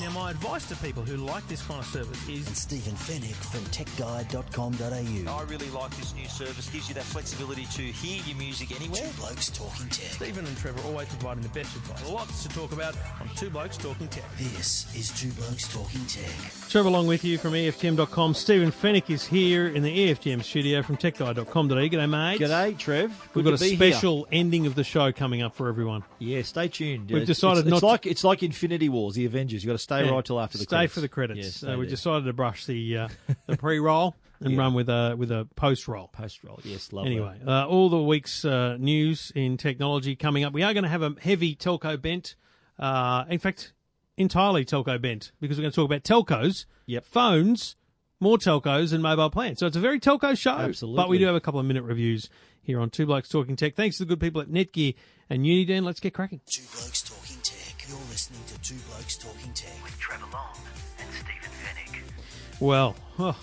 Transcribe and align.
Now, 0.00 0.10
my 0.10 0.30
advice 0.30 0.68
to 0.68 0.76
people 0.76 1.02
who 1.02 1.16
like 1.16 1.46
this 1.48 1.62
kind 1.66 1.80
of 1.80 1.86
service 1.86 2.28
is 2.28 2.46
and 2.46 2.56
Stephen 2.56 2.92
Fenech 2.94 3.34
from 3.34 3.60
TechGuide.com.au. 3.72 5.32
I 5.32 5.42
really 5.44 5.70
like 5.70 5.96
this 5.96 6.14
new 6.14 6.26
service. 6.28 6.68
Gives 6.70 6.88
you 6.88 6.94
that 6.96 7.04
flexibility 7.04 7.64
to 7.66 7.82
hear 7.82 8.22
your 8.26 8.36
music 8.36 8.78
anywhere. 8.78 9.00
Two 9.02 9.20
Blokes 9.20 9.48
Talking 9.50 9.88
Tech. 9.88 10.12
Stephen 10.12 10.44
and 10.44 10.56
Trevor 10.58 10.80
always 10.86 11.08
providing 11.08 11.42
the 11.42 11.48
best 11.50 11.74
advice. 11.76 12.08
Lots 12.10 12.42
to 12.42 12.48
talk 12.50 12.72
about 12.72 12.94
on 13.20 13.28
Two 13.36 13.48
Blokes 13.48 13.76
Talking 13.78 14.08
Tech. 14.08 14.24
This 14.36 14.94
is 14.94 15.10
Two 15.18 15.30
Blokes 15.32 15.72
Talking 15.72 16.04
Tech. 16.06 16.30
Trevor 16.68 16.88
along 16.88 17.06
with 17.06 17.24
you 17.24 17.38
from 17.38 17.56
E 17.56 17.68
EFTM.com. 17.70 18.34
Stephen 18.34 18.70
Fenech 18.72 19.08
is 19.10 19.24
here 19.24 19.68
in 19.68 19.82
the 19.82 19.90
E 19.90 20.12
EFTM 20.12 20.42
studio 20.42 20.82
from 20.82 20.96
TechGuide.com.au. 20.98 21.74
G'day, 21.74 22.10
mate. 22.10 22.40
G'day, 22.40 22.76
Trev. 22.76 23.10
We've 23.34 23.44
Good 23.44 23.52
got 23.52 23.60
a 23.60 23.64
be 23.64 23.74
here. 23.76 23.92
special 23.92 24.26
ending 24.30 24.66
of 24.66 24.74
the 24.74 24.84
show 24.84 25.10
coming 25.12 25.40
up 25.42 25.54
for 25.54 25.68
everyone. 25.68 26.04
Yeah, 26.18 26.42
stay 26.42 26.68
tuned. 26.68 27.10
We've 27.10 27.26
decided 27.26 27.60
it's, 27.60 27.68
not 27.70 27.76
It's 27.76 27.80
to- 27.80 27.86
like 27.86 28.06
it's 28.06 28.24
like 28.24 28.42
Infinity 28.42 28.88
Wars, 28.90 29.14
the 29.14 29.24
Avengers. 29.36 29.62
You 29.62 29.68
got 29.68 29.74
to 29.74 29.78
stay 29.78 30.04
Yeah. 30.04 30.10
right 30.10 30.24
till 30.24 30.40
after 30.40 30.58
the 30.58 30.64
Stay 30.64 30.76
credits. 30.76 30.94
for 30.94 31.00
the 31.00 31.08
credits. 31.08 31.38
Yeah, 31.62 31.68
so 31.70 31.78
we 31.78 31.84
there. 31.86 31.90
decided 31.90 32.24
to 32.24 32.32
brush 32.32 32.66
the 32.66 32.96
uh, 32.98 33.08
the 33.46 33.56
pre-roll 33.56 34.14
and 34.40 34.52
Yeah. 34.52 34.58
run 34.58 34.74
with 34.74 34.88
a 34.88 35.14
with 35.18 35.30
a 35.30 35.46
post-roll. 35.56 36.08
post 36.08 36.42
roll. 36.44 36.60
Yes, 36.64 36.92
love 36.92 37.06
Anyway, 37.06 37.38
uh, 37.46 37.66
all 37.66 37.88
the 37.88 38.02
week's 38.02 38.44
uh, 38.44 38.76
news 38.78 39.32
in 39.34 39.56
technology 39.56 40.16
coming 40.16 40.44
up. 40.44 40.52
We 40.52 40.62
are 40.62 40.72
going 40.72 40.84
to 40.84 40.90
have 40.90 41.02
a 41.02 41.14
heavy 41.20 41.54
telco 41.54 42.00
bent. 42.00 42.34
Uh, 42.78 43.24
in 43.30 43.38
fact, 43.38 43.72
entirely 44.16 44.64
telco 44.64 45.00
bent 45.00 45.32
because 45.40 45.56
we're 45.58 45.62
going 45.62 45.72
to 45.72 45.76
talk 45.76 45.90
about 45.90 46.02
telcos, 46.04 46.66
Yep. 46.86 47.04
phones, 47.04 47.76
more 48.20 48.36
telcos, 48.38 48.92
and 48.92 49.02
mobile 49.02 49.30
plans. 49.30 49.58
So 49.58 49.66
it's 49.66 49.76
a 49.76 49.80
very 49.80 49.98
telco 50.00 50.36
show. 50.38 50.52
Absolutely. 50.56 50.96
But 50.96 51.08
we 51.08 51.18
do 51.18 51.26
have 51.26 51.34
a 51.34 51.40
couple 51.40 51.60
of 51.60 51.66
minute 51.66 51.82
reviews 51.84 52.28
here 52.62 52.80
on 52.80 52.90
Two 52.90 53.06
Blokes 53.06 53.28
Talking 53.28 53.56
Tech. 53.56 53.74
Thanks 53.76 53.96
to 53.98 54.04
the 54.04 54.08
good 54.08 54.20
people 54.20 54.40
at 54.42 54.48
Netgear 54.48 54.94
and 55.30 55.44
Uniden. 55.44 55.84
Let's 55.84 56.00
get 56.00 56.12
cracking. 56.14 56.40
Two 56.46 56.62
Blokes 56.72 57.02
Talking 57.02 57.36
Tech. 57.42 57.65
You're 57.88 57.98
listening 58.10 58.40
to 58.48 58.60
Two 58.62 58.74
Blokes 58.90 59.16
Talking 59.16 59.52
Tech 59.52 59.80
with 59.84 59.96
Trevor 60.00 60.26
Long 60.32 60.56
and 60.98 61.08
Stephen 61.12 61.50
Fenech. 61.62 62.60
Well, 62.60 62.96
oh, 63.16 63.38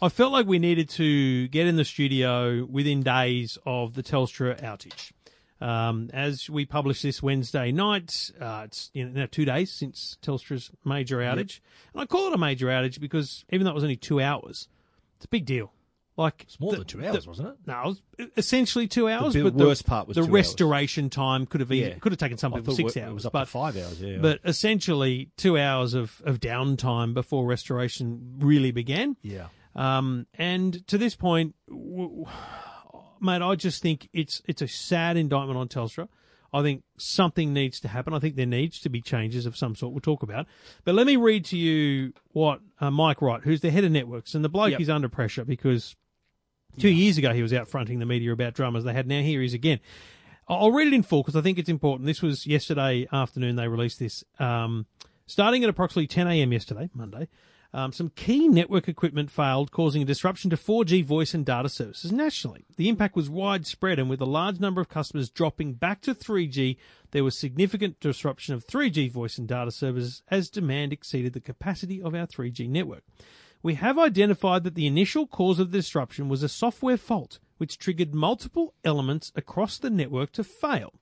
I 0.00 0.08
felt 0.08 0.32
like 0.32 0.46
we 0.46 0.58
needed 0.58 0.88
to 0.90 1.48
get 1.48 1.66
in 1.66 1.76
the 1.76 1.84
studio 1.84 2.64
within 2.64 3.02
days 3.02 3.58
of 3.66 3.92
the 3.92 4.02
Telstra 4.02 4.58
outage. 4.62 5.12
Um, 5.60 6.08
as 6.14 6.48
we 6.48 6.64
publish 6.64 7.02
this 7.02 7.22
Wednesday 7.22 7.72
night, 7.72 8.30
uh, 8.40 8.62
it's 8.64 8.90
you 8.94 9.04
know, 9.04 9.20
now 9.20 9.26
two 9.30 9.44
days 9.44 9.70
since 9.70 10.16
Telstra's 10.22 10.70
major 10.86 11.18
outage. 11.18 11.60
And 11.92 12.00
I 12.00 12.06
call 12.06 12.28
it 12.28 12.34
a 12.34 12.38
major 12.38 12.68
outage 12.68 12.98
because 12.98 13.44
even 13.50 13.66
though 13.66 13.72
it 13.72 13.74
was 13.74 13.84
only 13.84 13.96
two 13.96 14.18
hours, 14.18 14.66
it's 15.16 15.26
a 15.26 15.28
big 15.28 15.44
deal. 15.44 15.72
Like 16.16 16.44
It's 16.46 16.60
more 16.60 16.70
the- 16.70 16.78
than 16.78 16.86
two 16.86 17.04
hours, 17.04 17.24
the- 17.24 17.30
wasn't 17.30 17.48
it? 17.48 17.54
No, 17.66 17.80
it 17.82 17.86
was 17.86 18.02
essentially 18.36 18.86
two 18.86 19.08
hours. 19.08 19.34
bit- 19.34 19.42
but 19.42 19.56
the 19.58 19.64
worst 19.64 19.84
part 19.84 20.06
was 20.06 20.14
the 20.14 20.20
two 20.20 20.26
hours. 20.26 20.32
restoration 20.32 21.10
time 21.10 21.44
could 21.44 21.60
have 21.60 21.72
even, 21.72 21.88
Yeah. 21.90 21.98
could 21.98 22.12
have 22.12 22.18
taken 22.20 22.38
some 22.38 22.52
people 22.52 22.72
six 22.74 22.96
it 22.96 23.00
hours. 23.00 23.14
was 23.14 23.26
up 23.26 23.32
but 23.32 23.40
to 23.46 23.50
five 23.50 23.76
hours. 23.76 24.00
Yeah, 24.00 24.18
but 24.20 24.38
essentially 24.44 25.30
two 25.36 25.58
hours 25.58 25.92
of, 25.94 26.22
of 26.24 26.38
downtime 26.38 27.14
before 27.14 27.46
restoration 27.46 28.36
really 28.38 28.70
began. 28.70 29.16
yeah, 29.22 29.48
Um, 29.74 30.28
and 30.34 30.86
to 30.86 30.98
this 30.98 31.16
point, 31.16 31.56
w- 31.68 32.08
w- 32.08 32.26
mate, 33.20 33.42
I 33.42 33.54
just 33.56 33.82
think 33.82 34.08
it's 34.12 34.40
it's 34.46 34.62
a 34.62 34.68
sad 34.68 35.16
indictment 35.16 35.58
on 35.58 35.66
Telstra. 35.68 36.08
I 36.52 36.62
think 36.62 36.84
something 36.96 37.52
needs 37.52 37.80
to 37.80 37.88
happen. 37.88 38.14
I 38.14 38.20
think 38.20 38.36
there 38.36 38.46
needs 38.46 38.78
to 38.82 38.88
be 38.88 39.00
changes 39.00 39.46
of 39.46 39.56
some 39.56 39.74
sort. 39.74 39.92
We'll 39.92 40.00
talk 40.00 40.22
about. 40.22 40.46
But 40.84 40.94
let 40.94 41.08
me 41.08 41.16
read 41.16 41.44
to 41.46 41.58
you 41.58 42.12
what 42.30 42.60
uh, 42.80 42.92
Mike 42.92 43.20
Wright, 43.20 43.40
who's 43.42 43.60
the 43.62 43.72
head 43.72 43.82
of 43.82 43.90
networks, 43.90 44.36
and 44.36 44.44
the 44.44 44.48
bloke 44.48 44.70
Yep. 44.70 44.80
is 44.80 44.88
under 44.88 45.08
pressure 45.08 45.44
because 45.44 45.96
two 46.78 46.88
years 46.88 47.18
ago 47.18 47.32
he 47.32 47.42
was 47.42 47.52
out 47.52 47.68
fronting 47.68 47.98
the 47.98 48.06
media 48.06 48.32
about 48.32 48.54
dramas 48.54 48.84
they 48.84 48.92
had. 48.92 49.06
Now 49.06 49.20
here 49.20 49.40
he 49.40 49.46
is 49.46 49.54
again. 49.54 49.80
I'll 50.46 50.72
read 50.72 50.88
it 50.88 50.92
in 50.92 51.02
full 51.02 51.22
because 51.22 51.36
I 51.36 51.40
think 51.40 51.58
it's 51.58 51.68
important. 51.70 52.06
This 52.06 52.20
was 52.20 52.46
yesterday 52.46 53.08
afternoon. 53.12 53.56
They 53.56 53.68
released 53.68 53.98
this. 53.98 54.24
Um, 54.38 54.86
starting 55.26 55.64
at 55.64 55.70
approximately 55.70 56.06
10 56.06 56.26
a.m. 56.26 56.52
yesterday, 56.52 56.90
Monday, 56.92 57.28
um, 57.74 57.92
some 57.92 58.10
key 58.10 58.46
network 58.46 58.88
equipment 58.88 59.32
failed, 59.32 59.72
causing 59.72 60.00
a 60.02 60.04
disruption 60.04 60.48
to 60.50 60.56
4G 60.56 61.04
voice 61.04 61.34
and 61.34 61.44
data 61.44 61.68
services 61.68 62.12
nationally. 62.12 62.64
The 62.76 62.88
impact 62.88 63.16
was 63.16 63.28
widespread, 63.28 63.98
and 63.98 64.08
with 64.08 64.20
a 64.20 64.26
large 64.26 64.60
number 64.60 64.80
of 64.80 64.88
customers 64.88 65.28
dropping 65.28 65.74
back 65.74 66.00
to 66.02 66.14
3G, 66.14 66.76
there 67.10 67.24
was 67.24 67.36
significant 67.36 67.98
disruption 67.98 68.54
of 68.54 68.64
3G 68.64 69.10
voice 69.10 69.38
and 69.38 69.48
data 69.48 69.72
services 69.72 70.22
as 70.30 70.50
demand 70.50 70.92
exceeded 70.92 71.32
the 71.32 71.40
capacity 71.40 72.00
of 72.00 72.14
our 72.14 72.28
3G 72.28 72.68
network. 72.68 73.02
We 73.64 73.76
have 73.76 73.98
identified 73.98 74.62
that 74.64 74.74
the 74.74 74.86
initial 74.86 75.26
cause 75.26 75.58
of 75.58 75.70
the 75.72 75.78
disruption 75.78 76.28
was 76.28 76.42
a 76.42 76.50
software 76.50 76.98
fault, 76.98 77.38
which 77.56 77.78
triggered 77.78 78.14
multiple 78.14 78.74
elements 78.84 79.32
across 79.34 79.78
the 79.78 79.88
network 79.88 80.32
to 80.32 80.44
fail. 80.44 80.92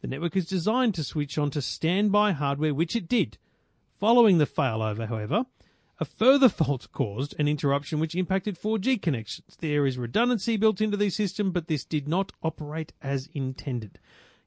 The 0.00 0.08
network 0.08 0.34
is 0.34 0.44
designed 0.44 0.96
to 0.96 1.04
switch 1.04 1.38
on 1.38 1.50
to 1.52 1.62
standby 1.62 2.32
hardware, 2.32 2.74
which 2.74 2.96
it 2.96 3.06
did. 3.06 3.38
Following 4.00 4.38
the 4.38 4.48
failover, 4.48 5.06
however, 5.06 5.46
a 6.00 6.04
further 6.04 6.48
fault 6.58 6.88
caused 6.90 7.36
an 7.38 7.46
interruption 7.46 8.00
which 8.00 8.16
impacted 8.16 8.60
4G 8.60 9.00
connections. 9.00 9.56
There 9.60 9.86
is 9.86 9.96
redundancy 9.96 10.56
built 10.56 10.80
into 10.80 10.96
the 10.96 11.10
system, 11.10 11.52
but 11.52 11.68
this 11.68 11.84
did 11.84 12.08
not 12.08 12.32
operate 12.42 12.92
as 13.00 13.28
intended. 13.32 14.00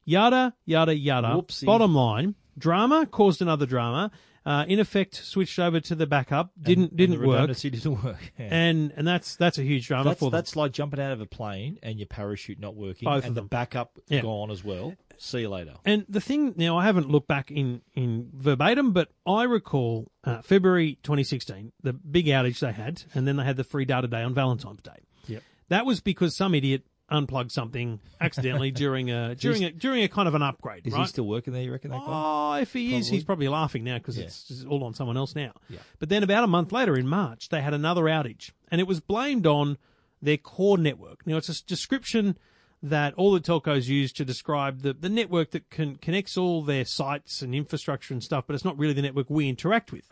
Yada, 0.03 0.55
yada, 0.65 0.93
yada. 0.93 1.29
Whoopsie. 1.29 1.67
Bottom 1.67 1.95
line, 1.95 2.35
drama 2.57 3.05
caused 3.05 3.41
another 3.41 3.65
drama. 3.65 4.11
Uh, 4.45 4.65
in 4.67 4.79
effect, 4.79 5.15
switched 5.15 5.59
over 5.59 5.79
to 5.79 5.93
the 5.93 6.07
backup. 6.07 6.51
Didn't 6.59 6.89
And 6.89 6.97
didn't 6.97 7.19
the 7.21 7.27
work, 7.27 7.33
redundancy 7.35 7.69
didn't 7.71 8.03
work. 8.03 8.31
Yeah. 8.39 8.47
and 8.51 8.91
and 8.95 9.07
that's 9.07 9.35
that's 9.35 9.57
a 9.59 9.63
huge 9.63 9.87
drama 9.87 10.05
that's, 10.09 10.19
for 10.19 10.31
them. 10.31 10.37
that's 10.37 10.55
like 10.55 10.71
jumping 10.71 10.99
out 10.99 11.11
of 11.11 11.21
a 11.21 11.27
plane 11.27 11.77
and 11.83 11.99
your 11.99 12.07
parachute 12.07 12.59
not 12.59 12.75
working, 12.75 13.05
Both 13.07 13.19
of 13.19 13.25
and 13.25 13.35
the 13.37 13.43
backup 13.43 13.99
Yeah. 14.07 14.21
gone 14.21 14.49
as 14.49 14.63
well. 14.63 14.95
See 15.17 15.41
you 15.41 15.49
later. 15.49 15.75
And 15.85 16.05
the 16.09 16.19
thing 16.19 16.55
now, 16.57 16.77
I 16.79 16.85
haven't 16.85 17.07
looked 17.07 17.27
back 17.27 17.51
in, 17.51 17.81
in 17.93 18.31
verbatim, 18.33 18.91
but 18.91 19.09
I 19.27 19.43
recall 19.43 20.11
uh, 20.23 20.41
February 20.41 20.97
2016, 21.03 21.71
the 21.83 21.93
big 21.93 22.25
outage 22.25 22.57
they 22.59 22.71
had, 22.71 23.03
and 23.13 23.27
then 23.27 23.35
they 23.37 23.43
had 23.43 23.55
the 23.57 23.63
free 23.63 23.85
data 23.85 24.07
day 24.07 24.23
on 24.23 24.33
Valentine's 24.33 24.81
Day. 24.81 24.97
Yep. 25.27 25.43
That 25.69 25.85
was 25.85 26.01
because 26.01 26.35
some 26.35 26.55
idiot 26.55 26.85
unplugged 27.11 27.51
something 27.51 27.99
accidentally 28.19 28.71
during 28.83 29.11
a 29.11 29.35
during 29.35 29.63
a 29.63 29.71
during 29.71 30.03
a 30.03 30.07
kind 30.07 30.27
of 30.27 30.35
an 30.35 30.41
upgrade. 30.41 30.87
Is 30.87 30.93
right? 30.93 31.01
he 31.01 31.07
still 31.07 31.27
working 31.27 31.53
there? 31.53 31.61
You 31.61 31.71
reckon 31.71 31.91
that 31.91 31.99
guy? 31.99 32.05
Oh, 32.07 32.53
if 32.61 32.73
he 32.73 32.95
is, 32.95 33.07
Probably. 33.07 33.17
he's 33.17 33.23
probably 33.23 33.47
laughing 33.49 33.83
now 33.83 33.97
because 33.97 34.17
Yeah. 34.17 34.25
it's 34.25 34.65
all 34.67 34.83
on 34.83 34.93
someone 34.93 35.17
else 35.17 35.35
now. 35.35 35.53
Yeah. 35.69 35.79
But 35.99 36.09
then 36.09 36.23
about 36.23 36.43
a 36.43 36.47
month 36.47 36.71
later 36.71 36.97
in 36.97 37.07
March, 37.07 37.49
they 37.49 37.61
had 37.61 37.73
another 37.73 38.03
outage, 38.03 38.51
and 38.69 38.81
it 38.81 38.87
was 38.87 38.99
blamed 38.99 39.45
on 39.45 39.77
their 40.21 40.37
core 40.37 40.77
network. 40.77 41.25
Now, 41.25 41.37
it's 41.37 41.49
a 41.49 41.65
description 41.65 42.37
that 42.83 43.13
all 43.15 43.31
the 43.31 43.39
telcos 43.39 43.87
use 43.87 44.11
to 44.13 44.25
describe 44.25 44.81
the, 44.81 44.93
the 44.93 45.09
network 45.09 45.51
that 45.51 45.69
can, 45.69 45.95
connects 45.97 46.35
all 46.37 46.63
their 46.63 46.85
sites 46.85 47.41
and 47.41 47.53
infrastructure 47.53 48.13
and 48.13 48.23
stuff, 48.23 48.45
but 48.47 48.55
it's 48.55 48.65
not 48.65 48.77
really 48.77 48.93
the 48.93 49.01
network 49.03 49.29
we 49.29 49.47
interact 49.49 49.91
with. 49.91 50.11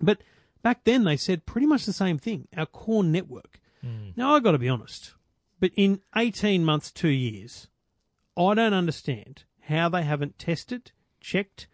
But 0.00 0.22
back 0.62 0.84
then, 0.84 1.04
they 1.04 1.16
said 1.16 1.46
pretty 1.46 1.66
much 1.66 1.84
the 1.84 1.92
same 1.92 2.18
thing 2.18 2.48
our 2.56 2.66
core 2.66 3.04
network. 3.04 3.60
Hmm. 3.82 4.10
Now, 4.16 4.34
i 4.34 4.40
got 4.40 4.52
to 4.52 4.58
be 4.58 4.68
honest, 4.68 5.12
but 5.60 5.70
in 5.76 6.00
18 6.16 6.64
months, 6.64 6.90
two 6.90 7.08
years, 7.08 7.68
I 8.36 8.54
don't 8.54 8.74
understand 8.74 9.44
how 9.62 9.88
they 9.88 10.02
haven't 10.02 10.38
tested, 10.38 10.92
checked, 11.20 11.68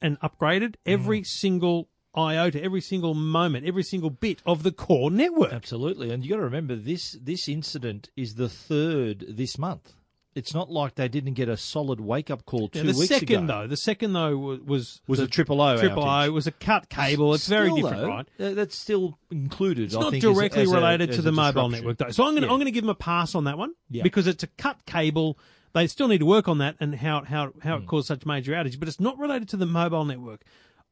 and 0.00 0.18
upgraded 0.20 0.74
every 0.84 1.22
mm. 1.22 1.26
single 1.26 1.88
iota, 2.16 2.62
every 2.62 2.80
single 2.80 3.14
moment, 3.14 3.66
every 3.66 3.82
single 3.82 4.10
bit 4.10 4.42
of 4.44 4.62
the 4.62 4.72
core 4.72 5.10
network. 5.10 5.52
Absolutely, 5.52 6.10
and 6.10 6.24
you 6.24 6.30
got 6.30 6.36
to 6.36 6.42
remember 6.42 6.76
this. 6.76 7.16
This 7.20 7.48
incident 7.48 8.10
is 8.16 8.34
the 8.34 8.48
third 8.48 9.24
this 9.28 9.58
month. 9.58 9.94
It's 10.34 10.54
not 10.54 10.70
like 10.70 10.94
they 10.94 11.08
didn't 11.08 11.34
get 11.34 11.48
a 11.50 11.56
solid 11.58 12.00
wake 12.00 12.30
up 12.30 12.46
call 12.46 12.68
two 12.68 12.82
Now, 12.82 12.92
the 12.92 12.98
weeks 12.98 13.08
second 13.08 13.44
ago. 13.44 13.46
though, 13.46 13.66
the 13.66 13.76
second 13.76 14.14
though 14.14 14.36
was 14.36 15.02
Was 15.06 15.18
the 15.18 15.26
a 15.26 15.28
triple 15.28 15.60
O 15.60 15.76
triple 15.78 16.04
O 16.04 16.30
was 16.30 16.46
a 16.46 16.52
cut 16.52 16.88
cable. 16.88 17.34
It's 17.34 17.46
very 17.46 17.70
different, 17.70 17.98
though, 17.98 18.06
right? 18.08 18.26
That's 18.38 18.76
still 18.76 19.18
included. 19.30 19.84
It's 19.84 19.96
I 19.96 20.00
not 20.00 20.12
think, 20.12 20.24
as 20.24 20.30
a- 20.30 20.34
directly 20.34 20.62
as 20.62 20.72
a- 20.72 20.74
related 20.74 21.10
as 21.10 21.16
to 21.16 21.22
the 21.22 21.32
mobile 21.32 21.68
network 21.68 21.98
though. 21.98 22.10
So 22.10 22.24
I'm 22.24 22.30
going 22.30 22.42
to 22.42 22.46
Yeah. 22.46 22.52
I'm 22.52 22.58
going 22.58 22.66
to 22.66 22.72
give 22.72 22.84
them 22.84 22.90
a 22.90 22.94
pass 22.94 23.34
on 23.34 23.44
that 23.44 23.58
one 23.58 23.74
Yeah. 23.90 24.02
because 24.02 24.26
it's 24.26 24.42
a 24.42 24.46
cut 24.46 24.84
cable. 24.86 25.38
They 25.74 25.86
still 25.86 26.08
need 26.08 26.18
to 26.18 26.26
work 26.26 26.48
on 26.48 26.58
that 26.58 26.76
and 26.80 26.94
how 26.94 27.24
how 27.24 27.52
how 27.62 27.76
it 27.76 27.80
hmm. 27.80 27.86
caused 27.86 28.08
such 28.08 28.24
major 28.24 28.52
outage, 28.52 28.78
but 28.78 28.88
it's 28.88 29.00
not 29.00 29.18
related 29.18 29.48
to 29.50 29.56
the 29.58 29.66
mobile 29.66 30.04
network. 30.04 30.44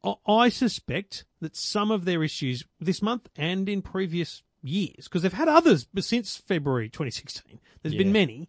I- 0.03 0.15
I 0.27 0.49
suspect 0.49 1.25
that 1.39 1.55
some 1.55 1.89
of 1.89 2.05
their 2.05 2.23
issues 2.23 2.63
this 2.79 3.01
month 3.01 3.27
and 3.35 3.67
in 3.67 3.81
previous 3.81 4.43
years, 4.61 5.05
because 5.05 5.23
they've 5.23 5.33
had 5.33 5.47
others 5.47 5.87
since 5.99 6.37
February 6.37 6.89
2016. 6.89 7.59
There's 7.81 7.95
been 7.95 8.11
many. 8.11 8.47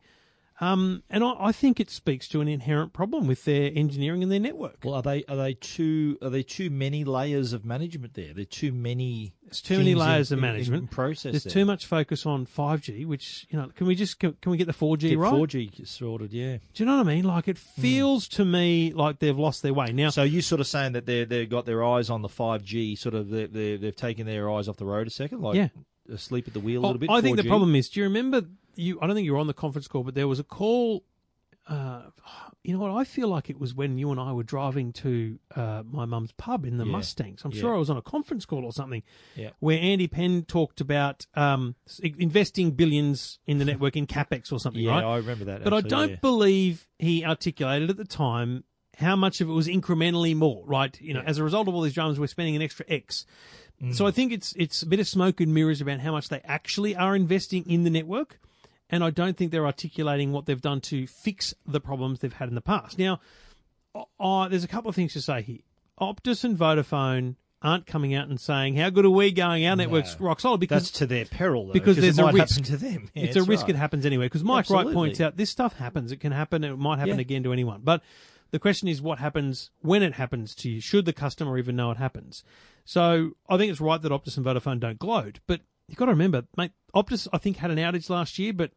Um, 0.62 1.03
and 1.11 1.25
I, 1.25 1.35
I 1.38 1.53
think 1.53 1.81
it 1.81 1.91
speaks 1.91 2.29
to 2.29 2.41
an 2.41 2.47
inherent 2.47 2.93
problem 2.93 3.26
with 3.26 3.44
their 3.44 3.73
engineering 3.75 4.23
and 4.23 4.31
their 4.31 4.38
network. 4.38 4.76
Well, 4.85 4.94
are 4.94 5.03
they 5.03 5.25
are 5.29 5.35
they 5.37 5.55
too 5.55 6.19
are 6.23 6.31
there 6.31 6.43
too 6.44 6.70
many 6.70 7.05
layers 7.05 7.53
of 7.53 7.64
management 7.64 8.14
there? 8.14 8.32
There 8.32 8.43
are 8.43 8.44
too 8.44 8.70
many. 8.73 9.35
There's 9.44 9.61
too 9.61 9.79
many 9.79 9.91
things 9.93 10.00
in- 10.03 10.09
layers 10.09 10.32
of 10.32 10.38
in- 10.38 10.44
in 10.44 10.50
management. 10.53 10.91
process. 10.93 11.32
There's 11.32 11.44
there. 11.44 11.53
too 11.53 11.64
much 11.64 11.85
focus 11.87 12.25
on 12.26 12.47
5G, 12.47 13.05
which 13.06 13.44
you 13.50 13.59
know. 13.59 13.70
Can 13.75 13.87
we 13.88 13.94
just 13.97 14.20
can, 14.20 14.35
can 14.41 14.53
we 14.53 14.56
get 14.56 14.67
the 14.69 14.73
4G 14.73 15.11
Get 15.11 15.19
right? 15.19 15.32
4G 15.35 15.87
sorted, 15.87 16.32
yeah. 16.32 16.59
Do 16.59 16.82
you 16.82 16.87
know 16.87 16.97
what 16.99 17.06
I 17.08 17.15
mean? 17.15 17.25
Like 17.25 17.49
it 17.49 17.58
feels 17.58 18.29
to 18.29 18.44
me 18.44 18.93
like 18.93 19.19
they've 19.19 19.37
lost 19.38 19.62
their 19.62 19.75
way 19.75 19.93
now. 19.93 20.11
So 20.11 20.23
you 20.23 20.43
sort 20.43 20.61
of 20.61 20.69
saying 20.69 20.93
that 20.93 21.06
they 21.06 21.25
they've 21.25 21.50
got 21.50 21.67
their 21.67 21.85
eyes 21.85 22.08
on 22.08 22.23
the 22.23 22.29
5G, 22.29 22.97
sort 22.97 23.17
of 23.17 23.31
they 23.31 23.47
they 23.47 23.76
they've 23.76 23.97
taken 23.97 24.26
their 24.26 24.49
eyes 24.49 24.69
off 24.69 24.76
the 24.76 24.87
road 24.87 25.08
a 25.08 25.11
second, 25.11 25.41
like 25.41 25.56
Yeah. 25.56 25.69
asleep 26.08 26.47
at 26.47 26.55
the 26.55 26.61
wheel 26.61 26.82
a 26.82 26.85
Oh, 26.85 26.88
little 26.93 27.00
bit. 27.00 27.11
I 27.11 27.20
think 27.20 27.37
the 27.37 27.43
4G. 27.43 27.49
problem 27.49 27.75
is, 27.75 27.88
do 27.88 27.99
you 28.00 28.05
remember 28.05 28.43
you? 28.77 28.99
I 29.01 29.07
don't 29.07 29.15
think 29.17 29.25
you 29.25 29.33
were 29.33 29.39
on 29.39 29.47
the 29.47 29.55
conference 29.55 29.89
call, 29.89 30.03
but 30.03 30.15
there 30.15 30.29
was 30.29 30.39
a 30.41 30.45
call. 30.45 31.05
Uh, 31.69 32.03
you 32.65 32.73
know 32.75 32.81
what? 32.81 32.91
I 32.91 33.05
feel 33.05 33.29
like 33.29 33.49
it 33.49 33.59
was 33.61 33.73
when 33.73 33.97
you 33.97 34.11
and 34.11 34.19
I 34.19 34.33
were 34.33 34.43
driving 34.43 34.93
to 34.95 35.39
uh, 35.55 35.85
my 35.89 36.05
mum's 36.07 36.33
pub 36.33 36.65
in 36.65 36.77
the 36.77 36.85
Yeah. 36.85 36.91
Mustangs. 36.91 37.43
I'm 37.45 37.53
Yeah. 37.53 37.61
sure 37.61 37.75
I 37.75 37.79
was 37.79 37.89
on 37.89 37.97
a 37.97 38.03
conference 38.03 38.45
call 38.45 38.65
or 38.65 38.73
something 38.73 39.05
Yeah. 39.37 39.51
where 39.61 39.79
Andy 39.81 40.09
Penn 40.09 40.43
talked 40.43 40.81
about 40.81 41.27
um, 41.35 41.77
investing 42.03 42.73
billions 42.73 43.39
in 43.47 43.59
the 43.59 43.65
network 43.65 43.97
in 43.97 44.09
capex 44.09 44.53
or 44.53 44.59
something, 44.59 44.83
Yeah, 44.83 44.91
right? 44.91 45.05
I 45.05 45.17
remember 45.19 45.45
that. 45.47 45.63
But 45.63 45.73
I 45.73 45.81
don't 45.83 46.11
yeah. 46.11 46.17
believe 46.21 46.89
he 46.99 47.25
articulated 47.25 47.91
at 47.91 47.97
the 47.97 48.05
time 48.05 48.65
how 48.99 49.15
much 49.15 49.41
of 49.41 49.49
it 49.49 49.53
was 49.53 49.69
incrementally 49.69 50.35
more, 50.37 50.65
right? 50.67 51.01
You 51.01 51.15
know, 51.15 51.23
as 51.25 51.39
a 51.39 51.45
result 51.45 51.69
of 51.69 51.75
all 51.75 51.83
these 51.83 51.95
dramas, 51.95 52.19
we're 52.19 52.27
spending 52.27 52.57
an 52.57 52.63
extra 52.63 52.85
X. 52.89 53.25
Mm. 53.81 53.95
So 53.95 54.05
I 54.07 54.11
think 54.11 54.33
it's 54.33 54.53
it's 54.57 54.83
a 54.83 54.87
bit 54.87 54.99
of 55.01 55.07
smoke 55.09 55.41
and 55.41 55.55
mirrors 55.55 55.81
about 55.81 56.01
how 56.01 56.11
much 56.13 56.29
they 56.29 56.41
actually 56.45 56.95
are 56.97 57.15
investing 57.17 57.65
in 57.71 57.85
the 57.85 57.91
network, 57.91 58.39
and 58.93 59.03
I 59.03 59.11
don't 59.11 59.37
think 59.37 59.50
they're 59.50 59.67
articulating 59.67 60.31
what 60.31 60.47
they've 60.47 60.61
done 60.61 60.81
to 60.83 61.06
fix 61.06 61.55
the 61.67 61.81
problems 61.81 62.21
they've 62.21 62.33
had 62.33 62.49
in 62.49 62.55
the 62.55 62.61
past. 62.61 62.99
Now, 62.99 63.21
uh, 64.21 64.49
there's 64.49 64.65
a 64.65 64.69
couple 64.69 64.89
of 64.89 64.94
things 64.94 65.15
to 65.15 65.21
say 65.21 65.43
here. 65.43 65.59
Optus 66.00 66.44
and 66.44 66.56
Vodafone 66.56 67.37
aren't 67.62 67.87
coming 67.87 68.15
out 68.15 68.29
and 68.29 68.41
saying 68.41 68.77
how 68.77 68.91
good 68.91 69.05
are 69.05 69.11
we 69.11 69.31
going? 69.33 69.67
Our 69.67 69.77
network's 69.77 70.19
rock 70.21 70.41
solid 70.41 70.59
because 70.61 70.85
That's 70.85 70.99
to 70.99 71.06
their 71.06 71.25
peril, 71.25 71.67
though, 71.69 71.73
because 71.73 71.97
there's 71.97 72.19
it 72.19 72.23
a 72.23 72.33
risk. 72.33 72.65
to 72.65 72.77
them. 72.77 73.09
Yeah, 73.15 73.25
it's 73.25 73.37
a 73.37 73.43
risk 73.43 73.62
right. 73.62 73.71
it 73.71 73.77
happens 73.77 74.05
anyway. 74.05 74.27
Because 74.27 74.44
Mike 74.44 74.69
Wright 74.69 74.93
points 74.93 75.21
out 75.21 75.37
this 75.37 75.50
stuff 75.50 75.77
happens. 75.77 76.12
It 76.12 76.19
can 76.21 76.33
happen. 76.33 76.65
It 76.65 76.77
might 76.77 76.99
happen 76.99 77.17
Yeah. 77.17 77.21
again 77.21 77.43
to 77.44 77.53
anyone. 77.53 77.81
But 77.85 78.03
the 78.50 78.59
question 78.59 78.89
is, 78.89 79.00
what 79.00 79.19
happens 79.19 79.71
when 79.81 80.03
it 80.03 80.15
happens 80.15 80.55
to 80.56 80.71
you? 80.71 80.81
Should 80.81 81.05
the 81.06 81.12
customer 81.12 81.56
even 81.56 81.77
know 81.77 81.91
it 81.91 81.97
happens? 81.97 82.43
So 82.85 83.33
I 83.49 83.56
think 83.56 83.71
it's 83.71 83.81
right 83.81 84.00
that 84.03 84.12
Optus 84.12 84.37
and 84.37 84.44
Vodafone 84.44 84.81
don't 84.81 84.99
gloat. 84.99 85.39
But 85.47 85.61
you've 85.89 85.99
got 85.99 86.06
to 86.06 86.12
remember, 86.12 86.44
mate, 86.56 86.73
Optus 86.94 87.29
I 87.33 87.39
think 87.39 87.59
had 87.59 87.71
an 87.71 87.79
outage 87.79 88.11
last 88.11 88.39
year, 88.39 88.53
but 88.53 88.73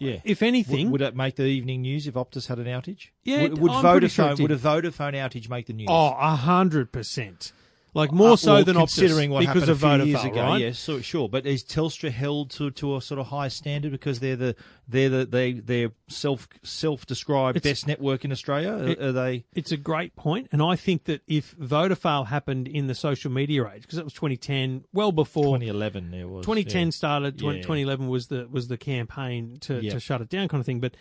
Yeah. 0.00 0.18
if 0.24 0.42
anything, 0.42 0.90
Would, 0.90 1.00
would 1.00 1.08
it 1.08 1.16
make 1.16 1.36
the 1.36 1.44
evening 1.44 1.82
news 1.82 2.06
if 2.06 2.14
Optus 2.14 2.48
had 2.48 2.58
an 2.58 2.66
outage? 2.66 3.08
Yeah, 3.22 3.42
Would, 3.42 3.58
would 3.58 3.70
I'm 3.70 3.82
pretty 3.92 4.08
sure 4.08 4.26
Vodafone 4.26 4.40
would 4.40 4.50
a 4.50 4.56
Vodafone 4.56 5.14
outage 5.14 5.48
make 5.48 5.66
the 5.66 5.72
news? 5.72 5.88
oh, 5.90 6.16
a 6.18 6.34
hundred 6.34 6.90
percent, 6.90 7.52
like 7.94 8.10
more 8.10 8.30
Uh, 8.32 8.36
so 8.36 8.62
than 8.64 8.76
considering 8.76 9.28
Optus 9.28 9.32
what 9.32 9.40
because 9.40 9.68
happened 9.68 9.70
of 9.70 9.76
a 9.76 9.80
few 9.80 9.88
Vodafone, 9.88 10.06
years 10.06 10.24
ago. 10.24 10.42
right? 10.42 10.60
Yes, 10.60 10.78
so, 10.78 11.00
sure. 11.00 11.28
But 11.28 11.44
is 11.46 11.62
Telstra 11.62 12.10
held 12.10 12.50
to, 12.52 12.70
to 12.70 12.96
a 12.96 13.02
sort 13.02 13.20
of 13.20 13.26
high 13.26 13.48
standard 13.48 13.92
because 13.92 14.20
they're 14.20 14.36
the 14.36 14.56
they're 14.88 15.08
the 15.10 15.26
they 15.26 15.52
they're 15.52 15.90
self 16.08 16.48
self 16.62 17.04
described 17.06 17.62
best 17.62 17.86
network 17.86 18.24
in 18.24 18.32
Australia? 18.32 18.72
Are- 18.72 18.88
It- 18.88 19.00
are 19.02 19.12
they? 19.12 19.44
It's 19.54 19.72
a 19.72 19.76
great 19.76 20.16
point, 20.16 20.48
and 20.52 20.62
I 20.62 20.76
think 20.76 21.04
that 21.04 21.20
if 21.26 21.54
Vodafone 21.58 22.26
happened 22.28 22.66
in 22.68 22.86
the 22.86 22.94
social 22.94 23.30
media 23.30 23.68
age, 23.68 23.82
because 23.82 23.98
it 23.98 24.04
was 24.04 24.14
2010, 24.14 24.84
well 24.92 25.12
before 25.12 25.58
2011 25.58 26.10
there 26.10 26.28
was 26.28 26.46
2010 26.46 26.86
yeah. 26.86 26.90
started. 26.90 27.38
20, 27.38 27.58
Yeah. 27.58 27.62
2011 27.62 28.08
was 28.08 28.28
the 28.28 28.48
was 28.50 28.68
the 28.68 28.78
campaign 28.78 29.58
to, 29.62 29.80
Yeah. 29.82 29.92
to 29.92 30.00
shut 30.00 30.20
it 30.20 30.28
down, 30.28 30.48
kind 30.48 30.60
of 30.60 30.66
thing. 30.66 30.80
But 30.80 30.94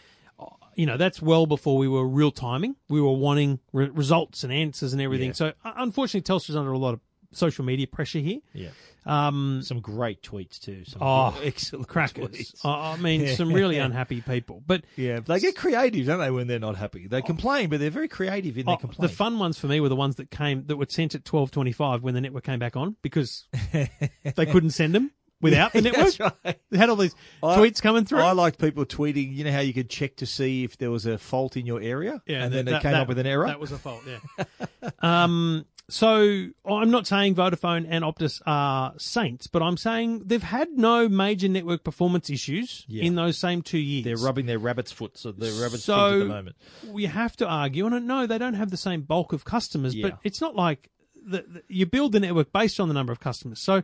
you 0.76 0.86
know, 0.86 0.98
that's 0.98 1.22
well 1.22 1.46
before 1.46 1.78
we 1.78 1.88
were 1.88 2.08
real 2.08 2.32
timing. 2.32 2.76
We 2.90 3.02
were 3.02 3.14
wanting 3.14 3.60
re- 3.74 3.90
results 3.90 4.44
and 4.44 4.52
answers 4.54 4.94
and 4.94 5.02
everything. 5.02 5.30
Yeah. 5.30 5.34
So 5.34 5.48
uh, 5.66 5.74
unfortunately, 5.78 6.22
Telstra's 6.34 6.56
under 6.56 6.72
a 6.72 6.78
lot 6.78 6.94
of 6.94 7.00
social 7.34 7.64
media 7.66 7.88
pressure 7.88 8.20
here. 8.20 8.40
Yeah, 8.54 8.70
Um, 9.06 9.62
some 9.64 9.80
great 9.80 10.22
tweets 10.22 10.60
too. 10.60 10.84
Some 10.86 11.02
Oh, 11.02 11.34
excellent 11.44 11.88
crackers. 11.88 12.28
tweets. 12.28 12.66
I 12.66 12.98
mean, 12.98 13.28
some 13.36 13.54
really 13.54 13.78
unhappy 13.78 14.20
people. 14.22 14.62
But 14.68 14.84
Yeah, 14.98 15.22
they 15.22 15.40
get 15.40 15.56
creative, 15.56 16.06
don't 16.08 16.20
they? 16.20 16.30
When 16.30 16.48
they're 16.48 16.60
not 16.60 16.76
happy, 16.76 17.08
they 17.08 17.22
complain, 17.22 17.70
but 17.70 17.80
they're 17.80 17.90
very 17.90 18.10
creative 18.10 18.58
in 18.58 18.66
their 18.66 18.78
Oh, 18.84 18.90
the 19.00 19.08
fun 19.08 19.40
ones 19.40 19.58
for 19.58 19.68
me 19.68 19.80
were 19.80 19.88
the 19.90 19.96
ones 19.96 20.16
that 20.18 20.30
came 20.30 20.66
that 20.68 20.76
were 20.78 20.88
sent 20.90 21.16
at 21.16 21.24
twelve 21.24 21.52
twenty 21.52 21.72
five 21.72 22.04
when 22.04 22.14
the 22.16 22.22
network 22.22 22.44
came 22.44 22.60
back 22.60 22.76
on 22.76 22.98
because 23.02 23.46
they 23.72 24.46
couldn't 24.46 24.72
send 24.72 24.94
them 24.94 25.12
without 25.42 25.74
the 25.74 25.82
network. 25.82 26.34
Right. 26.46 26.60
They 26.70 26.78
had 26.78 26.90
all 26.90 26.96
these 26.96 27.16
I- 27.44 27.58
tweets 27.58 27.82
coming 27.82 28.06
through. 28.06 28.20
I 28.22 28.32
liked 28.34 28.60
people 28.60 28.86
tweeting. 28.86 29.36
You 29.36 29.44
know 29.44 29.52
how 29.52 29.60
you 29.60 29.74
could 29.74 29.90
check 29.90 30.18
to 30.18 30.26
see 30.26 30.64
if 30.64 30.78
there 30.78 30.92
was 30.92 31.06
a 31.06 31.18
fault 31.18 31.58
in 31.58 31.66
your 31.66 31.82
area, 31.82 32.22
and 32.28 32.54
then 32.54 32.66
that- 32.66 32.72
they 32.72 32.80
came 32.80 32.92
that- 32.94 33.02
up 33.02 33.08
with 33.08 33.20
an 33.20 33.28
error. 33.28 33.48
That 33.48 33.60
was 33.60 33.72
a 33.72 33.78
fault. 33.78 34.02
Yeah. 34.08 34.90
um. 35.02 35.66
So 35.90 36.48
I'm 36.66 36.90
not 36.90 37.06
saying 37.06 37.36
Vodafone 37.36 37.86
and 37.90 38.06
Optus 38.06 38.42
are 38.46 38.94
saints, 38.98 39.48
but 39.48 39.62
I'm 39.62 39.76
saying 39.76 40.24
they've 40.26 40.42
had 40.42 40.70
no 40.70 41.10
major 41.10 41.50
network 41.50 41.84
performance 41.84 42.30
issues 42.30 42.86
Yeah. 42.88 43.04
in 43.04 43.16
those 43.16 43.38
same 43.38 43.62
two 43.62 43.78
years. 43.78 44.06
They're 44.06 44.16
rubbing 44.26 44.46
their 44.46 44.60
rabbit's 44.60 44.94
foot, 44.94 45.18
so 45.18 45.34
their 45.34 45.52
rabbit's 45.62 45.84
So- 45.84 46.14
at 46.14 46.20
the 46.20 46.26
moment. 46.26 46.56
So 46.86 46.92
we 46.94 47.08
have 47.08 47.36
to 47.38 47.46
argue, 47.48 47.88
and 47.88 48.08
no, 48.08 48.26
they 48.26 48.38
don't 48.38 48.54
have 48.54 48.72
the 48.72 48.78
same 48.78 49.02
bulk 49.02 49.34
of 49.34 49.44
customers, 49.44 49.94
Yeah. 49.94 50.10
but 50.12 50.20
it's 50.24 50.40
not 50.40 50.56
like 50.56 50.90
the, 51.26 51.40
the, 51.46 51.64
you 51.68 51.86
build 51.86 52.14
the 52.14 52.22
network 52.22 52.54
based 52.54 52.80
on 52.80 52.88
the 52.88 52.94
number 52.94 53.12
of 53.12 53.20
customers. 53.20 53.60
So 53.60 53.84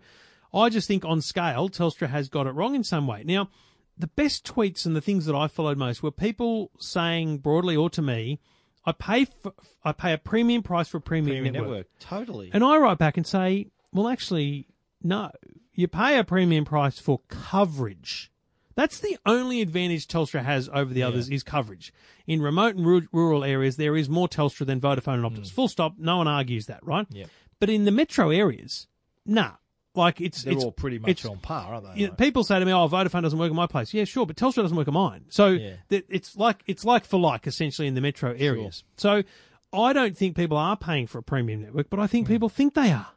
I 0.53 0.69
just 0.69 0.87
think 0.87 1.03
on 1.05 1.21
scale, 1.21 1.69
Telstra 1.69 2.09
has 2.09 2.29
got 2.29 2.47
it 2.47 2.51
wrong 2.51 2.75
in 2.75 2.83
some 2.83 3.07
way. 3.07 3.23
Now, 3.25 3.49
the 3.97 4.07
best 4.07 4.45
tweets 4.45 4.85
and 4.85 4.95
the 4.95 5.01
things 5.01 5.25
that 5.25 5.35
I 5.35 5.47
followed 5.47 5.77
most 5.77 6.03
were 6.03 6.11
people 6.11 6.71
saying 6.79 7.39
broadly 7.39 7.75
or 7.75 7.89
to 7.91 8.01
me, 8.01 8.39
I 8.85 8.91
pay 8.93 9.25
for, 9.25 9.53
I 9.83 9.91
pay 9.91 10.13
a 10.13 10.17
premium 10.17 10.63
price 10.63 10.87
for 10.87 10.97
a 10.97 11.01
premium, 11.01 11.35
Premium 11.43 11.53
network. 11.53 11.69
network, 11.69 11.87
totally. 11.99 12.49
And 12.53 12.63
I 12.63 12.77
write 12.77 12.97
back 12.97 13.17
and 13.17 13.27
say, 13.27 13.67
well, 13.91 14.07
actually, 14.07 14.67
no. 15.03 15.31
You 15.73 15.87
pay 15.87 16.17
a 16.17 16.23
premium 16.23 16.63
price 16.65 16.97
for 16.97 17.21
coverage. 17.27 18.31
That's 18.75 18.99
the 18.99 19.17
only 19.25 19.61
advantage 19.61 20.07
Telstra 20.07 20.43
has 20.43 20.69
over 20.71 20.93
the 20.93 21.01
others 21.03 21.29
is 21.29 21.41
coverage. 21.41 21.91
In 22.27 22.41
remote 22.41 22.75
and 22.75 22.85
ru- 22.85 23.07
rural 23.11 23.43
areas, 23.43 23.75
there 23.77 23.95
is 23.97 24.07
more 24.07 24.27
Telstra 24.27 24.67
than 24.67 24.79
Vodafone 24.79 25.15
and 25.15 25.23
Optus. 25.23 25.49
Hmm. 25.49 25.55
Full 25.55 25.67
stop. 25.67 25.93
No 25.97 26.17
one 26.17 26.27
argues 26.27 26.67
that, 26.67 26.85
right? 26.85 27.07
Yep. 27.09 27.27
But 27.59 27.69
in 27.71 27.85
the 27.85 27.91
metro 27.91 28.29
areas, 28.29 28.85
nah. 29.25 29.53
Like 29.97 30.21
it's 30.21 30.43
They're 30.43 30.53
it's 30.53 30.63
all 30.63 30.71
pretty 30.71 30.99
much 30.99 31.25
on 31.25 31.37
par, 31.39 31.73
aren't 31.73 31.93
they? 31.93 32.01
you 32.01 32.07
know, 32.07 32.13
people 32.13 32.43
say 32.43 32.59
to 32.59 32.65
me, 32.65 32.71
"Oh, 32.71 32.87
Vodafone 32.87 33.23
doesn't 33.23 33.37
work 33.39 33.49
in 33.49 33.55
my 33.55 33.67
place." 33.67 33.93
Yeah, 33.93 34.03
sure, 34.05 34.25
but 34.25 34.35
Telstra 34.37 34.61
doesn't 34.61 34.77
work 34.77 34.87
in 34.87 34.93
mine. 34.93 35.25
So 35.29 35.47
Yeah. 35.47 35.73
th- 35.89 36.05
it's 36.07 36.37
like 36.37 36.61
it's 36.67 36.85
like 36.85 37.03
for 37.03 37.19
like 37.19 37.47
essentially 37.47 37.87
in 37.87 37.95
the 37.95 38.01
metro 38.01 38.33
areas. 38.37 38.83
So 38.95 39.23
I 39.73 39.91
don't 39.93 40.15
think 40.15 40.35
people 40.37 40.55
are 40.57 40.77
paying 40.77 41.07
for 41.07 41.17
a 41.17 41.23
premium 41.23 41.61
network, 41.63 41.89
but 41.89 41.99
I 41.99 42.07
think 42.07 42.27
people 42.27 42.47
think 42.47 42.73
they 42.75 42.91
are. 42.91 43.07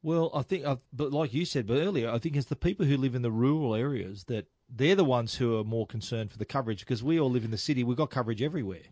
Well, 0.00 0.30
I 0.32 0.42
think, 0.42 0.64
uh, 0.64 0.76
but 0.92 1.12
like 1.12 1.34
you 1.34 1.44
said, 1.44 1.66
but 1.66 1.78
earlier, 1.78 2.08
I 2.08 2.18
think 2.18 2.36
it's 2.36 2.46
the 2.46 2.54
people 2.56 2.86
who 2.86 2.96
live 2.96 3.16
in 3.16 3.22
the 3.22 3.32
rural 3.32 3.74
areas 3.74 4.24
that 4.24 4.46
they're 4.72 4.94
the 4.94 5.02
ones 5.04 5.34
who 5.34 5.58
are 5.58 5.64
more 5.64 5.86
concerned 5.88 6.30
for 6.30 6.38
the 6.38 6.44
coverage 6.44 6.80
because 6.80 7.02
we 7.02 7.18
all 7.18 7.30
live 7.30 7.44
in 7.44 7.50
the 7.50 7.58
city. 7.58 7.82
We've 7.82 7.96
got 7.96 8.10
coverage 8.10 8.40
everywhere. 8.42 8.82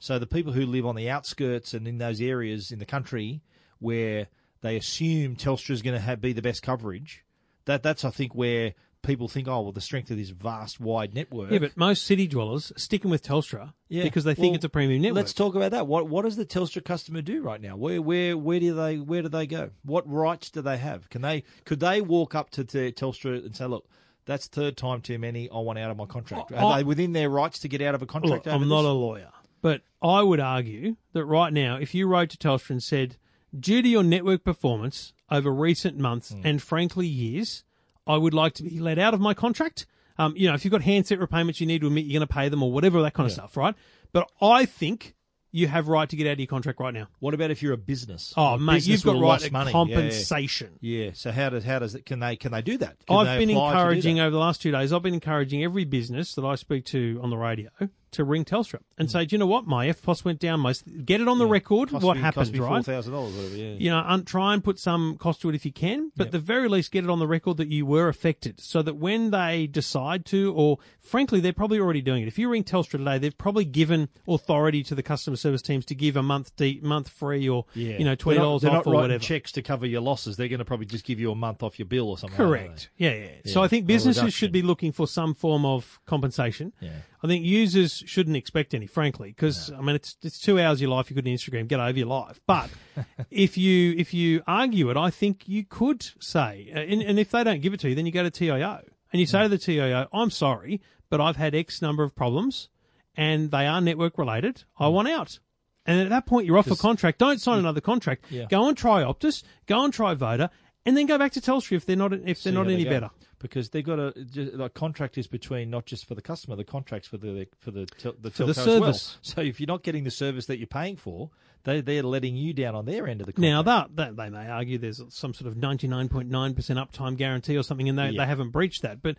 So 0.00 0.18
the 0.18 0.26
people 0.26 0.52
who 0.52 0.66
live 0.66 0.84
on 0.84 0.96
the 0.96 1.08
outskirts 1.08 1.72
and 1.72 1.88
in 1.88 1.96
those 1.96 2.20
areas 2.20 2.70
in 2.70 2.78
the 2.78 2.84
country 2.84 3.40
where 3.78 4.26
they 4.62 4.76
assume 4.76 5.36
Telstra 5.36 5.70
is 5.70 5.82
going 5.82 5.94
to 5.94 6.00
have, 6.00 6.20
be 6.20 6.32
the 6.32 6.42
best 6.42 6.62
coverage, 6.62 7.24
that 7.66 7.82
that's 7.82 8.04
I 8.04 8.10
think 8.10 8.34
where 8.34 8.74
people 9.02 9.26
think, 9.28 9.48
oh, 9.48 9.60
well, 9.60 9.72
the 9.72 9.80
strength 9.80 10.10
of 10.12 10.16
this 10.16 10.30
vast, 10.30 10.80
wide 10.80 11.12
network. 11.12 11.50
Yeah, 11.50 11.58
but 11.58 11.76
most 11.76 12.04
city 12.04 12.28
dwellers 12.28 12.70
are 12.70 12.78
sticking 12.78 13.10
with 13.10 13.22
Telstra 13.24 13.72
Yeah. 13.88 14.04
because 14.04 14.22
they 14.24 14.34
think 14.34 14.52
Well, 14.52 14.54
it's 14.56 14.64
a 14.64 14.68
premium 14.68 15.02
network. 15.02 15.16
Let's 15.16 15.32
talk 15.34 15.56
about 15.56 15.72
that. 15.72 15.86
What 15.88 16.08
what 16.08 16.22
does 16.24 16.36
the 16.36 16.46
Telstra 16.46 16.84
customer 16.84 17.20
do 17.20 17.42
right 17.42 17.60
now? 17.60 17.76
Where 17.76 18.00
where 18.00 18.36
where 18.38 18.60
do 18.60 18.74
they 18.74 18.98
where 18.98 19.22
do 19.22 19.28
they 19.28 19.46
go? 19.46 19.70
What 19.84 20.08
rights 20.10 20.50
do 20.50 20.62
they 20.62 20.76
have? 20.78 21.10
Can 21.10 21.22
they 21.22 21.42
could 21.64 21.80
they 21.80 22.00
walk 22.00 22.34
up 22.36 22.50
to, 22.50 22.64
to 22.64 22.92
Telstra 22.92 23.44
and 23.44 23.56
say, 23.56 23.66
look, 23.66 23.88
that's 24.24 24.46
third 24.46 24.76
time 24.76 25.00
too 25.00 25.18
many. 25.18 25.50
I 25.50 25.58
want 25.58 25.80
out 25.80 25.90
of 25.90 25.96
my 25.96 26.06
contract. 26.06 26.52
Oh, 26.54 26.56
are 26.56 26.72
I- 26.74 26.76
they 26.78 26.84
within 26.84 27.12
their 27.12 27.28
rights 27.28 27.58
to 27.60 27.68
get 27.68 27.82
out 27.82 27.96
of 27.96 28.02
a 28.02 28.06
contract? 28.06 28.46
Look, 28.46 28.54
I'm 28.54 28.68
not 28.68 28.84
a 28.84 28.92
lawyer, 28.92 29.30
but 29.62 29.82
I 30.00 30.22
would 30.22 30.38
argue 30.38 30.94
that 31.12 31.24
right 31.24 31.52
now, 31.52 31.74
if 31.76 31.92
you 31.92 32.06
wrote 32.06 32.30
to 32.30 32.36
Telstra 32.36 32.70
and 32.70 32.82
said, 32.82 33.16
due 33.58 33.82
to 33.82 33.88
your 33.88 34.02
network 34.02 34.44
performance 34.44 35.12
over 35.30 35.50
recent 35.52 35.98
months 35.98 36.30
Hmm. 36.32 36.40
and 36.44 36.62
frankly 36.62 37.06
years, 37.06 37.64
I 38.06 38.16
would 38.16 38.34
like 38.34 38.54
to 38.54 38.62
be 38.62 38.78
let 38.80 38.98
out 38.98 39.14
of 39.14 39.20
my 39.20 39.34
contract. 39.34 39.86
Um, 40.18 40.34
you 40.36 40.48
know, 40.48 40.54
if 40.54 40.64
you've 40.64 40.72
got 40.72 40.82
handset 40.82 41.18
repayments, 41.20 41.60
you 41.60 41.66
need 41.66 41.80
to 41.80 41.86
admit 41.86 42.04
you're 42.04 42.18
going 42.18 42.26
to 42.28 42.32
pay 42.32 42.48
them 42.48 42.62
or 42.62 42.70
whatever 42.70 43.00
that 43.02 43.14
kind 43.14 43.26
of 43.26 43.32
stuff, 43.32 43.56
right? 43.56 43.74
But 44.12 44.30
I 44.42 44.66
think 44.66 45.14
you 45.54 45.68
have 45.68 45.88
right 45.88 46.08
to 46.08 46.16
get 46.16 46.26
out 46.26 46.32
of 46.34 46.38
your 46.38 46.46
contract 46.46 46.80
right 46.80 46.92
now. 46.94 47.08
What 47.18 47.34
about 47.34 47.50
if 47.50 47.62
you're 47.62 47.72
a 47.72 47.78
business? 47.78 48.32
Oh, 48.36 48.54
A 48.54 48.58
mate, 48.58 48.74
business 48.74 48.88
you've 49.04 49.14
got 49.14 49.20
right 49.20 49.40
to 49.40 49.52
money. 49.52 49.70
Yeah, 49.70 49.78
yeah. 49.78 49.94
compensation. 49.94 50.78
Yeah, 50.80 51.10
So 51.14 51.30
how 51.32 51.50
does 51.50 51.64
how 51.64 51.78
does 51.78 51.94
it? 51.94 52.04
Can 52.06 52.20
they 52.20 52.36
can 52.36 52.52
they 52.52 52.62
do 52.62 52.76
that? 52.78 52.96
Can 53.06 53.16
I've 53.16 53.38
been 53.38 53.50
apply 53.50 53.70
to 53.70 53.74
do 53.76 53.78
encouraging 53.80 54.20
over 54.20 54.30
the 54.30 54.38
last 54.38 54.60
two 54.62 54.70
days. 54.70 54.92
I've 54.92 55.02
been 55.02 55.14
encouraging 55.14 55.62
every 55.64 55.84
business 55.84 56.34
that 56.34 56.44
I 56.44 56.54
speak 56.56 56.84
to 56.86 57.20
on 57.22 57.30
the 57.30 57.36
radio 57.38 57.70
to 58.12 58.24
ring 58.24 58.44
Telstra 58.44 58.80
and 58.98 59.08
mm. 59.08 59.12
say, 59.12 59.24
do 59.26 59.34
you 59.34 59.38
know 59.38 59.46
what? 59.46 59.66
My 59.66 59.88
EFTPOS 59.88 60.24
went 60.24 60.38
down. 60.38 60.60
My 60.60 60.74
get 61.04 61.20
it 61.20 61.28
on 61.28 61.38
the 61.38 61.46
record. 61.46 61.90
Cost 61.90 62.04
what 62.04 62.16
me, 62.16 62.22
happened, 62.22 62.56
right? 62.58 62.68
Four 62.68 62.82
thousand 62.82 63.12
dollars, 63.12 63.34
whatever. 63.34 63.56
Yeah. 63.56 63.74
you 63.74 63.90
know, 63.90 63.98
un- 64.06 64.24
try 64.24 64.54
and 64.54 64.62
put 64.62 64.78
some 64.78 65.16
cost 65.18 65.40
to 65.42 65.48
it 65.48 65.54
if 65.54 65.64
you 65.64 65.72
can, 65.72 66.12
but 66.16 66.26
Yep. 66.26 66.32
the 66.32 66.38
very 66.38 66.68
least 66.68 66.92
get 66.92 67.04
it 67.04 67.10
on 67.10 67.18
the 67.18 67.26
record 67.26 67.56
that 67.56 67.68
you 67.68 67.84
were 67.86 68.08
affected 68.08 68.60
so 68.60 68.82
that 68.82 68.96
when 68.96 69.30
they 69.30 69.66
decide 69.66 70.24
to, 70.26 70.52
or 70.54 70.78
frankly, 71.00 71.40
they're 71.40 71.52
probably 71.52 71.78
already 71.78 72.00
doing 72.02 72.22
it. 72.22 72.28
If 72.28 72.38
you 72.38 72.48
ring 72.48 72.64
Telstra 72.64 72.98
today, 72.98 73.18
they've 73.18 73.36
probably 73.36 73.64
given 73.64 74.08
authority 74.28 74.82
to 74.84 74.94
the 74.94 75.02
customer 75.02 75.36
service 75.36 75.62
teams 75.62 75.84
to 75.86 75.94
give 75.94 76.16
a 76.16 76.22
month 76.22 76.54
de- 76.56 76.80
month 76.82 77.08
free 77.08 77.48
or, 77.48 77.66
Yeah. 77.74 77.98
you 77.98 78.04
know, 78.04 78.16
$20 78.16 78.24
They're 78.34 78.38
not, 78.38 78.60
they're 78.60 78.70
off 78.80 78.86
not 78.86 78.92
or 78.92 79.02
whatever. 79.02 79.22
checks 79.22 79.52
to 79.52 79.62
cover 79.62 79.86
your 79.86 80.00
losses. 80.00 80.36
They're 80.36 80.48
going 80.48 80.58
to 80.58 80.64
probably 80.64 80.86
just 80.86 81.04
give 81.04 81.18
you 81.18 81.30
a 81.30 81.34
month 81.34 81.62
off 81.62 81.78
your 81.78 81.86
bill 81.86 82.08
or 82.08 82.18
something. 82.18 82.36
Correct. 82.36 82.90
Yeah, 82.96 83.12
yeah, 83.14 83.28
So 83.46 83.62
I 83.62 83.68
think 83.68 83.86
businesses 83.86 84.32
should 84.34 84.52
be 84.52 84.62
looking 84.62 84.92
for 84.92 85.06
some 85.06 85.34
form 85.34 85.64
of 85.64 86.00
compensation. 86.06 86.72
Yeah. 86.80 86.90
I 87.22 87.28
think 87.28 87.44
users 87.44 88.01
shouldn't 88.06 88.36
expect 88.36 88.74
any, 88.74 88.86
frankly, 88.86 89.28
because 89.30 89.70
I 89.70 89.80
mean 89.80 89.96
it's 89.96 90.16
it's 90.22 90.38
two 90.40 90.58
hours 90.60 90.78
of 90.78 90.82
your 90.82 90.90
life. 90.90 91.10
You 91.10 91.16
could 91.16 91.26
on 91.26 91.32
Instagram 91.32 91.68
get 91.68 91.80
over 91.80 91.98
your 91.98 92.08
life, 92.08 92.40
but 92.46 92.70
if 93.30 93.56
you 93.58 93.94
if 93.96 94.12
you 94.14 94.42
argue 94.46 94.90
it, 94.90 94.96
I 94.96 95.10
think 95.10 95.48
you 95.48 95.64
could 95.64 96.02
say, 96.20 96.70
uh, 96.74 96.78
and, 96.78 97.02
and 97.02 97.18
if 97.18 97.30
they 97.30 97.44
don't 97.44 97.60
give 97.62 97.74
it 97.74 97.80
to 97.80 97.88
you, 97.88 97.94
then 97.94 98.06
you 98.06 98.12
go 98.12 98.22
to 98.22 98.30
TIO 98.30 98.80
and 99.12 99.20
you 99.20 99.26
say 99.26 99.42
to 99.42 99.48
the 99.48 99.58
TIO, 99.58 100.08
"I'm 100.12 100.30
sorry, 100.30 100.80
but 101.10 101.20
I've 101.20 101.36
had 101.36 101.54
X 101.54 101.82
number 101.82 102.02
of 102.04 102.14
problems, 102.14 102.68
and 103.16 103.50
they 103.50 103.66
are 103.66 103.80
network 103.80 104.18
related. 104.18 104.64
I 104.78 104.86
Hmm. 104.88 104.92
want 104.94 105.08
out." 105.08 105.38
And 105.84 106.00
at 106.00 106.10
that 106.10 106.26
point, 106.26 106.46
you're 106.46 106.58
off 106.58 106.70
a 106.70 106.76
contract. 106.76 107.18
Don't 107.18 107.40
sign 107.40 107.58
another 107.58 107.80
contract. 107.80 108.26
Yeah. 108.30 108.44
Go 108.48 108.68
and 108.68 108.76
try 108.76 109.02
Optus. 109.02 109.42
Go 109.66 109.84
and 109.84 109.92
try 109.92 110.14
Voda, 110.14 110.48
and 110.86 110.96
then 110.96 111.06
go 111.06 111.18
back 111.18 111.32
to 111.32 111.40
Telstra 111.40 111.72
if 111.76 111.86
they're 111.86 111.96
not 111.96 112.12
if 112.12 112.22
they're 112.22 112.34
See 112.36 112.50
not 112.52 112.68
any 112.70 112.84
go. 112.84 112.90
better. 112.90 113.10
Because 113.42 113.70
they've 113.70 113.84
got 113.84 113.98
a 113.98 114.12
like 114.54 114.72
contract 114.74 115.18
is 115.18 115.26
between 115.26 115.68
not 115.68 115.84
just 115.84 116.06
for 116.06 116.14
the 116.14 116.22
customer, 116.22 116.56
the 116.56 116.64
contracts 116.64 117.08
for 117.08 117.18
the 117.18 117.46
for 117.58 117.70
the 117.70 117.84
tel, 117.86 118.14
the, 118.20 118.30
For 118.30 118.44
the 118.44 118.52
telco 118.52 118.56
as 118.58 118.64
service. 118.64 118.80
well. 118.80 119.18
So 119.22 119.40
if 119.42 119.60
you're 119.60 119.66
not 119.66 119.82
getting 119.82 120.04
the 120.04 120.10
service 120.10 120.46
that 120.46 120.58
you're 120.58 120.66
paying 120.66 120.96
for, 120.96 121.30
they 121.64 121.80
they're 121.80 122.02
letting 122.02 122.36
you 122.36 122.52
down 122.54 122.74
on 122.74 122.86
their 122.86 123.06
end 123.06 123.20
of 123.20 123.26
the 123.26 123.34
Now 123.40 123.62
that, 123.62 123.96
that 123.96 124.16
they 124.16 124.30
may 124.30 124.48
argue 124.48 124.78
there's 124.78 125.02
some 125.10 125.34
sort 125.34 125.48
of 125.48 125.56
99.9% 125.56 126.28
uptime 126.30 127.16
guarantee 127.16 127.56
or 127.56 127.62
something, 127.62 127.88
and 127.88 127.98
they, 127.98 128.10
Yeah. 128.10 128.22
they 128.24 128.26
haven't 128.28 128.50
breached 128.50 128.82
that. 128.82 129.02
But 129.02 129.16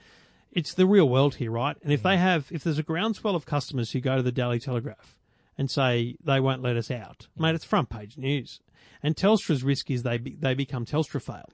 it's 0.52 0.74
the 0.74 0.86
real 0.86 1.10
world 1.10 1.36
here, 1.36 1.52
right? 1.52 1.76
And 1.84 1.92
if 1.92 2.02
Mm. 2.02 2.04
they 2.04 2.18
have, 2.18 2.48
if 2.52 2.64
there's 2.64 2.80
a 2.80 2.84
groundswell 2.84 3.36
of 3.36 3.46
customers 3.46 3.92
who 3.92 4.00
go 4.02 4.18
to 4.18 4.22
the 4.24 4.32
Daily 4.32 4.60
Telegraph 4.60 5.18
and 5.58 5.70
say 5.70 6.16
they 6.24 6.40
won't 6.40 6.62
let 6.62 6.78
us 6.78 6.90
out, 6.92 7.28
Mm. 7.38 7.42
mate, 7.42 7.56
it's 7.56 7.66
front 7.66 7.90
page 7.90 8.18
news. 8.18 8.60
And 9.02 9.16
Telstra's 9.16 9.64
risk 9.64 9.90
is 9.92 10.04
they 10.04 10.18
be, 10.18 10.36
they 10.36 10.54
become 10.54 10.86
Telstra 10.86 11.22
fail. 11.22 11.50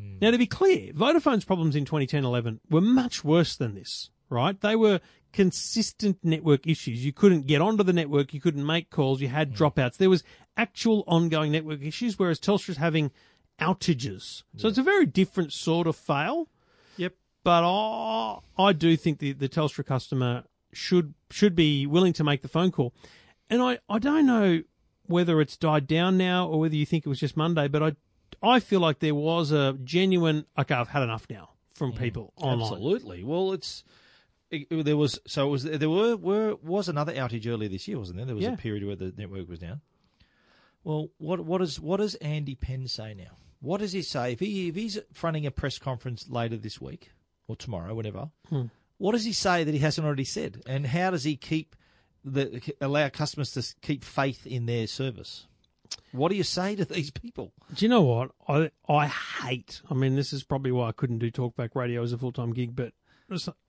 Hmm. 0.00 0.18
Now, 0.20 0.30
to 0.30 0.38
be 0.38 0.46
clear, 0.46 0.92
Vodafone's 0.92 1.44
problems 1.44 1.76
in 1.76 1.84
2010-11 1.84 2.60
were 2.70 2.80
much 2.80 3.24
worse 3.24 3.56
than 3.56 3.74
this, 3.74 4.10
right? 4.28 4.60
They 4.60 4.76
were 4.76 5.00
consistent 5.32 6.18
network 6.22 6.66
issues. 6.66 7.04
You 7.04 7.12
couldn't 7.12 7.46
get 7.46 7.60
onto 7.60 7.82
the 7.82 7.92
network, 7.92 8.32
you 8.32 8.40
couldn't 8.40 8.64
make 8.64 8.90
calls, 8.90 9.20
you 9.20 9.28
had 9.28 9.50
hmm. 9.50 9.54
dropouts. 9.54 9.96
There 9.96 10.10
was 10.10 10.24
actual 10.56 11.04
ongoing 11.06 11.52
network 11.52 11.82
issues, 11.82 12.18
whereas 12.18 12.38
Telstra's 12.38 12.76
having 12.76 13.10
outages. 13.60 14.42
So 14.56 14.68
it's 14.68 14.78
a 14.78 14.82
very 14.82 15.06
different 15.06 15.52
sort 15.52 15.86
of 15.86 15.96
fail. 15.96 16.48
Yep. 16.96 17.14
But 17.42 17.64
I, 17.64 18.38
I 18.58 18.72
do 18.72 18.96
think 18.96 19.18
the, 19.18 19.32
the 19.32 19.48
Telstra 19.48 19.84
customer 19.84 20.44
should 20.72 21.14
should 21.30 21.54
be 21.54 21.86
willing 21.86 22.12
to 22.14 22.24
make 22.24 22.42
the 22.42 22.48
phone 22.48 22.72
call. 22.72 22.94
And 23.48 23.62
I, 23.62 23.78
I 23.88 23.98
don't 23.98 24.26
know 24.26 24.62
whether 25.06 25.40
it's 25.40 25.56
died 25.56 25.86
down 25.86 26.16
now 26.16 26.48
or 26.48 26.60
whether 26.60 26.74
you 26.74 26.86
think 26.86 27.04
it 27.04 27.08
was 27.08 27.20
just 27.20 27.36
Monday, 27.36 27.68
but 27.68 27.82
I 27.82 27.92
I 28.44 28.60
feel 28.60 28.80
like 28.80 28.98
there 29.00 29.14
was 29.14 29.50
a 29.52 29.72
genuine 29.84 30.44
okay, 30.58 30.74
I've 30.74 30.88
had 30.88 31.02
enough 31.02 31.26
now 31.30 31.50
from 31.74 31.92
people 31.92 32.32
online. 32.36 32.60
Absolutely. 32.72 33.24
Well, 33.24 33.52
it's 33.52 33.84
it, 34.50 34.66
it- 34.70 34.84
there 34.84 34.96
was 34.96 35.18
so 35.26 35.48
it 35.48 35.50
was 35.50 35.62
there 35.64 35.90
were 35.90 36.16
were 36.16 36.54
was 36.62 36.88
another 36.88 37.12
outage 37.12 37.46
earlier 37.46 37.68
this 37.68 37.88
year, 37.88 37.98
wasn't 37.98 38.18
there? 38.18 38.26
There 38.26 38.34
was 38.34 38.44
Yeah. 38.44 38.52
a 38.54 38.56
period 38.56 38.84
where 38.86 38.96
the 38.96 39.12
network 39.16 39.48
was 39.48 39.58
down. 39.58 39.80
Well, 40.82 41.08
what 41.18 41.40
what 41.44 41.62
is 41.62 41.80
what 41.80 41.98
does 41.98 42.14
Andy 42.16 42.54
Penn 42.54 42.86
say 42.88 43.14
now? 43.14 43.36
What 43.60 43.78
does 43.80 43.92
he 43.92 44.02
say 44.02 44.32
if 44.32 44.40
he 44.40 44.68
if 44.68 44.74
he's 44.74 44.98
fronting 45.12 45.46
a 45.46 45.50
press 45.50 45.78
conference 45.78 46.28
later 46.28 46.56
this 46.58 46.80
week 46.80 47.10
or 47.48 47.56
tomorrow, 47.56 47.94
whenever? 47.94 48.30
Hmm. 48.48 48.64
What 48.98 49.12
does 49.12 49.24
he 49.24 49.32
say 49.32 49.64
that 49.64 49.72
he 49.72 49.80
hasn't 49.80 50.06
already 50.06 50.24
said? 50.24 50.62
And 50.66 50.86
how 50.86 51.10
does 51.10 51.24
he 51.24 51.36
keep 51.36 51.74
the 52.24 52.60
allow 52.80 53.08
customers 53.08 53.50
to 53.52 53.74
keep 53.80 54.04
faith 54.04 54.46
in 54.46 54.66
their 54.66 54.86
service? 54.86 55.46
What 56.12 56.28
do 56.30 56.36
you 56.36 56.44
say 56.44 56.76
to 56.76 56.84
these 56.84 57.10
people? 57.10 57.52
Do 57.74 57.84
you 57.84 57.88
know 57.88 58.02
what 58.02 58.30
I 58.48 58.70
I 58.88 59.06
hate? 59.08 59.82
I 59.90 59.94
mean, 59.94 60.14
this 60.16 60.32
is 60.32 60.44
probably 60.44 60.70
why 60.72 60.88
I 60.88 60.92
couldn't 60.92 61.18
do 61.18 61.30
talkback 61.30 61.74
radio 61.74 62.02
as 62.02 62.12
a 62.12 62.18
full 62.18 62.32
time 62.32 62.52
gig, 62.52 62.76
but 62.76 62.92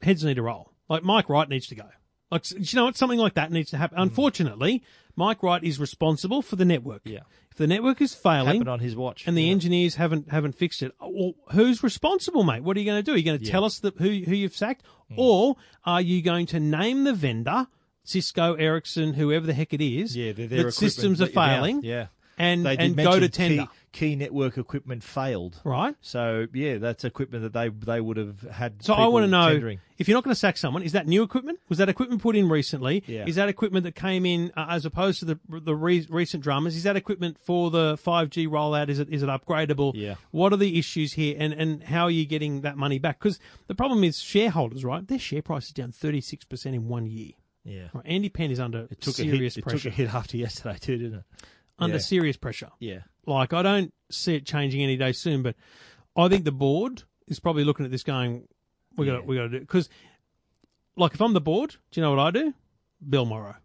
heads 0.01 0.24
need 0.24 0.36
to 0.36 0.44
roll. 0.44 0.72
Like 0.89 1.03
Mike 1.03 1.29
Wright 1.29 1.50
needs 1.50 1.67
to 1.67 1.75
go. 1.75 1.86
Like 2.32 2.44
do 2.44 2.55
you 2.60 2.75
know 2.75 2.86
what? 2.86 2.98
Something 2.98 3.20
like 3.20 3.34
that 3.36 3.51
needs 3.51 3.70
to 3.72 3.77
happen. 3.77 3.98
Unfortunately, 4.00 4.84
Mike 5.15 5.41
Wright 5.44 5.63
is 5.63 5.79
responsible 5.79 6.41
for 6.41 6.55
the 6.55 6.65
network. 6.65 7.01
Yeah. 7.05 7.22
If 7.51 7.58
the 7.58 7.67
network 7.67 8.01
is 8.01 8.13
failing, 8.13 8.48
Happened 8.48 8.70
on 8.70 8.79
his 8.79 8.96
watch, 8.96 9.25
and 9.27 9.38
the 9.38 9.44
Yeah. 9.44 9.51
engineers 9.51 9.96
haven't 9.96 10.29
haven't 10.32 10.53
fixed 10.55 10.84
it. 10.84 10.91
Well, 11.00 11.34
who's 11.51 11.82
responsible, 11.84 12.44
mate? 12.44 12.63
What 12.63 12.75
are 12.77 12.79
you 12.79 12.86
going 12.86 13.00
to 13.00 13.03
do? 13.03 13.13
Are 13.13 13.17
you 13.17 13.24
going 13.24 13.39
to 13.39 13.46
Yeah. 13.46 13.51
tell 13.51 13.63
us 13.63 13.79
that 13.79 13.96
who 13.98 14.10
who 14.10 14.36
you've 14.36 14.55
sacked, 14.55 14.84
Hmm. 15.10 15.15
or 15.17 15.55
are 15.86 16.01
you 16.01 16.22
going 16.22 16.46
to 16.48 16.60
name 16.60 17.05
the 17.05 17.13
vendor, 17.13 17.67
Cisco, 18.03 18.53
Ericsson, 18.55 19.13
whoever 19.13 19.46
the 19.48 19.53
heck 19.53 19.74
it 19.74 19.82
is, 19.82 20.15
Yeah, 20.17 20.32
their, 20.34 20.48
their 20.48 20.72
systems 20.72 21.22
are 21.22 21.25
let 21.25 21.29
you 21.32 21.36
down. 21.36 21.48
failing, 21.50 21.84
Yeah, 21.84 22.08
and 22.38 22.65
they 22.65 22.77
and 22.77 22.96
go 22.96 23.20
to 23.20 23.30
tender, 23.30 23.63
Key, 23.92 24.10
key 24.10 24.15
network 24.15 24.58
equipment 24.58 25.04
failed. 25.04 25.60
right? 25.63 25.96
So 26.01 26.48
yeah, 26.54 26.77
that's 26.77 27.04
equipment 27.04 27.44
that 27.44 27.54
they 27.54 27.70
they 27.70 28.01
would 28.01 28.18
have 28.18 28.42
had. 28.42 28.84
So 28.84 28.94
I 28.94 29.08
want 29.08 29.24
to 29.24 29.27
know 29.27 29.51
tendering. 29.51 29.80
if 29.98 30.08
you're 30.08 30.18
not 30.18 30.24
going 30.24 30.34
to 30.34 30.39
sack 30.39 30.58
someone, 30.58 30.84
is 30.84 30.92
that 30.92 31.08
new 31.08 31.24
equipment? 31.24 31.60
Was 31.70 31.77
that 31.77 31.88
equipment 31.89 32.22
put 32.22 32.36
in 32.36 32.50
recently? 32.50 33.04
Yeah. 33.08 33.25
Is 33.25 33.36
that 33.36 33.48
equipment 33.50 33.84
that 33.86 33.96
came 33.96 34.25
in 34.25 34.51
uh, 34.58 34.65
as 34.70 34.86
opposed 34.86 35.20
to 35.20 35.25
the 35.25 35.39
the 35.48 35.75
re- 35.75 36.06
recent 36.10 36.44
dramas? 36.44 36.75
Is 36.75 36.84
that 36.84 36.96
equipment 36.96 37.38
for 37.39 37.72
the 37.72 37.96
5G 37.98 38.48
rollout? 38.48 38.89
Is 38.89 39.00
it 39.00 39.10
is 39.10 39.24
it 39.24 39.30
upgradable? 39.30 39.94
Yeah. 39.96 40.15
What 40.32 40.51
are 40.51 40.58
the 40.58 40.77
issues 40.77 41.13
here, 41.13 41.36
and 41.39 41.54
and 41.54 41.84
how 41.84 42.04
are 42.04 42.12
you 42.12 42.25
getting 42.25 42.62
that 42.62 42.77
money 42.77 43.00
back? 43.00 43.20
Because 43.20 43.39
the 43.68 43.75
problem 43.75 44.04
is 44.04 44.20
shareholders, 44.20 44.84
right? 44.84 45.08
Their 45.08 45.20
share 45.20 45.42
price 45.42 45.68
is 45.68 45.72
down 45.72 45.92
36 45.94 46.46
percent 46.46 46.75
in 46.75 46.88
one 46.88 47.06
year. 47.06 47.32
Yeah, 47.68 47.88
Right? 47.96 48.04
Andy 48.06 48.30
Penn 48.30 48.51
is 48.51 48.60
under 48.60 48.88
it 48.92 49.01
took 49.01 49.15
serious 49.15 49.56
a 49.56 49.58
hit. 49.58 49.58
It 49.58 49.62
pressure. 49.63 49.89
took 49.89 49.94
a 49.94 49.96
hit 49.96 50.13
after 50.13 50.38
yesterday 50.38 50.77
too, 50.80 50.98
didn't 50.98 51.20
it? 51.20 51.24
Under 51.77 51.96
yeah. 51.98 52.01
serious 52.01 52.38
pressure. 52.38 52.70
Yeah, 52.79 53.00
Like 53.25 53.51
I 53.53 53.62
don't 53.62 53.94
see 54.10 54.36
it 54.36 54.46
changing 54.46 54.82
any 54.82 54.96
day 54.98 55.12
soon, 55.12 55.44
but 55.44 55.55
I 56.15 56.27
think 56.29 56.46
the 56.46 56.51
board 56.51 57.03
is 57.27 57.39
probably 57.39 57.63
looking 57.65 57.86
at 57.86 57.91
this 57.91 58.03
going, 58.03 58.48
we 58.98 59.05
got 59.05 59.17
to 59.17 59.22
we 59.24 59.36
got 59.36 59.44
to 59.44 59.50
do 59.50 59.60
because, 59.60 59.89
like, 60.96 61.13
if 61.13 61.22
I'm 61.22 61.34
the 61.34 61.41
board, 61.41 61.72
do 61.91 62.00
you 62.00 62.01
know 62.01 62.12
what 62.12 62.20
I 62.20 62.32
do? 62.32 62.53
Bill 63.08 63.25
Morrow. 63.25 63.55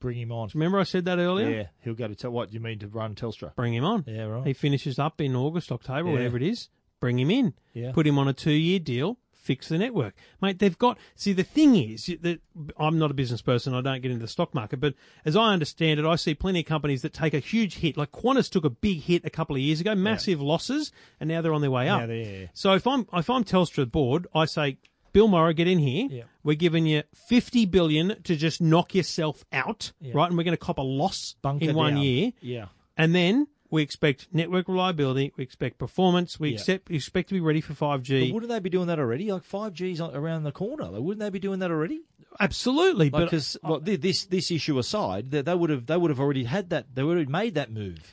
bring 0.00 0.18
him 0.18 0.32
on. 0.32 0.50
Remember 0.54 0.80
I 0.80 0.82
said 0.82 1.04
that 1.04 1.18
earlier. 1.18 1.48
Yeah, 1.50 1.66
he'll 1.80 1.94
go 1.94 2.08
to 2.08 2.14
tell 2.16 2.30
what 2.32 2.52
you 2.52 2.58
mean 2.60 2.78
to 2.80 2.88
run 2.88 3.14
Telstra. 3.14 3.54
Bring 3.54 3.74
him 3.74 3.84
on. 3.84 4.04
Yeah, 4.06 4.24
right. 4.24 4.46
He 4.46 4.52
finishes 4.52 4.98
up 4.98 5.20
in 5.20 5.36
August, 5.36 5.70
October, 5.70 6.08
Yeah. 6.08 6.14
whatever 6.14 6.36
it 6.36 6.42
is. 6.42 6.68
Bring 7.00 7.18
him 7.18 7.30
in. 7.30 7.54
Yeah. 7.74 7.92
Put 7.92 8.06
him 8.06 8.18
on 8.18 8.28
a 8.28 8.32
two-year 8.32 8.80
deal. 8.80 9.18
Fix 9.44 9.68
the 9.68 9.76
network, 9.76 10.14
mate. 10.40 10.58
They've 10.58 10.78
got. 10.78 10.96
See, 11.14 11.34
the 11.34 11.42
thing 11.42 11.76
is 11.76 12.06
that 12.22 12.40
I'm 12.78 12.98
not 12.98 13.10
a 13.10 13.14
business 13.14 13.42
person. 13.42 13.74
I 13.74 13.82
don't 13.82 14.00
get 14.00 14.10
into 14.10 14.24
the 14.24 14.28
stock 14.28 14.54
market, 14.54 14.80
but 14.80 14.94
as 15.26 15.36
I 15.36 15.52
understand 15.52 16.00
it, 16.00 16.06
I 16.06 16.16
see 16.16 16.34
plenty 16.34 16.60
of 16.60 16.66
companies 16.66 17.02
that 17.02 17.12
take 17.12 17.34
a 17.34 17.40
huge 17.40 17.74
hit. 17.76 17.98
Like 17.98 18.10
Qantas 18.10 18.48
took 18.50 18.64
a 18.64 18.70
big 18.70 19.00
hit 19.02 19.22
a 19.22 19.28
couple 19.28 19.54
of 19.54 19.60
years 19.60 19.82
ago, 19.82 19.94
massive 19.94 20.40
losses, 20.40 20.92
and 21.20 21.28
now 21.28 21.42
they're 21.42 21.52
on 21.52 21.60
their 21.60 21.70
way 21.70 21.90
up. 21.90 22.08
Yeah. 22.08 22.46
So 22.54 22.72
if 22.72 22.86
I'm 22.86 23.06
if 23.12 23.28
I'm 23.28 23.44
Telstra 23.44 23.90
board, 23.90 24.26
I 24.34 24.46
say, 24.46 24.78
Bill 25.12 25.28
Morrow, 25.28 25.52
get 25.52 25.68
in 25.68 25.78
here. 25.78 26.08
Yeah. 26.10 26.22
We're 26.42 26.56
giving 26.56 26.86
you 26.86 27.02
fifty 27.14 27.66
billion 27.66 28.22
to 28.22 28.36
just 28.36 28.62
knock 28.62 28.94
yourself 28.94 29.44
out, 29.52 29.92
Yeah. 30.00 30.12
right? 30.14 30.28
And 30.28 30.38
we're 30.38 30.44
going 30.44 30.56
to 30.56 30.64
cop 30.64 30.78
a 30.78 30.82
loss 30.82 31.36
Bunker 31.42 31.68
in 31.68 31.76
one 31.76 31.94
down. 31.94 32.02
year, 32.02 32.32
Yeah, 32.40 32.66
and 32.96 33.14
then 33.14 33.46
we 33.74 33.82
expect 33.82 34.28
network 34.32 34.68
reliability, 34.68 35.32
we 35.36 35.44
expect 35.44 35.78
performance, 35.78 36.40
we 36.40 36.48
Yeah. 36.50 36.54
expect 36.54 36.90
expect 36.90 37.28
to 37.28 37.34
be 37.34 37.40
ready 37.40 37.60
for 37.60 37.74
five 37.74 38.00
but 38.00 38.04
G. 38.06 38.32
wouldn't 38.32 38.50
they 38.50 38.58
be 38.60 38.70
doing 38.70 38.86
that 38.86 38.98
already? 38.98 39.30
Like 39.30 39.42
five 39.44 39.74
G's 39.74 40.00
around 40.00 40.44
the 40.44 40.52
corner. 40.52 40.84
Like, 40.84 41.02
wouldn't 41.02 41.20
they 41.20 41.30
be 41.30 41.38
doing 41.40 41.58
that 41.58 41.70
already? 41.70 42.00
Absolutely, 42.40 43.10
but 43.10 43.24
Because 43.24 43.56
well, 43.62 43.80
this 43.80 44.24
this 44.26 44.50
issue 44.50 44.78
aside, 44.78 45.30
they, 45.30 45.42
they 45.42 45.54
would 45.54 45.70
have 45.70 45.86
they 45.86 45.96
would 45.96 46.10
have 46.10 46.20
already 46.20 46.44
had 46.44 46.70
that. 46.70 46.94
They 46.94 47.02
would 47.02 47.18
have 47.18 47.28
made 47.28 47.54
that 47.54 47.70
move 47.72 48.10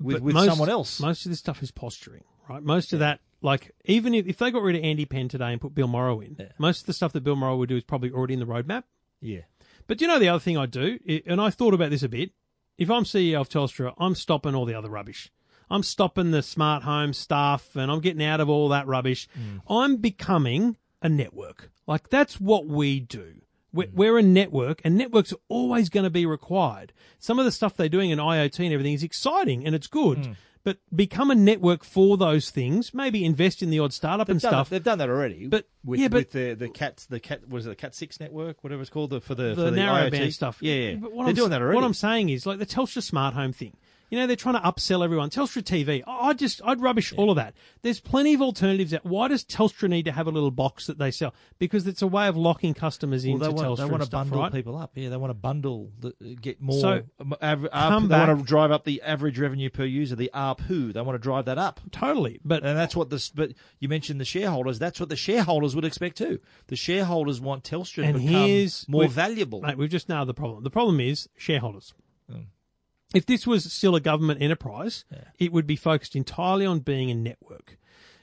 with 0.00 0.22
with 0.22 0.34
most- 0.34 0.48
someone 0.48 0.68
else. 0.70 1.00
Most 1.00 1.26
of 1.26 1.30
this 1.30 1.38
stuff 1.38 1.62
is 1.62 1.70
posturing, 1.70 2.24
right? 2.48 2.62
Most 2.62 2.92
of 2.92 2.98
that, 3.00 3.20
like 3.42 3.72
even 3.84 4.14
if, 4.14 4.26
if 4.26 4.38
they 4.38 4.50
got 4.50 4.62
rid 4.62 4.76
of 4.76 4.82
Andy 4.82 5.04
Penn 5.04 5.28
today 5.28 5.52
and 5.52 5.60
put 5.60 5.74
Bill 5.74 5.88
Morrow 5.88 6.20
in, 6.20 6.36
Yeah. 6.38 6.46
most 6.58 6.80
of 6.80 6.86
the 6.86 6.92
stuff 6.92 7.12
that 7.12 7.22
Bill 7.24 7.36
Morrow 7.36 7.56
would 7.56 7.68
do 7.68 7.76
is 7.76 7.84
probably 7.84 8.10
already 8.10 8.34
in 8.34 8.40
the 8.40 8.46
roadmap. 8.46 8.84
yeah, 9.20 9.40
But 9.86 10.00
you 10.00 10.06
know 10.08 10.18
the 10.18 10.28
other 10.28 10.40
thing 10.40 10.56
I 10.58 10.66
do, 10.66 10.98
and 11.26 11.40
I 11.40 11.50
thought 11.50 11.74
about 11.74 11.90
this 11.90 12.02
a 12.02 12.08
bit. 12.08 12.32
If 12.78 12.90
I'm 12.90 13.04
CEO 13.04 13.40
of 13.40 13.48
Telstra, 13.48 13.94
I'm 13.98 14.14
stopping 14.14 14.54
all 14.54 14.66
the 14.66 14.74
other 14.74 14.90
rubbish. 14.90 15.30
I'm 15.70 15.82
stopping 15.82 16.30
the 16.30 16.42
smart 16.42 16.82
home 16.82 17.12
stuff, 17.12 17.74
and 17.74 17.90
I'm 17.90 18.00
getting 18.00 18.22
out 18.22 18.40
of 18.40 18.48
all 18.48 18.68
that 18.68 18.86
rubbish. 18.86 19.28
Mm. 19.38 19.62
I'm 19.68 19.96
becoming 19.96 20.76
a 21.02 21.08
network. 21.08 21.70
Like 21.86 22.10
that's 22.10 22.40
what 22.40 22.66
we 22.66 23.00
do. 23.00 23.40
We're, 23.72 23.88
mm. 23.88 23.94
we're 23.94 24.18
a 24.18 24.22
network, 24.22 24.80
and 24.84 24.96
networks 24.96 25.32
are 25.32 25.40
always 25.48 25.88
going 25.88 26.04
to 26.04 26.10
be 26.10 26.26
required. 26.26 26.92
Some 27.18 27.38
of 27.38 27.44
the 27.44 27.52
stuff 27.52 27.76
they're 27.76 27.88
doing 27.88 28.10
in 28.10 28.18
IoT 28.18 28.64
and 28.64 28.72
everything 28.72 28.94
is 28.94 29.02
exciting 29.02 29.66
and 29.66 29.74
it's 29.74 29.88
good. 29.88 30.18
Mm. 30.18 30.36
But 30.66 30.78
become 30.92 31.30
a 31.30 31.34
network 31.36 31.84
for 31.84 32.16
those 32.16 32.50
things. 32.50 32.92
Maybe 32.92 33.24
invest 33.24 33.62
in 33.62 33.70
the 33.70 33.78
odd 33.78 33.92
startup 33.92 34.28
and 34.28 34.40
They've 34.40 34.42
done 34.42 34.50
stuff. 34.50 34.68
They've 34.68 34.82
done 34.82 34.98
that 34.98 35.08
already. 35.08 35.46
But- 35.46 35.68
with, 35.84 36.00
yeah, 36.00 36.08
but- 36.08 36.16
with 36.16 36.32
the 36.32 36.54
the 36.54 36.68
cat 36.68 37.06
the 37.08 37.20
cat 37.20 37.48
was 37.48 37.66
it 37.66 37.68
the 37.68 37.76
Cat 37.76 37.94
Six 37.94 38.18
network, 38.18 38.64
whatever 38.64 38.82
it's 38.82 38.90
called, 38.90 39.10
the, 39.10 39.20
for 39.20 39.36
the 39.36 39.54
the 39.54 39.70
the 39.70 39.76
narrowband 39.76 40.32
stuff. 40.32 40.58
Yeah, 40.60 40.74
yeah. 40.74 40.94
But 40.96 41.12
what 41.12 41.22
they're 41.22 41.30
I'm, 41.30 41.34
doing 41.36 41.50
that 41.50 41.62
already. 41.62 41.76
What 41.76 41.84
I'm 41.84 41.94
saying 41.94 42.30
is, 42.30 42.46
like 42.46 42.58
the 42.58 42.66
Telstra 42.66 43.00
smart 43.00 43.34
home 43.34 43.52
thing. 43.52 43.76
You 44.10 44.18
know, 44.18 44.26
they're 44.26 44.36
trying 44.36 44.54
to 44.54 44.60
upsell 44.60 45.04
everyone. 45.04 45.30
Telstra 45.30 45.62
TV. 45.62 46.02
I 46.06 46.32
just, 46.32 46.60
I'd 46.64 46.80
rubbish 46.80 47.12
all 47.12 47.30
of 47.30 47.36
that. 47.36 47.54
There's 47.82 48.00
plenty 48.00 48.34
of 48.34 48.42
alternatives. 48.42 48.94
Out. 48.94 49.04
Why 49.04 49.28
does 49.28 49.44
Telstra 49.44 49.88
need 49.88 50.04
to 50.04 50.12
have 50.12 50.26
a 50.26 50.30
little 50.30 50.50
box 50.50 50.86
that 50.86 50.98
they 50.98 51.10
sell? 51.10 51.34
Because 51.58 51.86
it's 51.86 52.02
a 52.02 52.06
way 52.06 52.28
of 52.28 52.36
locking 52.36 52.74
customers 52.74 53.24
well, 53.24 53.34
into 53.34 53.46
they 53.46 53.52
want, 53.52 53.66
Telstra 53.66 53.76
they 53.76 53.84
want 53.84 54.02
to 54.02 54.06
stuff, 54.06 54.20
bundle 54.20 54.38
right? 54.40 54.52
people 54.52 54.76
up. 54.76 54.92
Yeah, 54.94 55.08
they 55.08 55.16
want 55.16 55.30
to 55.30 55.34
bundle, 55.34 55.90
the, 55.98 56.12
get 56.40 56.60
more. 56.60 56.80
So, 56.80 57.02
av- 57.42 57.68
come 57.70 58.04
up, 58.04 58.08
they 58.08 58.16
want 58.16 58.38
to 58.38 58.44
drive 58.44 58.70
up 58.70 58.84
the 58.84 59.02
average 59.02 59.38
revenue 59.38 59.70
per 59.70 59.84
user, 59.84 60.14
the 60.14 60.30
ARPU. 60.34 60.92
They 60.92 61.00
want 61.00 61.16
to 61.16 61.22
drive 61.22 61.46
that 61.46 61.58
up. 61.58 61.80
Totally. 61.90 62.40
But 62.44 62.64
And 62.64 62.78
that's 62.78 62.94
what 62.94 63.10
this. 63.10 63.30
But 63.30 63.52
you 63.80 63.88
mentioned 63.88 64.20
the 64.20 64.24
shareholders. 64.24 64.78
That's 64.78 65.00
what 65.00 65.08
the 65.08 65.16
shareholders 65.16 65.74
would 65.74 65.84
expect 65.84 66.18
too. 66.18 66.40
The 66.68 66.76
shareholders 66.76 67.40
want 67.40 67.64
Telstra 67.64 68.06
to 68.06 68.18
become 68.18 68.68
more 68.88 69.08
valuable. 69.08 69.60
Mate, 69.62 69.78
we've 69.78 69.90
just 69.90 70.08
nailed 70.08 70.28
the 70.28 70.34
problem. 70.34 70.62
The 70.62 70.70
problem 70.70 71.00
is 71.00 71.28
shareholders. 71.36 71.94
If 73.16 73.26
this 73.26 73.46
was 73.46 73.72
still 73.72 73.96
a 73.96 74.00
government 74.00 74.42
enterprise, 74.42 75.04
it 75.38 75.52
would 75.52 75.66
be 75.66 75.76
focused 75.76 76.14
entirely 76.14 76.66
on 76.66 76.80
being 76.80 77.10
a 77.10 77.14
network. 77.14 77.78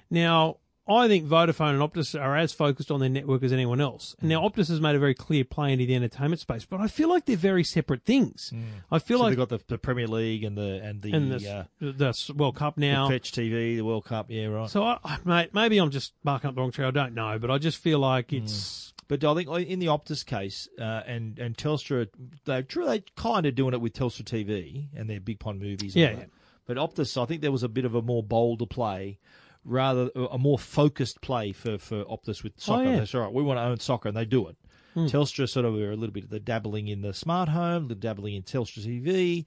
Now, 0.10 0.58
I 0.88 1.08
think 1.08 1.26
Vodafone 1.26 1.70
and 1.72 1.80
Optus 1.80 2.20
are 2.20 2.36
as 2.36 2.52
focused 2.52 2.92
on 2.92 3.00
their 3.00 3.08
network 3.10 3.42
as 3.42 3.54
anyone 3.54 3.80
else. 3.80 4.16
And 4.20 4.30
now. 4.30 4.42
Optus 4.48 4.68
has 4.68 4.82
made 4.82 4.96
a 4.96 5.00
very 5.00 5.14
clear 5.16 5.46
play 5.46 5.72
into 5.72 5.86
the 5.86 5.96
entertainment 5.96 6.42
space, 6.42 6.66
but 6.66 6.82
I 6.82 6.88
feel 6.88 7.08
like 7.10 7.26
they're 7.26 7.38
very 7.38 7.64
separate 7.64 8.04
things. 8.04 8.52
I 8.92 9.00
feel 9.00 9.18
so 9.20 9.24
like 9.24 9.32
they've 9.32 9.38
got 9.38 9.50
the, 9.50 9.62
the 9.68 9.78
Premier 9.78 10.08
League 10.08 10.44
and 10.44 10.58
the 10.58 10.82
and 10.84 11.02
the, 11.02 11.12
and 11.14 11.32
the, 11.32 11.50
uh, 11.50 11.64
the 11.80 12.34
World 12.36 12.56
Cup 12.58 12.78
now. 12.78 13.08
Fetch 13.08 13.32
TV, 13.32 13.78
the 13.78 13.82
World 13.86 14.06
Cup. 14.06 14.28
Yeah, 14.30 14.48
right. 14.48 14.70
So, 14.70 14.84
I, 14.84 15.00
I- 15.04 15.18
mate, 15.26 15.54
maybe 15.54 15.78
I'm 15.80 15.90
just 15.90 16.14
barking 16.24 16.50
up 16.50 16.56
the 16.56 16.62
wrong 16.62 16.72
tree. 16.72 16.86
I 16.86 16.92
don't 16.92 17.14
know, 17.16 17.40
but 17.40 17.50
I 17.50 17.58
just 17.58 17.78
feel 17.78 18.00
like 18.00 18.30
Hmm. 18.32 18.38
it's 18.44 18.93
But 19.08 19.24
I 19.24 19.34
think 19.36 19.50
in 19.68 19.80
the 19.80 19.88
Optus 19.88 20.26
case, 20.26 20.68
uh, 20.80 21.02
and 21.06 21.38
and 21.40 21.58
Telstra, 21.58 22.08
they're 22.46 22.64
true 22.64 22.86
they 22.86 23.04
kind 23.16 23.46
of 23.46 23.56
doing 23.56 23.74
it 23.74 23.82
with 23.82 23.94
Telstra 23.94 24.24
TV 24.24 24.88
and 24.96 25.10
their 25.10 25.20
BigPond 25.20 25.60
movies. 25.60 25.96
and 25.96 26.02
Yeah, 26.02 26.14
that. 26.14 26.20
yeah. 26.20 26.26
But 26.66 26.78
Optus, 26.78 27.22
I 27.22 27.26
think 27.26 27.42
there 27.42 27.52
was 27.52 27.64
a 27.64 27.70
bit 27.70 27.86
of 27.86 27.96
a 27.96 28.02
more 28.02 28.24
bolder 28.24 28.66
play, 28.66 29.20
rather 29.66 30.10
a 30.16 30.38
more 30.38 30.58
focused 30.58 31.22
play 31.22 31.52
for 31.52 31.78
for 31.78 32.04
Optus 32.06 32.44
with 32.44 32.54
soccer. 32.60 32.82
Oh, 32.82 32.84
yeah. 32.86 32.92
Hmm. 32.94 33.00
They 33.00 33.06
say, 33.06 33.18
all 33.18 33.24
right, 33.26 33.34
we 33.34 33.44
want 33.44 33.58
to 33.58 33.64
own 33.64 33.80
soccer, 33.80 34.08
and 34.08 34.18
they 34.18 34.26
do 34.26 34.48
it. 34.48 34.56
Telstra 34.96 35.50
sort 35.50 35.66
of 35.66 35.74
are 35.76 35.92
a 35.92 35.96
little 35.96 36.14
bit 36.14 36.24
of 36.24 36.30
the 36.30 36.40
dabbling 36.40 36.88
in 36.88 37.02
the 37.02 37.16
smart 37.16 37.50
home, 37.50 37.88
the 37.88 37.96
dabbling 37.96 38.36
in 38.36 38.44
Telstra 38.44 38.86
TV, 38.86 39.46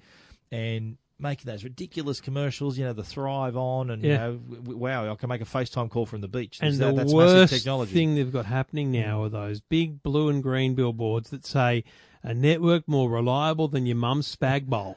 and 0.50 0.98
making 1.18 1.50
those 1.50 1.64
ridiculous 1.64 2.20
commercials. 2.20 2.76
You 2.78 2.84
know, 2.84 2.92
the 2.92 3.02
Thrive 3.04 3.56
on, 3.56 3.90
and 3.90 4.02
you 4.02 4.14
know, 4.14 4.36
w- 4.36 4.76
wow, 4.78 5.10
I 5.10 5.14
can 5.16 5.28
make 5.28 5.40
a 5.40 5.44
FaceTime 5.44 5.90
call 5.90 6.06
from 6.06 6.20
the 6.20 6.28
beach. 6.28 6.58
And 6.60 6.74
That- 6.76 6.90
the 6.94 7.02
that's 7.02 7.12
worst 7.12 7.34
massive 7.34 7.58
technology. 7.58 7.92
thing 7.94 8.14
they've 8.14 8.32
got 8.32 8.46
happening 8.46 8.90
now 8.92 9.22
are 9.22 9.28
those 9.28 9.60
big 9.60 10.02
blue 10.02 10.28
and 10.28 10.42
green 10.42 10.74
billboards 10.74 11.30
that 11.30 11.44
say 11.46 11.84
a 12.22 12.34
network 12.34 12.86
more 12.88 13.08
reliable 13.10 13.68
than 13.68 13.86
your 13.86 13.96
mum's 13.96 14.34
spag 14.34 14.66
bowl. 14.66 14.96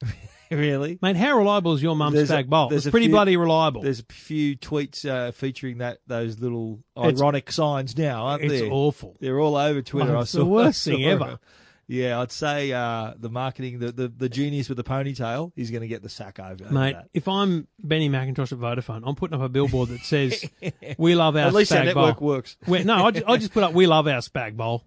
really. 0.50 0.98
Mate, 1.00 1.16
how 1.16 1.36
reliable 1.38 1.72
is 1.74 1.82
your 1.82 1.96
mum's 1.96 2.14
There's 2.14 2.30
spag 2.30 2.48
bowl? 2.48 2.68
there's 2.68 2.86
It's 2.86 2.90
pretty 2.90 3.06
few- 3.06 3.14
bloody 3.14 3.36
reliable. 3.36 3.82
There's 3.82 4.00
a 4.00 4.12
few 4.12 4.56
tweets 4.56 5.08
uh, 5.08 5.32
featuring 5.32 5.78
that 5.78 5.98
those 6.06 6.38
little 6.40 6.80
It's- 6.96 7.20
ironic 7.20 7.50
signs 7.50 7.96
now, 7.96 8.24
aren't 8.24 8.44
It's 8.44 8.52
there? 8.52 8.64
It's 8.64 8.72
awful. 8.72 9.16
They're 9.20 9.40
all 9.40 9.56
over 9.56 9.80
Twitter. 9.82 10.12
Mate, 10.12 10.18
I 10.18 10.22
it's 10.22 10.30
saw, 10.30 10.38
the 10.38 10.44
worst 10.46 10.84
thing 10.84 11.04
ever. 11.04 11.38
Yeah, 11.92 12.20
I'd 12.20 12.32
say 12.32 12.72
uh, 12.72 13.12
the 13.18 13.28
marketing, 13.28 13.78
the, 13.78 13.92
the, 13.92 14.08
the 14.08 14.28
genius 14.30 14.70
with 14.70 14.76
the 14.78 14.84
ponytail, 14.84 15.52
he's 15.54 15.70
going 15.70 15.82
to 15.82 15.88
get 15.88 16.02
the 16.02 16.08
sack 16.08 16.40
over, 16.40 16.64
over 16.64 16.72
Mate, 16.72 16.94
that. 16.94 17.08
if 17.12 17.28
I'm 17.28 17.68
Benny 17.82 18.08
McIntosh 18.08 18.50
at 18.50 18.58
Vodafone, 18.58 19.02
I'm 19.04 19.14
putting 19.14 19.36
up 19.38 19.44
a 19.44 19.50
billboard 19.50 19.90
that 19.90 20.00
says, 20.00 20.42
"We 20.96 21.14
love 21.14 21.36
our 21.36 21.48
At 21.48 21.52
least 21.52 21.70
our 21.72 21.82
spag 21.82 21.84
network 21.84 22.18
bowl." 22.18 22.28
works. 22.28 22.56
Well, 22.66 22.82
no, 22.82 23.04
I 23.04 23.10
just, 23.10 23.28
I 23.28 23.36
just 23.36 23.52
put 23.52 23.62
up, 23.62 23.74
"We 23.74 23.86
love 23.86 24.08
our 24.08 24.20
spag 24.20 24.56
bowl." 24.56 24.84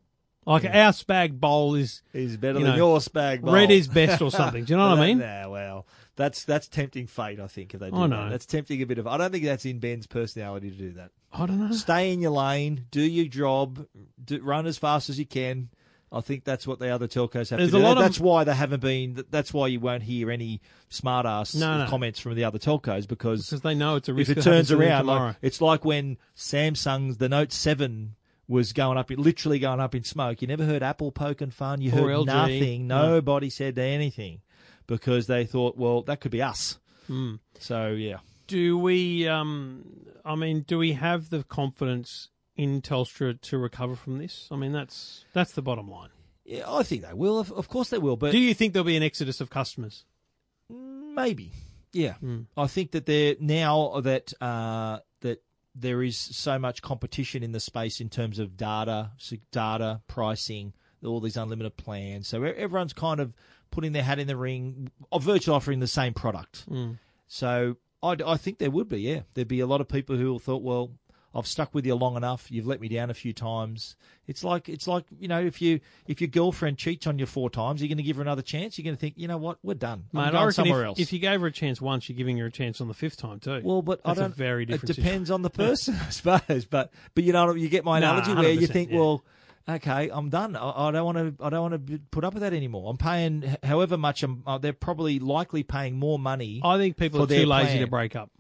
Like 0.48 0.66
our 0.66 0.92
spag 0.94 1.40
bowl 1.40 1.76
is 1.76 2.02
He's 2.12 2.38
better 2.38 2.58
You 2.60 2.66
than 2.66 2.74
know, 2.74 2.78
your 2.92 3.00
spag 3.00 3.42
bowl. 3.42 3.54
red 3.54 3.70
is 3.70 3.88
best 3.88 4.22
or 4.24 4.32
something. 4.32 4.64
Do 4.64 4.74
you 4.74 4.78
know 4.78 4.90
what 4.90 4.98
I 5.00 5.02
mean? 5.08 5.20
Nah, 5.20 5.50
well, 5.50 5.86
that's 6.16 6.44
that's 6.44 6.68
tempting 6.68 7.06
fate. 7.06 7.40
I 7.40 7.46
think 7.48 7.76
if 7.76 7.80
they 7.80 7.92
do 7.92 7.98
I 7.98 8.08
that. 8.08 8.30
that's 8.32 8.46
tempting 8.48 8.82
a 8.82 8.86
bit 8.86 8.98
of. 8.98 9.06
I 9.06 9.18
don't 9.18 9.32
think 9.32 9.44
that's 9.44 9.66
in 9.66 9.78
Ben's 9.78 10.08
personality 10.08 10.72
to 10.72 10.76
do 10.76 10.92
that. 10.94 11.12
I 11.32 11.46
don't 11.46 11.60
know. 11.60 11.72
Stay 11.76 12.14
in 12.14 12.22
your 12.22 12.32
lane, 12.32 12.86
do 12.90 13.02
your 13.02 13.26
job, 13.28 13.86
do, 14.24 14.42
run 14.42 14.66
as 14.66 14.80
fast 14.80 15.10
as 15.10 15.20
you 15.20 15.26
can. 15.28 15.70
I 16.12 16.22
think 16.22 16.44
that's 16.46 16.66
what 16.68 16.80
the 16.80 16.90
other 16.90 17.08
telcos 17.08 17.50
have 17.50 17.60
There's 17.60 17.72
to 17.72 17.78
do. 17.78 17.84
lot 17.84 17.98
of- 17.98 18.04
that's 18.04 18.20
why 18.20 18.44
they 18.44 18.54
haven't 18.56 18.80
been. 18.82 19.24
That's 19.32 19.54
why 19.54 19.68
you 19.68 19.80
won't 19.80 20.04
hear 20.04 20.32
any 20.32 20.62
smart 20.90 21.26
ass 21.26 21.54
No, 21.56 21.80
no. 21.84 21.90
comments 21.90 22.20
from 22.20 22.36
the 22.36 22.44
other 22.46 22.60
telcos 22.60 23.08
because 23.08 23.46
Because 23.48 23.62
they 23.62 23.74
know 23.76 23.96
it's 23.96 24.08
a 24.08 24.14
risk. 24.14 24.30
if 24.32 24.38
it 24.38 24.42
turns 24.42 24.46
happens 24.46 24.68
to 24.70 24.76
them 24.78 24.82
around, 24.88 25.06
like, 25.08 25.36
it's 25.42 25.60
like 25.62 25.84
when 25.84 26.18
Samsung's 26.38 27.18
the 27.18 27.28
Note 27.28 27.52
Seven 27.52 28.16
was 28.48 28.72
going 28.74 28.98
up, 28.98 29.10
literally 29.10 29.58
going 29.60 29.80
up 29.80 29.96
in 29.96 30.04
smoke. 30.04 30.42
You 30.42 30.48
never 30.48 30.64
heard 30.66 30.84
Apple 30.84 31.12
poking 31.12 31.50
fun. 31.50 31.82
You 31.82 31.92
Or 31.92 31.96
heard 31.96 32.12
LG. 32.12 32.26
nothing. 32.28 32.88
No. 32.88 33.08
Nobody 33.16 33.50
said 33.50 33.78
anything 33.80 34.42
because 34.88 35.26
they 35.28 35.46
thought, 35.46 35.76
well, 35.78 36.04
that 36.04 36.22
could 36.22 36.32
be 36.32 36.44
us. 36.44 36.78
Hmm. 37.08 37.36
So 37.60 37.88
yeah. 37.90 38.18
do 38.48 38.78
we? 38.78 39.28
Um, 39.28 39.84
I 40.24 40.36
mean, 40.36 40.62
do 40.62 40.78
we 40.78 40.94
have 40.94 41.30
the 41.32 41.44
confidence 41.44 42.30
in 42.56 42.82
Telstra 42.82 43.40
to 43.42 43.58
recover 43.58 43.96
from 43.96 44.18
this? 44.18 44.48
I 44.52 44.56
mean, 44.56 44.72
that's 44.72 45.26
that's 45.34 45.52
the 45.54 45.62
bottom 45.62 45.90
line. 45.90 46.10
Yeah, 46.46 46.72
I 46.72 46.84
think 46.84 47.02
they 47.02 47.14
will. 47.14 47.40
Of, 47.40 47.52
of 47.52 47.68
course 47.68 47.90
they 47.90 47.98
will. 47.98 48.18
But 48.18 48.32
Do 48.32 48.38
you 48.38 48.54
think 48.54 48.74
there'll 48.74 48.86
be 48.86 48.98
an 48.98 49.04
exodus 49.04 49.42
of 49.42 49.50
customers? 49.50 50.06
Maybe, 50.70 51.52
yeah. 51.92 52.14
Hmm. 52.16 52.42
I 52.56 52.68
think 52.68 52.92
that 52.92 53.06
there 53.06 53.36
now 53.40 54.00
that 54.02 54.34
uh, 54.42 55.00
that 55.22 55.42
there 55.74 56.04
is 56.04 56.18
so 56.18 56.60
much 56.60 56.82
competition 56.82 57.44
in 57.44 57.52
the 57.52 57.60
space 57.60 58.00
in 58.00 58.10
terms 58.10 58.40
of 58.40 58.58
data, 58.58 59.12
data 59.52 60.02
pricing, 60.08 60.74
all 61.04 61.20
these 61.20 61.38
unlimited 61.38 61.78
plans. 61.78 62.28
So 62.28 62.44
everyone's 62.44 62.94
kind 62.94 63.20
of 63.20 63.34
putting 63.72 63.92
their 63.92 64.04
hat 64.04 64.20
in 64.20 64.28
the 64.28 64.38
ring, 64.38 64.90
of 65.12 65.24
virtually 65.24 65.56
offering 65.56 65.80
the 65.80 65.88
same 65.88 66.14
product. 66.14 66.64
Hmm. 66.68 66.94
So 67.28 67.78
I, 68.02 68.16
I 68.26 68.38
think 68.38 68.60
there 68.60 68.72
would 68.72 68.88
be, 68.88 69.02
yeah, 69.02 69.22
there'd 69.34 69.48
be 69.48 69.60
a 69.60 69.68
lot 69.68 69.82
of 69.82 69.88
people 69.88 70.16
who 70.16 70.38
thought, 70.40 70.62
well. 70.62 70.92
I've 71.36 71.46
stuck 71.48 71.76
with 71.76 71.86
you 71.86 71.96
long 71.96 72.16
enough. 72.16 72.50
You've 72.50 72.66
let 72.66 72.80
me 72.80 72.88
down 72.88 73.10
a 73.10 73.14
few 73.14 73.34
times. 73.34 73.98
It's 74.26 74.42
like 74.44 74.70
it's 74.70 74.88
like 74.88 75.04
you 75.20 75.28
know 75.28 75.42
if 75.42 75.62
you 75.62 75.82
if 76.08 76.22
your 76.22 76.30
girlfriend 76.30 76.78
cheats 76.78 77.06
on 77.08 77.20
you 77.20 77.26
four 77.26 77.50
times, 77.50 77.82
you're 77.82 77.90
going 77.90 77.98
to 77.98 78.04
give 78.04 78.16
her 78.16 78.22
another 78.22 78.42
chance. 78.42 78.78
You're 78.78 78.84
going 78.86 78.96
to 78.96 79.00
think, 79.00 79.16
you 79.18 79.28
know 79.28 79.38
what, 79.38 79.58
we're 79.62 79.74
done. 79.74 80.06
I'm 80.14 80.18
Mate, 80.18 80.24
going 80.32 80.36
I 80.36 80.40
reckon 80.46 80.52
somewhere 80.54 80.82
if, 80.84 80.88
else. 80.88 81.00
if 81.00 81.12
you 81.14 81.20
gave 81.20 81.42
her 81.42 81.48
a 81.48 81.52
chance 81.52 81.82
once, 81.82 82.08
you're 82.08 82.16
giving 82.18 82.38
her 82.38 82.46
a 82.46 82.52
chance 82.52 82.80
on 82.80 82.88
the 82.88 82.94
fifth 82.94 83.18
time 83.18 83.40
too. 83.42 83.60
Well, 83.64 83.82
but 83.82 84.02
That's 84.04 84.18
I 84.18 84.22
a 84.22 84.26
don't. 84.26 84.36
very 84.36 84.66
different 84.66 84.90
It 84.92 84.96
depends 84.96 85.30
on 85.30 85.42
the 85.42 85.50
person, 85.52 85.96
I 85.96 86.10
suppose. 86.10 86.66
But 86.66 86.94
but 87.14 87.24
you 87.26 87.34
know 87.34 87.54
you 87.54 87.68
get 87.68 87.84
my 87.84 88.00
Nah, 88.00 88.12
analogy 88.18 88.34
where 88.34 88.52
you 88.54 88.68
think, 88.68 88.92
yeah. 88.92 88.98
well, 89.00 89.26
okay, 89.68 90.10
I'm 90.14 90.30
done. 90.30 90.56
I, 90.56 90.88
I 90.88 90.92
don't 90.92 91.06
want 91.06 91.18
to. 91.38 91.44
I 91.44 91.50
don't 91.50 91.70
want 91.72 91.88
to 91.88 92.00
put 92.12 92.24
up 92.24 92.34
with 92.34 92.44
that 92.44 92.54
anymore. 92.54 92.90
I'm 92.90 92.98
paying 92.98 93.58
however 93.62 93.98
much. 93.98 94.24
I'm. 94.24 94.42
Uh, 94.48 94.58
they're 94.58 94.72
probably 94.74 95.20
likely 95.20 95.64
paying 95.64 95.98
more 96.00 96.18
money. 96.18 96.62
I 96.64 96.78
think 96.78 96.96
people 96.96 97.22
are 97.24 97.28
too 97.28 97.46
lazy 97.46 97.80
to 97.80 97.88
break 97.88 98.16
up. 98.16 98.32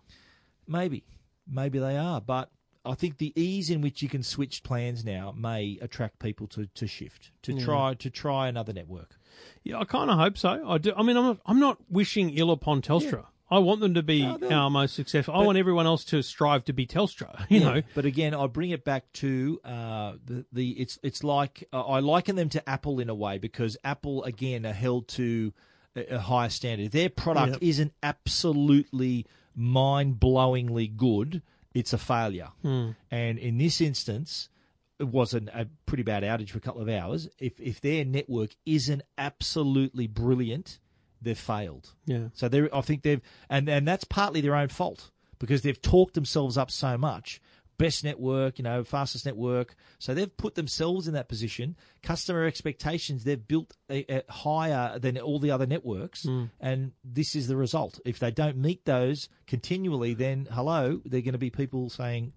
Maybe, 0.65 1.03
maybe 1.45 1.77
they 1.79 1.97
are, 1.97 2.21
but. 2.21 2.49
I 2.85 2.93
think 2.95 3.17
the 3.17 3.33
ease 3.39 3.69
in 3.69 3.81
which 3.81 4.01
you 4.01 4.09
can 4.09 4.23
switch 4.23 4.63
plans 4.63 5.03
now 5.03 5.33
may 5.37 5.77
attract 5.81 6.19
people 6.19 6.47
to, 6.47 6.67
to 6.67 6.87
shift 6.87 7.31
to 7.43 7.53
try 7.59 7.93
to 7.95 8.09
try 8.09 8.47
another 8.47 8.73
network. 8.73 9.17
Yeah, 9.63 9.79
I 9.79 9.85
kind 9.85 10.09
of 10.09 10.17
hope 10.17 10.37
so. 10.37 10.63
I 10.67 10.77
do. 10.77 10.93
I 10.95 11.03
mean, 11.03 11.17
I'm 11.17 11.25
not, 11.25 11.39
I'm 11.45 11.59
not 11.59 11.77
wishing 11.89 12.29
ill 12.31 12.51
upon 12.51 12.81
Telstra. 12.81 13.25
I 13.49 13.59
want 13.59 13.79
them 13.79 13.93
to 13.93 14.01
be 14.01 14.25
No, 14.25 14.49
our 14.49 14.69
most 14.71 14.95
successful. 14.95 15.35
I 15.35 15.43
want 15.43 15.57
everyone 15.57 15.85
else 15.85 16.03
to 16.05 16.23
strive 16.23 16.65
to 16.65 16.73
be 16.73 16.87
Telstra. 16.87 17.45
You 17.49 17.59
know, 17.59 17.81
But 17.93 18.05
again, 18.05 18.33
I 18.33 18.47
bring 18.47 18.71
it 18.71 18.83
back 18.83 19.11
to 19.13 19.59
uh, 19.63 20.13
the, 20.25 20.45
the 20.51 20.69
it's 20.71 20.97
it's 21.03 21.23
like 21.23 21.67
uh, 21.71 21.81
I 21.81 21.99
liken 21.99 22.35
them 22.37 22.49
to 22.49 22.67
Apple 22.69 22.99
in 22.99 23.07
a 23.09 23.13
way 23.13 23.37
because 23.37 23.77
Apple 23.83 24.23
again 24.23 24.65
are 24.65 24.73
held 24.73 25.07
to 25.09 25.53
a, 25.95 26.15
a 26.15 26.19
higher 26.19 26.49
standard. 26.49 26.91
Their 26.91 27.09
product 27.09 27.53
Yep. 27.53 27.59
isn't 27.61 27.93
absolutely 28.01 29.25
mind 29.55 30.19
blowingly 30.19 30.87
good; 30.95 31.41
it's 31.75 31.93
a 31.93 31.97
failure. 31.99 32.49
Hmm. 32.63 32.91
And 33.11 33.37
in 33.37 33.59
this 33.59 33.81
instance, 33.81 34.49
it 34.97 35.07
was 35.09 35.33
an, 35.33 35.51
a 35.53 35.67
pretty 35.85 36.03
bad 36.03 36.23
outage 36.23 36.49
for 36.49 36.57
a 36.57 36.61
couple 36.61 36.81
of 36.81 36.89
hours. 36.89 37.27
If 37.37 37.59
if 37.59 37.81
their 37.81 38.03
network 38.05 38.55
isn't 38.65 39.03
absolutely 39.17 40.07
brilliant, 40.07 40.79
they've 41.21 41.37
failed. 41.37 41.93
yeah. 42.05 42.29
So 42.33 42.47
they 42.47 42.67
I 42.73 42.81
think 42.81 43.03
they've, 43.03 43.21
and 43.49 43.69
and 43.69 43.87
that's 43.87 44.05
partly 44.05 44.41
their 44.41 44.55
own 44.55 44.69
fault 44.69 45.11
because 45.37 45.61
they've 45.61 45.81
talked 45.81 46.13
themselves 46.15 46.57
up 46.57 46.71
so 46.71 46.97
much. 46.97 47.41
Best 47.77 48.03
network, 48.03 48.57
you 48.57 48.63
know, 48.63 48.83
fastest 48.83 49.25
network. 49.25 49.75
So 49.99 50.13
they've 50.13 50.35
put 50.37 50.55
themselves 50.55 51.07
in 51.07 51.13
that 51.13 51.27
position. 51.27 51.75
Customer 52.03 52.45
expectations 52.45 53.23
they've 53.23 53.47
built 53.47 53.73
a, 53.89 54.05
a 54.17 54.31
higher 54.31 54.97
than 54.99 55.17
all 55.17 55.39
the 55.39 55.51
other 55.51 55.65
networks, 55.65 56.25
and 56.59 56.91
this 57.03 57.35
is 57.35 57.47
the 57.47 57.57
result. 57.57 57.99
If 58.05 58.19
they 58.19 58.31
don't 58.31 58.57
meet 58.57 58.85
those 58.85 59.29
continually, 59.47 60.13
then 60.13 60.47
hello, 60.51 61.01
they're 61.05 61.21
going 61.21 61.33
to 61.33 61.37
be 61.37 61.49
people 61.49 61.89
saying 61.89 62.33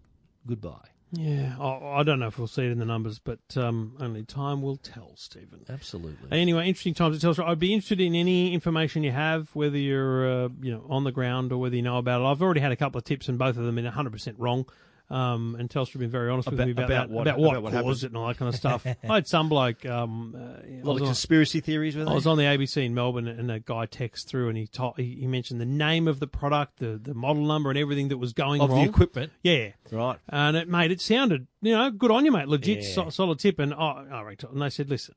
goodbye. 0.46 0.88
Yeah, 1.12 1.54
I, 1.58 2.00
I 2.00 2.02
don't 2.02 2.20
know 2.20 2.26
if 2.26 2.38
we'll 2.38 2.48
see 2.48 2.66
it 2.66 2.70
in 2.70 2.78
the 2.78 2.84
numbers, 2.84 3.18
but 3.18 3.40
um, 3.56 3.96
only 3.98 4.24
time 4.24 4.60
will 4.60 4.76
tell, 4.76 5.12
Stephen. 5.16 5.64
Absolutely. 5.68 6.30
Anyway, 6.30 6.68
interesting 6.68 6.92
times 6.92 7.16
at 7.16 7.22
Telstra. 7.26 7.48
I'd 7.48 7.58
be 7.58 7.72
interested 7.72 8.00
in 8.00 8.14
any 8.14 8.52
information 8.52 9.02
you 9.02 9.12
have, 9.12 9.48
whether 9.54 9.78
you're 9.78 10.44
uh, 10.44 10.48
you 10.60 10.70
know 10.70 10.84
on 10.88 11.04
the 11.04 11.12
ground 11.12 11.50
or 11.50 11.58
whether 11.58 11.76
you 11.76 11.82
know 11.82 11.96
about 11.96 12.20
it. 12.20 12.24
I've 12.24 12.42
already 12.42 12.60
had 12.60 12.72
a 12.72 12.76
couple 12.76 12.98
of 12.98 13.04
tips, 13.04 13.28
and 13.28 13.38
both 13.38 13.56
of 13.56 13.64
them 13.64 13.78
are 13.78 13.84
100 13.84 14.12
percent 14.12 14.38
wrong. 14.38 14.66
Um, 15.10 15.56
and 15.58 15.70
Telstra 15.70 15.94
have 15.94 16.00
been 16.00 16.10
very 16.10 16.30
honest 16.30 16.50
with 16.50 16.60
me 16.60 16.70
about, 16.72 16.84
about 16.84 17.08
that, 17.08 17.10
what- 17.10 17.22
about 17.22 17.38
what, 17.38 17.50
about 17.56 17.62
what 17.62 17.72
caused 17.72 18.02
happened. 18.02 18.02
it 18.02 18.06
and 18.08 18.16
all 18.18 18.26
that 18.28 18.36
kind 18.36 18.48
of 18.50 18.54
stuff. 18.56 18.86
I 18.86 19.14
had 19.14 19.26
some 19.26 19.48
bloke. 19.48 19.86
Um, 19.86 20.34
uh, 20.36 20.40
I 20.66 20.80
a 20.80 20.84
lot 20.84 20.96
of 20.96 21.02
on- 21.02 21.08
conspiracy 21.08 21.60
theories 21.60 21.96
with 21.96 22.06
I 22.08 22.12
was 22.12 22.26
on 22.26 22.36
the 22.36 22.44
ABC 22.44 22.84
in 22.84 22.94
Melbourne, 22.94 23.26
and 23.26 23.50
a 23.50 23.58
guy 23.58 23.86
texted 23.86 24.26
through, 24.26 24.48
and 24.50 24.58
he 24.58 24.66
to- 24.66 24.92
he, 24.98 25.16
he 25.20 25.26
mentioned 25.26 25.60
the 25.62 25.66
name 25.66 26.08
of 26.08 26.20
the 26.20 26.26
product, 26.26 26.78
the 26.78 26.98
the 27.02 27.14
model 27.14 27.44
number, 27.46 27.70
and 27.70 27.78
everything 27.78 28.08
that 28.08 28.18
was 28.18 28.34
going 28.34 28.60
Of 28.60 28.68
wrong. 28.68 28.82
the 28.84 28.88
equipment. 28.90 29.32
yeah, 29.42 29.70
Right. 29.90 30.18
and 30.28 30.56
it 30.58 30.68
made 30.68 30.90
it 30.90 31.00
sounded, 31.00 31.46
you 31.62 31.72
know, 31.72 31.90
good 31.90 32.10
on 32.10 32.26
you, 32.26 32.32
mate. 32.32 32.48
Legit, 32.48 32.82
Yeah. 32.84 32.92
so, 32.94 33.08
solid 33.08 33.38
tip. 33.38 33.58
And 33.58 33.72
oh, 33.72 33.78
all 34.12 34.24
right. 34.26 34.42
And 34.44 34.60
they 34.60 34.68
said, 34.68 34.90
listen, 34.90 35.14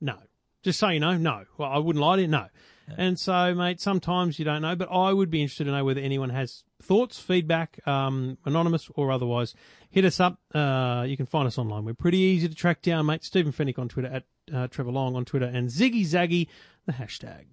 no, 0.00 0.18
just 0.62 0.78
so 0.78 0.88
you 0.90 1.00
know, 1.00 1.16
no. 1.16 1.46
Well, 1.58 1.68
I 1.68 1.78
wouldn't 1.78 2.00
lie 2.00 2.14
to 2.16 2.22
you, 2.22 2.28
no. 2.28 2.46
And 2.96 3.18
so, 3.18 3.54
mate, 3.54 3.80
sometimes 3.80 4.38
you 4.38 4.44
don't 4.44 4.62
know, 4.62 4.76
but 4.76 4.88
I 4.90 5.12
would 5.12 5.30
be 5.30 5.40
interested 5.40 5.64
to 5.64 5.70
know 5.70 5.84
whether 5.84 6.00
anyone 6.00 6.30
has 6.30 6.64
thoughts, 6.82 7.18
feedback, 7.18 7.78
um, 7.86 8.38
anonymous 8.44 8.90
or 8.94 9.10
otherwise. 9.10 9.54
Hit 9.90 10.04
us 10.04 10.20
up. 10.20 10.38
Uh, 10.54 11.04
you 11.06 11.16
can 11.16 11.26
find 11.26 11.46
us 11.46 11.58
online. 11.58 11.84
We're 11.84 11.94
pretty 11.94 12.18
easy 12.18 12.48
to 12.48 12.54
track 12.54 12.82
down, 12.82 13.06
mate. 13.06 13.24
Stephen 13.24 13.52
Fenech 13.52 13.78
on 13.78 13.88
Twitter, 13.88 14.08
at 14.08 14.24
uh, 14.54 14.68
Trevor 14.68 14.90
Long 14.90 15.16
on 15.16 15.24
Twitter, 15.24 15.46
and 15.46 15.68
Ziggy 15.68 16.02
Zaggy, 16.02 16.48
the 16.86 16.92
hashtag. 16.92 17.46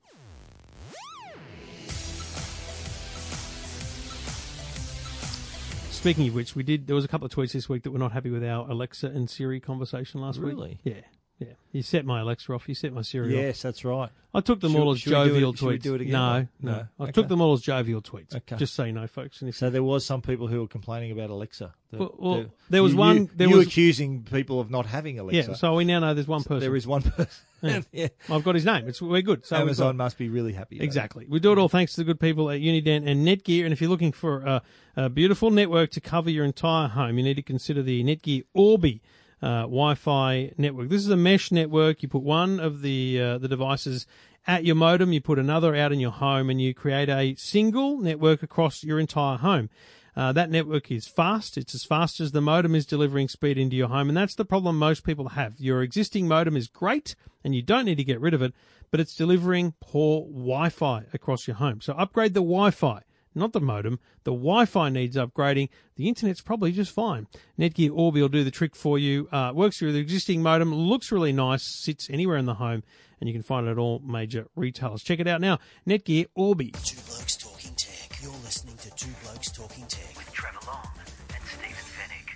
Speaking 5.92 6.30
of 6.30 6.34
which, 6.34 6.56
we 6.56 6.64
did. 6.64 6.88
There 6.88 6.96
was 6.96 7.04
a 7.04 7.10
couple 7.10 7.26
of 7.26 7.34
tweets 7.34 7.52
this 7.52 7.68
week 7.68 7.84
that 7.84 7.92
were 7.92 8.00
not 8.00 8.14
happy 8.14 8.30
with 8.30 8.42
our 8.42 8.70
Alexa 8.70 9.08
and 9.08 9.30
Siri 9.30 9.60
conversation 9.60 10.22
last 10.22 10.40
week. 10.40 10.54
Really? 10.54 10.80
Yeah, 10.82 11.02
yeah. 11.40 11.48
You 11.72 11.82
set 11.84 12.06
my 12.06 12.22
Alexa 12.22 12.52
off. 12.54 12.68
You 12.68 12.76
set 12.76 12.92
my 12.94 13.02
Siri 13.02 13.36
off. 13.36 13.42
Yes, 13.42 13.62
that's 13.62 13.86
right. 13.86 14.10
I 14.34 14.42
took 14.42 14.60
them 14.60 14.74
Should- 14.74 14.82
all 14.82 14.92
as 14.92 15.00
should 15.00 15.10
we 15.12 15.16
do 15.16 15.22
it- 15.22 15.28
jovial 15.30 15.54
should 15.54 15.68
we 15.68 15.78
tweets. 15.80 15.82
do 15.82 15.96
it 15.96 16.02
again? 16.02 16.12
No, 16.14 16.48
no. 16.62 16.72
No. 16.72 16.88
I 17.00 17.04
Okay. 17.04 17.12
took 17.14 17.28
them 17.30 17.42
all 17.42 17.54
as 17.54 17.62
jovial 17.62 18.02
tweets. 18.02 18.36
Okay. 18.36 18.58
Just 18.58 18.76
so 18.76 18.84
you 18.84 18.92
know, 18.92 19.08
folks. 19.08 19.42
And 19.42 19.50
if 19.50 19.56
So 19.56 19.70
there 19.72 19.82
was 19.84 20.06
some 20.06 20.22
people 20.22 20.48
who 20.48 20.60
were 20.62 20.68
complaining 20.68 21.12
about 21.12 21.30
Alexa. 21.32 21.74
The- 21.92 21.98
Well- 21.98 22.16
well, 22.20 22.36
the- 22.44 22.50
there 22.70 22.84
was 22.84 22.92
you- 22.94 22.98
one- 23.00 23.18
You, 23.18 23.30
there 23.36 23.48
you 23.50 23.58
was- 23.58 23.66
accusing 23.68 24.24
people 24.24 24.60
of 24.60 24.70
not 24.70 24.86
having 24.86 25.18
Alexa. 25.18 25.52
yeah, 25.52 25.56
so 25.56 25.76
we 25.76 25.86
now 25.86 26.00
know 26.00 26.14
there's 26.14 26.28
one 26.28 26.44
person. 26.44 26.60
there 26.60 26.76
is 26.76 26.86
one 26.86 27.02
person. 27.62 27.84
yeah. 27.92 28.08
I've 28.30 28.44
got 28.44 28.54
his 28.56 28.66
name. 28.66 28.88
It's 28.88 29.02
we're 29.02 29.22
good. 29.24 29.46
So 29.46 29.56
we've 29.56 29.60
got- 29.60 29.64
Amazon 29.64 29.98
must 29.98 30.18
be 30.20 30.30
really 30.30 30.54
happy. 30.54 30.76
about 30.76 30.84
it. 30.84 30.86
Exactly. 30.86 31.26
We 31.28 31.40
do 31.40 31.52
it 31.52 31.58
all 31.58 31.70
thanks 31.70 31.94
to 31.94 32.02
the 32.02 32.06
good 32.06 32.20
people 32.20 32.52
at 32.52 32.60
Uniden 32.62 33.08
and 33.08 33.28
Netgear. 33.28 33.64
And 33.64 33.74
if 33.74 33.82
you're 33.82 33.90
looking 33.90 34.12
for 34.12 34.42
a, 34.42 34.62
a 34.96 35.10
beautiful 35.10 35.50
network 35.50 35.90
to 35.92 36.02
cover 36.02 36.30
your 36.30 36.46
entire 36.46 36.88
home, 36.90 37.18
you 37.18 37.24
need 37.24 37.36
to 37.36 37.42
consider 37.42 37.82
the 37.82 38.04
Netgear 38.04 38.44
Orbi 38.54 39.02
uh, 39.42 39.62
Wi-Fi 39.62 40.54
network. 40.58 40.90
This 40.90 41.02
is 41.02 41.10
a 41.10 41.18
mesh 41.18 41.52
network. 41.52 42.04
You 42.04 42.10
put 42.10 42.24
one 42.24 42.60
of 42.60 42.82
the 42.82 43.22
uh, 43.22 43.38
the 43.38 43.48
devices 43.48 44.06
at 44.48 44.66
your 44.66 44.76
modem, 44.76 45.14
you 45.14 45.22
put 45.22 45.38
another 45.38 45.76
out 45.76 45.92
in 45.92 46.00
your 46.00 46.12
home, 46.12 46.50
and 46.50 46.62
you 46.62 46.74
create 46.74 47.10
a 47.10 47.36
single 47.36 48.00
network 48.00 48.42
across 48.42 48.84
your 48.84 49.00
entire 49.00 49.38
home. 49.38 49.70
Uh, 50.16 50.34
that 50.34 50.50
network 50.50 50.92
is 50.92 51.08
fast. 51.08 51.58
It's 51.58 51.76
as 51.76 51.86
fast 51.86 52.20
as 52.20 52.32
the 52.32 52.42
modem 52.42 52.76
is 52.76 52.86
delivering 52.86 53.30
speed 53.30 53.58
into 53.58 53.76
your 53.76 53.88
home. 53.88 54.10
And 54.10 54.18
that's 54.18 54.36
the 54.36 54.44
problem 54.44 54.78
most 54.78 55.06
people 55.06 55.30
have. 55.30 55.60
Your 55.60 55.82
existing 55.82 56.28
modem 56.28 56.58
is 56.58 56.68
great 56.68 57.16
and 57.44 57.56
you 57.56 57.62
don't 57.62 57.86
need 57.86 57.98
to 57.98 58.04
get 58.04 58.20
rid 58.20 58.34
of 58.34 58.42
it, 58.42 58.54
but 58.92 59.00
it's 59.00 59.16
delivering 59.16 59.76
poor 59.80 60.26
Wi 60.26 60.70
Fi 60.70 61.06
across 61.14 61.48
your 61.48 61.56
home. 61.56 61.80
So 61.80 61.94
upgrade 61.94 62.34
the 62.34 62.42
Wi 62.42 62.72
Fi, 62.72 63.02
not 63.40 63.54
the 63.54 63.62
modem. 63.62 64.00
The 64.24 64.32
Wi 64.32 64.66
Fi 64.66 64.90
needs 64.90 65.16
upgrading. 65.16 65.70
The 65.96 66.08
internet's 66.08 66.42
probably 66.42 66.72
just 66.72 66.92
fine. 66.92 67.28
Netgear 67.58 67.92
Orbi 67.94 68.22
will 68.22 68.30
do 68.30 68.44
the 68.44 68.52
trick 68.52 68.76
for 68.76 69.00
you. 69.00 69.28
Uh, 69.32 69.52
works 69.56 69.80
through 69.80 69.94
the 69.94 70.00
existing 70.00 70.44
modem, 70.44 70.74
looks 70.74 71.12
really 71.12 71.32
nice, 71.34 71.64
sits 71.64 72.10
anywhere 72.10 72.38
in 72.38 72.46
the 72.46 72.56
home, 72.56 72.84
and 73.20 73.28
you 73.28 73.34
can 73.34 73.42
find 73.44 73.68
it 73.68 73.72
at 73.72 73.78
all 73.78 74.00
major 74.00 74.48
retailers. 74.56 75.02
Check 75.04 75.20
it 75.20 75.28
out 75.28 75.42
now. 75.42 75.60
Netgear 75.88 76.28
Orbi. 76.36 76.72
Two 76.72 76.96
Blokes 77.08 77.36
Talking 77.38 77.74
Tech. 77.76 78.22
You're 78.22 78.32
listening 78.32 78.76
to 78.78 78.90
Two 78.96 79.12
Blokes 79.24 79.52
Talking 79.52 79.86
Tech 79.88 80.16
with 80.18 80.32
Trevor 80.34 80.60
Long 80.68 80.88
and 81.00 81.44
Stephen 81.46 81.74
Fenech. 81.74 82.36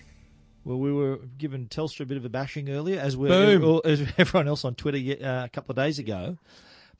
Well, 0.65 0.79
we 0.79 0.91
were 0.93 1.19
giving 1.37 1.67
Telstra 1.67 2.01
a 2.01 2.05
bit 2.05 2.17
of 2.17 2.25
a 2.25 2.29
bashing 2.29 2.69
earlier, 2.69 2.99
as 2.99 3.17
we 3.17 3.27
Boom. 3.27 3.81
as 3.85 4.01
everyone 4.17 4.47
else 4.47 4.63
on 4.65 4.75
Twitter 4.75 4.97
uh, 5.23 5.45
a 5.45 5.49
couple 5.49 5.71
of 5.71 5.75
days 5.75 5.99
ago. 5.99 6.37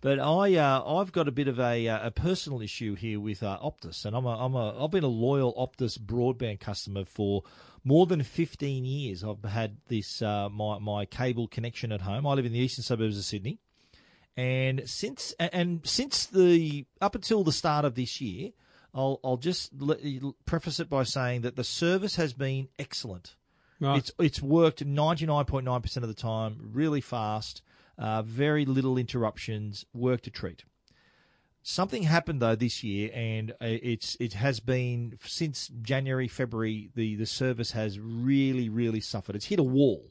But 0.04 0.20
I, 0.20 0.56
uh, 0.56 0.98
I've 0.98 1.13
got 1.13 1.30
a 1.30 1.32
bit 1.32 1.48
of 1.48 1.62
a, 1.62 1.88
uh, 1.88 2.08
a 2.08 2.12
personal 2.12 2.62
issue 2.62 2.94
here 2.94 3.22
with 3.22 3.42
uh, 3.42 3.58
Optus, 3.63 4.04
and 4.04 4.13
I'm 4.13 4.26
a, 4.26 4.46
I'm 4.46 4.54
a, 4.54 4.84
I've 4.84 4.92
been 4.92 5.06
a 5.06 5.08
loyal 5.08 5.54
Optus 5.54 5.98
broadband 5.98 6.60
customer 6.60 7.06
for 7.06 7.44
more 7.86 8.06
than 8.06 8.22
15 8.22 8.84
years. 8.84 9.24
I've 9.24 9.50
had 9.50 9.78
this 9.88 10.22
uh, 10.22 10.50
my 10.50 10.78
my 10.80 11.06
cable 11.06 11.48
connection 11.48 11.94
at 11.94 12.02
home. 12.02 12.28
I 12.28 12.34
live 12.34 12.46
in 12.46 12.52
the 12.52 12.60
eastern 12.60 12.84
suburbs 12.84 13.18
of 13.18 13.24
Sydney, 13.24 13.60
and 14.36 14.82
since 14.86 15.34
and 15.39 15.80
since 15.88 16.26
the 16.26 16.86
up 17.00 17.16
until 17.16 17.46
the 17.46 17.54
start 17.54 17.86
of 17.86 17.96
this 17.96 18.20
year, 18.20 18.50
I'll 18.94 19.22
I'll 19.24 19.38
just 19.38 19.72
preface 20.44 20.82
it 20.82 20.89
by 20.89 21.04
saying 21.04 21.44
that 21.44 21.56
the 21.56 21.63
service 21.63 22.18
has 22.18 22.34
been 22.34 22.68
excellent. 22.78 23.38
Right. 23.80 24.00
It's 24.00 24.12
it's 24.20 24.42
worked 24.42 24.84
ninety 24.84 25.26
nine 25.26 25.46
point 25.46 25.63
nine 25.63 25.82
percent 25.82 26.04
of 26.04 26.10
the 26.10 26.22
time, 26.22 26.72
really 26.74 27.00
fast, 27.00 27.62
uh, 27.97 28.21
very 28.21 28.65
little 28.65 28.97
interruptions, 28.97 29.86
work 29.93 30.21
to 30.21 30.32
treat. 30.32 30.63
Something 31.62 32.03
happened 32.03 32.41
though 32.41 32.56
this 32.56 32.84
year, 32.84 33.10
and 33.13 33.51
uh, 33.51 33.56
it's 33.62 34.17
it 34.19 34.34
has 34.34 34.60
been 34.60 35.17
since 35.23 35.71
January 35.82 36.27
February. 36.27 36.89
The 36.93 37.15
the 37.15 37.25
service 37.25 37.71
has 37.71 37.99
really 37.99 38.67
really 38.67 38.99
suffered. 38.99 39.36
It's 39.36 39.45
hit 39.45 39.60
a 39.60 39.63
wall 39.63 40.10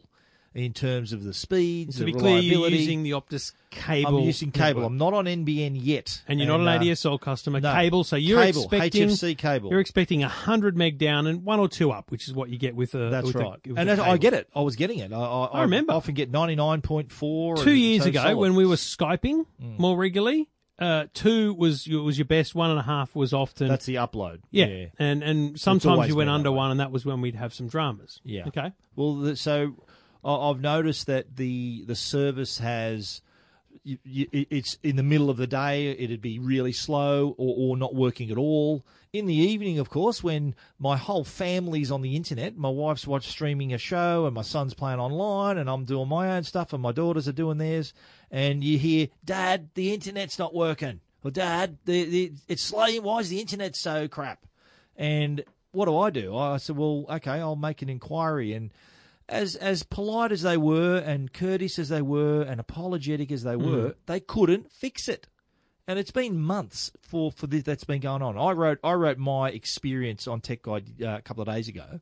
in 0.54 0.72
terms 0.72 1.12
of 1.12 1.24
the 1.24 1.32
speeds, 1.32 1.96
to 1.96 2.00
the 2.00 2.12
be 2.12 2.12
clear, 2.12 2.38
you're 2.38 2.68
using 2.68 3.02
the 3.02 3.12
Optus 3.12 3.52
cable. 3.70 4.18
I'm 4.18 4.24
using 4.24 4.50
cable. 4.50 4.66
network. 4.82 4.86
I'm 4.86 4.98
not 4.98 5.14
on 5.14 5.24
NBN 5.24 5.72
yet, 5.82 6.22
and 6.28 6.38
you're 6.38 6.48
not 6.48 6.60
an 6.60 6.68
uh, 6.68 6.78
ADSL 6.80 7.20
customer. 7.20 7.60
no. 7.60 7.72
Cable, 7.72 8.04
so 8.04 8.16
you're 8.16 8.42
Cable, 8.42 8.62
expecting 8.64 9.08
HFC 9.08 9.38
cable. 9.38 9.70
You're 9.70 9.80
expecting 9.80 10.20
hundred 10.20 10.76
meg 10.76 10.98
down 10.98 11.26
and 11.26 11.44
one 11.44 11.58
or 11.58 11.68
two 11.68 11.90
up, 11.90 12.10
which 12.10 12.28
is 12.28 12.34
what 12.34 12.48
you 12.50 12.58
get 12.58 12.74
with 12.76 12.94
a. 12.94 13.08
That's 13.10 13.26
with 13.28 13.36
right, 13.36 13.58
and 13.64 13.88
that's- 13.88 13.98
I 13.98 14.16
get 14.18 14.34
it. 14.34 14.48
I 14.54 14.60
was 14.60 14.76
getting 14.76 14.98
it. 14.98 15.12
I, 15.12 15.16
I, 15.18 15.44
I 15.46 15.62
remember. 15.62 15.92
often 15.94 16.14
get 16.14 16.30
ninety 16.30 16.54
nine 16.56 16.82
point 16.82 17.10
four. 17.10 17.56
Two 17.56 17.72
years 17.72 18.02
so 18.02 18.08
ago, 18.10 18.20
solid. 18.22 18.36
when 18.36 18.54
we 18.54 18.66
were 18.66 18.76
skyping 18.76 19.46
Mm. 19.62 19.78
more 19.78 19.96
regularly, 19.96 20.48
uh, 20.78 21.06
two 21.14 21.54
was 21.54 21.86
your- 21.86 22.02
was 22.02 22.18
your 22.18 22.24
best. 22.26 22.54
One 22.54 22.70
and 22.70 22.78
a 22.78 22.82
half 22.82 23.14
was 23.14 23.32
often. 23.32 23.68
that's 23.68 23.86
the 23.86 23.94
upload. 23.96 24.40
yeah. 24.50 24.86
and 24.98 25.22
and 25.22 25.58
sometimes 25.58 26.08
you 26.08 26.16
went 26.16 26.28
under 26.30 26.52
one, 26.52 26.70
and 26.72 26.80
that 26.80 26.90
was 26.92 27.06
when 27.06 27.20
we'd 27.22 27.36
have 27.36 27.54
some 27.54 27.68
dramas. 27.68 28.20
Yeah. 28.24 28.46
Okay. 28.48 28.72
Well, 28.96 29.16
the, 29.16 29.36
so 29.36 29.74
I- 29.78 29.91
I've 30.24 30.60
noticed 30.60 31.06
that 31.06 31.36
the 31.36 31.84
the 31.86 31.96
service 31.96 32.58
has. 32.58 33.22
You, 33.84 33.98
you, 34.04 34.28
it's 34.32 34.78
in 34.84 34.96
the 34.96 35.02
middle 35.02 35.28
of 35.30 35.38
the 35.38 35.46
day. 35.46 35.88
It'd 35.90 36.20
be 36.20 36.38
really 36.38 36.72
slow 36.72 37.34
or, 37.36 37.54
or 37.72 37.76
not 37.76 37.94
working 37.94 38.30
at 38.30 38.36
all. 38.36 38.84
In 39.12 39.26
the 39.26 39.34
evening, 39.34 39.78
of 39.78 39.90
course, 39.90 40.22
when 40.22 40.54
my 40.78 40.96
whole 40.96 41.24
family's 41.24 41.90
on 41.90 42.02
the 42.02 42.14
internet, 42.14 42.56
my 42.56 42.68
wife's 42.68 43.06
watch 43.06 43.26
streaming 43.26 43.72
a 43.72 43.78
show, 43.78 44.26
and 44.26 44.34
my 44.34 44.42
son's 44.42 44.74
playing 44.74 45.00
online, 45.00 45.58
and 45.58 45.68
I'm 45.68 45.84
doing 45.84 46.08
my 46.08 46.36
own 46.36 46.44
stuff, 46.44 46.72
and 46.72 46.82
my 46.82 46.92
daughters 46.92 47.26
are 47.26 47.32
doing 47.32 47.58
theirs, 47.58 47.92
and 48.30 48.62
you 48.62 48.78
hear, 48.78 49.08
"Dad, 49.24 49.70
the 49.74 49.92
internet's 49.92 50.38
not 50.38 50.54
working," 50.54 51.00
or 51.24 51.32
"Dad, 51.32 51.78
the, 51.84 52.04
the 52.04 52.32
it's 52.46 52.62
slow. 52.62 52.86
Why 53.00 53.18
is 53.18 53.30
the 53.30 53.40
internet 53.40 53.74
so 53.74 54.06
crap?" 54.06 54.46
And 54.96 55.42
what 55.72 55.86
do 55.86 55.98
I 55.98 56.10
do? 56.10 56.36
I 56.36 56.58
said, 56.58 56.76
well, 56.76 57.06
okay, 57.08 57.40
I'll 57.40 57.56
make 57.56 57.82
an 57.82 57.88
inquiry. 57.88 58.52
And 58.52 58.70
as 59.32 59.56
as 59.56 59.82
polite 59.82 60.30
as 60.30 60.42
they 60.42 60.56
were, 60.56 60.98
and 60.98 61.32
courteous 61.32 61.78
as 61.78 61.88
they 61.88 62.02
were, 62.02 62.42
and 62.42 62.60
apologetic 62.60 63.32
as 63.32 63.42
they 63.42 63.56
were, 63.56 63.94
they 64.06 64.20
couldn't 64.20 64.70
fix 64.70 65.08
it. 65.08 65.28
And 65.88 65.98
it's 65.98 66.12
been 66.12 66.38
months 66.38 66.92
for 67.00 67.32
for 67.32 67.46
this 67.46 67.64
that's 67.64 67.84
been 67.84 68.00
going 68.00 68.22
on. 68.22 68.38
I 68.38 68.52
wrote 68.52 68.78
I 68.84 68.92
wrote 68.92 69.18
my 69.18 69.50
experience 69.50 70.28
on 70.28 70.40
Tech 70.40 70.62
Guide 70.62 71.02
uh, 71.02 71.16
a 71.16 71.22
couple 71.22 71.42
of 71.42 71.48
days 71.48 71.66
ago, 71.66 72.00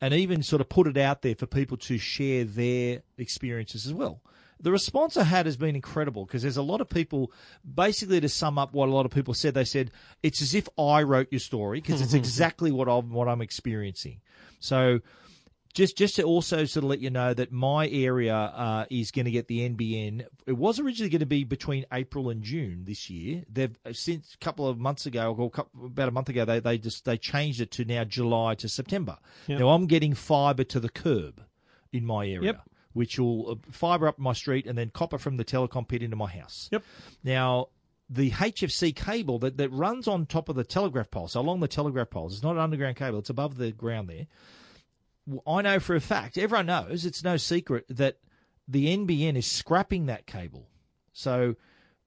and 0.00 0.12
even 0.14 0.42
sort 0.42 0.60
of 0.60 0.68
put 0.68 0.86
it 0.86 0.96
out 0.96 1.22
there 1.22 1.36
for 1.36 1.46
people 1.46 1.76
to 1.76 1.98
share 1.98 2.44
their 2.44 3.02
experiences 3.18 3.86
as 3.86 3.92
well. 3.92 4.20
The 4.58 4.72
response 4.72 5.16
I 5.16 5.24
had 5.24 5.46
has 5.46 5.56
been 5.56 5.74
incredible 5.74 6.24
because 6.24 6.42
there's 6.42 6.56
a 6.56 6.62
lot 6.62 6.80
of 6.80 6.88
people. 6.88 7.32
Basically, 7.74 8.20
to 8.20 8.28
sum 8.28 8.58
up 8.58 8.72
what 8.72 8.88
a 8.88 8.92
lot 8.92 9.06
of 9.06 9.12
people 9.12 9.34
said, 9.34 9.54
they 9.54 9.64
said 9.64 9.90
it's 10.22 10.40
as 10.40 10.54
if 10.54 10.68
I 10.78 11.02
wrote 11.02 11.28
your 11.30 11.40
story 11.40 11.80
because 11.80 12.00
it's 12.00 12.14
exactly 12.22 12.72
what 12.72 12.88
I'm 12.88 13.10
what 13.10 13.28
I'm 13.28 13.42
experiencing. 13.42 14.20
So 14.58 15.00
just 15.74 15.96
just 15.96 16.16
to 16.16 16.22
also 16.22 16.64
sort 16.64 16.84
of 16.84 16.90
let 16.90 17.00
you 17.00 17.10
know 17.10 17.32
that 17.32 17.50
my 17.50 17.88
area 17.88 18.34
uh, 18.34 18.84
is 18.90 19.10
going 19.10 19.24
to 19.24 19.30
get 19.30 19.48
the 19.48 19.68
NBN. 19.68 20.26
It 20.46 20.52
was 20.52 20.78
originally 20.78 21.08
going 21.08 21.20
to 21.20 21.26
be 21.26 21.44
between 21.44 21.86
April 21.92 22.28
and 22.28 22.42
June 22.42 22.84
this 22.84 23.08
year. 23.08 23.42
They've 23.50 23.76
since 23.92 24.34
a 24.34 24.44
couple 24.44 24.68
of 24.68 24.78
months 24.78 25.06
ago, 25.06 25.34
or 25.34 25.50
couple, 25.50 25.86
about 25.86 26.08
a 26.08 26.12
month 26.12 26.28
ago, 26.28 26.44
they 26.44 26.60
they 26.60 26.78
just 26.78 27.04
they 27.04 27.16
changed 27.16 27.60
it 27.60 27.70
to 27.72 27.84
now 27.84 28.04
July 28.04 28.54
to 28.56 28.68
September. 28.68 29.16
Yep. 29.46 29.60
Now 29.60 29.70
I'm 29.70 29.86
getting 29.86 30.14
fibre 30.14 30.64
to 30.64 30.80
the 30.80 30.90
curb 30.90 31.42
in 31.92 32.04
my 32.04 32.26
area. 32.26 32.42
Yep. 32.42 32.62
Which 32.92 33.18
will 33.18 33.52
uh, 33.52 33.54
fibre 33.70 34.06
up 34.06 34.18
my 34.18 34.34
street 34.34 34.66
and 34.66 34.76
then 34.76 34.90
copper 34.90 35.16
from 35.16 35.38
the 35.38 35.44
telecom 35.46 35.88
pit 35.88 36.02
into 36.02 36.16
my 36.16 36.30
house. 36.30 36.68
Yep. 36.72 36.82
Now, 37.24 37.68
the 38.10 38.30
HFC 38.30 38.94
cable 38.94 39.38
that, 39.38 39.56
that 39.56 39.70
runs 39.72 40.06
on 40.06 40.26
top 40.26 40.50
of 40.50 40.56
the 40.56 40.64
telegraph 40.64 41.10
pole, 41.10 41.26
so 41.26 41.40
along 41.40 41.60
the 41.60 41.68
telegraph 41.68 42.10
poles, 42.10 42.34
it's 42.34 42.42
not 42.42 42.52
an 42.56 42.58
underground 42.58 42.96
cable, 42.96 43.20
it's 43.20 43.30
above 43.30 43.56
the 43.56 43.72
ground 43.72 44.10
there 44.10 44.26
I 45.46 45.62
know 45.62 45.78
for 45.78 45.94
a 45.94 46.00
fact, 46.00 46.36
everyone 46.36 46.66
knows, 46.66 47.04
it's 47.06 47.22
no 47.22 47.36
secret 47.36 47.86
that 47.88 48.18
the 48.68 48.96
NBN 48.96 49.36
is 49.36 49.46
scrapping 49.46 50.06
that 50.06 50.26
cable. 50.26 50.68
So 51.12 51.56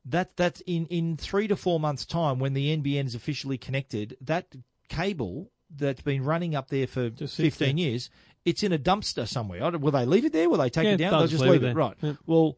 that 0.05 0.35
that's 0.35 0.61
in, 0.61 0.85
in 0.87 1.17
three 1.17 1.47
to 1.47 1.55
four 1.55 1.79
months' 1.79 2.05
time 2.05 2.39
when 2.39 2.53
the 2.53 2.75
NBN 2.75 3.05
is 3.05 3.15
officially 3.15 3.57
connected, 3.57 4.17
that 4.21 4.53
cable 4.89 5.51
that's 5.75 6.01
been 6.01 6.23
running 6.23 6.55
up 6.55 6.69
there 6.69 6.87
for 6.87 7.09
Just 7.09 7.35
sits 7.35 7.57
15 7.57 7.77
years, 7.77 8.09
it's 8.45 8.63
in 8.63 8.71
a 8.71 8.77
dumpster 8.79 9.27
somewhere. 9.27 9.71
Will 9.77 9.91
they 9.91 10.05
leave 10.05 10.25
it 10.25 10.33
there? 10.33 10.49
Will 10.49 10.57
they 10.57 10.69
take 10.69 10.85
Yeah, 10.85 10.91
it 10.91 10.97
down? 10.97 11.11
they'll 11.11 11.27
just 11.27 11.43
leave 11.43 11.63
it. 11.63 11.75
Right. 11.75 11.95
Yeah. 12.01 12.13
Well, 12.25 12.57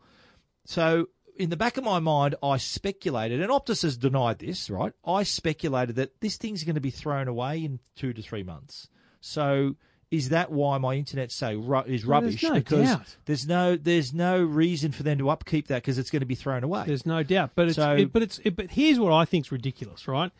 so 0.65 1.07
in 1.37 1.49
the 1.49 1.57
back 1.57 1.77
of 1.77 1.83
my 1.83 1.99
mind, 1.99 2.35
I 2.43 2.57
speculated, 2.57 3.41
and 3.41 3.49
Optus 3.49 3.83
has 3.83 3.95
denied 3.97 4.39
this, 4.39 4.69
right? 4.69 4.91
I 5.05 5.23
speculated 5.23 5.95
that 5.95 6.19
this 6.19 6.37
thing's 6.37 6.63
going 6.63 6.75
to 6.75 6.81
be 6.81 6.89
thrown 6.89 7.27
away 7.27 7.63
in 7.63 7.79
two 7.95 8.11
to 8.13 8.21
three 8.21 8.43
months. 8.43 8.89
So 9.21 9.75
is 10.09 10.29
that 10.29 10.51
why 10.51 10.77
my 10.77 10.93
internet 10.95 11.31
say 11.31 11.55
ru- 11.55 11.81
is 11.81 12.05
Well, 12.05 12.21
there's 12.21 12.41
rubbish? 12.41 12.43
no 12.43 12.53
because 12.53 12.87
doubt. 12.87 13.17
there's 13.25 13.47
no 13.47 13.75
there's 13.75 14.13
no 14.13 14.41
reason 14.41 14.91
for 14.93 15.03
them 15.03 15.17
to 15.17 15.29
upkeep 15.29 15.67
that 15.67 15.81
because 15.81 15.97
it's 15.97 16.09
going 16.09 16.21
to 16.21 16.25
be 16.25 16.35
thrown 16.35 16.63
away. 16.63 16.83
There's 16.87 17.05
no 17.05 17.23
doubt, 17.23 17.51
but 17.55 17.67
it's 17.67 17.75
So- 17.75 17.95
it, 17.95 18.13
but 18.13 18.21
it's 18.23 18.39
it, 18.45 18.55
but 18.55 18.71
here's 18.71 18.99
what 18.99 19.11
I 19.11 19.25
think's 19.25 19.51
ridiculous, 19.51 20.07
right? 20.07 20.31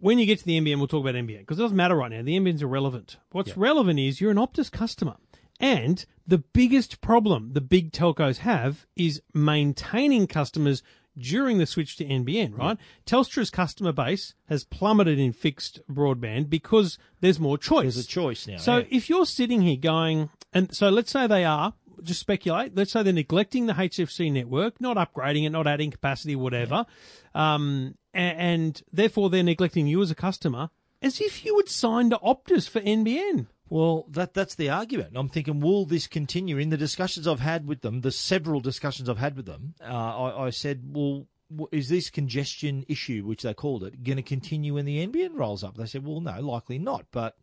When 0.00 0.18
you 0.18 0.26
get 0.26 0.38
to 0.40 0.44
the 0.44 0.60
NBN, 0.60 0.78
we'll 0.78 0.86
talk 0.88 1.00
about 1.02 1.14
NBN 1.16 1.40
because 1.40 1.58
it 1.58 1.62
doesn't 1.62 1.76
matter 1.76 1.96
right 1.96 2.10
now. 2.10 2.22
The 2.22 2.36
NBN's 2.38 2.62
irrelevant. 2.62 3.16
What's 3.32 3.56
relevant 3.56 3.98
is 3.98 4.20
you're 4.20 4.30
an 4.30 4.36
Optus 4.36 4.70
customer, 4.70 5.16
and 5.58 6.04
the 6.26 6.38
biggest 6.38 7.00
problem 7.00 7.52
the 7.54 7.60
big 7.60 7.92
telcos 7.92 8.38
have 8.38 8.86
is 8.94 9.22
maintaining 9.34 10.26
customers 10.26 10.82
during 11.18 11.58
the 11.58 11.66
switch 11.66 11.96
to 11.96 12.04
NBN. 12.04 12.56
Right? 12.56 12.78
Telstra's 13.06 13.50
customer 13.50 13.92
base 13.92 14.34
has 14.48 14.64
plummeted 14.64 15.18
in 15.18 15.32
fixed 15.32 15.80
broadband 15.90 16.48
because 16.48 16.98
there's 17.20 17.40
more 17.40 17.58
choice. 17.58 17.94
There's 17.94 18.04
a 18.04 18.08
choice 18.08 18.46
now. 18.46 18.58
So 18.58 18.78
yeah. 18.78 18.84
if 18.90 19.08
you're 19.08 19.26
sitting 19.26 19.62
here 19.62 19.76
going, 19.76 20.30
and 20.52 20.74
so 20.74 20.88
let's 20.88 21.10
say 21.10 21.26
they 21.26 21.44
are, 21.44 21.74
just 22.02 22.20
speculate, 22.20 22.76
let's 22.76 22.92
say 22.92 23.02
they're 23.02 23.12
neglecting 23.12 23.66
the 23.66 23.72
HFC 23.74 24.32
network, 24.32 24.80
not 24.80 24.96
upgrading 24.96 25.46
it, 25.46 25.50
not 25.50 25.66
adding 25.66 25.90
capacity, 25.90 26.36
whatever, 26.36 26.86
um, 27.34 27.96
a- 28.14 28.18
and, 28.18 28.82
therefore 28.92 29.30
they're 29.30 29.42
neglecting 29.42 29.86
you 29.86 30.00
as 30.02 30.10
a 30.10 30.14
customer, 30.14 30.70
as 31.02 31.20
if 31.20 31.44
you 31.44 31.54
would 31.54 31.68
sign 31.68 32.10
to 32.10 32.16
Optus 32.18 32.68
for 32.68 32.80
NBN. 32.80 33.46
Well, 33.70 34.06
that 34.10 34.34
that's 34.34 34.54
the 34.54 34.70
argument. 34.70 35.12
I'm 35.14 35.28
thinking, 35.28 35.60
will 35.60 35.84
this 35.84 36.06
continue? 36.06 36.58
In 36.58 36.70
the 36.70 36.76
discussions 36.76 37.26
I've 37.28 37.40
had 37.40 37.66
with 37.66 37.82
them, 37.82 38.00
the 38.00 38.12
several 38.12 38.60
discussions 38.60 39.08
I've 39.08 39.18
had 39.18 39.36
with 39.36 39.46
them, 39.46 39.74
uh, 39.82 39.84
I, 39.84 40.46
I 40.46 40.50
said, 40.50 40.82
well, 40.92 41.26
is 41.72 41.88
this 41.88 42.10
congestion 42.10 42.84
issue, 42.88 43.24
which 43.24 43.42
they 43.42 43.54
called 43.54 43.82
it, 43.84 44.02
going 44.04 44.16
to 44.16 44.22
continue 44.22 44.74
when 44.74 44.84
the 44.84 45.06
NBN 45.06 45.30
rolls 45.34 45.64
up? 45.64 45.76
They 45.76 45.86
said, 45.86 46.04
well, 46.06 46.20
no, 46.20 46.40
likely 46.40 46.78
not. 46.78 47.06
But 47.10 47.36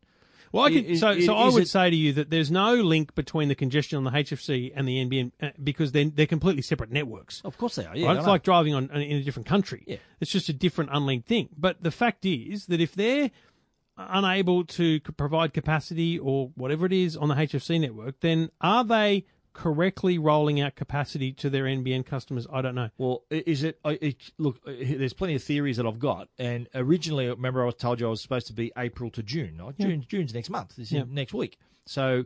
Well, 0.51 0.63
I 0.65 0.69
could, 0.71 0.85
Is- 0.85 0.99
so, 0.99 1.09
is- 1.11 1.25
so 1.25 1.35
I 1.35 1.49
would 1.49 1.63
it- 1.63 1.69
say 1.69 1.89
to 1.89 1.95
you 1.95 2.13
that 2.13 2.29
there's 2.29 2.51
no 2.51 2.75
link 2.75 3.15
between 3.15 3.47
the 3.49 3.55
congestion 3.55 3.97
on 3.97 4.03
the 4.03 4.11
HFC 4.11 4.71
and 4.75 4.88
the 4.88 5.03
NBN 5.05 5.31
uh, 5.41 5.49
because 5.63 5.91
they're, 5.91 6.05
they're 6.09 6.27
completely 6.27 6.61
separate 6.61 6.91
networks. 6.91 7.41
of 7.43 7.57
course 7.57 7.75
they 7.75 7.85
are. 7.85 7.95
Yeah, 7.97 8.07
right? 8.07 8.17
It's 8.17 8.27
like 8.27 8.43
driving 8.43 8.73
on 8.75 8.89
in 8.91 9.17
a 9.17 9.23
different 9.23 9.47
country. 9.47 9.83
Yeah. 9.88 9.97
It's 10.19 10.31
just 10.31 10.49
a 10.49 10.53
different 10.53 10.91
unlinked 10.93 11.27
thing. 11.27 11.49
But 11.57 11.81
the 11.81 11.91
fact 11.91 12.25
is 12.25 12.67
that 12.67 12.79
if 12.79 12.93
they're 12.93 13.31
unable 13.97 14.65
to 14.65 14.99
provide 14.99 15.53
capacity 15.53 16.19
or 16.19 16.51
whatever 16.55 16.86
it 16.86 16.93
is 16.93 17.15
on 17.15 17.29
the 17.29 17.36
HFC 17.36 17.79
network, 17.79 18.19
then 18.19 18.49
are 18.62 18.84
they 18.84 19.25
correctly 19.53 20.17
rolling 20.17 20.60
out 20.60 20.75
capacity 20.75 21.31
to 21.31 21.49
their 21.49 21.63
NBN 21.63 22.05
customers? 22.05 22.45
I 22.51 22.62
don't 22.62 22.75
know. 22.75 22.89
Well, 22.97 23.23
is 23.29 23.63
it, 23.63 23.79
it? 23.86 24.31
Look, 24.38 24.60
uh, 24.67 24.71
there's 24.79 25.13
plenty 25.13 25.36
of 25.36 25.43
theories 25.43 25.77
that 25.77 25.86
I've 25.86 25.99
got, 25.99 26.27
and 26.38 26.67
originally, 26.75 27.27
remember, 27.27 27.63
I 27.63 27.67
was 27.67 27.75
told 27.75 27.99
you 28.01 28.08
I 28.08 28.10
was 28.10 28.21
supposed 28.21 28.47
to 28.47 28.53
be 28.53 28.71
April 28.77 29.10
to 29.12 29.23
June. 29.23 29.58
Right? 29.62 29.73
Yeah. 29.77 29.88
June, 29.88 30.05
June's 30.08 30.34
next 30.34 30.49
month. 30.49 30.75
This 30.75 30.88
is 30.88 30.91
Yeah. 30.91 31.03
next 31.10 31.34
week. 31.34 31.58
So, 31.86 32.25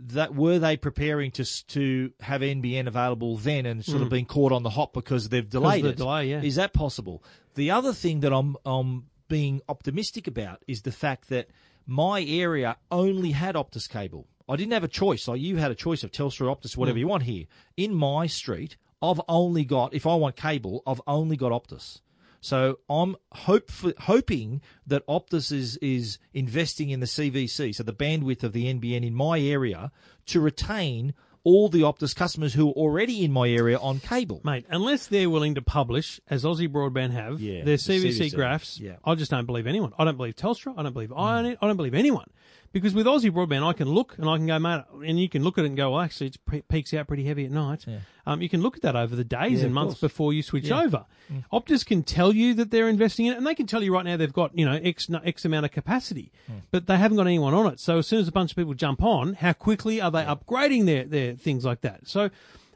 that 0.00 0.34
were 0.34 0.58
they 0.58 0.78
preparing 0.78 1.30
to 1.32 1.44
to 1.66 2.12
have 2.20 2.40
NBN 2.40 2.86
available 2.86 3.36
then, 3.36 3.66
and 3.66 3.84
sort 3.84 4.00
of 4.00 4.08
being 4.08 4.24
caught 4.24 4.50
on 4.50 4.62
the 4.62 4.70
hop 4.70 4.94
because 4.94 5.28
they've 5.28 5.48
delayed 5.48 5.84
the 5.84 5.90
it? 5.90 5.96
delay, 5.98 6.30
yeah. 6.30 6.40
Is 6.42 6.56
that 6.56 6.72
possible? 6.72 7.22
The 7.54 7.70
other 7.72 7.92
thing 7.92 8.20
that 8.20 8.32
I'm 8.32 8.56
I'm 8.64 9.08
being 9.32 9.62
optimistic 9.66 10.26
about 10.26 10.62
is 10.68 10.82
the 10.82 10.92
fact 10.92 11.30
that 11.30 11.48
my 11.86 12.22
area 12.22 12.76
only 12.90 13.30
had 13.30 13.54
Optus 13.54 13.88
cable. 13.88 14.28
I 14.46 14.56
didn't 14.56 14.74
have 14.74 14.84
a 14.84 14.88
choice. 14.88 15.26
Like 15.26 15.40
you 15.40 15.56
had 15.56 15.70
a 15.70 15.74
choice 15.74 16.04
of 16.04 16.12
Telstra, 16.12 16.54
Optus, 16.54 16.76
whatever 16.76 16.96
hmm. 16.96 17.04
you 17.04 17.08
want 17.08 17.22
here. 17.22 17.46
In 17.78 17.94
my 17.94 18.26
street, 18.26 18.76
I've 19.00 19.22
only 19.30 19.64
got 19.64 19.94
if 19.94 20.06
I 20.06 20.16
want 20.16 20.36
cable, 20.36 20.82
I've 20.86 21.00
only 21.06 21.38
got 21.38 21.50
Optus. 21.50 22.02
So 22.42 22.80
I'm 22.90 23.16
hope 23.32 23.70
hoping 24.00 24.60
that 24.86 25.06
Optus 25.06 25.50
is 25.50 25.78
is 25.78 26.18
investing 26.34 26.90
in 26.90 27.00
the 27.00 27.06
CVC, 27.06 27.74
so 27.74 27.82
the 27.82 27.94
bandwidth 27.94 28.42
of 28.42 28.52
the 28.52 28.66
NBN 28.66 29.02
in 29.02 29.14
my 29.14 29.40
area, 29.40 29.92
to 30.26 30.40
retain 30.42 31.14
all 31.44 31.68
the 31.68 31.80
Optus 31.80 32.14
customers 32.14 32.54
who 32.54 32.68
are 32.70 32.72
already 32.72 33.24
in 33.24 33.32
my 33.32 33.48
area 33.48 33.78
on 33.78 33.98
cable. 34.00 34.40
Mate, 34.44 34.64
unless 34.70 35.06
they're 35.06 35.30
willing 35.30 35.54
to 35.56 35.62
publish, 35.62 36.20
as 36.30 36.44
Aussie 36.44 36.68
Broadband 36.68 37.10
have, 37.12 37.40
Yeah, 37.40 37.64
their 37.64 37.76
the 37.76 37.82
CVC, 37.82 38.18
CVC, 38.30 38.34
graphs, 38.34 38.78
yeah. 38.80 38.96
I 39.04 39.14
just 39.14 39.30
don't 39.30 39.46
believe 39.46 39.66
anyone. 39.66 39.92
I 39.98 40.04
don't 40.04 40.16
believe 40.16 40.36
Telstra. 40.36 40.74
I 40.76 40.82
don't 40.82 40.92
believe 40.92 41.12
Ion. 41.12 41.56
I 41.60 41.66
don't 41.66 41.76
believe 41.76 41.94
anyone. 41.94 42.28
Because 42.72 42.94
with 42.94 43.04
Aussie 43.06 43.30
Broadband, 43.30 43.66
I 43.68 43.74
can 43.74 43.88
look 43.88 44.16
and 44.18 44.28
I 44.28 44.36
can 44.38 44.46
go, 44.46 44.58
mate, 44.58 44.82
and 45.06 45.20
you 45.20 45.28
can 45.28 45.42
look 45.44 45.58
at 45.58 45.64
it 45.64 45.68
and 45.68 45.76
go, 45.76 45.90
well, 45.92 46.00
actually, 46.00 46.28
it 46.28 46.36
pre- 46.46 46.62
peaks 46.62 46.94
out 46.94 47.06
pretty 47.06 47.24
heavy 47.24 47.44
at 47.44 47.50
night. 47.50 47.84
Um, 48.26 48.40
you 48.40 48.48
can 48.48 48.62
look 48.62 48.76
at 48.76 48.82
that 48.82 48.96
over 48.96 49.14
the 49.14 49.24
days 49.24 49.60
Yeah, 49.60 49.66
and 49.66 49.74
months 49.74 49.94
course. 49.94 50.00
before 50.00 50.32
you 50.32 50.42
switch 50.42 50.64
Yeah. 50.68 50.76
Mm. 50.80 50.84
over. 50.86 51.04
Optus 51.52 51.84
can 51.84 52.02
tell 52.02 52.32
you 52.34 52.54
that 52.54 52.70
they're 52.70 52.88
investing 52.88 53.26
in 53.26 53.34
it, 53.34 53.36
and 53.36 53.46
they 53.46 53.54
can 53.54 53.66
tell 53.66 53.82
you 53.82 53.92
right 53.92 54.04
now 54.04 54.16
they've 54.16 54.32
got, 54.32 54.56
you 54.56 54.64
know, 54.64 54.80
X, 54.82 55.08
X 55.24 55.44
amount 55.44 55.66
of 55.66 55.70
capacity, 55.72 56.32
Mm. 56.50 56.62
but 56.70 56.86
they 56.86 56.96
haven't 56.96 57.16
got 57.18 57.26
anyone 57.26 57.52
on 57.52 57.70
it. 57.72 57.78
So 57.78 57.98
as 57.98 58.06
soon 58.06 58.20
as 58.20 58.28
a 58.28 58.32
bunch 58.32 58.52
of 58.52 58.56
people 58.56 58.74
jump 58.74 59.02
on, 59.02 59.34
how 59.34 59.52
quickly 59.52 60.00
are 60.00 60.10
they 60.10 60.22
upgrading 60.24 60.86
their, 60.86 61.04
their 61.04 61.34
things 61.34 61.64
like 61.64 61.82
that? 61.82 62.08
So 62.08 62.30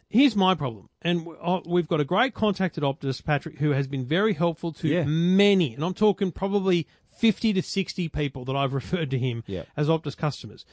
here's 0.08 0.36
my 0.36 0.54
problem. 0.54 0.88
And 1.02 1.26
uh, 1.42 1.60
we've 1.66 1.88
got 1.88 2.00
a 2.00 2.04
great 2.04 2.34
contact 2.34 2.76
at 2.76 2.84
Optus, 2.84 3.24
Patrick, 3.24 3.58
who 3.58 3.70
has 3.70 3.86
been 3.86 4.04
very 4.04 4.34
helpful 4.34 4.72
to 4.74 4.88
Yeah. 4.88 5.04
many, 5.04 5.74
and 5.74 5.82
I'm 5.84 5.94
talking 5.94 6.32
probably 6.32 6.86
50 7.16 7.52
to 7.54 7.62
60 7.62 8.08
people 8.08 8.44
that 8.44 8.56
I've 8.56 8.72
referred 8.82 9.10
to 9.10 9.18
him 9.18 9.42
Yeah. 9.46 9.64
as 9.76 9.88
Optus 9.88 10.16
customers. 10.16 10.64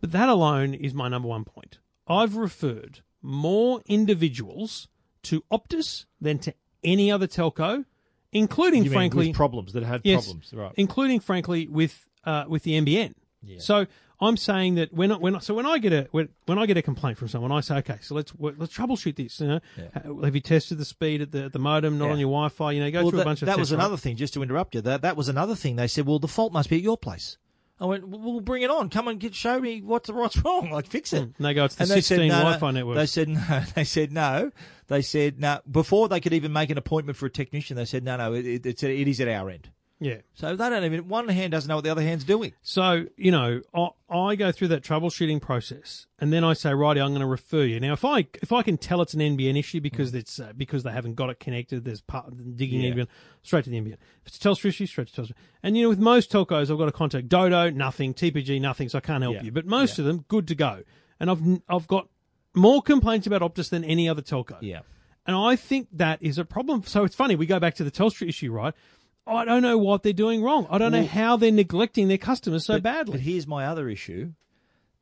But 0.00 0.12
that 0.12 0.28
alone 0.28 0.74
is 0.74 0.92
my 0.94 1.08
number 1.08 1.28
one 1.28 1.44
point. 1.44 1.78
I've 2.06 2.36
referred 2.36 3.00
more 3.22 3.80
individuals 3.86 4.88
to 5.24 5.42
Optus 5.52 6.04
than 6.20 6.38
to 6.40 6.54
any 6.84 7.10
other 7.10 7.26
telco, 7.26 7.84
including, 8.32 8.84
You 8.84 8.90
frankly, 8.90 9.28
with 9.28 9.36
problems 9.36 9.72
that 9.72 9.82
had 9.82 10.02
Yes, 10.04 10.24
problems, 10.24 10.52
right? 10.54 10.72
including 10.76 11.20
frankly 11.20 11.66
with 11.66 12.06
uh, 12.24 12.44
with 12.48 12.62
the 12.64 12.72
NBN. 12.80 13.14
So 13.58 13.86
I'm 14.20 14.36
saying 14.38 14.76
that 14.76 14.92
when 14.94 15.12
I, 15.12 15.16
when 15.16 15.36
I, 15.36 15.40
so 15.40 15.52
when 15.54 15.66
I 15.66 15.78
get 15.78 15.92
a 15.92 16.08
when, 16.10 16.30
when 16.46 16.58
I 16.58 16.64
get 16.66 16.76
a 16.78 16.82
complaint 16.82 17.18
from 17.18 17.28
someone, 17.28 17.52
I 17.52 17.60
say, 17.60 17.76
okay, 17.78 17.98
so 18.00 18.14
let's 18.14 18.32
let's 18.38 18.74
troubleshoot 18.74 19.16
this. 19.16 19.40
You 19.40 19.46
know, 19.46 19.60
Uh, 19.94 20.24
have 20.24 20.34
you 20.34 20.40
tested 20.40 20.78
the 20.78 20.84
speed 20.86 21.20
at 21.20 21.32
the 21.32 21.44
at 21.44 21.52
the 21.52 21.58
modem, 21.58 21.98
not 21.98 22.06
Yeah. 22.06 22.12
on 22.12 22.18
your 22.18 22.28
Wi-Fi? 22.30 22.72
You 22.72 22.80
know, 22.80 22.90
go 22.90 23.02
well, 23.02 23.10
through 23.10 23.16
that, 23.18 23.22
a 23.22 23.24
bunch 23.26 23.42
of 23.42 23.46
that 23.46 23.58
was 23.58 23.68
tests, 23.68 23.72
right? 23.78 23.84
another 23.84 23.96
thing. 23.98 24.16
Just 24.16 24.32
to 24.34 24.42
interrupt 24.42 24.74
you, 24.74 24.80
that 24.82 25.02
that 25.02 25.16
was 25.16 25.28
another 25.28 25.54
thing. 25.54 25.76
They 25.76 25.86
said, 25.88 26.06
"Well, 26.06 26.18
the 26.18 26.28
fault 26.28 26.52
must 26.52 26.70
be 26.70 26.76
at 26.76 26.82
your 26.82 26.96
place." 26.96 27.36
I 27.78 27.84
went, 27.84 28.08
"Well, 28.08 28.20
we'll 28.20 28.40
bring 28.40 28.62
it 28.62 28.70
on. 28.70 28.88
Come 28.88 29.06
and 29.08 29.20
get, 29.20 29.34
show 29.34 29.60
me 29.60 29.82
what's 29.82 30.08
what's 30.10 30.38
wrong. 30.38 30.70
Like, 30.70 30.86
fix 30.86 31.12
it." 31.12 31.20
And 31.22 31.34
they 31.38 31.52
go, 31.52 31.66
it's 31.66 31.74
the 31.74 31.82
And 31.82 31.90
they 31.90 31.96
16 31.96 32.16
said, 32.16 32.28
no, 32.28 32.34
no. 32.38 32.40
Wi-Fi 32.44 32.70
networks. 32.70 32.96
They 32.96 33.06
said 33.06 33.28
no. 33.50 33.60
They 33.74 33.84
said 33.84 34.12
no. 34.12 34.50
They 34.86 35.02
said 35.02 35.38
no. 35.38 35.60
Before 35.70 36.08
they 36.08 36.20
could 36.20 36.32
even 36.32 36.54
make 36.54 36.70
an 36.70 36.78
appointment 36.78 37.18
for 37.18 37.26
a 37.26 37.30
technician, 37.30 37.76
they 37.76 37.84
said 37.84 38.02
no, 38.02 38.16
no. 38.16 38.32
It, 38.32 38.46
it, 38.46 38.64
it's 38.66 38.82
it 38.82 39.06
is 39.06 39.20
at 39.20 39.28
our 39.28 39.50
end. 39.50 39.68
Yeah. 39.98 40.18
So 40.34 40.54
they 40.56 40.68
don't 40.68 40.84
even. 40.84 41.08
One 41.08 41.28
hand 41.28 41.52
doesn't 41.52 41.68
know 41.68 41.76
what 41.76 41.84
the 41.84 41.90
other 41.90 42.02
hand's 42.02 42.24
doing. 42.24 42.52
So, 42.62 43.06
you 43.16 43.30
know, 43.30 43.62
I, 43.74 43.88
I 44.14 44.34
go 44.36 44.52
through 44.52 44.68
that 44.68 44.82
troubleshooting 44.82 45.40
process 45.40 46.06
and 46.18 46.32
then 46.32 46.44
I 46.44 46.52
say, 46.52 46.74
righty, 46.74 47.00
I'm 47.00 47.10
going 47.10 47.20
to 47.20 47.26
refer 47.26 47.64
you. 47.64 47.80
Now, 47.80 47.94
if 47.94 48.04
I, 48.04 48.26
if 48.42 48.52
I 48.52 48.62
can 48.62 48.76
tell 48.76 49.00
it's 49.02 49.14
an 49.14 49.20
NBN 49.20 49.58
issue 49.58 49.80
because 49.80 50.14
it's, 50.14 50.38
uh, 50.38 50.52
because 50.56 50.82
they 50.82 50.92
haven't 50.92 51.14
got 51.14 51.30
it 51.30 51.40
connected, 51.40 51.84
there's 51.84 52.00
part, 52.02 52.30
digging 52.56 52.80
Yeah. 52.82 52.92
NBN, 52.92 53.06
straight 53.42 53.64
to 53.64 53.70
the 53.70 53.80
NBN. 53.80 53.94
If 53.94 54.26
it's 54.26 54.36
a 54.36 54.40
Telstra 54.40 54.66
issue, 54.66 54.86
straight 54.86 55.08
to 55.08 55.22
Telstra. 55.22 55.32
And, 55.62 55.76
you 55.76 55.84
know, 55.84 55.88
with 55.88 55.98
most 55.98 56.30
telcos, 56.30 56.70
I've 56.70 56.78
got 56.78 56.86
to 56.86 56.92
contact 56.92 57.28
Dodo, 57.28 57.70
nothing, 57.70 58.12
TPG, 58.14 58.60
nothing, 58.60 58.88
so 58.88 58.98
I 58.98 59.00
can't 59.00 59.22
help 59.22 59.36
Yeah. 59.36 59.42
you. 59.44 59.52
But 59.52 59.66
most 59.66 59.98
of 59.98 60.04
them, 60.04 60.24
good 60.28 60.46
to 60.48 60.54
go. 60.54 60.82
And 61.18 61.30
I've, 61.30 61.40
I've 61.68 61.86
got 61.86 62.08
more 62.54 62.82
complaints 62.82 63.26
about 63.26 63.40
Optus 63.40 63.70
than 63.70 63.82
any 63.84 64.08
other 64.08 64.22
telco. 64.22 64.58
Yeah. 64.60 64.80
And 65.26 65.34
I 65.34 65.56
think 65.56 65.88
that 65.92 66.22
is 66.22 66.38
a 66.38 66.44
problem. 66.44 66.84
So 66.84 67.04
it's 67.04 67.14
funny, 67.16 67.34
we 67.34 67.46
go 67.46 67.58
back 67.58 67.74
to 67.76 67.84
the 67.84 67.90
Telstra 67.90 68.28
issue, 68.28 68.52
right? 68.52 68.74
I 69.26 69.44
don't 69.44 69.62
know 69.62 69.76
what 69.78 70.02
they're 70.02 70.12
doing 70.12 70.42
wrong. 70.42 70.66
I 70.70 70.78
don't 70.78 70.92
know 70.92 71.04
how 71.04 71.36
they're 71.36 71.50
neglecting 71.52 72.08
their 72.08 72.18
customers 72.18 72.64
so 72.66 72.74
but, 72.74 72.82
badly. 72.84 73.12
But 73.12 73.20
here's 73.20 73.46
my 73.46 73.66
other 73.66 73.88
issue. 73.88 74.32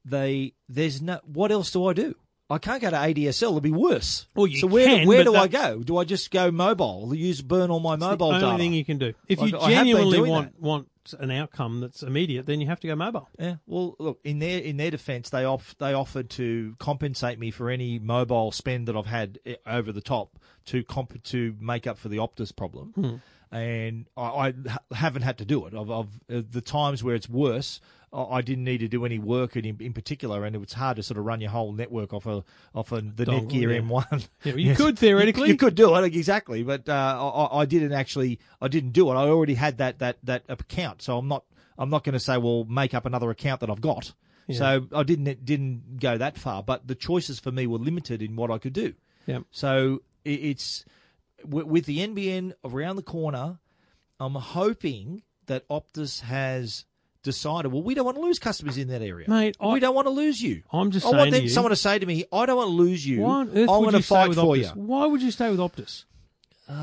They 0.04 0.52
there's 0.68 1.00
no. 1.00 1.20
What 1.24 1.50
else 1.50 1.70
do 1.70 1.86
I 1.86 1.92
do? 1.94 2.14
I 2.50 2.58
can't 2.58 2.82
go 2.82 2.90
to 2.90 2.96
ADSL. 2.96 3.42
It'll 3.42 3.60
be 3.60 3.70
worse. 3.70 4.26
Well, 4.34 4.46
you 4.46 4.58
so 4.58 4.66
where 4.66 4.86
can, 4.86 5.08
where 5.08 5.24
do 5.24 5.34
I 5.34 5.48
go? 5.48 5.80
Do 5.82 5.96
I 5.96 6.04
just 6.04 6.30
go 6.30 6.50
mobile? 6.50 7.14
Use 7.14 7.40
burn 7.40 7.70
all 7.70 7.80
my 7.80 7.94
It's 7.94 8.02
the 8.02 8.08
mobile 8.10 8.26
only 8.28 8.40
data? 8.40 8.58
thing 8.58 8.72
you 8.74 8.84
can 8.84 8.98
do. 8.98 9.14
If 9.28 9.40
Like, 9.40 9.52
you 9.52 9.58
I 9.58 9.60
have 9.72 9.86
been 9.86 9.96
genuinely 9.96 10.20
want 10.28 10.52
that. 10.52 10.60
want 10.62 10.88
an 11.18 11.30
outcome 11.30 11.80
that's 11.80 12.02
immediate, 12.02 12.44
then 12.44 12.60
you 12.60 12.66
have 12.66 12.80
to 12.80 12.86
go 12.86 12.94
mobile. 12.94 13.28
Yeah. 13.38 13.56
Well, 13.66 13.96
look 13.98 14.20
in 14.24 14.40
their 14.40 14.60
in 14.60 14.76
their 14.76 14.90
defence, 14.90 15.30
they 15.30 15.44
off 15.44 15.74
they 15.78 15.94
offered 15.94 16.28
to 16.30 16.76
compensate 16.78 17.38
me 17.38 17.50
for 17.50 17.70
any 17.70 17.98
mobile 17.98 18.52
spend 18.52 18.88
that 18.88 18.96
I've 18.96 19.06
had 19.06 19.38
eh, 19.46 19.54
over 19.66 19.90
the 19.90 20.02
top 20.02 20.38
to 20.66 20.84
comp 20.84 21.22
to 21.24 21.56
make 21.58 21.86
up 21.86 21.96
for 21.98 22.08
the 22.10 22.18
Optus 22.18 22.54
problem, 22.54 22.92
Hmm. 22.94 23.14
And 23.50 24.06
I, 24.16 24.54
I 24.90 24.94
haven't 24.94 25.22
had 25.22 25.38
to 25.38 25.44
do 25.44 25.66
it. 25.66 25.74
I've, 25.74 25.90
I've 25.90 26.20
uh, 26.32 26.42
the 26.50 26.60
times 26.60 27.02
where 27.04 27.14
it's 27.14 27.28
worse. 27.28 27.80
I 28.16 28.42
didn't 28.42 28.62
need 28.62 28.78
to 28.78 28.86
do 28.86 29.04
any 29.04 29.18
work 29.18 29.56
in, 29.56 29.64
in 29.64 29.92
particular, 29.92 30.44
and 30.44 30.54
it 30.54 30.60
was 30.60 30.72
hard 30.72 30.98
to 30.98 31.02
sort 31.02 31.18
of 31.18 31.24
run 31.24 31.40
your 31.40 31.50
whole 31.50 31.72
network 31.72 32.12
off 32.12 32.26
a 32.26 32.44
off 32.72 32.92
a, 32.92 33.00
the 33.00 33.24
Dongle, 33.24 33.50
Netgear 33.50 33.74
yeah. 33.74 33.80
M1. 33.80 34.28
Yeah, 34.44 34.52
well, 34.52 34.58
you 34.60 34.74
could 34.76 34.96
theoretically. 35.00 35.48
You, 35.48 35.56
could 35.56 35.74
do 35.74 35.92
it 35.96 36.04
exactly, 36.04 36.62
but 36.62 36.88
uh, 36.88 36.92
I, 37.52 37.62
I 37.62 37.64
didn't 37.64 37.92
actually. 37.92 38.38
I 38.62 38.68
didn't 38.68 38.90
do 38.90 39.10
it. 39.10 39.14
I 39.14 39.26
already 39.26 39.54
had 39.54 39.78
that 39.78 39.98
that 39.98 40.18
that 40.22 40.44
account, 40.48 41.02
so 41.02 41.18
I'm 41.18 41.26
not. 41.26 41.42
I'm 41.76 41.90
not 41.90 42.04
going 42.04 42.12
to 42.12 42.20
say, 42.20 42.36
well, 42.38 42.62
make 42.66 42.94
up 42.94 43.04
another 43.04 43.30
account 43.30 43.58
that 43.62 43.68
I've 43.70 43.80
got. 43.80 44.12
So 44.52 44.86
I 44.94 45.02
didn't 45.02 45.44
didn't 45.44 45.98
go 45.98 46.16
that 46.16 46.36
far, 46.38 46.62
but 46.62 46.86
the 46.86 46.94
choices 46.94 47.40
for 47.40 47.50
me 47.50 47.66
were 47.66 47.78
limited 47.78 48.22
in 48.22 48.36
what 48.36 48.48
I 48.50 48.58
could 48.58 48.74
do. 48.74 48.94
Yeah. 49.26 49.40
So 49.50 50.02
i- 50.24 50.28
it's 50.28 50.84
wi- 51.44 51.64
with 51.70 51.86
the 51.86 51.98
NBN 52.00 52.52
around 52.64 52.96
the 52.96 53.02
corner. 53.02 53.58
I'm 54.20 54.34
hoping 54.34 55.22
that 55.46 55.68
Optus 55.68 56.20
has 56.20 56.84
decided. 57.22 57.72
Well, 57.72 57.82
we 57.82 57.94
don't 57.94 58.04
want 58.04 58.16
to 58.16 58.22
lose 58.22 58.38
customers 58.38 58.76
in 58.78 58.88
that 58.88 59.02
area, 59.02 59.28
Mate, 59.28 59.56
I- 59.60 59.72
we 59.72 59.80
don't 59.80 59.94
want 59.94 60.06
to 60.06 60.10
lose 60.12 60.40
you. 60.40 60.62
I'm 60.72 60.90
just 60.90 61.04
I 61.06 61.10
want 61.10 61.20
saying 61.20 61.32
to 61.32 61.36
them, 61.38 61.44
you- 61.44 61.50
someone 61.50 61.70
to 61.70 61.76
say 61.76 61.98
to 61.98 62.06
me, 62.06 62.24
"I 62.32 62.46
don't 62.46 62.56
want 62.56 62.68
to 62.68 62.74
lose 62.74 63.06
you. 63.06 63.20
Why 63.22 63.30
on 63.40 63.48
earth 63.56 63.68
I'm 63.70 63.80
would 63.84 63.90
to 63.92 63.96
you 63.98 64.02
stay 64.02 64.14
fight 64.14 64.28
with 64.28 64.38
for 64.38 64.54
Optus? 64.56 64.76
you." 64.76 64.82
Why 64.82 65.06
would 65.06 65.22
you 65.22 65.30
stay 65.30 65.50
with 65.50 65.58
Optus? 65.58 66.04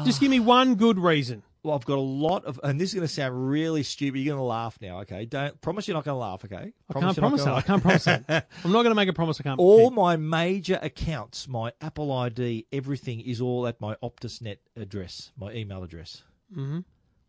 Just 0.05 0.19
give 0.19 0.29
me 0.29 0.39
one 0.39 0.75
good 0.75 0.99
reason. 0.99 1.41
Well, 1.63 1.75
I've 1.75 1.85
got 1.85 1.97
a 1.97 2.01
lot 2.01 2.45
of, 2.45 2.59
and 2.63 2.81
this 2.81 2.89
is 2.89 2.95
going 2.95 3.07
to 3.07 3.13
sound 3.13 3.49
really 3.49 3.83
stupid. 3.83 4.19
You're 4.19 4.33
going 4.33 4.41
to 4.41 4.47
laugh 4.47 4.79
now, 4.81 5.01
okay? 5.01 5.25
Don't 5.25 5.61
promise 5.61 5.87
you're 5.87 5.93
not 5.93 6.05
going 6.05 6.15
to 6.15 6.19
laugh, 6.19 6.43
okay? 6.43 6.73
I 6.89 6.99
can't 6.99 7.15
promise 7.15 7.43
that. 7.43 7.53
I 7.53 7.61
can't 7.61 7.83
promise 7.83 8.05
that. 8.05 8.49
I'm 8.63 8.71
not 8.71 8.81
going 8.81 8.91
to 8.91 8.95
make 8.95 9.09
a 9.09 9.13
promise 9.13 9.39
I 9.39 9.43
can't. 9.43 9.59
all 9.59 9.89
keep. 9.89 9.95
my 9.95 10.15
major 10.15 10.79
accounts, 10.81 11.47
my 11.47 11.71
Apple 11.79 12.11
ID, 12.11 12.65
everything 12.71 13.21
is 13.21 13.41
all 13.41 13.67
at 13.67 13.79
my 13.79 13.95
OptusNet 14.01 14.57
address, 14.75 15.31
my 15.37 15.51
email 15.53 15.83
address. 15.83 16.23
Mm-hmm. 16.55 16.79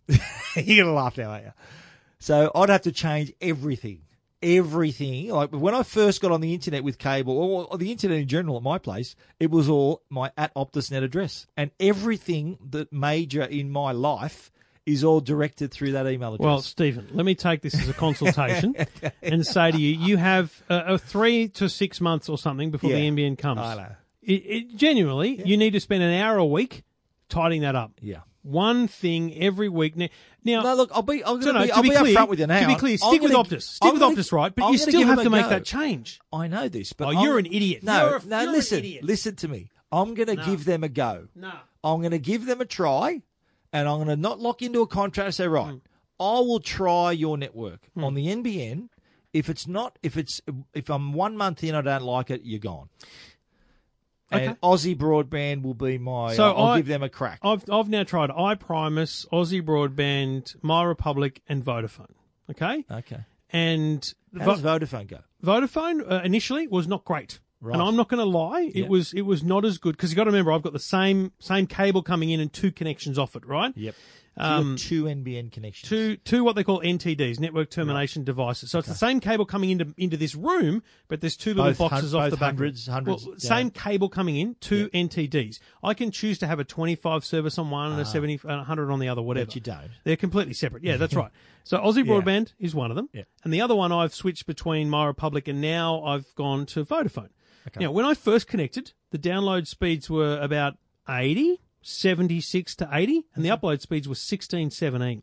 You're 0.61 0.85
gonna 0.85 0.97
laugh 0.97 1.16
now, 1.16 1.31
aren't 1.31 1.45
you? 1.45 1.53
So 2.18 2.51
I'd 2.55 2.68
have 2.68 2.83
to 2.83 2.92
change 2.92 3.33
everything, 3.40 4.03
everything. 4.42 5.28
Like 5.31 5.50
when 5.50 5.74
I 5.74 5.83
first 5.83 6.20
got 6.20 6.33
on 6.33 6.40
the 6.40 6.55
internet 6.55 6.85
with 6.85 6.98
cable, 6.98 7.37
or, 7.37 7.78
the 7.78 7.90
internet 7.92 8.18
in 8.18 8.28
general 8.28 8.57
at 8.57 8.62
my 8.62 8.78
place, 8.78 9.14
it 9.40 9.50
was 9.50 9.68
all 9.68 10.02
my 10.11 10.31
at 10.37 10.55
OptusNet 10.55 11.02
address, 11.02 11.46
and 11.57 11.70
everything 11.81 12.59
that 12.70 12.92
major 12.92 13.42
in 13.42 13.70
my 13.70 13.92
life 13.92 14.50
is 14.85 15.05
all 15.05 15.20
directed 15.20 15.70
through 15.70 15.92
that 15.92 16.07
email 16.09 16.35
address. 16.35 16.44
Well, 16.44 16.61
Stephen, 16.61 17.09
let 17.12 17.24
me 17.24 17.35
take 17.37 17.62
this 17.62 17.74
as 17.74 17.88
a 17.88 17.92
consultation 17.92 18.74
and 19.22 19.46
say 19.46 19.70
to 19.70 19.78
you, 19.78 19.94
you 19.96 20.16
have 20.16 20.61
a, 20.68 20.94
a 20.94 20.98
three 20.98 21.48
to 21.50 21.68
six 21.68 22.00
months 22.00 22.28
or 22.28 22.37
something 22.37 22.72
before 22.72 22.90
the 22.90 22.98
Yeah. 22.98 23.11
NBN 23.11 23.38
comes. 23.38 23.61
I 23.61 23.74
know. 23.76 23.92
It, 24.22 24.33
it, 24.33 24.76
genuinely, 24.76 25.40
you 25.44 25.57
need 25.57 25.72
to 25.72 25.81
spend 25.81 26.02
an 26.02 26.12
hour 26.20 26.37
a 26.37 26.44
week 26.46 26.83
tidying 27.33 27.62
that 27.62 27.75
up. 27.77 27.92
Yeah. 28.01 28.21
One 28.42 28.88
thing 28.88 29.35
every 29.40 29.68
week. 29.68 29.97
Now, 29.97 30.09
now 30.45 30.62
No, 30.62 30.75
look, 30.75 30.90
I'll 30.92 31.03
be, 31.03 31.25
I'm 31.25 31.40
so 31.42 31.53
no, 31.53 31.61
be, 31.62 31.68
to 31.68 31.75
I'll 31.77 31.83
be 31.83 31.90
be, 31.90 31.97
clear, 31.97 32.16
upfront 32.16 32.29
with 32.29 32.40
you 32.40 32.47
now. 32.49 32.61
to 32.61 32.66
be 32.66 32.75
clear, 32.75 32.92
I'm 32.95 32.99
stick 32.99 33.23
with 33.23 33.31
gonna- 33.33 33.45
Optus. 33.49 33.62
Stick 33.62 33.87
I'm 33.87 33.92
with 33.95 34.01
gonna- 34.01 34.16
Optus, 34.16 34.33
right? 34.33 34.55
But 34.55 34.64
I'm 34.66 34.73
you 34.73 34.79
still 34.79 35.07
have 35.07 35.23
to 35.23 35.31
make 35.31 35.45
go. 35.45 35.49
that 35.51 35.64
change. 35.64 36.21
I 36.33 36.49
know 36.49 36.68
this, 36.68 36.92
but 36.92 37.05
Oh, 37.07 37.11
I'm- 37.11 37.21
you're 37.25 37.38
an 37.38 37.47
idiot. 37.47 37.83
No, 37.85 38.18
a- 38.23 38.27
no. 38.27 38.45
listen, 38.51 38.85
listen 39.03 39.37
to 39.37 39.49
me. 39.49 39.68
I'm 39.92 40.14
going 40.14 40.27
to 40.29 40.37
give 40.37 40.64
them 40.64 40.83
a 40.83 40.88
go. 40.88 41.29
No. 41.37 41.53
I'm 41.85 42.01
going 42.01 42.11
to 42.12 42.18
give 42.18 42.47
them 42.47 42.61
a 42.61 42.64
try, 42.64 43.23
and 43.73 43.88
I'm 43.88 43.99
going 43.99 44.09
to 44.09 44.16
not 44.16 44.40
lock 44.40 44.61
into 44.62 44.81
a 44.81 44.87
contract 44.87 45.27
and 45.27 45.35
say, 45.35 45.47
right, 45.47 45.73
Hmm. 45.75 45.79
I 46.18 46.38
will 46.40 46.61
try 46.61 47.12
your 47.12 47.37
network 47.38 47.81
on 47.97 48.14
the 48.14 48.27
NBN. 48.27 48.88
If 49.33 49.49
it's 49.49 49.66
not, 49.66 49.99
if 50.03 50.16
it's, 50.16 50.40
if 50.75 50.90
I'm 50.90 51.12
one 51.12 51.37
month 51.37 51.62
in, 51.64 51.75
I 51.75 51.81
don't 51.81 52.03
like 52.03 52.31
it, 52.31 52.42
you're 52.45 52.59
gone. 52.59 52.88
And 54.33 54.42
Okay. 54.51 54.59
Aussie 54.62 54.97
Broadband 54.97 55.62
will 55.62 55.75
be 55.75 55.99
my. 55.99 56.35
So 56.35 56.45
I'll 56.53 56.66
I- 56.68 56.77
give 56.79 56.87
them 56.87 57.03
a 57.03 57.09
crack. 57.09 57.38
I've 57.42 57.64
I've 57.71 57.88
now 57.88 58.03
tried 58.05 58.31
iPrimus, 58.31 59.27
Aussie 59.33 59.62
Broadband, 59.62 60.57
My 60.62 60.83
Republic, 60.85 61.42
and 61.49 61.64
Vodafone. 61.64 62.12
Okay, 62.51 62.85
okay. 62.90 63.21
and 63.51 64.12
How 64.38 64.45
Vo- 64.45 64.53
does 64.55 64.62
Vodafone 64.62 65.07
go? 65.09 65.18
Vodafone 65.45 66.11
uh, 66.11 66.21
initially 66.25 66.66
was 66.68 66.87
not 66.88 67.05
great. 67.05 67.40
Right. 67.61 67.75
And 67.75 67.83
I'm 67.83 67.95
not 67.95 68.09
going 68.09 68.18
to 68.18 68.25
lie, 68.25 68.73
it 68.75 68.88
was 68.88 69.12
it 69.12 69.23
was 69.23 69.45
not 69.45 69.64
as 69.64 69.79
good 69.79 69.97
because 69.97 70.11
you 70.11 70.16
got 70.16 70.25
to 70.25 70.31
remember 70.31 70.51
I've 70.53 70.62
got 70.62 70.73
the 70.73 70.81
same 70.81 71.31
same 71.38 71.68
cable 71.68 72.03
coming 72.03 72.31
in 72.31 72.40
and 72.40 72.53
two 72.53 72.73
connections 72.73 73.21
off 73.21 73.37
it, 73.37 73.47
right? 73.47 73.73
Yep. 73.77 73.95
Um, 74.35 74.77
two 74.77 75.05
NBN 75.05 75.53
connections. 75.53 75.88
Two 75.90 76.16
two 76.16 76.42
what 76.42 76.57
they 76.57 76.64
call 76.64 76.81
NTDs, 76.81 77.38
network 77.38 77.68
termination 77.68 78.25
devices. 78.25 78.71
So 78.71 78.79
it's 78.79 78.88
the 78.88 78.95
same 78.95 79.21
cable 79.21 79.45
coming 79.45 79.68
into 79.71 79.92
into 79.99 80.16
this 80.16 80.35
room, 80.35 80.83
but 81.09 81.21
there's 81.21 81.37
two 81.37 81.51
little 81.53 81.66
Both 81.71 81.79
hun- 81.79 81.88
boxes 81.90 82.14
off 82.14 82.23
both 82.23 82.31
the 82.31 82.37
back. 82.38 82.47
hundreds- 82.47 82.87
hundreds, 82.87 83.27
Well, 83.27 83.35
same 83.38 83.71
cable 83.71 84.09
coming 84.09 84.37
in, 84.38 84.57
two 84.61 84.88
NTDs. 84.95 85.59
I 85.83 85.92
can 85.92 86.11
choose 86.11 86.38
to 86.38 86.47
have 86.47 86.59
a 86.59 86.64
25 86.64 87.25
service 87.27 87.59
on 87.59 87.68
one 87.71 87.92
and 87.92 88.01
a 88.01 88.07
70 88.07 88.40
and 88.45 88.53
a 88.53 88.57
100 88.59 88.90
on 88.90 89.01
the 89.01 89.09
other, 89.09 89.21
whatever. 89.21 89.51
Ah. 89.51 89.55
you 89.55 89.61
don't. 89.61 89.90
They're 90.05 90.16
completely 90.16 90.55
separate. 90.55 90.83
Yeah, 90.83 90.97
that's 90.97 91.14
right. 91.23 91.31
So 91.64 91.77
Aussie 91.79 91.99
Yeah. 92.07 92.12
Broadband 92.14 92.55
is 92.59 92.75
one 92.75 92.90
of 92.90 92.97
them, 92.97 93.11
Yeah. 93.12 93.25
and 93.45 93.53
the 93.53 93.61
other 93.61 93.75
one 93.75 93.92
I've 93.92 94.14
switched 94.14 94.47
between 94.47 94.88
My 94.88 95.05
Republic 95.05 95.47
and 95.47 95.61
now 95.61 96.03
I've 96.05 96.35
gone 96.37 96.64
to 96.66 96.85
Vodafone. 96.87 97.29
Okay. 97.68 97.81
Now, 97.85 97.92
when 97.92 98.05
I 98.07 98.14
first 98.14 98.49
connected, 98.49 98.92
the 99.11 99.18
download 99.18 99.66
speeds 99.68 100.09
were 100.11 100.38
about 100.40 100.79
80, 101.09 101.61
76 101.83 102.75
to 102.77 102.88
80, 102.92 103.25
and 103.35 103.45
the 103.45 103.49
upload 103.51 103.81
speeds 103.81 104.09
were 104.09 104.14
16, 104.14 104.71
17. 104.71 105.23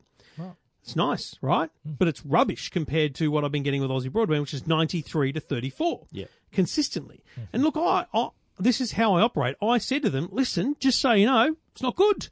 It's 0.81 0.95
nice, 0.95 1.35
right? 1.41 1.69
Hmm. 1.85 1.91
But 1.99 2.07
it's 2.07 2.25
rubbish 2.25 2.69
compared 2.69 3.13
to 3.15 3.29
what 3.29 3.43
I've 3.43 3.51
been 3.51 3.63
getting 3.63 3.81
with 3.81 3.91
Aussie 3.91 4.09
Broadband, 4.09 4.39
which 4.41 4.53
is 4.53 4.65
93 4.65 5.33
to 5.33 5.39
34 5.39 6.07
Yeah. 6.11 6.25
consistently. 6.53 7.21
Mm-hmm. 7.33 7.41
And 7.53 7.63
look, 7.63 7.75
I, 7.77 8.05
I 8.13 8.29
this 8.57 8.79
is 8.81 8.93
how 8.93 9.13
I 9.15 9.21
operate. 9.21 9.55
I 9.61 9.77
said 9.77 10.01
to 10.03 10.09
them, 10.09 10.29
listen, 10.31 10.75
just 10.79 10.99
so 10.99 11.11
you 11.11 11.25
know, 11.25 11.55
it's 11.73 11.81
not 11.81 11.95
good. 11.95 12.29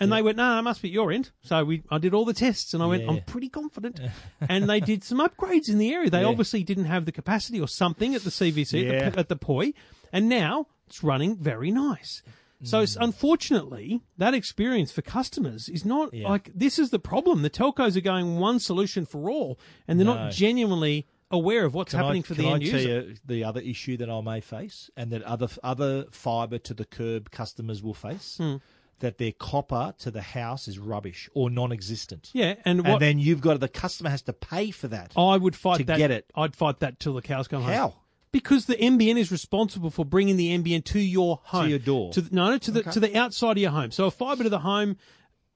And 0.00 0.10
they 0.10 0.20
went, 0.20 0.36
no, 0.38 0.58
it 0.58 0.62
must 0.62 0.82
be 0.82 0.88
at 0.88 0.92
your 0.94 1.12
end. 1.12 1.30
So 1.42 1.62
we, 1.64 1.82
I 1.90 1.98
did 1.98 2.12
all 2.12 2.24
the 2.24 2.32
tests, 2.34 2.74
and 2.74 2.82
I 2.82 2.86
went, 2.86 3.04
Yeah. 3.04 3.10
I'm 3.10 3.20
pretty 3.20 3.48
confident. 3.48 4.00
and 4.40 4.68
they 4.68 4.80
did 4.80 5.04
some 5.04 5.18
upgrades 5.20 5.68
in 5.68 5.78
the 5.78 5.92
area. 5.94 6.10
They 6.10 6.22
Yeah. 6.22 6.26
obviously 6.28 6.64
didn't 6.64 6.86
have 6.86 7.04
the 7.04 7.12
capacity 7.12 7.60
or 7.60 7.68
something 7.68 8.14
at 8.14 8.22
the 8.24 8.30
CVC 8.30 8.84
Yeah. 8.84 8.92
at, 8.94 9.12
the, 9.12 9.18
at 9.20 9.28
the 9.28 9.36
POI, 9.36 9.74
and 10.12 10.28
now 10.28 10.66
it's 10.88 11.04
running 11.04 11.36
very 11.36 11.70
nice. 11.70 12.22
So 12.62 12.82
Mm. 12.84 12.96
unfortunately, 13.00 14.02
that 14.18 14.34
experience 14.34 14.92
for 14.92 15.02
customers 15.02 15.68
is 15.68 15.84
not 15.84 16.12
Yeah. 16.14 16.28
like 16.28 16.50
this 16.54 16.78
is 16.78 16.90
the 16.90 16.98
problem. 16.98 17.42
The 17.42 17.50
telcos 17.50 17.96
are 17.96 18.00
going 18.00 18.38
one 18.38 18.58
solution 18.60 19.04
for 19.06 19.30
all, 19.30 19.58
and 19.88 19.98
they're 19.98 20.06
No. 20.06 20.14
not 20.14 20.32
genuinely 20.32 21.06
aware 21.30 21.64
of 21.64 21.74
what's 21.74 21.90
Can 21.92 22.00
happening 22.00 22.22
I, 22.22 22.26
for 22.26 22.34
the 22.34 22.46
I 22.46 22.52
end 22.52 22.66
tell 22.66 22.80
user. 22.80 22.88
you 23.08 23.16
the 23.26 23.42
other 23.44 23.60
issue 23.60 23.96
that 23.96 24.08
I 24.10 24.20
may 24.20 24.40
face, 24.40 24.90
and 24.96 25.10
that 25.12 25.22
other 25.22 25.48
other 25.64 26.04
fibre 26.10 26.58
to 26.58 26.74
the 26.74 26.84
curb 26.84 27.30
customers 27.30 27.82
will 27.82 27.94
face? 27.94 28.36
Hmm. 28.36 28.56
That 29.00 29.18
their 29.18 29.32
copper 29.32 29.94
to 29.98 30.12
the 30.12 30.20
house 30.22 30.68
is 30.68 30.78
rubbish 30.78 31.28
or 31.34 31.50
non-existent. 31.50 32.30
Yeah, 32.32 32.54
and 32.64 32.86
and 32.86 33.00
then 33.02 33.18
you've 33.18 33.40
got 33.40 33.58
the 33.58 33.66
customer 33.68 34.10
has 34.10 34.22
to 34.22 34.32
pay 34.32 34.70
for 34.70 34.86
that. 34.88 35.12
I 35.16 35.36
would 35.38 35.56
fight 35.56 35.78
to 35.78 35.84
that. 35.84 35.98
get 35.98 36.12
it. 36.12 36.30
I'd 36.36 36.54
fight 36.54 36.78
that 36.80 37.00
till 37.00 37.14
the 37.14 37.22
cows 37.22 37.48
come 37.48 37.62
home. 37.62 37.72
How? 37.72 37.94
Because 38.32 38.64
the 38.66 38.76
NBN 38.76 39.16
is 39.18 39.30
responsible 39.30 39.90
for 39.90 40.04
bringing 40.04 40.36
the 40.36 40.56
NBN 40.56 40.84
to 40.86 40.98
your 40.98 41.40
home, 41.44 41.64
to 41.64 41.70
your 41.70 41.78
door. 41.78 42.12
To 42.14 42.20
the, 42.22 42.34
no, 42.34 42.50
no, 42.50 42.58
to 42.58 42.70
the 42.70 42.82
to 42.84 42.98
the 43.00 43.16
outside 43.16 43.52
of 43.52 43.58
your 43.58 43.70
home. 43.70 43.90
So 43.90 44.06
a 44.06 44.10
fibre 44.10 44.42
to 44.44 44.48
the 44.48 44.60
home 44.60 44.96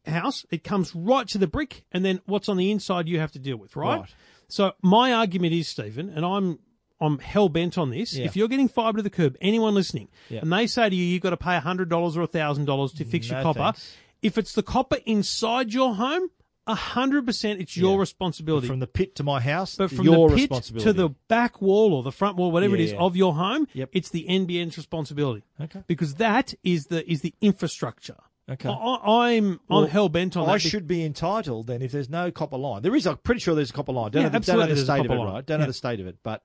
house, 0.06 0.44
it 0.50 0.62
comes 0.62 0.94
right 0.94 1.26
to 1.28 1.38
the 1.38 1.46
brick, 1.46 1.84
and 1.92 2.04
then 2.04 2.20
what's 2.26 2.48
on 2.48 2.56
the 2.56 2.70
inside 2.70 3.08
you 3.08 3.18
have 3.18 3.32
to 3.32 3.38
deal 3.38 3.56
with, 3.56 3.74
right? 3.76 4.00
Right. 4.00 4.14
So 4.48 4.72
my 4.82 5.12
argument 5.12 5.54
is, 5.54 5.68
Stephen, 5.68 6.10
and 6.10 6.24
I'm 6.24 6.58
I'm 7.00 7.18
hell 7.18 7.48
bent 7.48 7.76
on 7.76 7.90
this. 7.90 8.14
Yeah. 8.14 8.24
If 8.26 8.36
you're 8.36 8.48
getting 8.48 8.68
fibre 8.68 8.98
to 8.98 9.02
the 9.02 9.10
curb, 9.10 9.36
anyone 9.40 9.74
listening, 9.74 10.08
Yeah. 10.28 10.40
and 10.40 10.52
they 10.52 10.66
say 10.66 10.88
to 10.88 10.94
you, 10.94 11.04
you've 11.04 11.22
got 11.22 11.30
to 11.30 11.36
pay 11.36 11.58
hundred 11.58 11.88
dollars 11.88 12.16
or 12.16 12.26
thousand 12.26 12.66
dollars 12.66 12.92
to 12.94 13.04
fix 13.04 13.28
your 13.28 13.42
copper. 13.42 13.58
thanks. 13.58 13.96
If 14.22 14.38
it's 14.38 14.52
the 14.54 14.62
copper 14.62 14.98
inside 15.06 15.72
your 15.74 15.94
home, 15.94 16.30
hundred 16.74 17.26
percent, 17.26 17.61
it's 17.61 17.76
your 17.76 17.94
Yeah. 17.94 18.00
responsibility. 18.00 18.66
From 18.66 18.81
the 18.81 18.87
pit 18.87 19.14
to 19.16 19.22
my 19.22 19.40
house, 19.40 19.76
But 19.76 19.90
from 19.90 20.05
your 20.05 20.29
the 20.31 20.35
pit 20.37 20.50
responsibility. 20.50 20.85
to 20.90 20.92
the 20.92 21.09
back 21.29 21.62
wall 21.62 21.94
or 21.94 22.02
the 22.02 22.12
front 22.12 22.37
wall, 22.37 22.50
whatever 22.50 22.74
it 22.74 22.81
Yeah, 22.81 22.85
is 22.87 22.92
yeah. 22.92 22.98
of 22.98 23.16
your 23.16 23.35
home, 23.35 23.68
Yep. 23.74 23.90
it's 23.92 24.11
the 24.11 24.26
NBN's 24.29 24.76
responsibility. 24.76 25.44
Okay. 25.61 25.83
Because 25.87 26.14
that 26.16 26.55
is 26.64 26.87
the 26.87 27.09
is 27.11 27.20
the 27.22 27.35
infrastructure. 27.40 28.16
Okay. 28.48 28.68
I, 28.68 28.72
I- 28.72 29.29
I'm 29.37 29.61
Well, 29.68 29.85
I'm 29.85 29.90
hell 29.90 30.09
bent 30.09 30.37
on 30.37 30.48
I 30.48 30.59
should 30.59 30.87
be 30.87 31.05
entitled 31.05 31.66
then 31.66 31.83
if 31.83 31.90
there's 31.92 32.09
no 32.09 32.31
copper 32.31 32.57
line. 32.57 32.83
There 32.83 32.94
is. 32.94 33.07
I'm 33.07 33.16
pretty 33.18 33.40
sure 33.40 33.55
there's 33.55 33.70
a 33.70 33.72
copper 33.72 33.92
line. 33.92 34.12
Don't, 34.12 34.22
Yeah, 34.22 34.29
know, 34.29 34.38
the, 34.38 34.46
don't 34.46 34.57
know 34.57 34.62
absolutely 34.62 34.74
the 34.81 34.85
state 34.85 35.05
of 35.07 35.11
it, 35.11 35.14
line. 35.22 35.33
right? 35.35 35.46
Don't 35.46 35.61
know 35.61 35.66
the 35.66 35.72
state 35.72 36.00
of 36.00 36.07
it, 36.07 36.18
but 36.22 36.42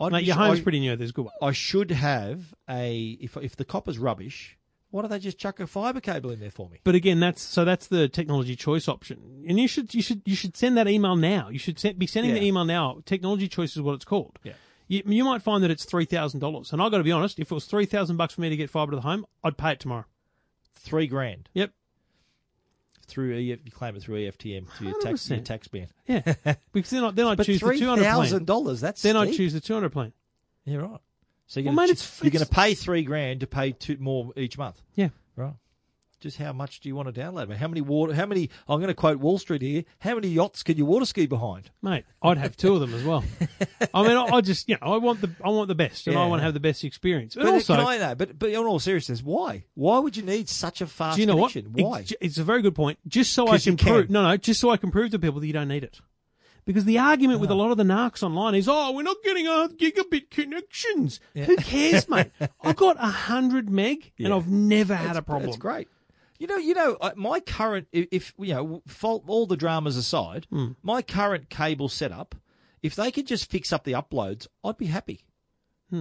I'd 0.00 0.12
Mate, 0.12 0.20
be- 0.20 0.26
your 0.26 0.36
home's 0.36 0.60
I- 0.60 0.62
pretty 0.62 0.80
new. 0.80 0.96
There's 0.96 1.12
good 1.12 1.26
one. 1.26 1.34
I 1.42 1.52
should 1.52 1.90
have 1.90 2.54
a 2.70 3.18
if 3.20 3.36
if 3.36 3.56
the 3.56 3.64
copper's 3.66 3.98
rubbish, 3.98 4.56
why 4.90 5.02
don't 5.02 5.10
they 5.10 5.18
just 5.18 5.38
chuck 5.38 5.60
a 5.60 5.66
fibre 5.66 6.00
cable 6.00 6.30
in 6.30 6.40
there 6.40 6.50
for 6.50 6.68
me? 6.68 6.80
But 6.84 6.94
again, 6.94 7.20
that's 7.20 7.42
so 7.42 7.64
that's 7.64 7.86
the 7.88 8.08
technology 8.08 8.56
choice 8.56 8.88
option, 8.88 9.44
and 9.48 9.58
you 9.58 9.68
should 9.68 9.94
you 9.94 10.02
should 10.02 10.22
you 10.24 10.34
should 10.36 10.56
send 10.56 10.76
that 10.78 10.88
email 10.88 11.16
now. 11.16 11.48
You 11.48 11.58
should 11.58 11.78
send, 11.78 11.98
be 11.98 12.06
sending 12.06 12.34
the 12.34 12.42
email 12.42 12.64
now. 12.64 13.02
Technology 13.04 13.48
choice 13.48 13.76
is 13.76 13.82
what 13.82 13.94
it's 13.94 14.04
called. 14.04 14.38
Yeah. 14.42 14.52
You, 14.88 15.02
you 15.04 15.24
might 15.24 15.42
find 15.42 15.64
that 15.64 15.70
it's 15.70 15.84
three 15.84 16.04
thousand 16.04 16.40
dollars, 16.40 16.72
and 16.72 16.80
I 16.80 16.88
got 16.88 16.98
to 16.98 17.04
be 17.04 17.10
honest. 17.12 17.38
If 17.40 17.50
it 17.50 17.54
was 17.54 17.64
three 17.66 17.86
thousand 17.86 18.16
bucks 18.16 18.34
for 18.34 18.40
me 18.40 18.48
to 18.48 18.56
get 18.56 18.70
fibre 18.70 18.92
to 18.92 18.96
the 18.96 19.02
home, 19.02 19.26
I'd 19.42 19.56
pay 19.58 19.72
it 19.72 19.80
tomorrow. 19.80 20.04
Three 20.76 21.08
grand 21.08 21.48
Yep. 21.54 21.72
through 23.08 23.32
EF, 23.34 23.58
you 23.64 23.72
claim 23.72 23.96
it 23.96 24.02
through 24.02 24.16
EFTM 24.20 24.66
to 24.78 24.84
your 24.84 25.00
tax 25.00 25.28
your 25.28 25.40
tax 25.40 25.66
ban. 25.68 25.88
Yeah, 26.06 26.20
because 26.72 26.90
then 26.90 27.02
I 27.04 27.10
then 27.10 27.26
I'd 27.26 27.36
But 27.36 27.46
choose 27.46 27.60
the 27.60 27.76
two 27.76 27.88
hundred 27.88 28.04
plan. 28.04 28.44
dollars. 28.44 28.80
That's 28.80 29.02
Then 29.02 29.16
I'd 29.16 29.32
choose 29.34 29.52
the 29.52 29.60
two 29.60 29.74
hundred 29.74 29.90
plan. 29.90 30.12
Yeah, 30.64 30.76
right. 30.78 31.00
So 31.46 31.60
you're 31.60 31.66
Well, 31.70 31.76
going 31.76 31.86
mate, 31.88 31.92
it's- 31.92 32.20
you're 32.22 32.30
going 32.32 32.44
to 32.44 32.50
pay 32.50 32.74
three 32.74 33.02
grand 33.02 33.40
to 33.40 33.46
pay 33.46 33.72
two 33.72 33.96
more 33.98 34.32
each 34.36 34.58
month, 34.58 34.82
Yeah. 34.94 35.10
right? 35.36 35.54
Just 36.18 36.38
how 36.38 36.52
much 36.54 36.80
do 36.80 36.88
you 36.88 36.96
want 36.96 37.14
to 37.14 37.20
download? 37.20 37.54
How 37.54 37.68
many 37.68 37.82
water? 37.82 38.14
How 38.14 38.24
many? 38.24 38.48
I'm 38.66 38.80
going 38.80 38.88
to 38.88 38.94
quote 38.94 39.18
Wall 39.18 39.38
Street 39.38 39.60
here. 39.60 39.84
How 39.98 40.14
many 40.14 40.28
yachts 40.28 40.62
can 40.62 40.76
you 40.78 40.86
water 40.86 41.04
ski 41.04 41.26
behind? 41.26 41.70
Mate, 41.82 42.04
I'd 42.22 42.38
have 42.38 42.56
two 42.56 42.72
of 42.74 42.80
them 42.80 42.94
as 42.94 43.04
well. 43.04 43.22
I 43.94 44.02
mean, 44.02 44.16
I, 44.16 44.24
I 44.24 44.40
just, 44.40 44.66
you 44.66 44.76
know, 44.80 44.94
I 44.94 44.96
want 44.96 45.20
the, 45.20 45.30
I 45.44 45.50
want 45.50 45.68
the 45.68 45.74
best, 45.74 46.06
and 46.06 46.16
I 46.16 46.26
want 46.26 46.40
to 46.40 46.44
have 46.44 46.54
the 46.54 46.58
best 46.58 46.84
experience. 46.84 47.34
But, 47.34 47.42
uh, 47.42 47.46
But 47.48 47.54
also, 47.54 47.76
can 47.76 47.86
I 47.86 47.98
know? 47.98 48.14
But 48.14 48.38
but 48.38 48.48
in 48.48 48.56
all 48.56 48.78
seriousness, 48.80 49.22
why? 49.22 49.64
Why 49.74 49.98
would 49.98 50.16
you 50.16 50.22
need 50.22 50.48
such 50.48 50.80
a 50.80 50.86
fast 50.86 51.16
do 51.16 51.20
you 51.20 51.26
know 51.26 51.36
what? 51.36 51.52
connection? 51.52 51.84
Why? 51.84 52.00
It's, 52.00 52.14
it's 52.20 52.38
a 52.38 52.44
very 52.44 52.62
good 52.62 52.74
point. 52.74 52.98
Just 53.06 53.34
so 53.34 53.48
I 53.48 53.58
can, 53.58 53.76
can. 53.76 53.86
prove, 53.92 54.10
no, 54.10 54.26
no, 54.26 54.36
just 54.38 54.58
so 54.58 54.70
I 54.70 54.78
can 54.78 54.90
prove 54.90 55.10
to 55.10 55.18
people 55.18 55.40
that 55.40 55.46
you 55.46 55.52
don't 55.52 55.68
need 55.68 55.84
it. 55.84 56.00
Because 56.66 56.84
the 56.84 56.98
argument 56.98 57.38
with 57.40 57.50
a 57.50 57.54
lot 57.54 57.70
of 57.70 57.76
the 57.76 57.84
narcs 57.84 58.22
online 58.24 58.56
is, 58.56 58.68
oh, 58.68 58.90
we're 58.92 59.02
not 59.04 59.16
getting 59.24 59.46
a 59.46 59.68
gigabit 59.68 60.30
connections. 60.30 61.20
Who 61.34 61.56
cares, 61.56 62.08
mate? 62.10 62.32
I've 62.60 62.76
got 62.76 62.96
a 62.98 63.06
hundred 63.06 63.70
meg, 63.70 64.12
and 64.18 64.28
Yeah. 64.28 64.36
I've 64.36 64.48
never 64.48 64.94
had 64.96 65.16
a 65.16 65.22
problem. 65.22 65.46
That's 65.46 65.56
great. 65.58 65.88
You 66.38 66.48
know, 66.48 66.56
you 66.56 66.74
know, 66.74 66.98
my 67.14 67.40
current, 67.40 67.86
if, 67.92 68.34
you 68.38 68.52
know, 68.52 68.82
fault 68.86 69.24
all 69.28 69.46
the 69.46 69.56
dramas 69.56 69.96
aside, 69.96 70.46
Hmm. 70.50 70.72
my 70.82 71.00
current 71.02 71.48
cable 71.50 71.88
setup, 71.88 72.34
if 72.82 72.94
they 72.96 73.10
could 73.10 73.26
just 73.28 73.48
fix 73.50 73.72
up 73.72 73.84
the 73.84 73.92
uploads, 73.92 74.46
I'd 74.64 74.76
be 74.76 74.86
happy. 74.86 75.20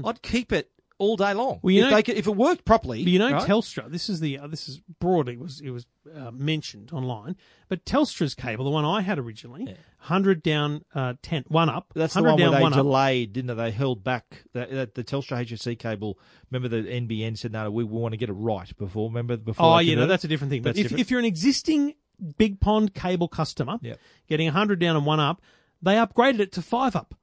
I'd 0.03 0.21
keep 0.23 0.51
it 0.51 0.71
all 0.97 1.17
day 1.17 1.33
long. 1.33 1.59
Well, 1.61 1.71
you 1.73 1.83
if 1.83 1.89
know- 1.89 1.95
they 1.95 2.03
could, 2.03 2.17
if 2.17 2.27
it 2.27 2.35
worked 2.35 2.65
properly, 2.65 3.03
But 3.03 3.11
you 3.11 3.19
know, 3.19 3.31
right? 3.31 3.47
Telstra. 3.47 3.89
This 3.91 4.09
is 4.09 4.19
the 4.19 4.39
uh, 4.39 4.47
this 4.47 4.69
is 4.69 4.81
broadly 4.99 5.37
was 5.37 5.59
it 5.61 5.71
was 5.71 5.85
uh, 6.15 6.31
mentioned 6.31 6.91
online, 6.93 7.35
but 7.67 7.83
Telstra's 7.85 8.35
cable, 8.35 8.63
the 8.65 8.71
one 8.71 8.85
I 8.85 9.01
had 9.01 9.19
originally, 9.19 9.75
hundred 9.97 10.41
down, 10.43 10.85
uh, 10.93 11.13
ten, 11.21 11.43
one 11.47 11.69
up. 11.69 11.91
That's 11.95 12.13
the 12.13 12.21
100 12.21 12.31
one 12.33 12.39
down, 12.39 12.51
where 12.51 12.59
they 12.59 12.63
one 12.63 12.73
up. 12.93 13.33
didn't 13.33 13.47
they? 13.47 13.53
They 13.55 13.71
held 13.71 14.03
back 14.03 14.43
that, 14.53 14.71
that 14.71 14.95
the 14.95 15.03
Telstra 15.03 15.45
HFC 15.45 15.77
cable. 15.77 16.17
Remember 16.51 16.69
the 16.69 16.87
NBN 16.87 17.37
said, 17.37 17.51
"No, 17.51 17.69
we, 17.71 17.83
we 17.83 17.99
want 17.99 18.13
to 18.13 18.17
get 18.17 18.29
it 18.29 18.33
right 18.33 18.75
before." 18.77 19.09
Remember 19.09 19.35
before? 19.37 19.75
Oh, 19.75 19.79
yeah, 19.79 19.95
no, 19.95 20.07
that's 20.07 20.23
a 20.23 20.27
different 20.27 20.51
thing. 20.51 20.61
But 20.61 20.69
That's 20.69 20.79
if, 20.79 20.83
different. 20.85 21.01
if 21.01 21.11
you're 21.11 21.19
an 21.19 21.25
existing 21.25 21.95
BigPond 22.39 22.93
cable 22.93 23.27
customer, 23.27 23.77
Yep. 23.81 23.99
getting 24.29 24.47
100 24.47 24.79
down 24.79 24.95
and 24.95 25.05
one 25.05 25.19
up, 25.19 25.41
they 25.81 25.95
upgraded 25.95 26.39
it 26.39 26.51
to 26.53 26.61
five 26.61 26.95
up. 26.95 27.13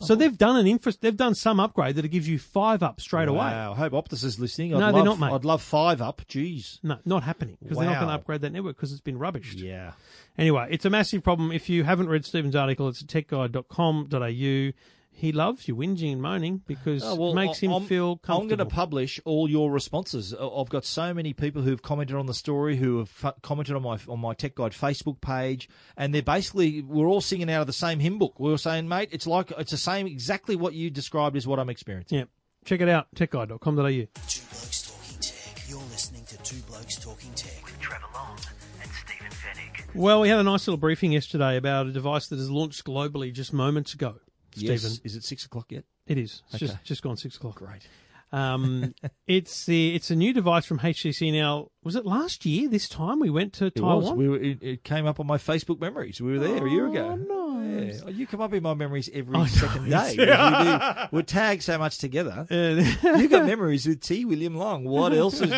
So 0.00 0.14
they've 0.14 0.36
done 0.36 0.56
an 0.56 0.66
infra- 0.66 0.92
they've 1.00 1.16
done 1.16 1.34
some 1.34 1.58
upgrade 1.58 1.96
that 1.96 2.06
gives 2.08 2.28
you 2.28 2.38
five 2.38 2.82
up 2.82 3.00
straight 3.00 3.28
away. 3.28 3.38
Wow, 3.38 3.72
I 3.72 3.76
hope 3.76 3.92
Optus 3.94 4.24
is 4.24 4.38
listening. 4.38 4.74
I'd 4.74 4.78
No, 4.78 4.86
love, 4.86 4.94
they're 4.94 5.04
not, 5.04 5.18
mate. 5.18 5.32
I'd 5.32 5.44
love 5.46 5.62
five 5.62 6.02
up. 6.02 6.20
Jeez. 6.28 6.78
No, 6.82 6.98
not 7.06 7.22
happening 7.22 7.56
because 7.62 7.78
they're 7.78 7.86
not 7.86 7.94
going 7.94 8.02
to 8.02 8.08
Wow. 8.08 8.14
upgrade 8.16 8.42
that 8.42 8.52
network 8.52 8.76
because 8.76 8.92
it's 8.92 9.00
been 9.00 9.18
rubbished. 9.18 9.54
Yeah. 9.58 9.92
Anyway, 10.36 10.66
it's 10.70 10.84
a 10.84 10.90
massive 10.90 11.22
problem. 11.24 11.50
If 11.50 11.70
you 11.70 11.84
haven't 11.84 12.08
read 12.10 12.26
Stephen's 12.26 12.54
article, 12.54 12.88
it's 12.88 13.00
at 13.02 13.08
techguide.com.au. 13.08 14.72
He 15.18 15.32
loves 15.32 15.66
you 15.66 15.74
whinging 15.74 16.12
and 16.12 16.20
moaning 16.20 16.60
because 16.66 17.02
Oh, 17.02 17.14
well, 17.14 17.30
it 17.32 17.36
makes 17.36 17.58
him 17.58 17.72
I'm- 17.72 17.86
feel 17.86 18.16
comfortable. 18.18 18.40
I'm 18.42 18.48
going 18.48 18.58
to 18.58 18.66
publish 18.66 19.18
all 19.24 19.48
your 19.48 19.72
responses. 19.72 20.34
I- 20.34 20.46
I've 20.46 20.68
got 20.68 20.84
so 20.84 21.14
many 21.14 21.32
people 21.32 21.62
who've 21.62 21.80
commented 21.80 22.16
on 22.16 22.26
the 22.26 22.34
story, 22.34 22.76
who 22.76 22.98
have 22.98 23.08
fu- 23.08 23.32
commented 23.40 23.76
on 23.76 23.82
my 23.82 23.98
on 24.08 24.20
my 24.20 24.34
Tech 24.34 24.54
Guide 24.56 24.72
Facebook 24.72 25.22
page, 25.22 25.70
and 25.96 26.14
they're 26.14 26.20
basically 26.20 26.82
we're 26.82 27.06
all 27.06 27.22
singing 27.22 27.50
out 27.50 27.62
of 27.62 27.66
the 27.66 27.72
same 27.72 27.98
hymn 27.98 28.18
book. 28.18 28.38
We 28.38 28.50
were 28.50 28.58
saying, 28.58 28.88
mate, 28.88 29.08
it's 29.10 29.26
like 29.26 29.50
it's 29.56 29.70
the 29.70 29.78
same 29.78 30.06
exactly 30.06 30.54
what 30.54 30.74
you 30.74 30.90
described 30.90 31.34
is 31.34 31.46
what 31.46 31.58
I'm 31.58 31.70
experiencing. 31.70 32.18
yeah, 32.18 32.24
check 32.66 32.82
it 32.82 32.88
out. 32.90 33.06
Techguide.com.au. 33.16 33.88
Two 33.88 34.42
Blokes 34.50 34.82
Talking 34.90 35.18
Tech. 35.18 35.62
You're 35.66 35.78
listening 35.78 36.24
to 36.26 36.36
Two 36.42 36.60
Blokes 36.68 36.96
Talking 36.96 37.32
Tech 37.34 37.64
with 37.64 37.80
Trevor 37.80 38.04
Long 38.12 38.36
and 38.82 38.90
Stephen 38.90 39.30
Fenech. 39.32 39.94
Well, 39.94 40.20
we 40.20 40.28
had 40.28 40.40
a 40.40 40.42
nice 40.42 40.66
little 40.68 40.76
briefing 40.76 41.12
yesterday 41.12 41.56
about 41.56 41.86
a 41.86 41.92
device 41.92 42.26
that 42.26 42.38
has 42.38 42.50
launched 42.50 42.84
globally 42.84 43.32
just 43.32 43.54
moments 43.54 43.94
ago. 43.94 44.16
Yes. 44.56 44.80
Stephen, 44.80 44.98
Is 45.04 45.16
it 45.16 45.24
six 45.24 45.44
o'clock 45.44 45.70
yet? 45.70 45.84
it 46.06 46.18
is. 46.18 46.42
It's 46.46 46.54
Okay. 46.56 46.66
just 46.66 46.84
just 46.84 47.02
gone 47.02 47.16
six 47.16 47.36
o'clock. 47.36 47.56
Great. 47.56 47.86
Um, 48.32 48.94
it's 49.26 49.66
the 49.66 49.94
it's 49.94 50.10
a 50.10 50.16
new 50.16 50.32
device 50.32 50.66
from 50.66 50.78
HTC. 50.80 51.32
Now, 51.32 51.68
was 51.84 51.94
it 51.96 52.04
last 52.04 52.44
year? 52.44 52.68
This 52.68 52.88
time 52.88 53.20
we 53.20 53.30
went 53.30 53.52
to 53.54 53.66
It 53.66 53.76
Taiwan. 53.76 54.02
was. 54.02 54.12
We 54.12 54.28
were, 54.28 54.36
it, 54.38 54.62
it 54.62 54.84
came 54.84 55.06
up 55.06 55.20
on 55.20 55.26
my 55.26 55.38
Facebook 55.38 55.80
memories. 55.80 56.20
We 56.20 56.32
were 56.32 56.38
there 56.40 56.66
a 56.66 56.70
year 56.70 56.88
ago. 56.88 57.18
Oh, 57.30 57.56
nice. 57.56 57.96
Yeah. 57.98 58.02
Oh, 58.06 58.10
You 58.10 58.26
come 58.26 58.40
up 58.40 58.52
in 58.52 58.62
my 58.62 58.74
memories 58.74 59.08
every 59.14 59.36
Oh, 59.36 59.46
second 59.46 59.88
nice. 59.88 60.14
day. 60.16 60.26
We 60.26 60.26
do, 60.26 61.08
we're 61.12 61.22
tagged 61.22 61.62
so 61.62 61.78
much 61.78 61.98
together. 61.98 62.46
Uh, 62.56 63.14
you 63.18 63.28
got 63.28 63.46
memories 63.46 63.86
with 63.86 64.00
T. 64.00 64.24
William 64.24 64.56
Long. 64.56 64.84
What 64.84 65.12
else 65.12 65.34
is 65.40 65.50
new? 65.50 65.56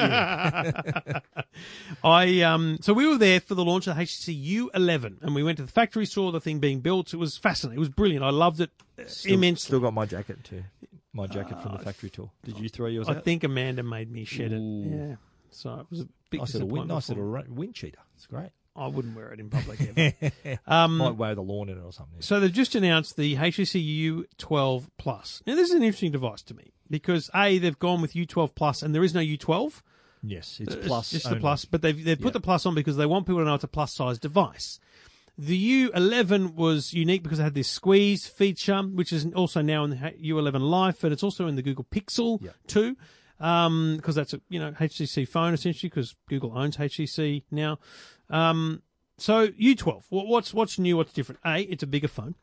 I 2.04 2.40
um 2.42 2.78
so 2.80 2.92
we 2.92 3.06
were 3.06 3.18
there 3.18 3.40
for 3.40 3.54
the 3.54 3.64
launch 3.64 3.86
of 3.86 3.96
the 3.96 4.02
HTC 4.02 4.70
U11 4.74 5.22
and 5.22 5.34
we 5.34 5.42
went 5.42 5.56
to 5.58 5.64
the 5.64 5.70
factory 5.72 6.06
saw 6.06 6.30
the 6.30 6.40
thing 6.40 6.58
being 6.58 6.80
built. 6.80 7.12
It 7.12 7.16
was 7.16 7.36
fascinating. 7.36 7.76
It 7.78 7.80
was 7.80 7.88
brilliant. 7.88 8.24
I 8.24 8.30
loved 8.30 8.60
it 8.60 8.70
uh, 8.98 9.02
immensely. 9.24 9.68
Still 9.68 9.80
got 9.80 9.94
my 9.94 10.06
jacket 10.06 10.44
too. 10.44 10.64
My 11.18 11.26
jacket 11.26 11.60
from 11.62 11.72
the 11.72 11.78
factory 11.80 12.10
tour. 12.10 12.30
Did 12.44 12.58
you 12.58 12.68
throw 12.68 12.86
yours 12.86 13.08
I 13.08 13.16
out? 13.16 13.24
think 13.24 13.44
Amanda 13.44 13.82
made 13.82 14.10
me 14.10 14.24
shed 14.24 14.52
it. 14.52 14.56
Ooh. 14.56 15.08
Yeah. 15.10 15.16
So 15.50 15.74
it 15.80 15.86
was 15.90 16.00
a 16.00 16.08
big 16.30 16.40
nice 16.40 16.54
little 16.54 16.68
wind, 16.68 16.88
disappointment. 16.88 16.88
nice 16.88 17.06
for 17.06 17.12
me. 17.12 17.16
little 17.16 17.32
ra- 17.32 17.42
wind 17.60 17.74
cheater. 17.74 17.98
It's 18.16 18.26
great. 18.26 18.50
I 18.76 18.86
wouldn't 18.86 19.16
wear 19.16 19.32
it 19.32 19.40
in 19.40 19.50
public 19.50 19.80
ever. 19.80 20.58
um, 20.68 20.98
Might 20.98 21.16
wear 21.16 21.34
the 21.34 21.42
lawn 21.42 21.68
in 21.68 21.78
it 21.78 21.82
or 21.82 21.92
something. 21.92 22.20
So 22.22 22.38
they've 22.38 22.52
just 22.52 22.76
announced 22.76 23.16
the 23.16 23.34
HTC 23.34 24.28
U12 24.38 24.84
Plus. 24.98 25.42
Now 25.46 25.56
this 25.56 25.70
is 25.70 25.74
an 25.74 25.82
interesting 25.82 26.12
device 26.12 26.42
to 26.42 26.54
me 26.54 26.72
because 26.88 27.28
a 27.34 27.58
they've 27.58 27.78
gone 27.78 28.00
with 28.00 28.12
U12 28.12 28.54
Plus 28.54 28.82
and 28.82 28.94
there 28.94 29.02
is 29.02 29.14
no 29.14 29.20
U12. 29.20 29.82
yes, 30.22 30.58
it's 30.60 30.74
It's 30.74 30.86
plus. 30.86 31.10
just 31.10 31.26
only. 31.26 31.38
the 31.38 31.40
plus, 31.40 31.64
but 31.64 31.82
they've 31.82 32.04
they've 32.04 32.18
put 32.20 32.26
Yeah. 32.28 32.32
the 32.34 32.40
plus 32.40 32.66
on 32.66 32.74
because 32.76 32.96
they 32.96 33.06
want 33.06 33.26
people 33.26 33.40
to 33.40 33.44
know 33.46 33.54
it's 33.54 33.64
a 33.64 33.68
plus 33.68 33.92
size 33.94 34.18
device. 34.20 34.78
The 35.40 35.88
U11 35.90 36.54
was 36.54 36.92
unique 36.92 37.22
because 37.22 37.38
it 37.38 37.44
had 37.44 37.54
this 37.54 37.68
squeeze 37.68 38.26
feature, 38.26 38.82
which 38.82 39.12
is 39.12 39.24
also 39.36 39.62
now 39.62 39.84
in 39.84 39.90
the 39.90 39.96
U11 39.96 40.60
Life, 40.68 41.04
and 41.04 41.12
it's 41.12 41.22
also 41.22 41.46
in 41.46 41.54
the 41.54 41.62
Google 41.62 41.84
Pixel 41.84 42.42
Yeah. 42.42 42.50
too, 42.66 42.96
because 43.38 44.16
that's 44.16 44.34
a 44.34 44.40
you 44.48 44.58
know 44.58 44.72
HTC 44.72 45.28
phone 45.28 45.54
essentially 45.54 45.88
because 45.90 46.16
Google 46.28 46.58
owns 46.58 46.76
HTC 46.76 47.44
now. 47.52 47.78
Um, 48.30 48.82
so 49.16 49.48
U12, 49.48 50.04
what's 50.10 50.52
what's 50.52 50.78
new? 50.78 50.96
What's 50.96 51.12
different? 51.12 51.40
A, 51.44 51.62
it's 51.62 51.82
a 51.84 51.86
bigger 51.86 52.08
phone. 52.08 52.34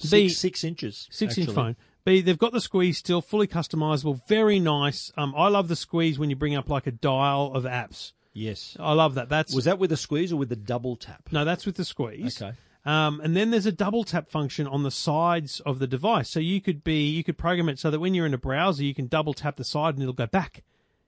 B- 0.00 0.08
Six, 0.08 0.38
six 0.38 0.64
inches. 0.64 1.06
Six 1.10 1.36
inch 1.38 1.50
phone. 1.50 1.76
B, 2.04 2.20
they've 2.20 2.38
got 2.38 2.52
the 2.52 2.60
squeeze 2.60 2.98
still 2.98 3.20
fully 3.22 3.46
customizable, 3.46 4.26
very 4.28 4.58
nice. 4.58 5.12
Um, 5.16 5.34
I 5.36 5.48
love 5.48 5.68
the 5.68 5.76
squeeze 5.76 6.18
when 6.18 6.30
you 6.30 6.36
bring 6.36 6.54
up 6.54 6.68
like 6.68 6.86
a 6.86 6.90
dial 6.90 7.52
of 7.54 7.64
apps. 7.64 8.12
Yes. 8.34 8.76
I 8.80 8.92
love 8.92 9.14
that. 9.14 9.28
That's 9.28 9.54
Was 9.54 9.64
that 9.64 9.78
with 9.78 9.90
the 9.90 9.96
squeeze 9.96 10.32
or 10.32 10.36
with 10.36 10.48
the 10.50 10.56
double 10.56 10.96
tap? 10.96 11.28
no, 11.32 11.44
that's 11.44 11.64
with 11.64 11.76
the 11.76 11.84
squeeze. 11.84 12.42
Okay. 12.42 12.52
Um, 12.84 13.20
and 13.24 13.34
then 13.34 13.50
there's 13.50 13.64
a 13.64 13.72
double 13.72 14.04
tap 14.04 14.28
function 14.28 14.66
on 14.66 14.82
the 14.82 14.90
sides 14.90 15.60
of 15.60 15.78
the 15.78 15.86
device, 15.86 16.28
so 16.28 16.38
you 16.40 16.60
could 16.60 16.84
be 16.84 17.08
you 17.08 17.24
could 17.24 17.38
program 17.38 17.70
it 17.70 17.78
so 17.78 17.90
that 17.90 17.98
when 17.98 18.12
you're 18.12 18.26
in 18.26 18.34
a 18.34 18.38
browser, 18.38 18.84
you 18.84 18.92
can 18.94 19.06
double 19.06 19.32
tap 19.32 19.56
the 19.56 19.64
side 19.64 19.94
and 19.94 20.02
it'll 20.02 20.12
go 20.12 20.26
back 20.26 20.62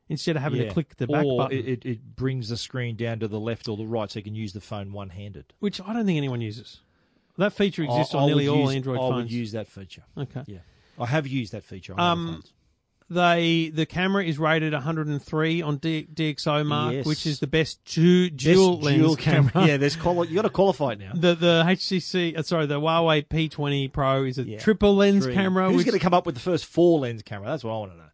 instead 0.08 0.36
of 0.36 0.42
having 0.42 0.60
to 0.60 0.70
click 0.72 0.96
the 0.96 1.06
back 1.06 1.24
or 1.26 1.36
button, 1.36 1.58
It, 1.58 1.66
it, 1.68 1.84
it 1.84 2.16
brings 2.16 2.48
the 2.48 2.56
screen 2.56 2.94
down 2.96 3.18
to 3.18 3.28
the 3.28 3.40
left 3.40 3.68
or 3.68 3.76
the 3.76 3.84
right 3.84 4.10
so 4.10 4.20
you 4.20 4.22
can 4.22 4.36
use 4.36 4.52
the 4.54 4.60
phone 4.60 4.92
one 4.92 5.10
handed. 5.10 5.52
which 5.58 5.80
I 5.80 5.92
don't 5.92 6.06
think 6.06 6.16
anyone 6.16 6.40
uses. 6.40 6.80
That 7.38 7.52
feature 7.52 7.82
exists 7.82 8.14
on 8.14 8.26
nearly 8.28 8.48
all 8.48 8.70
Android 8.70 8.96
I 8.96 9.00
phones. 9.00 9.14
would 9.24 9.32
use 9.32 9.52
that 9.52 9.66
feature. 9.68 10.04
okay. 10.16 10.44
Yeah. 10.46 10.58
I 10.98 11.04
have 11.06 11.26
used 11.26 11.52
that 11.52 11.64
feature 11.64 11.92
on 11.92 12.00
Um, 12.00 12.26
phones. 12.34 12.52
They 13.09 13.68
the 13.72 13.86
camera 13.86 14.24
is 14.24 14.36
rated 14.38 14.72
103 14.72 15.62
on 15.62 15.76
D, 15.76 16.09
DxO 16.12 16.66
Mark, 16.66 16.92
Yes. 16.94 17.07
which 17.07 17.24
is 17.24 17.38
the 17.38 17.46
best 17.46 17.84
du- 17.84 18.30
dual 18.30 18.76
Best 18.78 18.84
lens 18.84 18.98
dual 18.98 19.16
camera. 19.16 19.52
yeah, 19.66 19.76
there's 19.76 19.94
quali- 19.94 20.26
you 20.28 20.34
got 20.34 20.42
to 20.42 20.50
qualify 20.50 20.92
it 20.92 20.98
now. 20.98 21.12
The 21.14 21.34
the 21.36 21.62
HTC 21.64 22.36
uh, 22.36 22.42
sorry 22.42 22.66
the 22.66 22.80
Huawei 22.80 23.24
P20 23.28 23.92
Pro 23.92 24.24
is 24.24 24.38
a 24.38 24.42
Yeah. 24.42 24.59
triple 24.59 24.96
lens 24.96 25.24
Three. 25.24 25.34
camera. 25.34 25.68
Who's 25.68 25.76
which 25.76 25.86
going 25.86 25.98
to 25.98 26.02
come 26.02 26.14
up 26.14 26.26
with 26.26 26.34
the 26.34 26.40
first 26.40 26.66
four 26.66 26.98
lens 26.98 27.22
camera? 27.22 27.46
That's 27.48 27.62
what 27.62 27.74
I 27.74 27.78
want 27.78 27.92
to 27.92 27.98
know. 27.98 28.04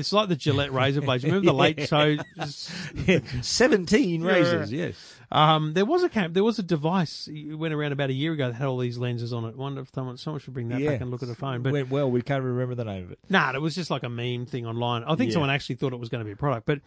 it's 0.00 0.12
like 0.12 0.28
the 0.28 0.36
Gillette 0.36 0.72
razor 0.74 1.00
blades. 1.00 1.24
Remember 1.24 1.46
the 1.46 1.54
late 1.54 1.88
show? 1.88 2.16
Seventeen 3.42 4.22
razors. 4.22 4.72
Yes. 4.72 4.96
Um, 5.32 5.72
there 5.72 5.86
was 5.86 6.02
a 6.02 6.08
cam, 6.10 6.34
there 6.34 6.44
was 6.44 6.58
a 6.58 6.62
device 6.62 7.26
it 7.32 7.54
went 7.54 7.72
around 7.72 7.92
about 7.92 8.10
a 8.10 8.12
year 8.12 8.32
ago 8.34 8.48
that 8.48 8.54
had 8.54 8.66
all 8.66 8.76
these 8.78 8.98
lenses 8.98 9.32
on 9.32 9.46
it. 9.46 9.56
Wonder 9.56 9.80
if 9.80 9.88
someone, 9.94 10.18
someone 10.18 10.40
should 10.40 10.52
bring 10.52 10.68
that 10.68 10.80
yeah. 10.80 10.90
back 10.90 11.00
and 11.00 11.10
look 11.10 11.22
at 11.22 11.28
a 11.30 11.34
phone. 11.34 11.62
But 11.62 11.72
went 11.72 11.90
well. 11.90 12.10
We 12.10 12.20
can't 12.20 12.44
remember 12.44 12.74
the 12.74 12.84
name 12.84 13.04
of 13.04 13.12
it. 13.12 13.18
nah, 13.30 13.50
it 13.52 13.60
was 13.60 13.74
just 13.74 13.90
like 13.90 14.02
a 14.02 14.10
meme 14.10 14.44
thing 14.46 14.66
online. 14.66 15.04
I 15.04 15.14
think 15.14 15.30
Yeah. 15.30 15.34
someone 15.34 15.50
actually 15.50 15.76
thought 15.76 15.92
it 15.94 15.98
was 15.98 16.10
going 16.10 16.20
to 16.20 16.26
be 16.26 16.32
a 16.32 16.36
product. 16.36 16.66
But 16.66 16.80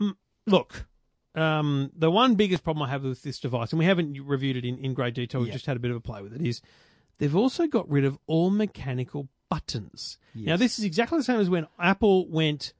um, 0.00 0.16
look, 0.46 0.86
um, 1.36 1.92
the 1.96 2.10
one 2.10 2.34
biggest 2.34 2.64
problem 2.64 2.82
I 2.82 2.90
have 2.90 3.04
with 3.04 3.22
this 3.22 3.38
device, 3.38 3.70
and 3.72 3.78
we 3.78 3.84
haven't 3.84 4.20
reviewed 4.26 4.56
it 4.56 4.64
in, 4.64 4.78
in 4.78 4.94
great 4.94 5.14
detail, 5.14 5.40
we 5.40 5.46
Yeah. 5.48 5.52
just 5.52 5.66
had 5.66 5.76
a 5.76 5.80
bit 5.80 5.92
of 5.92 5.96
a 5.96 6.00
play 6.00 6.22
with 6.22 6.34
it, 6.34 6.42
is 6.44 6.60
they've 7.18 7.36
also 7.36 7.66
got 7.68 7.88
rid 7.88 8.04
of 8.04 8.18
all 8.26 8.50
mechanical 8.50 9.28
buttons. 9.48 10.18
Now, 10.34 10.56
this 10.56 10.78
is 10.78 10.84
exactly 10.84 11.18
the 11.18 11.24
same 11.24 11.40
as 11.40 11.50
when 11.50 11.66
Apple 11.78 12.28
went 12.28 12.72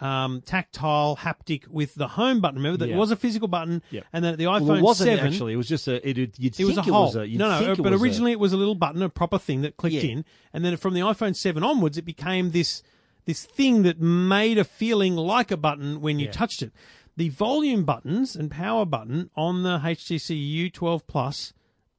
um, 0.00 0.40
tactile 0.42 1.16
haptic 1.16 1.66
with 1.68 1.94
the 1.94 2.08
home 2.08 2.40
button. 2.40 2.56
Remember 2.58 2.76
that 2.78 2.88
Yeah. 2.88 2.94
it 2.94 2.98
was 2.98 3.10
a 3.10 3.16
physical 3.16 3.48
button, 3.48 3.82
Yeah. 3.90 4.02
and 4.12 4.24
then 4.24 4.36
the 4.36 4.44
iPhone 4.44 4.62
well, 4.66 4.78
it 4.78 4.82
wasn't 4.82 5.08
7 5.18 5.26
actually. 5.32 5.52
It 5.54 5.56
was 5.56 5.68
just 5.68 5.88
a. 5.88 6.08
It, 6.08 6.16
you'd 6.18 6.38
it 6.38 6.54
think 6.54 6.68
was 6.68 6.76
a 6.78 6.80
it 6.80 6.84
hole. 6.86 7.04
was 7.06 7.16
a. 7.16 7.26
No, 7.26 7.48
no, 7.60 7.72
it 7.72 7.76
but 7.82 7.92
was 7.92 8.00
a- 8.00 8.04
originally 8.04 8.32
it 8.32 8.40
was 8.40 8.52
a 8.52 8.56
little 8.56 8.74
button, 8.74 9.02
a 9.02 9.08
proper 9.08 9.38
thing 9.38 9.62
that 9.62 9.76
clicked 9.76 9.96
Yeah. 9.96 10.10
in, 10.12 10.24
and 10.52 10.64
then 10.64 10.76
from 10.76 10.94
the 10.94 11.00
iPhone 11.00 11.34
seven 11.34 11.62
onwards, 11.64 11.98
it 11.98 12.04
became 12.04 12.50
this 12.52 12.82
this 13.24 13.44
thing 13.44 13.82
that 13.82 14.00
made 14.00 14.56
a 14.56 14.64
feeling 14.64 15.14
like 15.14 15.50
a 15.50 15.56
button 15.56 16.00
when 16.00 16.18
you 16.18 16.26
Yeah. 16.26 16.32
touched 16.32 16.62
it. 16.62 16.72
The 17.16 17.28
volume 17.28 17.84
buttons 17.84 18.34
and 18.36 18.50
power 18.50 18.86
button 18.86 19.28
on 19.36 19.64
the 19.64 19.80
HTC 19.80 20.34
U12 20.70 21.06
Plus 21.06 21.52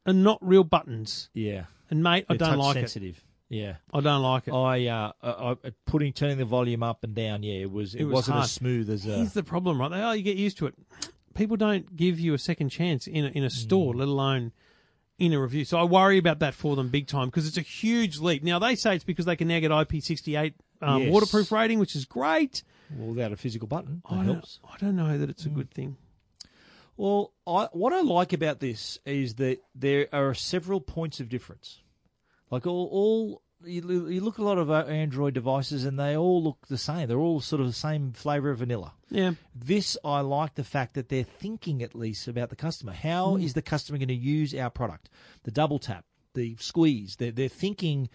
are 0.07 0.13
not 0.13 0.39
real 0.41 0.63
buttons, 0.63 1.29
yeah. 1.33 1.65
and 1.89 2.01
mate, 2.01 2.25
I 2.29 2.33
They're 2.33 2.37
don't 2.47 2.49
touch 2.57 2.57
like 2.59 2.73
sensitive. 2.75 3.23
Yeah. 3.49 3.75
I 3.93 3.99
don't 4.01 4.21
like 4.21 4.47
it. 4.47 4.53
I 4.53 4.85
uh, 4.87 5.11
I, 5.23 5.51
I- 5.51 5.71
putting 5.85 6.13
turning 6.13 6.37
the 6.37 6.45
volume 6.45 6.83
up 6.83 7.03
and 7.03 7.15
down. 7.15 7.41
Yeah, 7.43 7.55
it 7.61 7.71
was 7.71 7.95
it, 7.95 8.01
It 8.01 8.05
was 8.05 8.13
wasn't 8.13 8.33
hard. 8.35 8.43
as 8.45 8.51
smooth 8.51 8.89
as. 8.89 9.05
Uh, 9.07 9.17
Here's 9.17 9.33
the 9.33 9.43
problem, 9.43 9.79
right? 9.81 9.89
They, 9.89 10.01
oh, 10.01 10.11
you 10.11 10.21
get 10.23 10.37
used 10.37 10.57
to 10.59 10.67
it. 10.67 10.75
People 11.33 11.57
don't 11.57 11.95
give 11.95 12.19
you 12.19 12.33
a 12.33 12.37
second 12.37 12.69
chance 12.69 13.07
in 13.07 13.25
a, 13.25 13.29
in 13.29 13.43
a 13.43 13.49
store, 13.49 13.93
Mm. 13.93 13.97
let 13.99 14.07
alone 14.07 14.51
in 15.17 15.33
a 15.33 15.41
review. 15.41 15.65
So 15.65 15.77
I 15.79 15.83
worry 15.83 16.17
about 16.17 16.39
that 16.39 16.53
for 16.53 16.75
them 16.75 16.89
big 16.89 17.07
time 17.07 17.27
because 17.27 17.47
it's 17.47 17.57
a 17.57 17.61
huge 17.61 18.19
leap. 18.19 18.43
Now 18.43 18.59
they 18.59 18.75
say 18.75 18.95
it's 18.95 19.03
because 19.03 19.25
they 19.25 19.35
can 19.35 19.47
now 19.47 19.59
get 19.59 19.71
IP68 19.71 20.53
um, 20.81 21.03
Yes. 21.03 21.11
waterproof 21.11 21.51
rating, 21.51 21.79
which 21.79 21.95
is 21.95 22.05
great. 22.05 22.63
well, 22.95 23.09
without 23.09 23.31
a 23.31 23.37
physical 23.37 23.67
button, 23.67 24.01
that 24.09 24.15
I 24.15 24.23
don't. 24.25 24.59
I 24.71 24.77
don't 24.77 24.95
know 24.95 25.17
that 25.17 25.29
it's 25.29 25.43
Mm. 25.43 25.47
a 25.47 25.49
good 25.55 25.71
thing. 25.71 25.97
Well, 26.97 27.31
I, 27.47 27.67
what 27.71 27.93
I 27.93 28.01
like 28.01 28.33
about 28.33 28.59
this 28.59 28.99
is 29.05 29.35
that 29.35 29.59
there 29.73 30.07
are 30.11 30.33
several 30.33 30.81
points 30.81 31.19
of 31.19 31.29
difference. 31.29 31.79
Like 32.51 32.65
all, 32.65 32.89
all 32.91 33.41
you, 33.65 34.07
you 34.07 34.21
look 34.21 34.35
at 34.35 34.41
a 34.41 34.45
lot 34.45 34.57
of 34.57 34.71
uh, 34.71 34.85
Android 34.87 35.33
devices, 35.33 35.83
and 35.85 35.99
they 35.99 36.15
all 36.15 36.43
look 36.43 36.67
the 36.67 36.77
same. 36.77 37.07
They're 37.07 37.19
all 37.19 37.41
sort 37.41 37.61
of 37.61 37.67
the 37.67 37.73
same 37.73 38.13
flavor 38.13 38.51
of 38.51 38.59
vanilla. 38.59 38.93
Yeah, 39.09 39.33
This, 39.55 39.97
I 40.03 40.21
like 40.21 40.55
the 40.55 40.63
fact 40.63 40.93
that 40.93 41.09
they're 41.09 41.23
thinking 41.23 41.81
at 41.81 41.95
least 41.95 42.27
about 42.27 42.49
the 42.49 42.55
customer. 42.55 42.93
How 42.93 43.37
is 43.37 43.53
the 43.53 43.61
customer 43.61 43.97
going 43.97 44.09
to 44.09 44.13
use 44.13 44.53
our 44.55 44.69
product? 44.69 45.09
The 45.43 45.51
double 45.51 45.79
tap, 45.79 46.05
the 46.33 46.55
squeeze. 46.59 47.15
They're, 47.15 47.31
they're 47.31 47.49
thinking 47.49 48.09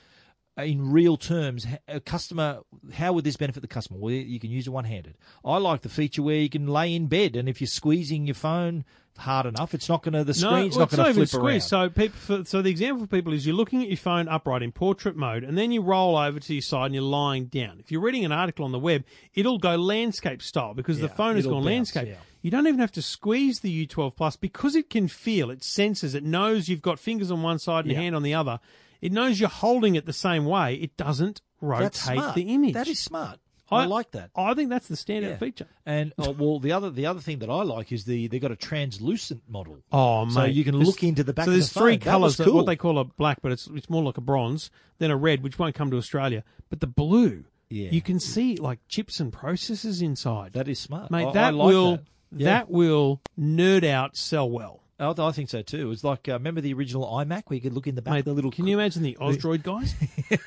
in 0.57 0.93
real 0.93 1.17
terms. 1.17 1.67
a 1.89 2.01
customer, 2.01 2.61
how 2.93 3.13
would 3.13 3.25
this 3.25 3.37
benefit 3.37 3.61
the 3.61 3.69
customer? 3.69 3.99
Well, 3.99 4.13
you 4.13 4.39
can 4.39 4.51
use 4.51 4.67
it 4.67 4.71
one 4.71 4.85
handed. 4.85 5.17
I 5.45 5.59
like 5.59 5.83
the 5.83 5.89
feature 5.89 6.23
where 6.23 6.37
you 6.37 6.49
can 6.49 6.69
lay 6.69 6.95
in 6.95 7.07
bed, 7.09 7.37
and 7.37 7.49
if 7.49 7.61
you're 7.61 7.69
squeezing 7.69 8.27
your 8.27 8.35
phone 8.35 8.85
hard 9.19 9.47
enough, 9.47 9.75
it's 9.75 9.89
not 9.89 10.03
going 10.03 10.13
to, 10.15 10.25
the 10.25 10.35
screen's 10.35 10.77
well, 10.77 10.87
not 10.87 10.91
going 10.91 11.07
to 11.07 11.15
flip 11.27 11.35
around. 11.35 11.43
squeezed. 11.61 11.69
So, 11.69 11.89
people, 11.89 12.19
for, 12.19 12.45
so 12.45 12.63
the 12.63 12.71
example 12.71 13.07
for 13.07 13.09
people 13.09 13.33
is 13.33 13.47
you're 13.47 13.55
looking 13.57 13.83
at 13.83 13.89
your 13.89 13.97
phone 13.97 14.29
upright 14.29 14.63
in 14.63 14.73
portrait 14.73 15.17
mode, 15.17 15.45
and 15.45 15.57
then 15.57 15.73
you 15.73 15.83
roll 15.83 16.17
over 16.17 16.41
to 16.41 16.55
your 16.55 16.63
side 16.63 16.87
and 16.87 16.95
you're 16.95 17.03
lying 17.03 17.47
down. 17.47 17.79
If 17.81 17.91
you're 17.93 18.01
reading 18.01 18.25
an 18.25 18.33
article 18.33 18.65
on 18.65 18.73
the 18.73 18.79
web, 18.79 19.05
it'll 19.35 19.59
go 19.59 19.77
landscape 19.77 20.43
style 20.43 20.75
because 20.75 20.99
the 20.99 21.09
phone 21.09 21.37
has 21.37 21.45
gone 21.47 21.55
bounce, 21.57 21.67
landscape. 21.67 22.09
yeah. 22.09 22.17
You 22.43 22.51
don't 22.51 22.67
even 22.67 22.81
have 22.81 22.93
to 22.93 23.03
squeeze 23.03 23.61
the 23.61 23.87
U12 23.87 24.17
Plus 24.17 24.37
because 24.37 24.77
it 24.77 24.91
can 24.91 25.09
feel, 25.09 25.51
it 25.51 25.65
senses, 25.65 26.15
it 26.15 26.25
knows 26.25 26.69
you've 26.69 26.83
got 26.83 26.99
fingers 26.99 27.31
on 27.31 27.43
one 27.43 27.59
side 27.59 27.85
and 27.87 27.93
a 27.93 27.95
Yeah. 27.95 28.01
hand 28.03 28.15
on 28.17 28.23
the 28.23 28.35
other. 28.35 28.61
It 29.01 29.13
knows 29.13 29.41
you're 29.41 29.49
holding 29.49 29.95
it 29.95 30.05
the 30.07 30.13
same 30.13 30.45
way. 30.45 30.75
It 30.75 30.97
doesn't 30.97 31.41
rotate 31.61 32.35
the 32.35 32.43
image. 32.55 32.75
That 32.75 32.89
is 32.89 33.01
smart. 33.01 33.39
I, 33.75 33.85
like 33.87 34.11
that. 34.13 34.31
I 34.37 34.55
think 34.55 34.71
that's 34.71 34.89
the 34.89 34.95
standout 34.97 35.23
Yeah. 35.23 35.37
feature. 35.37 35.67
And 35.87 36.13
oh, 36.19 36.31
well, 36.31 36.59
the 36.59 36.73
other 36.73 36.91
the 36.91 37.07
other 37.07 37.21
thing 37.21 37.39
that 37.41 37.51
I 37.51 37.63
like 37.63 37.93
is 37.93 38.05
the 38.05 38.29
they 38.29 38.39
got 38.39 38.51
a 38.53 38.57
translucent 38.57 39.43
model. 39.49 39.79
Oh, 39.93 40.29
So 40.31 40.45
you 40.45 40.65
can 40.65 40.75
There's- 40.75 40.87
look 40.87 41.03
into 41.03 41.25
the 41.25 41.33
back 41.33 41.45
So 41.47 41.51
of 41.51 41.55
there's 41.57 41.73
the 41.73 41.81
three 41.81 41.93
phone. 41.99 42.05
That 42.13 42.21
was 42.21 42.37
colours, 42.37 42.47
cool. 42.49 42.57
what 42.57 42.67
they 42.67 42.77
call 42.77 42.99
a 42.99 43.05
black, 43.05 43.41
but 43.43 43.53
it's 43.53 43.67
it's 43.75 43.91
more 43.91 44.03
like 44.03 44.19
a 44.19 44.23
bronze, 44.23 44.71
than 44.99 45.11
a 45.11 45.17
red, 45.17 45.43
which 45.43 45.59
won't 45.59 45.75
come 45.75 45.91
to 45.91 45.97
Australia. 45.97 46.45
But 46.71 46.81
the 46.81 46.87
blue, 46.87 47.45
Yeah. 47.71 47.91
you 47.91 48.01
can 48.03 48.21
see 48.21 48.57
like 48.57 48.79
chips 48.89 49.21
and 49.21 49.33
processes 49.33 50.01
inside. 50.03 50.53
That 50.55 50.69
is 50.69 50.79
smart, 50.79 51.11
mate. 51.11 51.27
I- 51.27 51.29
I 51.31 51.33
that 51.33 51.55
like 51.55 51.67
will 51.69 51.91
that. 51.97 52.05
Yeah. 52.37 52.45
that 52.47 52.71
will 52.71 53.21
nerd 53.39 53.85
out 53.85 54.17
sell 54.17 54.49
well. 54.51 54.81
I, 54.99 55.13
I 55.19 55.33
think 55.33 55.51
so 55.51 55.61
too. 55.63 55.91
It's 55.91 56.05
like 56.05 56.29
uh, 56.29 56.33
remember 56.35 56.61
the 56.61 56.73
original 56.73 57.05
iMac 57.07 57.43
where 57.47 57.57
you 57.57 57.61
could 57.61 57.73
look 57.75 57.87
in 57.89 57.95
the 57.97 58.03
back 58.03 58.13
Mate, 58.13 58.19
of 58.21 58.25
the 58.27 58.33
little. 58.33 58.51
can 58.53 58.67
you 58.69 58.79
imagine 58.79 59.03
the 59.03 59.17
Ausdroid 59.21 59.63
guys? 59.65 59.93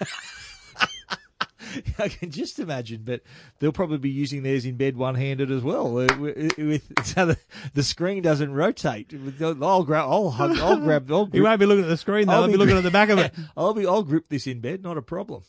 I 2.03 2.09
can 2.09 2.31
just 2.31 2.59
imagine, 2.59 3.01
but 3.03 3.21
they'll 3.59 3.71
probably 3.71 3.97
be 3.97 4.09
using 4.09 4.43
theirs 4.43 4.65
in 4.65 4.75
bed 4.77 4.97
one-handed 4.97 5.51
as 5.51 5.63
well. 5.63 5.97
uh, 5.99 6.07
With, 6.19 6.55
with 6.57 6.91
so 7.05 7.25
the, 7.27 7.37
the 7.73 7.83
screen 7.83 8.21
doesn't 8.23 8.51
rotate. 8.53 9.13
I'll 9.41 9.83
grab. 9.83 10.05
I'll 10.09 10.29
hug. 10.29 10.57
I'll 10.59 10.77
grab. 10.77 11.11
I'll 11.11 11.29
you 11.33 11.43
won't 11.43 11.59
be 11.59 11.65
looking 11.65 11.83
at 11.83 11.89
the 11.89 11.97
screen 11.97 12.27
though. 12.27 12.33
I'll 12.33 12.41
I'll 12.41 12.47
be 12.47 12.53
be 12.53 12.57
looking 12.57 12.77
at 12.77 12.83
the 12.83 12.91
back 12.91 13.09
of 13.09 13.19
it. 13.19 13.33
I'll 13.57 13.73
be. 13.73 13.85
I'll 13.85 14.03
grip 14.03 14.25
this 14.29 14.47
in 14.47 14.59
bed. 14.59 14.83
Not 14.83 14.97
a 14.97 15.01
problem. 15.01 15.43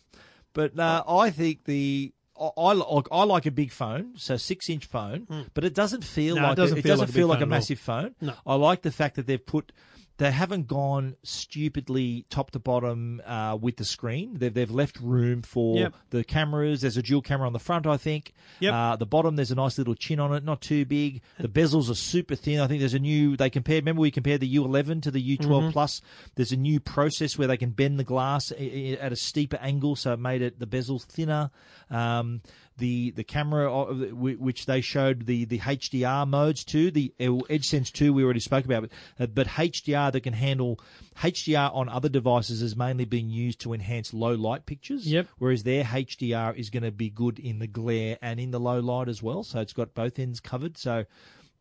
But 0.53 0.79
uh, 0.79 1.05
I 1.07 1.31
think 1.31 1.65
the. 1.65 2.13
I, 2.41 2.51
I 2.57 2.73
like 2.73 3.07
I 3.11 3.25
like 3.25 3.47
a 3.47 3.51
big 3.51 3.73
phone, 3.73 4.13
so 4.17 4.37
six 4.37 4.71
inch 4.71 4.87
phone, 4.87 5.47
but 5.55 5.65
it 5.65 5.75
doesn't 5.75 6.05
feel. 6.05 6.37
No, 6.37 6.45
it 6.45 6.47
like 6.49 6.57
doesn't 6.57 6.77
a, 6.77 6.79
it 6.79 6.83
feel 6.83 6.93
doesn't 6.93 7.07
like 7.09 7.15
feel 7.15 7.27
like 7.27 7.39
a 7.39 7.41
phone 7.41 7.43
at 7.43 7.53
all. 7.53 7.59
massive 7.59 7.79
phone. 7.81 8.15
No. 8.21 8.35
I 8.47 8.55
like 8.55 8.83
the 8.83 8.93
fact 8.93 9.17
that 9.17 9.27
they've 9.27 9.45
put 9.45 9.73
they 10.19 10.31
haven't 10.31 10.66
gone 10.66 11.16
stupidly 11.23 12.27
top 12.29 12.51
to 12.51 12.59
bottom 12.59 13.23
uh, 13.25 13.57
with 13.61 13.77
the 13.77 13.85
screen. 13.85 14.35
They've 14.39 14.53
they've 14.53 14.71
left 14.71 14.99
room 15.01 15.43
for 15.43 15.77
Yep. 15.79 15.95
the 16.11 16.25
cameras. 16.25 16.81
There's 16.83 16.97
a 16.97 17.03
dual 17.03 17.23
camera 17.23 17.47
on 17.47 17.53
the 17.53 17.59
front, 17.59 17.87
I 17.87 17.97
think. 17.97 18.35
Yep. 18.61 18.73
Uh, 18.75 18.97
the 18.97 19.07
bottom 19.07 19.37
there's 19.37 19.51
a 19.51 19.55
nice 19.55 19.79
little 19.79 19.95
chin 19.95 20.21
on 20.21 20.35
it, 20.35 20.45
not 20.45 20.61
too 20.61 20.85
big. 20.85 21.23
The 21.39 21.49
bezels 21.49 21.91
are 21.91 21.95
super 21.95 22.35
thin. 22.35 22.61
I 22.61 22.66
think 22.66 22.81
there's 22.81 22.95
a 22.95 22.99
new 22.99 23.37
they 23.37 23.49
compared. 23.51 23.83
Remember 23.85 24.01
we 24.03 24.11
compared 24.11 24.41
the 24.41 24.55
U11 24.57 25.03
to 25.03 25.11
the 25.11 25.37
U12 25.39 25.49
Mm-hmm. 25.59 25.71
Plus. 25.71 26.01
There's 26.35 26.53
a 26.53 26.57
new 26.57 26.79
process 26.81 27.37
where 27.39 27.49
they 27.49 27.57
can 27.57 27.71
bend 27.71 27.99
the 27.99 28.05
glass 28.05 28.51
at 28.53 29.12
a 29.12 29.16
steeper 29.16 29.57
angle, 29.61 29.97
so 29.97 30.12
it 30.12 30.19
made 30.21 30.43
it 30.43 30.59
the 30.59 30.66
bezels 30.66 31.05
thinner. 31.05 31.51
Um, 31.91 32.43
the 32.79 33.11
the 33.11 33.24
camera 33.24 33.72
uh, 33.72 33.95
which 34.14 34.66
they 34.66 34.81
showed 34.81 35.26
the 35.26 35.45
the 35.45 35.59
HDR 35.59 36.26
modes 36.26 36.64
to 36.64 36.91
The 36.91 37.12
uh, 37.20 37.24
EdgeSense 37.24 37.93
2 37.93 38.12
we 38.12 38.24
already 38.24 38.41
spoke 38.41 38.64
about, 38.64 38.83
but, 38.83 38.91
uh, 39.22 39.26
but 39.26 39.47
HDR 39.47 40.12
that 40.12 40.20
can 40.20 40.33
handle 40.33 40.81
HDR 41.16 41.74
on 41.74 41.89
other 41.89 42.09
devices 42.09 42.61
has 42.61 42.76
mainly 42.76 43.05
been 43.05 43.31
used 43.31 43.61
to 43.61 43.72
enhance 43.72 44.14
low 44.14 44.35
light 44.35 44.66
pictures. 44.66 45.07
Yep. 45.07 45.26
Whereas 45.39 45.64
their 45.64 45.85
HDR 45.85 46.57
is 46.57 46.70
going 46.70 46.85
to 46.85 46.93
be 46.93 47.11
good 47.11 47.39
in 47.39 47.59
the 47.59 47.66
glare 47.66 48.18
and 48.22 48.41
in 48.41 48.51
the 48.51 48.61
low 48.61 48.81
light 48.81 49.09
as 49.09 49.22
well. 49.22 49.43
So 49.43 49.61
it's 49.61 49.72
got 49.72 49.95
both 49.95 50.18
ends 50.18 50.41
covered. 50.41 50.79
So. 50.79 51.05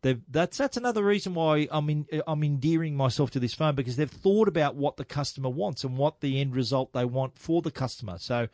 They've, 0.00 0.22
that's 0.30 0.56
that's 0.56 0.76
another 0.76 1.02
reason 1.02 1.34
why 1.34 1.66
I'm 1.72 1.90
in, 1.90 2.06
I'm 2.24 2.44
endearing 2.44 2.94
myself 2.94 3.32
to 3.32 3.40
this 3.40 3.52
phone 3.52 3.74
because 3.74 3.96
they've 3.96 4.08
thought 4.08 4.46
about 4.46 4.76
what 4.76 4.96
the 4.96 5.04
customer 5.04 5.48
wants 5.48 5.82
and 5.82 5.98
what 5.98 6.20
the 6.20 6.40
end 6.40 6.54
result 6.54 6.92
they 6.92 7.04
want 7.04 7.36
for 7.36 7.62
the 7.62 7.72
customer. 7.72 8.16
So 8.18 8.46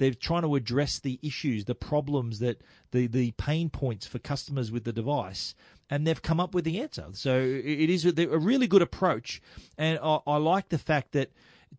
they're 0.00 0.14
trying 0.14 0.42
to 0.42 0.54
address 0.54 0.98
the 0.98 1.20
issues, 1.22 1.66
the 1.66 1.74
problems 1.74 2.38
that 2.38 2.62
the 2.90 3.06
the 3.06 3.32
pain 3.32 3.68
points 3.68 4.06
for 4.06 4.18
customers 4.18 4.72
with 4.72 4.84
the 4.84 4.94
device, 4.94 5.54
and 5.90 6.06
they've 6.06 6.22
come 6.22 6.40
up 6.40 6.54
with 6.54 6.64
the 6.64 6.80
answer. 6.80 7.04
So 7.12 7.38
it 7.38 7.90
is 7.90 8.06
a, 8.06 8.12
really 8.38 8.66
good 8.66 8.80
approach, 8.80 9.42
and 9.76 9.98
I, 10.02 10.20
I 10.26 10.38
like 10.38 10.70
the 10.70 10.78
fact 10.78 11.12
that 11.12 11.30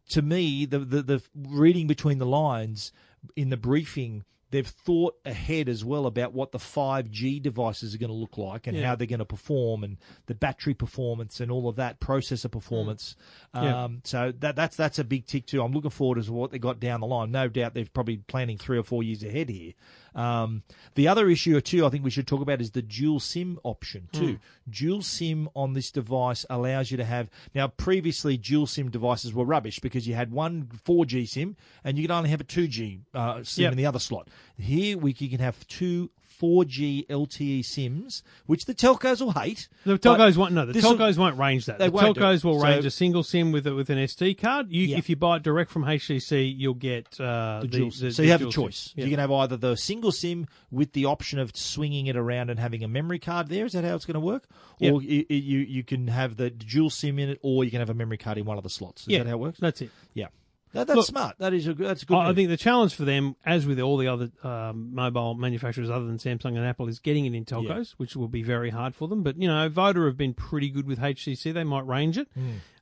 to 0.10 0.22
me 0.22 0.66
the, 0.66 0.80
the 0.80 1.02
the 1.02 1.24
reading 1.36 1.88
between 1.88 2.20
the 2.20 2.28
lines 2.28 2.94
in 3.36 3.50
the 3.50 3.58
briefing. 3.58 4.24
They've 4.52 4.68
thought 4.68 5.16
ahead 5.26 5.68
as 5.70 5.84
well 5.84 6.06
about 6.06 6.34
what 6.34 6.52
the 6.52 6.58
5G 6.60 7.42
devices 7.42 7.96
are 7.96 7.98
going 7.98 8.10
to 8.12 8.16
look 8.16 8.38
like 8.38 8.68
and 8.68 8.78
Yeah. 8.78 8.88
how 8.88 8.96
they're 8.96 9.08
going 9.08 9.20
to 9.20 9.26
perform 9.26 9.84
and 9.84 9.98
the 10.28 10.36
battery 10.36 10.74
performance 10.74 11.40
and 11.40 11.50
all 11.52 11.68
of 11.68 11.78
that 11.78 12.00
processor 12.00 12.52
performance. 12.52 13.16
Yeah. 13.56 13.84
Um, 13.86 14.02
so 14.04 14.32
that 14.40 14.56
that's 14.56 14.76
that's 14.76 15.00
a 15.00 15.04
big 15.04 15.26
tick 15.26 15.46
too. 15.48 15.64
I'm 15.64 15.72
looking 15.72 15.90
forward 15.90 16.24
to 16.24 16.32
what 16.34 16.52
they 16.52 16.60
got 16.60 16.80
down 16.80 17.00
the 17.00 17.08
line. 17.08 17.32
No 17.32 17.48
doubt 17.48 17.74
they're 17.74 17.86
probably 17.86 18.18
planning 18.18 18.58
three 18.58 18.78
or 18.78 18.84
four 18.84 19.04
years 19.04 19.24
ahead 19.24 19.50
here. 19.50 19.74
Um, 20.14 20.64
the 20.96 21.08
other 21.08 21.30
issue 21.30 21.56
or 21.56 21.62
two 21.62 21.86
I 21.86 21.90
think 21.90 22.04
we 22.04 22.10
should 22.10 22.28
talk 22.28 22.42
about 22.42 22.60
is 22.62 22.72
the 22.72 22.82
dual 22.82 23.20
SIM 23.20 23.60
option 23.64 24.10
too. 24.12 24.40
Dual 24.70 25.02
SIM 25.02 25.48
on 25.56 25.74
this 25.74 25.90
device 25.92 26.46
allows 26.50 26.92
you 26.92 26.98
to 26.98 27.06
have 27.06 27.30
now 27.56 27.68
previously 27.68 28.36
dual 28.38 28.68
SIM 28.68 28.90
devices 28.90 29.34
were 29.34 29.46
rubbish 29.46 29.80
because 29.80 30.08
you 30.08 30.14
had 30.16 30.32
one 30.32 30.68
4G 30.86 31.28
SIM 31.28 31.56
and 31.84 31.98
you 31.98 32.04
could 32.04 32.12
only 32.12 32.30
have 32.30 32.42
a 32.42 32.46
2G 32.46 33.00
uh, 33.14 33.44
SIM 33.44 33.64
Yep. 33.64 33.72
in 33.74 33.78
the 33.78 33.86
other 33.86 34.00
slot. 34.00 34.28
Here 34.58 34.98
we 34.98 35.16
you 35.18 35.30
can 35.30 35.40
have 35.40 35.66
two 35.68 36.10
4G 36.40 37.08
LTE 37.08 37.64
SIMs, 37.66 38.24
which 38.46 38.66
the 38.66 38.74
telcos 38.74 39.22
will 39.22 39.32
hate. 39.32 39.68
The 39.86 39.98
telcos 39.98 40.38
won't 40.38 40.54
no. 40.54 40.66
The 40.66 40.80
telcos 40.80 41.18
won't 41.18 41.38
range 41.38 41.66
that. 41.66 41.80
They 41.80 41.90
the 41.90 41.98
telcos 41.98 42.44
will 42.44 42.60
So- 42.60 42.66
range 42.66 42.86
a 42.86 42.92
single 42.92 43.24
SIM 43.24 43.52
with 43.52 43.68
a, 43.68 43.74
with 43.76 43.90
an 43.90 43.98
SD 43.98 44.38
card. 44.40 44.72
You, 44.72 44.84
Yeah. 44.86 44.98
if 44.98 45.10
you 45.10 45.16
buy 45.16 45.38
it 45.38 45.44
direct 45.44 45.72
from 45.72 45.84
HTC, 45.84 46.54
you'll 46.58 46.74
get 46.74 47.20
uh, 47.20 47.60
the 47.62 47.68
the, 47.68 47.78
dual 47.78 47.90
the- 47.90 47.96
SIM. 47.96 48.08
the 48.10 48.14
so 48.14 48.24
you 48.24 48.32
have 48.32 48.42
a 48.42 48.50
choice. 48.50 48.94
Yeah. 48.96 49.06
You 49.06 49.12
can 49.12 49.20
have 49.20 49.32
either 49.32 49.58
the 49.58 49.76
single 49.76 50.12
SIM 50.12 50.48
with 50.72 50.94
the 50.94 51.06
option 51.06 51.40
of 51.40 51.56
swinging 51.56 52.08
it 52.08 52.16
around 52.16 52.50
and 52.50 52.60
having 52.60 52.84
a 52.84 52.88
memory 52.88 53.20
card 53.20 53.48
there. 53.50 53.66
Is 53.66 53.74
that 53.74 53.84
how 53.84 53.96
it's 53.96 54.06
going 54.06 54.14
to 54.16 54.20
work? 54.20 54.46
Yep. 54.80 54.94
Or 54.94 54.96
y- 55.00 55.26
y- 55.30 55.36
you 55.36 55.60
you 55.60 55.84
can 55.84 56.08
have 56.08 56.38
the 56.38 56.50
dual 56.50 56.90
SIM 56.90 57.20
in 57.20 57.30
it, 57.30 57.40
or 57.42 57.64
you 57.64 57.72
can 57.72 57.80
have 57.80 57.90
a 57.90 57.94
memory 57.94 58.18
card 58.18 58.38
in 58.38 58.46
one 58.46 58.58
of 58.58 58.64
the 58.64 58.70
slots. 58.70 59.02
Is 59.04 59.08
yeah, 59.10 59.20
that 59.20 59.28
how 59.28 59.36
it 59.36 59.40
works? 59.40 59.60
That's 59.60 59.82
it. 59.82 59.92
Yeah, 60.14 60.28
that, 60.74 60.88
that's 60.88 60.96
Look, 60.98 61.06
smart. 61.06 61.36
That 61.40 61.54
is 61.54 61.68
a 61.68 61.74
good. 61.74 61.88
That's 61.88 62.04
a 62.04 62.06
good. 62.06 62.16
I 62.18 62.30
I 62.30 62.34
think 62.34 62.50
the 62.50 62.58
challenge 62.58 62.96
for 62.96 63.04
them, 63.04 63.36
as 63.46 63.66
with 63.66 63.80
all 63.80 63.98
the 63.98 64.08
other 64.08 64.32
um, 64.44 64.94
mobile 64.96 65.34
manufacturers 65.36 65.90
other 65.90 66.06
than 66.06 66.18
Samsung 66.18 66.56
and 66.58 66.66
Apple, 66.66 66.88
is 66.88 67.00
getting 67.00 67.26
it 67.26 67.34
in 67.34 67.44
telcos, 67.46 67.92
which 67.98 68.16
will 68.16 68.28
be 68.30 68.42
very 68.44 68.70
hard 68.70 68.96
for 68.96 69.08
them. 69.08 69.22
But 69.24 69.38
you 69.38 69.48
know, 69.48 69.68
Voda 69.70 70.06
have 70.06 70.18
been 70.18 70.34
pretty 70.34 70.70
good 70.70 70.88
with 70.88 71.00
HTC. 71.00 71.54
They 71.54 71.64
might 71.66 71.86
range 71.86 72.18
it, 72.18 72.28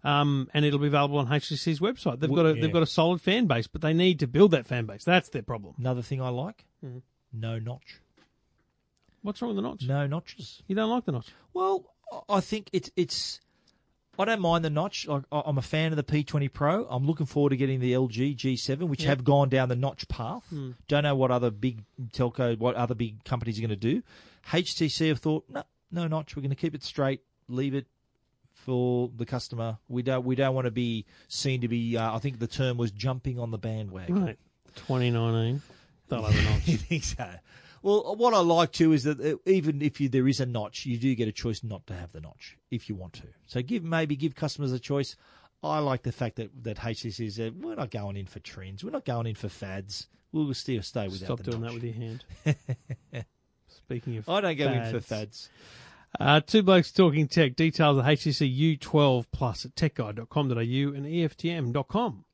um, 0.04 0.50
and 0.54 0.66
it'll 0.66 0.80
be 0.80 0.88
available 0.88 1.18
on 1.18 1.28
HTC's 1.28 1.80
website. 1.80 2.20
They've. 2.20 2.30
Well, 2.30 2.44
got 2.44 2.52
a 2.52 2.56
yeah. 2.56 2.62
they've 2.62 2.74
got 2.74 2.84
a 2.84 2.88
solid 2.88 3.22
fan 3.22 3.48
base, 3.48 3.68
but 3.68 3.82
they 3.82 3.94
need 3.94 4.20
to 4.20 4.28
build 4.28 4.52
that 4.52 4.68
fan 4.68 4.86
base. 4.86 5.04
That's 5.04 5.30
their 5.30 5.42
problem. 5.44 5.74
Another 5.80 6.02
thing 6.02 6.22
I 6.22 6.30
like: 6.30 6.66
Mm-hmm. 6.86 7.00
no 7.34 7.58
notch, 7.60 8.00
What's 9.22 9.42
wrong 9.42 9.50
with 9.56 9.64
the 9.64 9.68
notch? 9.70 9.84
no 9.88 10.08
notches. 10.08 10.62
You 10.68 10.76
don't 10.76 10.90
like 10.90 11.06
the 11.06 11.12
notch? 11.12 11.28
Well, 11.54 11.86
I- 12.30 12.36
I 12.38 12.40
think 12.40 12.70
it's 12.72 12.90
it's. 12.96 13.40
I 14.20 14.26
don't 14.26 14.42
mind 14.42 14.66
the 14.66 14.70
notch. 14.70 15.08
Like, 15.08 15.24
I'm 15.32 15.58
a 15.58 15.62
fan 15.62 15.92
of 15.94 15.96
the 15.96 16.04
P20 16.04 16.52
Pro. 16.52 16.86
I'm 16.90 17.08
looking 17.08 17.26
forward 17.26 17.52
to 17.52 17.58
getting 17.58 17.80
the 17.80 17.94
LG 17.94 18.36
G7, 18.36 18.82
which 18.90 19.04
Yeah. 19.04 19.10
have 19.10 19.24
gone 19.24 19.48
down 19.50 19.70
the 19.70 19.76
notch 19.78 20.08
path. 20.10 20.44
Hmm. 20.50 20.72
Don't 20.90 21.04
know 21.04 21.16
what 21.16 21.32
other 21.32 21.50
big 21.50 21.84
telco, 22.12 22.58
what 22.60 22.76
other 22.76 22.94
big 22.96 23.24
companies 23.24 23.58
are 23.58 23.62
going 23.62 23.70
to 23.70 23.76
do. 23.78 24.04
HTC 24.52 25.08
have 25.08 25.20
thought, 25.20 25.46
no, 25.50 25.64
no 25.92 26.08
notch. 26.08 26.36
We're 26.36 26.42
going 26.42 26.50
to 26.50 26.56
keep 26.58 26.76
it 26.76 26.84
straight, 26.84 27.22
leave 27.48 27.74
it 27.74 27.88
for 28.54 29.10
the 29.16 29.26
customer. 29.26 29.78
We 29.88 30.02
don't 30.04 30.26
we 30.26 30.36
don't 30.36 30.54
want 30.54 30.66
to 30.66 30.72
be 30.72 31.06
seen 31.30 31.62
to 31.62 31.68
be. 31.70 31.96
Uh, 31.96 32.14
I 32.16 32.20
think 32.20 32.40
the 32.40 32.48
term 32.48 32.78
was 32.78 32.92
jumping 32.92 33.40
on 33.40 33.52
the 33.52 33.58
bandwagon. 33.58 34.26
Right. 34.26 34.38
2019. 34.76 35.62
They'll 36.10 36.24
have 36.24 36.36
a 36.36 36.38
You 36.70 36.74
notch. 36.78 36.82
think 36.88 37.04
so? 37.04 37.30
Well, 37.82 38.16
what 38.16 38.34
I 38.34 38.40
like 38.40 38.72
too 38.72 38.94
is 38.94 39.04
that 39.04 39.20
uh, 39.20 39.38
even 39.46 39.82
if 39.82 40.02
you, 40.02 40.10
there 40.10 40.28
is 40.28 40.40
a 40.40 40.46
notch, 40.46 40.86
you 40.86 40.98
do 40.98 41.14
get 41.16 41.28
a 41.28 41.32
choice 41.32 41.64
not 41.64 41.86
to 41.88 41.94
have 41.94 42.12
the 42.12 42.22
notch 42.22 42.58
if 42.72 42.90
you 42.90 42.96
want 42.96 43.14
to. 43.14 43.28
So 43.46 43.62
give 43.62 43.84
maybe 43.84 44.16
give 44.16 44.36
customers 44.36 44.72
a 44.72 44.80
choice. 44.80 45.16
I 45.62 45.80
like 45.80 46.04
the 46.04 46.12
fact 46.12 46.38
that 46.38 46.64
that 46.64 46.78
HTC 46.78 47.26
is 47.26 47.40
uh, 47.40 47.52
we're 47.60 47.76
not 47.76 47.92
going 47.92 48.18
in 48.18 48.26
for 48.28 48.40
trends, 48.40 48.84
we're 48.84 48.92
not 48.92 49.06
going 49.06 49.28
in 49.28 49.36
for 49.36 49.50
fads. 49.50 50.08
We'll 50.32 50.54
still 50.54 50.84
stay 50.84 51.08
without 51.08 51.26
Stop 51.26 51.38
the 51.40 51.52
doing 51.52 51.62
notch. 51.64 51.74
that 51.74 51.82
with 51.82 51.84
your 51.84 51.94
hand. 51.94 53.26
Speaking 53.68 54.18
of 54.18 54.30
I 54.30 54.42
don't 54.42 54.58
go 54.58 54.68
in 54.72 54.92
for 54.92 55.02
fads. 55.02 55.50
Uh, 56.20 56.42
two 56.42 56.64
blokes 56.64 56.92
talking 56.92 57.28
tech. 57.28 57.56
Details 57.56 57.98
of 57.98 58.06
HTC 58.06 58.80
U12 58.80 59.26
Plus 59.32 59.66
at 59.66 59.76
techguide.com.au 59.76 60.58
and 60.58 61.06
EFTM.com. 61.06 62.26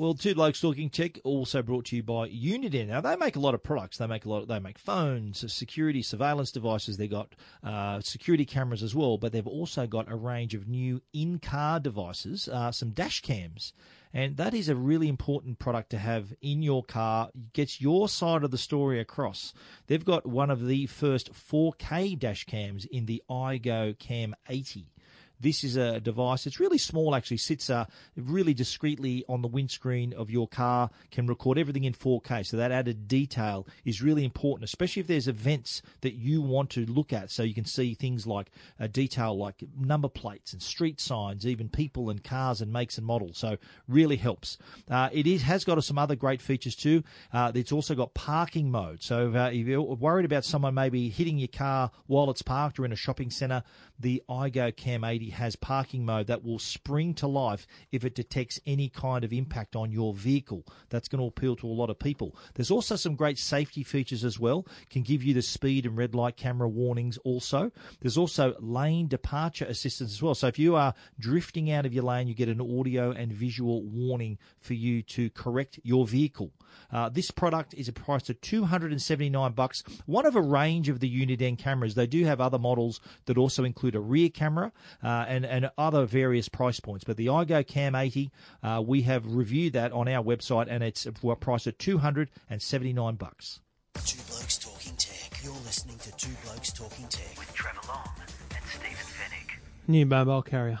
Well, 0.00 0.14
two 0.14 0.36
blokes 0.36 0.60
talking 0.60 0.90
tech 0.90 1.18
also 1.24 1.60
brought 1.60 1.86
to 1.86 1.96
you 1.96 2.04
by 2.04 2.28
Uniden. 2.28 2.86
Now 2.86 3.00
they 3.00 3.16
make 3.16 3.34
a 3.34 3.40
lot 3.40 3.54
of 3.54 3.64
products. 3.64 3.98
They 3.98 4.06
make 4.06 4.26
a 4.26 4.28
lot. 4.28 4.46
they 4.46 4.60
make 4.60 4.78
phones, 4.78 5.52
security, 5.52 6.02
surveillance 6.02 6.52
devices. 6.52 6.96
They 6.96 7.08
got 7.08 7.34
uh, 7.64 8.00
security 8.00 8.44
cameras 8.44 8.84
as 8.84 8.94
well, 8.94 9.18
but 9.18 9.32
they've 9.32 9.44
also 9.44 9.88
got 9.88 10.08
a 10.08 10.14
range 10.14 10.54
of 10.54 10.68
new 10.68 11.02
in-car 11.12 11.80
devices, 11.80 12.46
uh, 12.46 12.70
some 12.70 12.90
dash 12.90 13.22
cams, 13.22 13.72
and 14.12 14.36
that 14.36 14.54
is 14.54 14.68
a 14.68 14.76
really 14.76 15.08
important 15.08 15.58
product 15.58 15.90
to 15.90 15.98
have 15.98 16.32
in 16.40 16.62
your 16.62 16.84
car. 16.84 17.30
It 17.34 17.52
gets 17.52 17.80
your 17.80 18.08
side 18.08 18.44
of 18.44 18.52
the 18.52 18.56
story 18.56 19.00
across. 19.00 19.52
They've 19.88 20.04
got 20.04 20.24
one 20.24 20.52
of 20.52 20.64
the 20.64 20.86
first 20.86 21.32
4K 21.32 22.16
dash 22.16 22.44
cams 22.44 22.84
in 22.84 23.06
the 23.06 23.20
iGo 23.28 23.98
Cam 23.98 24.36
80. 24.48 24.92
This 25.40 25.62
is 25.64 25.76
a 25.76 26.00
device. 26.00 26.46
It's 26.46 26.58
really 26.58 26.78
small, 26.78 27.14
actually. 27.14 27.36
Sits 27.36 27.70
uh, 27.70 27.84
really 28.16 28.54
discreetly 28.54 29.24
on 29.28 29.42
the 29.42 29.48
windscreen 29.48 30.12
of 30.12 30.30
your 30.30 30.48
car. 30.48 30.90
Can 31.10 31.26
record 31.26 31.58
everything 31.58 31.84
in 31.84 31.92
4K. 31.92 32.46
So 32.46 32.56
that 32.56 32.72
added 32.72 33.06
detail 33.06 33.66
is 33.84 34.02
really 34.02 34.24
important, 34.24 34.64
especially 34.64 35.00
if 35.00 35.06
there's 35.06 35.28
events 35.28 35.82
that 36.00 36.14
you 36.14 36.42
want 36.42 36.70
to 36.70 36.86
look 36.86 37.12
at. 37.12 37.30
So 37.30 37.42
you 37.42 37.54
can 37.54 37.64
see 37.64 37.94
things 37.94 38.26
like 38.26 38.50
uh, 38.80 38.88
detail, 38.88 39.36
like 39.36 39.62
number 39.78 40.08
plates 40.08 40.52
and 40.52 40.62
street 40.62 41.00
signs, 41.00 41.46
even 41.46 41.68
people 41.68 42.10
and 42.10 42.22
cars 42.22 42.60
and 42.60 42.72
makes 42.72 42.98
and 42.98 43.06
models. 43.06 43.38
So 43.38 43.58
really 43.86 44.16
helps. 44.16 44.58
Uh, 44.90 45.08
it 45.12 45.26
is 45.26 45.42
has 45.42 45.64
got 45.64 45.82
some 45.84 45.98
other 45.98 46.16
great 46.16 46.42
features 46.42 46.74
too. 46.74 47.04
Uh, 47.32 47.52
it's 47.54 47.72
also 47.72 47.94
got 47.94 48.14
parking 48.14 48.70
mode. 48.70 49.02
So 49.02 49.32
uh, 49.34 49.50
if 49.52 49.66
you're 49.66 49.82
worried 49.82 50.24
about 50.24 50.44
someone 50.44 50.74
maybe 50.74 51.08
hitting 51.08 51.38
your 51.38 51.48
car 51.48 51.90
while 52.06 52.30
it's 52.30 52.42
parked 52.42 52.78
or 52.78 52.84
in 52.84 52.92
a 52.92 52.96
shopping 52.96 53.30
centre, 53.30 53.62
the 54.00 54.22
iGo 54.28 54.74
Cam 54.74 55.04
80 55.04 55.27
has 55.30 55.56
parking 55.56 56.04
mode 56.04 56.26
that 56.26 56.44
will 56.44 56.58
spring 56.58 57.14
to 57.14 57.26
life 57.26 57.66
if 57.92 58.04
it 58.04 58.14
detects 58.14 58.60
any 58.66 58.88
kind 58.88 59.24
of 59.24 59.32
impact 59.32 59.76
on 59.76 59.92
your 59.92 60.14
vehicle. 60.14 60.64
That's 60.90 61.08
going 61.08 61.20
to 61.20 61.28
appeal 61.28 61.56
to 61.56 61.66
a 61.66 61.72
lot 61.72 61.90
of 61.90 61.98
people. 61.98 62.36
There's 62.54 62.70
also 62.70 62.96
some 62.96 63.14
great 63.14 63.38
safety 63.38 63.82
features 63.82 64.24
as 64.24 64.38
well. 64.38 64.66
Can 64.90 65.02
give 65.02 65.22
you 65.22 65.34
the 65.34 65.42
speed 65.42 65.86
and 65.86 65.96
red 65.96 66.14
light 66.14 66.36
camera 66.36 66.68
warnings 66.68 67.18
also. 67.18 67.70
There's 68.00 68.18
also 68.18 68.54
lane 68.60 69.08
departure 69.08 69.64
assistance 69.64 70.12
as 70.12 70.22
well. 70.22 70.34
So 70.34 70.46
if 70.46 70.58
you 70.58 70.76
are 70.76 70.94
drifting 71.18 71.70
out 71.70 71.86
of 71.86 71.92
your 71.92 72.04
lane, 72.04 72.28
you 72.28 72.34
get 72.34 72.48
an 72.48 72.60
audio 72.60 73.10
and 73.10 73.32
visual 73.32 73.82
warning 73.82 74.38
for 74.60 74.74
you 74.74 75.02
to 75.02 75.30
correct 75.30 75.80
your 75.82 76.06
vehicle. 76.06 76.52
Uh, 76.90 77.08
this 77.08 77.30
product 77.30 77.74
is 77.74 77.90
priced 77.90 78.30
at 78.30 78.40
279 78.42 79.52
bucks. 79.52 79.82
One 80.06 80.26
of 80.26 80.36
a 80.36 80.42
range 80.42 80.88
of 80.88 81.00
the 81.00 81.10
Uniden 81.10 81.58
cameras. 81.58 81.94
They 81.94 82.06
do 82.06 82.24
have 82.24 82.40
other 82.40 82.58
models 82.58 83.00
that 83.26 83.36
also 83.36 83.64
include 83.64 83.94
a 83.94 84.00
rear 84.00 84.28
camera 84.28 84.72
uh, 85.02 85.17
and 85.28 85.44
and 85.46 85.70
other 85.78 86.04
various 86.04 86.48
price 86.48 86.80
points. 86.80 87.04
But 87.04 87.16
the 87.16 87.26
iGo 87.26 87.66
Cam 87.66 87.94
80, 87.94 88.30
uh, 88.62 88.82
we 88.86 89.02
have 89.02 89.24
reviewed 89.34 89.72
that 89.72 89.92
on 89.92 90.08
our 90.08 90.22
website, 90.22 90.66
and 90.68 90.82
it's 90.84 91.06
a 91.06 91.12
price 91.12 91.66
at 91.66 91.78
279 91.78 93.14
bucks. 93.16 93.60
Two 94.04 94.18
Blokes 94.28 94.58
Talking 94.58 94.94
Tech. 94.96 95.42
You're 95.42 95.52
listening 95.54 95.98
to 95.98 96.12
Two 96.16 96.32
Blokes 96.44 96.72
Talking 96.72 97.06
Tech 97.08 97.38
with 97.38 97.52
Trevor 97.54 97.80
Long 97.88 98.08
and 98.20 98.64
Stephen 98.66 98.94
Fenech. 98.94 99.58
New 99.88 100.06
mobile 100.06 100.42
carrier 100.42 100.80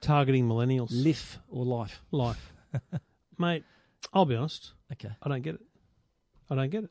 targeting 0.00 0.48
millennials. 0.48 0.88
Life 0.90 1.38
or 1.48 1.64
life? 1.64 2.02
Life. 2.10 2.52
Mate, 3.38 3.64
I'll 4.12 4.24
be 4.26 4.34
honest. 4.34 4.72
Okay. 4.92 5.10
I 5.22 5.28
don't 5.28 5.42
get 5.42 5.54
it. 5.54 5.60
I 6.50 6.54
don't 6.56 6.70
get 6.70 6.84
it. 6.84 6.90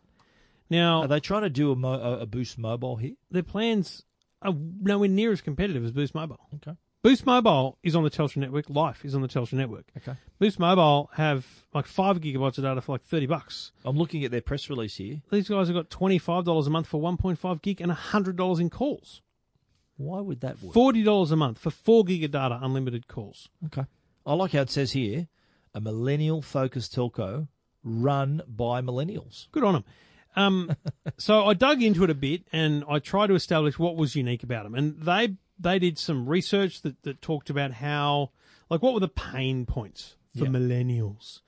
Now, 0.70 1.02
Are 1.02 1.08
they 1.10 1.20
trying 1.20 1.42
to 1.42 1.50
do 1.50 1.72
a, 1.74 1.76
mo- 1.76 2.00
a- 2.00 2.20
a 2.20 2.26
Boost 2.26 2.58
Mobile 2.58 2.96
here? 2.96 3.16
their 3.30 3.44
plans 3.44 4.04
are 4.42 4.54
nowhere 4.82 5.10
near 5.10 5.32
as 5.32 5.42
competitive 5.42 5.84
as 5.84 5.92
Boost 5.92 6.16
Mobile. 6.16 6.40
Okay. 6.56 6.76
Boost 7.04 7.26
Mobile 7.26 7.80
is 7.82 7.96
on 7.96 8.04
the 8.04 8.12
Telstra 8.12 8.38
network. 8.38 8.70
Life 8.70 9.04
is 9.04 9.16
on 9.16 9.22
the 9.22 9.28
Telstra 9.28 9.54
network. 9.54 9.86
Okay. 9.98 10.16
Boost 10.38 10.60
Mobile 10.60 11.10
have 11.16 11.46
like 11.74 11.88
five 11.88 12.22
gigabytes 12.22 12.60
of 12.60 12.64
data 12.64 12.82
for 12.82 12.92
like 12.94 13.04
thirty 13.04 13.26
bucks. 13.26 13.72
I'm 13.84 13.98
looking 13.98 14.24
at 14.24 14.32
their 14.32 14.42
press 14.42 14.70
release 14.70 14.98
here. 14.98 15.22
These 15.32 15.50
guys 15.50 15.68
have 15.68 15.76
got 15.76 15.90
twenty 15.90 16.20
five 16.20 16.46
dollars 16.46 16.68
a 16.68 16.70
month 16.70 16.88
for 16.88 17.02
one 17.02 17.18
point 17.18 17.40
five 17.40 17.62
gig 17.62 17.82
and 17.82 17.92
hundred 17.92 18.36
dollars 18.36 18.60
in 18.60 18.70
calls. 18.70 19.22
Why 19.98 20.20
would 20.20 20.42
that 20.42 20.62
work? 20.62 20.74
Forty 20.74 21.04
dollars 21.04 21.32
a 21.32 21.36
month 21.36 21.58
for 21.58 21.72
four 21.72 22.04
gig 22.04 22.24
of 22.24 22.32
data, 22.32 22.60
unlimited 22.62 23.08
calls. 23.08 23.50
Okay. 23.66 23.86
I 24.26 24.34
like 24.36 24.52
how 24.52 24.62
it 24.62 24.70
says 24.70 24.92
here 24.92 25.28
a 25.74 25.82
millennial 25.82 26.42
focused 26.42 26.96
telco 26.96 27.48
run 27.84 28.44
by 28.48 28.82
millennials. 28.82 29.48
Good 29.52 29.64
on 29.64 29.74
them. 29.74 29.86
Um, 30.36 30.76
so 31.18 31.46
I 31.46 31.54
dug 31.54 31.82
into 31.84 32.04
it 32.04 32.10
a 32.10 32.16
bit 32.16 32.44
and 32.52 32.84
I 32.88 33.00
tried 33.00 33.28
to 33.28 33.36
establish 33.36 33.78
what 33.78 33.96
was 33.96 34.16
unique 34.16 34.44
about 34.44 34.64
them. 34.64 34.76
And 34.76 35.00
they 35.02 35.36
they 35.60 35.78
did 35.78 36.00
some 36.00 36.28
research 36.28 36.82
that, 36.82 37.02
that 37.04 37.22
talked 37.22 37.50
about 37.52 37.72
how, 37.74 38.32
like, 38.70 38.82
what 38.82 38.94
were 38.96 39.00
the 39.00 39.08
pain 39.08 39.66
points 39.68 40.16
for 40.36 40.46
Yeah. 40.46 40.50
millennials, 40.52 41.42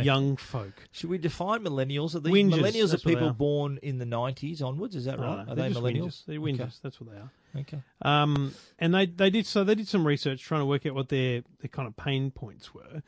young 0.00 0.36
folk. 0.36 0.88
Should 0.92 1.10
we 1.10 1.18
define 1.18 1.60
millennials? 1.64 2.14
Are 2.14 2.20
these 2.20 2.32
Whingers, 2.32 2.54
millennials 2.54 2.84
are 2.84 2.86
that's 2.88 3.04
what 3.04 3.10
they 3.10 3.14
people 3.14 3.28
are. 3.28 3.34
born 3.34 3.78
in 3.82 3.98
the 3.98 4.06
90s 4.06 4.62
onwards? 4.62 4.94
Is 4.96 5.04
that 5.06 5.18
right? 5.18 5.44
No, 5.44 5.52
are 5.52 5.54
they're 5.56 5.68
they 5.68 5.74
millennials? 5.74 6.22
whingers. 6.22 6.24
They're 6.26 6.40
whingers. 6.40 6.80
That's 6.80 6.98
what 7.00 7.10
they 7.10 7.16
are. 7.16 7.30
Okay. 7.56 7.76
okay. 7.76 7.82
Um, 8.02 8.54
and 8.78 8.94
they, 8.94 9.06
they 9.06 9.28
did 9.30 9.44
so 9.46 9.64
they 9.64 9.74
did 9.74 9.88
some 9.88 10.06
research 10.06 10.40
trying 10.42 10.60
to 10.60 10.66
work 10.66 10.86
out 10.86 10.94
what 10.94 11.08
their 11.08 11.42
their 11.60 11.68
kind 11.70 11.88
of 11.88 11.96
pain 11.96 12.30
points 12.30 12.72
were, 12.72 13.02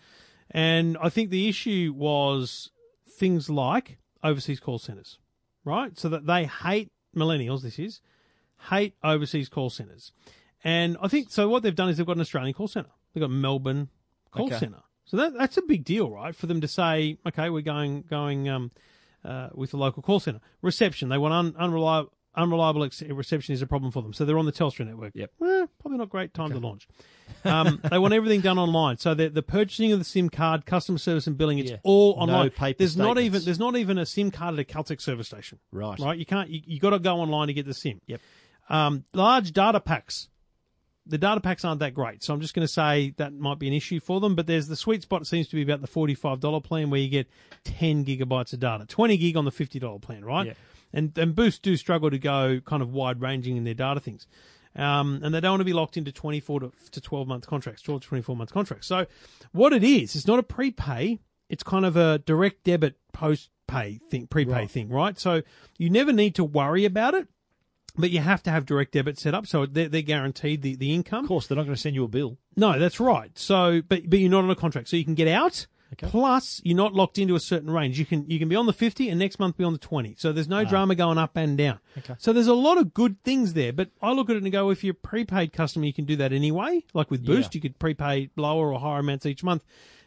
and 0.50 0.98
I 1.00 1.08
think 1.10 1.30
the 1.30 1.48
issue 1.48 1.94
was 1.96 2.70
things 3.06 3.48
like 3.48 3.98
overseas 4.24 4.58
call 4.60 4.78
centers, 4.78 5.18
right? 5.64 5.98
So 5.98 6.08
that 6.08 6.26
they 6.26 6.44
hate 6.46 6.88
millennials. 7.16 7.62
This 7.62 7.78
is 7.78 8.00
hate 8.70 8.94
overseas 9.02 9.48
call 9.48 9.70
centers, 9.70 10.12
and 10.62 10.96
I 11.00 11.08
think 11.08 11.30
so. 11.30 11.48
What 11.48 11.62
they've 11.62 11.74
done 11.74 11.88
is 11.88 11.96
they've 11.96 12.06
got 12.06 12.16
an 12.16 12.20
Australian 12.22 12.54
call 12.54 12.68
center. 12.68 12.90
They've 13.14 13.20
got 13.22 13.30
Melbourne 13.30 13.88
call 14.30 14.46
Okay. 14.46 14.58
center. 14.58 14.82
So 15.04 15.16
that 15.16 15.34
that's 15.34 15.56
a 15.56 15.62
big 15.62 15.84
deal, 15.84 16.10
right? 16.10 16.34
For 16.34 16.46
them 16.46 16.60
to 16.60 16.68
say, 16.68 17.18
okay, 17.26 17.50
we're 17.50 17.62
going 17.62 18.02
going 18.08 18.48
um, 18.48 18.70
uh, 19.24 19.48
with 19.54 19.72
the 19.72 19.76
local 19.76 20.02
call 20.02 20.20
center 20.20 20.40
reception. 20.62 21.08
They 21.08 21.18
want 21.18 21.34
un, 21.34 21.54
unreliable. 21.58 22.12
Unreliable 22.36 22.84
ex- 22.84 23.02
reception 23.02 23.54
is 23.54 23.60
a 23.62 23.66
problem 23.66 23.90
for 23.90 24.02
them, 24.02 24.12
so 24.12 24.24
they're 24.24 24.38
on 24.38 24.46
the 24.46 24.52
Telstra 24.52 24.86
network. 24.86 25.12
Yep. 25.16 25.32
Eh, 25.44 25.66
probably 25.80 25.98
not 25.98 26.10
great 26.10 26.32
time 26.32 26.50
to 26.50 26.58
launch. 26.58 26.86
Um, 27.44 27.80
they 27.90 27.98
want 27.98 28.14
everything 28.14 28.40
done 28.40 28.56
online, 28.58 28.98
so 28.98 29.14
the 29.14 29.28
the 29.28 29.42
purchasing 29.42 29.90
of 29.92 29.98
the 29.98 30.04
SIM 30.04 30.28
card, 30.30 30.64
customer 30.64 30.98
service, 30.98 31.26
and 31.26 31.36
billing, 31.36 31.58
it's 31.58 31.70
Yeah. 31.72 31.78
all 31.82 32.14
No 32.14 32.22
online. 32.34 32.50
paper 32.50 32.78
there's 32.78 32.96
not 32.96 33.18
even 33.18 33.44
there's 33.44 33.58
not 33.58 33.76
even 33.76 33.98
a 33.98 34.06
SIM 34.06 34.30
card 34.30 34.54
at 34.54 34.60
a 34.60 34.64
Caltex 34.64 35.00
service 35.00 35.26
station. 35.26 35.58
Right. 35.72 35.98
Right. 35.98 36.18
You 36.18 36.24
can't. 36.26 36.48
You, 36.50 36.60
you 36.64 36.78
got 36.78 36.90
to 36.90 37.00
go 37.00 37.16
online 37.16 37.48
to 37.48 37.52
get 37.52 37.66
the 37.66 37.74
SIM. 37.74 38.00
Yep. 38.06 38.20
Um, 38.68 39.04
large 39.12 39.52
data 39.52 39.80
packs. 39.80 40.28
The 41.06 41.18
data 41.18 41.40
packs 41.40 41.64
aren't 41.64 41.80
that 41.80 41.94
great, 41.94 42.22
so 42.22 42.32
I'm 42.32 42.40
just 42.40 42.54
going 42.54 42.64
to 42.66 42.72
say 42.72 43.14
that 43.16 43.32
might 43.32 43.58
be 43.58 43.66
an 43.66 43.72
issue 43.74 43.98
for 43.98 44.20
them. 44.20 44.36
But 44.36 44.46
there's 44.46 44.68
the 44.68 44.76
sweet 44.76 45.02
spot 45.02 45.26
seems 45.26 45.48
to 45.48 45.56
be 45.56 45.62
about 45.62 45.80
the 45.80 45.88
forty-five 45.88 46.38
dollar 46.38 46.60
plan 46.60 46.90
where 46.90 47.00
you 47.00 47.08
get 47.08 47.26
ten 47.64 48.04
gigabytes 48.04 48.52
of 48.52 48.60
data, 48.60 48.84
twenty 48.86 49.16
gig 49.16 49.36
on 49.36 49.44
the 49.44 49.50
fifty 49.50 49.80
dollar 49.80 49.98
plan, 49.98 50.24
right? 50.24 50.46
Yeah. 50.48 50.52
And 50.92 51.16
and 51.16 51.34
Boost 51.34 51.62
do 51.62 51.76
struggle 51.76 52.10
to 52.10 52.18
go 52.18 52.60
kind 52.64 52.82
of 52.82 52.92
wide 52.92 53.20
ranging 53.20 53.56
in 53.56 53.64
their 53.64 53.74
data 53.74 54.00
things, 54.00 54.26
um, 54.74 55.20
and 55.22 55.34
they 55.34 55.40
don't 55.40 55.52
want 55.52 55.60
to 55.60 55.64
be 55.64 55.72
locked 55.72 55.96
into 55.96 56.12
twenty-four 56.12 56.60
to, 56.60 56.72
to 56.90 57.00
twelve 57.00 57.28
month 57.28 57.46
contracts, 57.46 57.82
12 57.82 58.02
to 58.02 58.08
twenty-four 58.08 58.36
month 58.36 58.52
contracts. 58.52 58.86
So 58.86 59.06
what 59.52 59.72
it 59.72 59.84
is, 59.84 60.16
it's 60.16 60.26
not 60.26 60.38
a 60.38 60.42
prepay; 60.42 61.18
it's 61.48 61.62
kind 61.62 61.84
of 61.86 61.96
a 61.96 62.18
direct 62.18 62.64
debit 62.64 62.96
post 63.12 63.50
pay 63.68 64.00
thing, 64.10 64.26
prepay 64.26 64.50
Right. 64.52 64.70
thing, 64.70 64.88
right? 64.88 65.18
So 65.18 65.42
you 65.78 65.90
never 65.90 66.12
need 66.12 66.34
to 66.36 66.44
worry 66.44 66.84
about 66.84 67.14
it 67.14 67.28
but 67.96 68.10
you 68.10 68.20
have 68.20 68.40
to 68.40 68.50
have 68.50 68.66
direct 68.66 68.92
debit 68.92 69.18
set 69.18 69.34
up, 69.34 69.48
so 69.48 69.66
they're, 69.66 69.88
they're 69.88 70.00
guaranteed 70.00 70.62
the, 70.62 70.76
the 70.76 70.94
income. 70.94 71.24
Of 71.24 71.28
course, 71.28 71.48
they're 71.48 71.56
not 71.56 71.64
going 71.64 71.74
to 71.74 71.80
send 71.80 71.96
you 71.96 72.04
a 72.04 72.08
bill. 72.08 72.38
No, 72.56 72.78
that's 72.78 73.00
right. 73.00 73.36
So, 73.36 73.82
but 73.82 74.08
but 74.08 74.20
you're 74.20 74.30
not 74.30 74.44
on 74.44 74.50
a 74.50 74.54
contract, 74.54 74.88
so 74.88 74.96
you 74.96 75.04
can 75.04 75.16
get 75.16 75.26
out. 75.26 75.66
Okay. 75.94 76.06
Plus, 76.06 76.60
you're 76.64 76.76
not 76.76 76.94
locked 76.94 77.18
into 77.18 77.34
a 77.34 77.40
certain 77.40 77.68
range. 77.70 77.98
You 77.98 78.06
can 78.06 78.24
you 78.30 78.38
can 78.38 78.48
be 78.48 78.54
on 78.54 78.66
the 78.66 78.72
50 78.72 79.08
and 79.08 79.18
next 79.18 79.40
month 79.40 79.56
be 79.56 79.64
on 79.64 79.72
the 79.72 79.78
20. 79.78 80.14
So 80.18 80.32
there's 80.32 80.46
no 80.48 80.64
drama 80.64 80.94
going 80.94 81.18
up 81.18 81.36
and 81.36 81.58
down. 81.58 81.80
Ah. 81.84 81.98
Okay. 81.98 82.14
So 82.18 82.32
there's 82.32 82.46
a 82.46 82.54
lot 82.54 82.78
of 82.78 82.94
good 82.94 83.20
things 83.24 83.54
there. 83.54 83.72
But 83.72 83.90
I 84.00 84.12
look 84.12 84.30
at 84.30 84.36
it 84.36 84.42
and 84.44 84.52
go, 84.52 84.70
if 84.70 84.84
you're 84.84 84.92
a 84.92 84.94
prepaid 84.94 85.52
customer, 85.52 85.86
you 85.86 85.92
can 85.92 86.04
do 86.04 86.14
that 86.16 86.32
anyway. 86.32 86.84
Like 86.94 87.10
with 87.10 87.26
Boost, 87.26 87.54
Yeah. 87.54 87.58
you 87.58 87.60
could 87.62 87.78
prepay 87.80 88.30
lower 88.36 88.72
or 88.72 88.78
higher 88.78 89.00
amounts 89.00 89.26
each 89.26 89.42
month. 89.42 89.64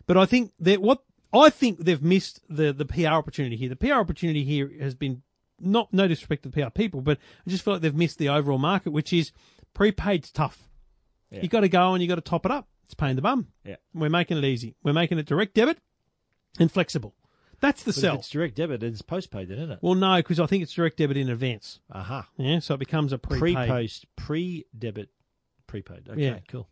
But 0.08 0.16
I 0.16 0.26
think 0.26 0.54
that 0.60 0.82
what 0.82 1.04
I 1.34 1.50
think 1.50 1.80
they've 1.80 2.02
missed 2.02 2.40
the 2.50 2.72
the 2.72 2.86
PR 2.86 3.08
opportunity 3.08 3.58
here. 3.58 3.68
The 3.70 3.76
PR 3.76 3.96
opportunity 3.96 4.44
here 4.46 4.72
has 4.80 4.96
been 4.96 5.22
not 5.60 5.92
no 5.94 6.08
disrespect 6.08 6.44
to 6.44 6.50
the 6.50 6.62
PR 6.64 6.70
people, 6.70 7.02
but 7.02 7.18
I 7.46 7.50
just 7.50 7.64
feel 7.66 7.74
like 7.74 7.82
they've 7.82 7.94
missed 7.94 8.20
the 8.20 8.30
overall 8.30 8.58
market, 8.58 8.92
which 8.92 9.12
is 9.12 9.32
prepaid's 9.74 10.32
tough. 10.32 10.70
Yeah. 11.30 11.42
You 11.42 11.50
got 11.50 11.62
to 11.62 11.70
go 11.70 11.94
and 11.94 12.02
you 12.02 12.08
got 12.08 12.16
to 12.16 12.22
top 12.22 12.46
it 12.46 12.52
up. 12.52 12.68
It's 12.86 12.94
paying 12.94 13.16
the 13.16 13.22
bum. 13.22 13.48
Yeah. 13.66 13.78
We're 13.94 14.10
making 14.10 14.38
it 14.38 14.44
easy. 14.46 14.76
We're 14.84 14.94
making 14.94 15.18
it 15.20 15.26
direct 15.26 15.54
debit 15.54 15.78
and 16.60 16.72
flexible. 16.72 17.16
That's 17.60 17.84
the 17.84 17.90
But 17.90 17.96
sell. 17.96 18.16
it's 18.16 18.30
direct 18.30 18.56
debit, 18.56 18.84
it's 18.84 19.02
postpaid, 19.02 19.48
then, 19.48 19.58
isn't 19.58 19.72
it? 19.72 19.80
Well, 19.82 19.96
no, 19.96 20.18
because 20.18 20.40
I 20.40 20.46
think 20.48 20.64
it's 20.64 20.74
direct 20.74 20.98
debit 20.98 21.16
in 21.16 21.30
advance. 21.30 21.80
Aha. 21.92 22.28
Yeah, 22.38 22.60
so 22.60 22.74
it 22.74 22.80
becomes 22.80 23.14
a 23.14 23.18
prepaid. 23.18 23.56
Pre-post, 23.56 24.06
pre-debit, 24.18 25.10
prepaid. 25.68 26.10
Okay, 26.10 26.22
Yeah. 26.22 26.40
cool. 26.50 26.68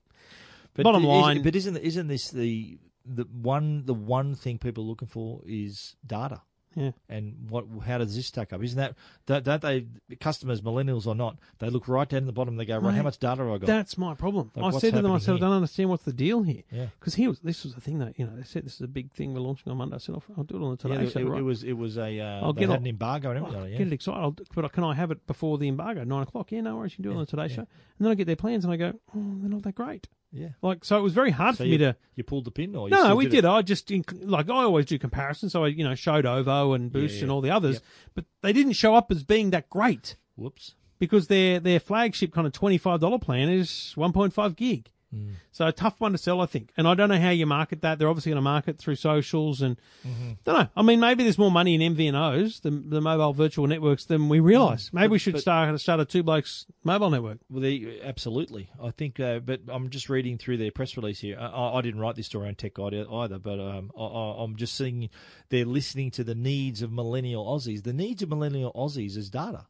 But 0.74 0.84
Bottom 0.84 1.04
is- 1.04 1.08
line- 1.08 1.44
but 1.44 1.56
isn't 1.56 1.78
isn't 1.78 2.08
this 2.08 2.30
the 2.32 2.78
the 3.06 3.24
one 3.24 3.86
the 3.86 3.94
one 3.94 4.36
thing 4.36 4.58
people 4.60 4.84
are 4.84 4.88
looking 4.88 5.08
for 5.08 5.42
is 5.46 5.96
data? 6.06 6.42
Yeah. 6.76 6.92
And 7.10 7.48
what? 7.50 7.66
How 7.86 7.98
does 7.98 8.16
this 8.16 8.28
stack 8.28 8.54
up? 8.54 8.64
Isn't 8.64 8.78
that 8.78 8.96
don't, 9.26 9.44
don't 9.44 9.62
they 9.62 9.88
customers, 10.20 10.62
millennials 10.62 11.06
or 11.06 11.16
not? 11.16 11.38
They 11.60 11.70
look 11.70 11.88
right 11.88 12.08
down 12.08 12.22
to 12.22 12.26
the 12.26 12.32
bottom. 12.32 12.54
and 12.54 12.60
They 12.60 12.66
go, 12.66 12.78
right, 12.78 12.94
how 12.96 13.04
much 13.04 13.18
data 13.20 13.44
have 13.44 13.52
I 13.52 13.58
got? 13.58 13.68
That's 13.68 13.98
my 13.98 14.14
problem. 14.14 14.52
Like, 14.56 14.74
I 14.74 14.78
said 14.80 14.94
to 14.94 15.02
them, 15.02 15.12
I 15.12 15.18
said, 15.20 15.36
I 15.36 15.40
don't 15.40 15.52
understand 15.52 15.90
what's 15.90 16.04
the 16.04 16.14
deal 16.14 16.44
here. 16.44 16.64
Yeah. 16.72 16.88
Because 17.00 17.16
here 17.16 17.30
was 17.30 17.40
this 17.40 17.64
was 17.64 17.76
the 17.76 17.82
thing 17.82 18.00
that 18.00 18.18
you 18.18 18.26
know 18.26 18.36
they 18.36 18.44
said 18.44 18.66
this 18.66 18.76
is 18.76 18.82
a 18.82 18.88
big 18.88 19.12
thing 19.12 19.34
we're 19.34 19.42
launching 19.42 19.72
on 19.72 19.78
Monday. 19.78 19.96
I 19.96 20.00
said 20.00 20.16
I'll, 20.16 20.24
I'll 20.38 20.44
do 20.44 20.56
it 20.56 20.64
on 20.64 20.78
the 20.78 20.90
Yeah, 20.90 20.96
Today 20.98 21.08
it, 21.08 21.12
Show. 21.12 21.20
it- 21.20 21.26
right? 21.30 21.40
it 21.40 21.44
was 21.44 21.64
it 21.64 21.74
was 21.74 21.98
a 21.98 22.20
uh, 22.20 22.42
I'll 22.42 22.54
get 22.54 22.70
an 22.70 22.88
embargo 22.88 23.32
and 23.32 23.40
everything. 23.40 23.64
it, 23.66 23.72
yeah. 23.72 23.78
Get 23.78 23.88
it 23.88 23.94
excited. 23.94 24.20
I'll, 24.20 24.36
but 24.56 24.72
can 24.72 24.84
I 24.84 24.94
have 24.96 25.12
it 25.12 25.28
before 25.28 25.58
the 25.58 25.68
embargo, 25.68 26.04
nine 26.06 26.24
o'clock? 26.24 26.52
Yeah, 26.52 26.62
no 26.62 26.78
worries. 26.78 26.94
You 26.94 26.98
can 26.98 27.04
do 27.04 27.10
it 27.12 27.14
on 27.16 27.20
the 27.22 27.26
Today 27.26 27.44
yeah. 27.48 27.56
Show. 27.56 27.62
And 27.62 27.68
then 28.00 28.12
I 28.12 28.16
get 28.16 28.28
their 28.28 28.36
plans 28.38 28.64
and 28.64 28.74
I 28.74 28.78
go, 28.78 28.94
oh, 29.16 29.36
they're 29.42 29.50
not 29.50 29.64
that 29.64 29.76
great. 29.76 30.08
Yeah. 30.32 30.50
Like 30.62 30.86
so, 30.86 30.98
it 30.98 31.02
was 31.02 31.14
very 31.14 31.32
hard 31.32 31.56
So 31.58 31.64
for 31.64 31.70
me 31.70 31.78
to. 31.80 31.96
you 32.16 32.24
pulled 32.24 32.46
the 32.46 32.52
pin, 32.52 32.76
or 32.76 32.88
you 32.90 32.96
No, 32.96 33.16
we 33.16 33.28
did 33.28 33.44
it? 33.44 33.46
I 33.46 33.62
just 33.62 33.92
like 34.24 34.50
I 34.50 34.54
always 34.64 34.86
do 34.86 34.98
comparisons. 34.98 35.52
So 35.52 35.66
I, 35.66 35.68
you 35.68 35.84
know, 35.84 35.96
showed 35.96 36.26
Ovo 36.26 36.74
and 36.74 36.92
Boost 36.92 37.16
Yeah, 37.18 37.24
and 37.24 37.32
all 37.32 37.42
the 37.42 37.52
others, 37.52 37.76
Yep. 37.76 37.84
but 38.16 38.26
they 38.42 38.54
didn't 38.54 38.74
show 38.74 38.96
up 38.96 39.12
as 39.12 39.24
being 39.24 39.50
that 39.52 39.70
great 39.70 40.16
Whoops. 40.36 40.76
because 41.00 41.28
their 41.28 41.60
their 41.60 41.80
flagship 41.80 42.32
kind 42.34 42.48
of 42.48 42.54
twenty 42.54 42.78
five 42.78 43.00
dollar 43.02 43.20
plan 43.20 43.50
is 43.50 43.92
one 43.96 44.14
point 44.14 44.34
five 44.34 44.56
gig. 44.56 44.90
Mm. 45.14 45.34
So 45.52 45.68
a 45.68 45.74
tough 45.74 46.00
one 46.00 46.14
to 46.14 46.18
sell, 46.18 46.40
I 46.40 46.46
think. 46.46 46.72
And 46.78 46.88
I 46.88 46.94
don't 46.94 47.10
know 47.10 47.20
how 47.20 47.32
you 47.32 47.46
market 47.46 47.82
that. 47.82 48.00
They're 48.00 48.08
obviously 48.08 48.30
going 48.30 48.38
to 48.38 48.42
market 48.42 48.78
through 48.78 48.96
socials 48.96 49.62
and 49.62 49.76
Mm-hmm. 50.08 50.32
don't 50.46 50.58
know. 50.58 50.68
I 50.76 50.82
mean, 50.84 51.00
maybe 51.02 51.24
there's 51.24 51.38
more 51.38 51.52
money 51.52 51.76
in 51.76 51.96
MVNOs, 51.96 52.62
the 52.62 52.72
the 52.72 53.02
mobile 53.02 53.34
virtual 53.34 53.68
networks, 53.68 54.06
than 54.06 54.30
we 54.30 54.40
realise. 54.40 54.92
Maybe 54.94 55.10
we 55.10 55.20
should 55.20 55.34
Mm. 55.34 55.38
but- 55.38 55.42
start 55.42 55.80
start 55.82 56.00
a 56.00 56.06
two 56.06 56.24
blokes 56.24 56.66
mobile 56.84 57.10
network. 57.10 57.40
Well, 57.50 57.62
they, 57.62 58.00
absolutely. 58.04 58.70
I 58.82 58.92
think, 58.92 59.20
uh, 59.20 59.40
but 59.40 59.60
I'm 59.68 59.90
just 59.90 60.10
reading 60.10 60.38
through 60.38 60.58
their 60.58 60.72
press 60.72 60.96
release 60.96 61.20
here. 61.20 61.38
I, 61.40 61.74
I 61.78 61.82
didn't 61.82 62.00
write 62.00 62.16
this 62.16 62.28
story 62.28 62.48
on 62.48 62.56
Tech 62.56 62.74
Guide 62.76 62.94
either, 62.94 63.38
but 63.38 63.60
um, 63.60 63.92
I, 63.98 64.02
I- 64.04 64.44
I'm 64.44 64.56
just 64.56 64.76
seeing 64.76 65.10
they're 65.50 65.66
listening 65.66 66.12
to 66.12 66.24
the 66.24 66.36
needs 66.36 66.82
of 66.82 66.92
millennial 66.92 67.46
Aussies. 67.46 67.84
The 67.84 67.92
needs 67.94 68.22
of 68.24 68.30
millennial 68.30 68.72
Aussies 68.74 69.18
is 69.18 69.30
data. 69.30 69.66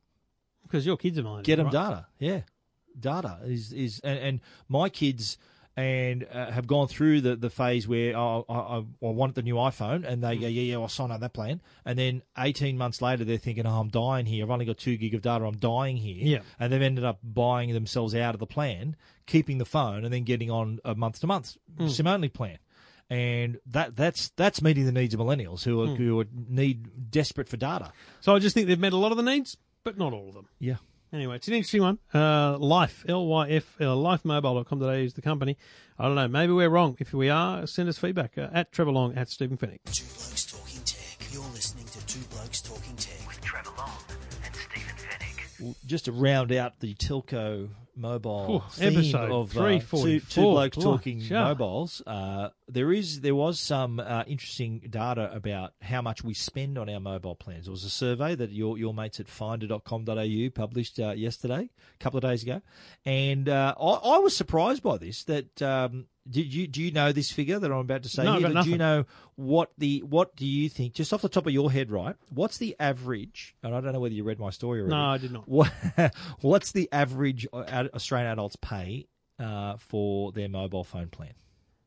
Because 0.63 0.85
your 0.85 0.95
kids 0.95 1.17
are 1.19 1.23
mine. 1.23 1.43
Get 1.43 1.57
them 1.57 1.65
right? 1.65 1.73
data. 1.73 2.05
Yeah, 2.19 2.41
data 2.99 3.39
is 3.45 3.71
is 3.73 3.99
and, 4.03 4.19
and 4.19 4.39
my 4.67 4.89
kids 4.89 5.37
and 5.77 6.27
uh, 6.31 6.51
have 6.51 6.67
gone 6.67 6.87
through 6.87 7.21
the, 7.21 7.35
the 7.35 7.49
phase 7.49 7.87
where 7.87 8.15
oh, 8.17 8.45
I, 8.49 8.53
I, 8.53 8.77
I 8.77 8.83
want 8.99 9.35
the 9.35 9.41
new 9.41 9.55
iPhone, 9.55 10.05
and 10.05 10.23
they 10.23 10.35
go, 10.35 10.47
yeah, 10.47 10.61
yeah, 10.61 10.75
I'll 10.75 10.89
sign 10.89 11.11
up 11.11 11.21
that 11.21 11.33
plan. 11.33 11.61
And 11.85 11.97
then 11.97 12.23
18 12.37 12.77
months 12.77 13.01
later, 13.01 13.23
they're 13.23 13.37
thinking, 13.37 13.65
oh, 13.65 13.79
I'm 13.79 13.87
dying 13.87 14.25
here. 14.25 14.43
I've 14.43 14.51
only 14.51 14.65
got 14.65 14.77
two 14.77 14.97
gig 14.97 15.13
of 15.13 15.21
data. 15.21 15.45
I'm 15.45 15.57
dying 15.57 15.97
here. 15.97 16.25
Yeah. 16.25 16.39
And 16.59 16.73
they've 16.73 16.81
ended 16.81 17.05
up 17.05 17.19
buying 17.23 17.73
themselves 17.73 18.13
out 18.13 18.33
of 18.33 18.39
the 18.39 18.47
plan, 18.47 18.95
keeping 19.25 19.59
the 19.59 19.65
phone, 19.65 20.03
and 20.03 20.13
then 20.13 20.23
getting 20.23 20.51
on 20.51 20.79
a 20.83 20.93
month 20.93 21.21
to 21.21 21.27
month 21.27 21.57
SIM 21.87 22.07
only 22.07 22.29
plan. 22.29 22.57
And 23.09 23.59
that 23.65 23.97
that's 23.97 24.29
that's 24.37 24.61
meeting 24.61 24.85
the 24.85 24.93
needs 24.93 25.13
of 25.13 25.19
millennials 25.19 25.63
who 25.63 25.81
are 25.81 25.87
who 25.87 26.21
are 26.21 26.25
need 26.47 27.11
desperate 27.11 27.49
for 27.49 27.57
data. 27.57 27.91
So 28.21 28.33
I 28.33 28.39
just 28.39 28.53
think 28.53 28.67
they've 28.67 28.79
met 28.79 28.93
a 28.93 28.97
lot 28.97 29.11
of 29.11 29.17
the 29.17 29.23
needs, 29.23 29.57
but 29.83 29.97
not 29.97 30.13
all 30.13 30.29
of 30.29 30.33
them. 30.33 30.47
Yeah. 30.59 30.77
Anyway, 31.13 31.35
it's 31.35 31.47
an 31.47 31.53
interesting 31.55 31.81
one. 31.81 31.99
Uh, 32.13 32.57
Life, 32.57 33.03
L-Y-F, 33.07 33.75
uh, 33.81 33.83
lyfmobile.com.au 33.83 34.89
is 34.91 35.13
the 35.13 35.21
company. 35.21 35.57
I 35.99 36.05
don't 36.05 36.15
know. 36.15 36.27
Maybe 36.27 36.53
we're 36.53 36.69
wrong. 36.69 36.95
If 36.99 37.13
we 37.13 37.29
are, 37.29 37.67
send 37.67 37.89
us 37.89 37.97
feedback 37.97 38.37
uh, 38.37 38.47
at 38.53 38.71
Trevor 38.71 38.91
Long, 38.91 39.15
at 39.17 39.29
Stephen 39.29 39.57
Fenech. 39.57 39.79
Two 39.91 40.05
Blokes 40.05 40.45
Talking 40.45 40.81
Tech. 40.85 41.33
You're 41.33 41.43
listening 41.53 41.85
to 41.85 42.05
Two 42.05 42.21
Blokes 42.29 42.61
Talking 42.61 42.95
Tech 42.95 43.27
with 43.27 43.41
Trevor 43.41 43.71
Long 43.77 43.91
just 45.85 46.05
to 46.05 46.11
round 46.11 46.51
out 46.51 46.79
the 46.79 46.93
telco 46.95 47.69
mobile 47.95 48.45
Whew, 48.47 48.63
theme 48.71 48.97
episode 48.97 49.31
of 49.31 49.51
uh, 49.51 49.53
two, 49.53 49.79
344. 49.79 50.19
two 50.29 50.41
blokes 50.41 50.77
talking 50.77 51.21
sure. 51.21 51.39
mobiles, 51.39 52.01
uh, 52.07 52.49
there 52.67 52.91
is 52.91 53.21
there 53.21 53.35
was 53.35 53.59
some 53.59 53.99
uh, 53.99 54.23
interesting 54.27 54.79
data 54.89 55.31
about 55.33 55.73
how 55.81 56.01
much 56.01 56.23
we 56.23 56.33
spend 56.33 56.77
on 56.77 56.89
our 56.89 56.99
mobile 56.99 57.35
plans. 57.35 57.65
There 57.65 57.71
was 57.71 57.83
a 57.83 57.89
survey 57.89 58.35
that 58.35 58.51
your 58.51 58.77
your 58.77 58.93
mates 58.93 59.19
at 59.19 59.27
Finder.com.au 59.27 60.49
published 60.53 60.99
uh, 60.99 61.11
yesterday, 61.11 61.69
a 61.69 62.03
couple 62.03 62.17
of 62.17 62.23
days 62.23 62.43
ago, 62.43 62.61
and 63.05 63.49
uh, 63.49 63.75
I, 63.79 63.85
I 63.85 64.17
was 64.19 64.35
surprised 64.35 64.83
by 64.83 64.97
this. 64.97 65.23
That 65.25 65.61
um, 65.61 66.05
did 66.29 66.53
you 66.53 66.67
do 66.67 66.81
you 66.81 66.91
know 66.91 67.11
this 67.11 67.31
figure 67.31 67.57
that 67.59 67.71
I'm 67.71 67.79
about 67.79 68.03
to 68.03 68.09
say? 68.09 68.23
No? 68.23 68.39
Do 68.39 68.69
you 68.69 68.77
know 68.77 69.05
what 69.35 69.71
the 69.77 69.99
what 69.99 70.35
do 70.35 70.45
you 70.45 70.69
think 70.69 70.93
just 70.93 71.13
off 71.13 71.21
the 71.21 71.29
top 71.29 71.47
of 71.47 71.53
your 71.53 71.71
head? 71.71 71.89
Right, 71.91 72.15
what's 72.29 72.57
the 72.57 72.75
average? 72.79 73.55
And 73.63 73.75
I 73.75 73.81
don't 73.81 73.93
know 73.93 73.99
whether 73.99 74.13
you 74.13 74.23
read 74.23 74.39
my 74.39 74.51
story 74.51 74.81
already. 74.81 74.95
No, 74.95 75.01
I 75.01 75.17
did 75.17 75.31
not. 75.31 75.47
What, 75.47 75.71
what's 76.41 76.71
the 76.73 76.89
average 76.91 77.47
uh, 77.51 77.85
Australian 77.93 78.31
adults 78.31 78.55
pay 78.55 79.07
uh, 79.39 79.77
for 79.77 80.31
their 80.31 80.47
mobile 80.49 80.83
phone 80.83 81.07
plan? 81.07 81.33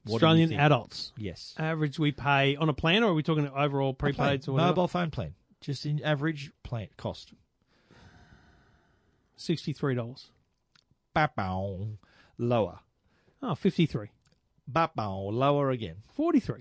What 0.04 0.16
Australian 0.16 0.52
adults. 0.52 1.12
Yes. 1.16 1.54
Average 1.58 1.98
we 1.98 2.12
pay 2.12 2.56
on 2.56 2.68
a 2.68 2.74
plan, 2.74 3.04
or 3.04 3.12
are 3.12 3.14
we 3.14 3.22
talking 3.22 3.48
overall 3.48 3.94
Plan. 3.94 4.12
prepaids 4.12 4.48
or 4.48 4.52
whatever? 4.52 4.70
Mobile 4.70 4.88
phone 4.88 5.10
plan. 5.10 5.34
Just 5.60 5.86
in 5.86 6.02
average 6.02 6.50
plan 6.62 6.88
cost. 6.98 7.32
$63. 9.38 10.26
Ba-bow. 11.14 11.88
Lower. 12.36 12.80
Oh, 13.42 13.54
53 13.54 14.10
Ba-bow. 14.66 15.28
Lower 15.28 15.70
again. 15.70 15.96
43 16.14 16.56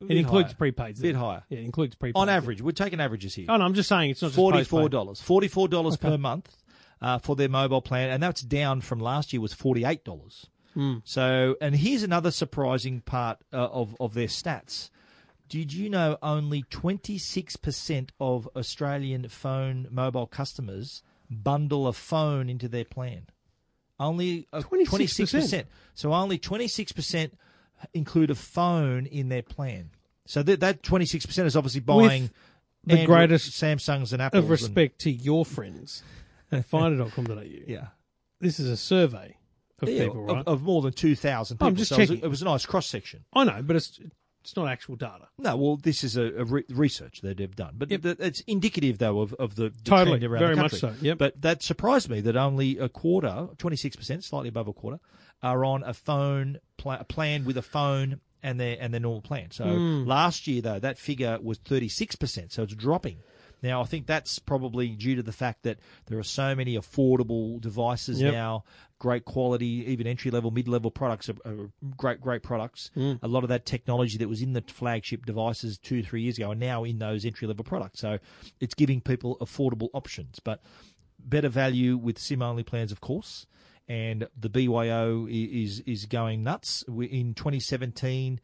It 0.00 0.08
bit 0.08 0.16
includes 0.16 0.52
higher. 0.58 0.72
prepaids. 0.72 1.00
bit 1.00 1.14
higher. 1.16 1.44
Yeah, 1.48 1.58
it 1.58 1.64
includes 1.64 1.94
prepaids. 1.96 2.12
On 2.16 2.28
average, 2.28 2.60
we're 2.62 2.72
taking 2.72 3.00
averages 3.00 3.34
here. 3.34 3.46
Oh, 3.48 3.56
no, 3.56 3.64
I'm 3.64 3.74
just 3.74 3.88
saying 3.88 4.10
it's 4.10 4.22
not 4.22 4.28
just 4.28 4.36
Forty-four 4.36 4.80
postpaid. 4.80 4.90
dollars. 4.92 5.20
Forty-four 5.20 5.68
dollars 5.68 5.94
Okay. 5.94 6.08
per 6.10 6.18
month 6.18 6.56
uh, 7.00 7.18
for 7.18 7.36
their 7.36 7.48
mobile 7.48 7.82
plan, 7.82 8.10
and 8.10 8.22
that's 8.22 8.40
down 8.42 8.80
from 8.80 8.98
last 9.00 9.32
year 9.32 9.40
was 9.40 9.52
forty-eight 9.54 10.04
dollars. 10.04 10.46
Hmm. 10.74 10.94
So, 11.04 11.56
and 11.60 11.76
here's 11.76 12.02
another 12.02 12.30
surprising 12.32 13.00
part 13.00 13.38
uh, 13.52 13.56
of 13.68 13.96
of 14.00 14.14
their 14.14 14.26
stats. 14.26 14.90
Did 15.48 15.72
you 15.72 15.88
know 15.88 16.18
only 16.22 16.62
twenty-six 16.70 17.54
percent 17.56 18.10
of 18.18 18.48
Australian 18.56 19.28
phone 19.28 19.86
mobile 19.90 20.26
customers 20.26 21.02
bundle 21.30 21.86
a 21.86 21.92
phone 21.92 22.48
into 22.50 22.68
their 22.68 22.84
plan? 22.84 23.26
Only 24.04 24.46
uh, 24.52 24.60
26%. 24.60 25.30
percent. 25.32 25.66
So 25.94 26.12
only 26.12 26.38
twenty-six 26.38 26.92
percent 26.92 27.36
include 27.92 28.30
a 28.30 28.34
phone 28.34 29.06
in 29.06 29.28
their 29.28 29.42
plan. 29.42 29.90
So 30.26 30.42
that 30.42 30.60
that 30.60 30.82
twenty-six 30.82 31.26
percent 31.26 31.46
is 31.46 31.56
obviously 31.56 31.80
buying 31.80 32.30
the 32.84 32.98
Android- 33.00 33.06
greatest 33.16 33.50
Samsungs 33.52 34.12
and 34.12 34.20
Apples 34.20 34.44
Of 34.44 34.50
respect 34.50 35.00
to 35.00 35.10
your 35.10 35.44
friends 35.44 36.02
at 36.52 36.64
finder.com.au. 36.66 37.32
And, 37.38 37.64
yeah. 37.66 37.86
This 38.40 38.60
is 38.60 38.68
a 38.68 38.76
survey 38.76 39.36
of 39.80 39.88
Yeah, 39.88 40.04
people, 40.04 40.30
of, 40.30 40.36
right? 40.36 40.46
of 40.46 40.62
more 40.62 40.82
than 40.82 40.92
two 40.92 41.14
thousand 41.16 41.56
people. 41.56 41.68
I'm 41.68 41.76
just 41.76 41.88
so 41.90 41.96
it 41.96 42.00
was, 42.00 42.10
a, 42.10 42.14
checking. 42.14 42.24
it 42.24 42.28
was 42.28 42.42
a 42.42 42.46
nice 42.46 42.66
cross 42.66 42.86
section. 42.86 43.24
I 43.32 43.44
know, 43.44 43.62
but 43.62 43.76
it's 43.76 43.98
it's 44.44 44.54
not 44.56 44.68
actual 44.68 44.94
data. 44.94 45.26
No, 45.38 45.56
well, 45.56 45.76
this 45.76 46.04
is 46.04 46.16
a, 46.18 46.24
a 46.36 46.44
re- 46.44 46.64
research 46.68 47.22
that 47.22 47.38
they've 47.38 47.56
done, 47.56 47.74
but 47.78 47.90
Yep. 47.90 48.02
th- 48.02 48.16
it's 48.20 48.40
indicative 48.40 48.98
though 48.98 49.20
of, 49.20 49.32
of 49.34 49.56
the, 49.56 49.70
the 49.70 49.76
Totally, 49.84 50.18
trend 50.20 50.24
around 50.32 50.38
very 50.40 50.54
the 50.54 50.62
much 50.62 50.72
so, 50.74 50.92
yep. 51.00 51.16
But 51.18 51.40
that 51.40 51.62
surprised 51.62 52.10
me 52.10 52.20
that 52.20 52.36
only 52.36 52.78
a 52.78 52.88
quarter, 52.88 53.48
twenty 53.58 53.76
six 53.76 53.96
percent, 53.96 54.22
slightly 54.22 54.50
above 54.50 54.68
a 54.68 54.72
quarter, 54.72 55.00
are 55.42 55.64
on 55.64 55.82
a 55.82 55.94
phone 55.94 56.58
a 56.86 57.04
plan 57.04 57.44
with 57.46 57.56
a 57.56 57.62
phone 57.62 58.20
and 58.42 58.60
their 58.60 58.76
and 58.78 58.92
their 58.92 59.00
normal 59.00 59.22
plan. 59.22 59.50
So 59.50 59.64
Hmm. 59.64 60.04
last 60.04 60.46
year 60.46 60.60
though, 60.60 60.78
that 60.78 60.98
figure 60.98 61.38
was 61.42 61.56
thirty 61.58 61.88
six 61.88 62.14
percent, 62.14 62.52
so 62.52 62.64
it's 62.64 62.74
dropping. 62.74 63.18
Now 63.64 63.80
I 63.80 63.84
think 63.84 64.06
that's 64.06 64.38
probably 64.38 64.88
due 64.90 65.16
to 65.16 65.22
the 65.22 65.32
fact 65.32 65.62
that 65.64 65.78
there 66.06 66.18
are 66.18 66.22
so 66.22 66.54
many 66.54 66.76
affordable 66.76 67.60
devices 67.60 68.20
Yep. 68.20 68.32
now, 68.32 68.64
great 68.98 69.24
quality, 69.24 69.84
even 69.88 70.06
entry 70.06 70.30
level, 70.30 70.50
mid 70.50 70.68
level 70.68 70.90
products 70.90 71.28
are, 71.28 71.36
are 71.44 71.70
great, 71.96 72.20
great 72.20 72.42
products. 72.42 72.90
Hmm. 72.94 73.14
A 73.22 73.28
lot 73.28 73.42
of 73.42 73.48
that 73.48 73.64
technology 73.66 74.18
that 74.18 74.28
was 74.28 74.42
in 74.42 74.52
the 74.52 74.62
flagship 74.68 75.24
devices 75.26 75.78
two, 75.78 76.02
three 76.02 76.22
years 76.22 76.36
ago 76.38 76.50
are 76.50 76.54
now 76.54 76.84
in 76.84 76.98
those 76.98 77.24
entry 77.24 77.48
level 77.48 77.64
products. 77.64 78.00
So 78.00 78.18
it's 78.60 78.74
giving 78.74 79.00
people 79.00 79.36
affordable 79.40 79.88
options, 79.94 80.38
but 80.38 80.60
better 81.18 81.48
value 81.48 81.96
with 81.96 82.18
SIM 82.18 82.42
only 82.42 82.62
plans, 82.62 82.92
of 82.92 83.00
course. 83.00 83.46
And 83.88 84.28
the 84.38 84.48
BYO 84.48 85.26
is 85.28 85.80
is 85.80 86.06
going 86.06 86.42
nuts. 86.42 86.84
We- 86.88 87.06
In 87.06 87.34
2017, 87.34 88.40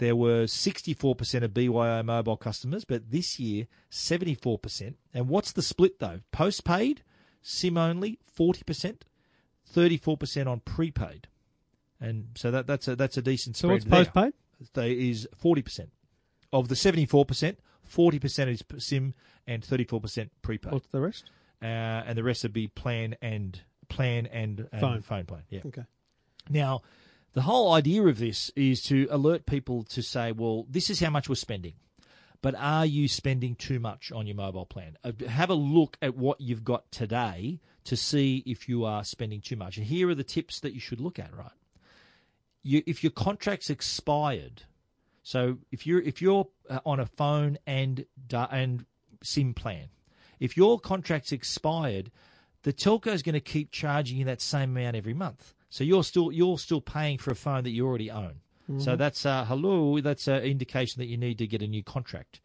there 0.00 0.16
were 0.16 0.44
64% 0.44 1.42
of 1.44 1.54
BYO 1.54 2.02
mobile 2.02 2.36
customers, 2.36 2.84
but 2.84 3.10
this 3.10 3.38
year 3.38 3.66
74%. 3.90 4.94
And 5.14 5.28
what's 5.28 5.52
the 5.52 5.62
split 5.62 5.98
though? 6.00 6.20
Postpaid, 6.32 7.02
SIM 7.42 7.78
only, 7.78 8.18
40%, 8.36 9.02
34% 9.74 10.46
on 10.46 10.60
prepaid. 10.60 11.28
And 12.00 12.28
so 12.34 12.50
that, 12.50 12.66
that's 12.66 12.88
a 12.88 12.96
that's 12.96 13.16
a 13.18 13.22
decent 13.22 13.56
So 13.56 13.68
spread 13.68 13.72
what's 13.72 13.84
there. 13.84 14.04
postpaid? 14.04 14.32
There 14.74 14.88
is 14.88 15.28
40%. 15.42 15.88
Of 16.52 16.66
the 16.68 16.74
74%, 16.74 17.56
forty 17.84 18.18
percent 18.18 18.50
is 18.50 18.64
SIM, 18.78 19.14
and 19.46 19.64
thirty 19.64 19.84
four 19.84 20.00
percent 20.00 20.32
prepaid. 20.42 20.72
What's 20.72 20.88
the 20.88 21.00
rest? 21.00 21.30
uh, 21.62 21.66
and 21.66 22.18
the 22.18 22.24
rest 22.24 22.42
would 22.42 22.52
be 22.52 22.66
plan 22.68 23.14
and 23.22 23.60
plan 23.88 24.26
and, 24.26 24.66
and 24.72 24.80
Phone. 24.80 25.02
phone 25.02 25.26
plan. 25.26 25.42
Yeah. 25.48 25.60
Okay. 25.66 25.84
Now, 26.48 26.82
the 27.32 27.42
whole 27.42 27.72
idea 27.72 28.02
of 28.02 28.18
this 28.18 28.50
is 28.56 28.82
to 28.84 29.06
alert 29.10 29.46
people 29.46 29.84
to 29.84 30.02
say, 30.02 30.32
well, 30.32 30.66
this 30.68 30.90
is 30.90 31.00
how 31.00 31.10
much 31.10 31.28
we're 31.28 31.36
spending. 31.36 31.74
But 32.42 32.54
are 32.54 32.86
you 32.86 33.06
spending 33.06 33.54
too 33.54 33.78
much 33.78 34.10
on 34.10 34.26
your 34.26 34.36
mobile 34.36 34.66
plan? 34.66 34.96
Uh, 35.04 35.12
Have 35.28 35.50
a 35.50 35.54
look 35.54 35.96
at 36.00 36.16
what 36.16 36.40
you've 36.40 36.64
got 36.64 36.90
today 36.90 37.60
to 37.84 37.96
see 37.96 38.42
if 38.46 38.68
you 38.68 38.84
are 38.84 39.04
spending 39.04 39.40
too 39.40 39.56
much. 39.56 39.76
And 39.76 39.86
here 39.86 40.08
are 40.08 40.14
the 40.14 40.24
tips 40.24 40.60
that 40.60 40.72
you 40.72 40.80
should 40.80 41.00
look 41.00 41.18
at, 41.18 41.36
right? 41.36 41.50
You, 42.62 42.82
if 42.86 43.02
your 43.04 43.12
contract's 43.12 43.70
expired, 43.70 44.62
so 45.22 45.58
if 45.70 45.86
you're 45.86 46.00
if 46.00 46.20
you're 46.20 46.48
uh, 46.68 46.80
on 46.84 47.00
a 47.00 47.06
phone 47.06 47.58
and 47.66 48.04
and 48.30 48.84
SIM 49.22 49.54
plan, 49.54 49.88
if 50.38 50.56
your 50.56 50.78
contract's 50.78 51.32
expired, 51.32 52.10
the 52.62 52.72
telco 52.72 53.08
is 53.08 53.22
going 53.22 53.34
to 53.34 53.40
keep 53.40 53.70
charging 53.70 54.18
you 54.18 54.24
that 54.26 54.42
same 54.42 54.76
amount 54.76 54.96
every 54.96 55.14
month. 55.14 55.54
So 55.70 55.84
you're 55.84 56.04
still 56.04 56.30
you're 56.32 56.58
still 56.58 56.80
paying 56.80 57.16
for 57.18 57.30
a 57.30 57.34
phone 57.34 57.64
that 57.64 57.70
you 57.70 57.86
already 57.86 58.10
own. 58.10 58.40
So 58.78 58.94
that's 58.94 59.26
uh, 59.26 59.44
hello. 59.46 60.00
That's 60.00 60.28
an 60.28 60.44
indication 60.44 61.00
that 61.00 61.06
you 61.06 61.16
need 61.16 61.38
to 61.38 61.46
get 61.48 61.60
a 61.60 61.66
new 61.66 61.82
contract. 61.82 62.40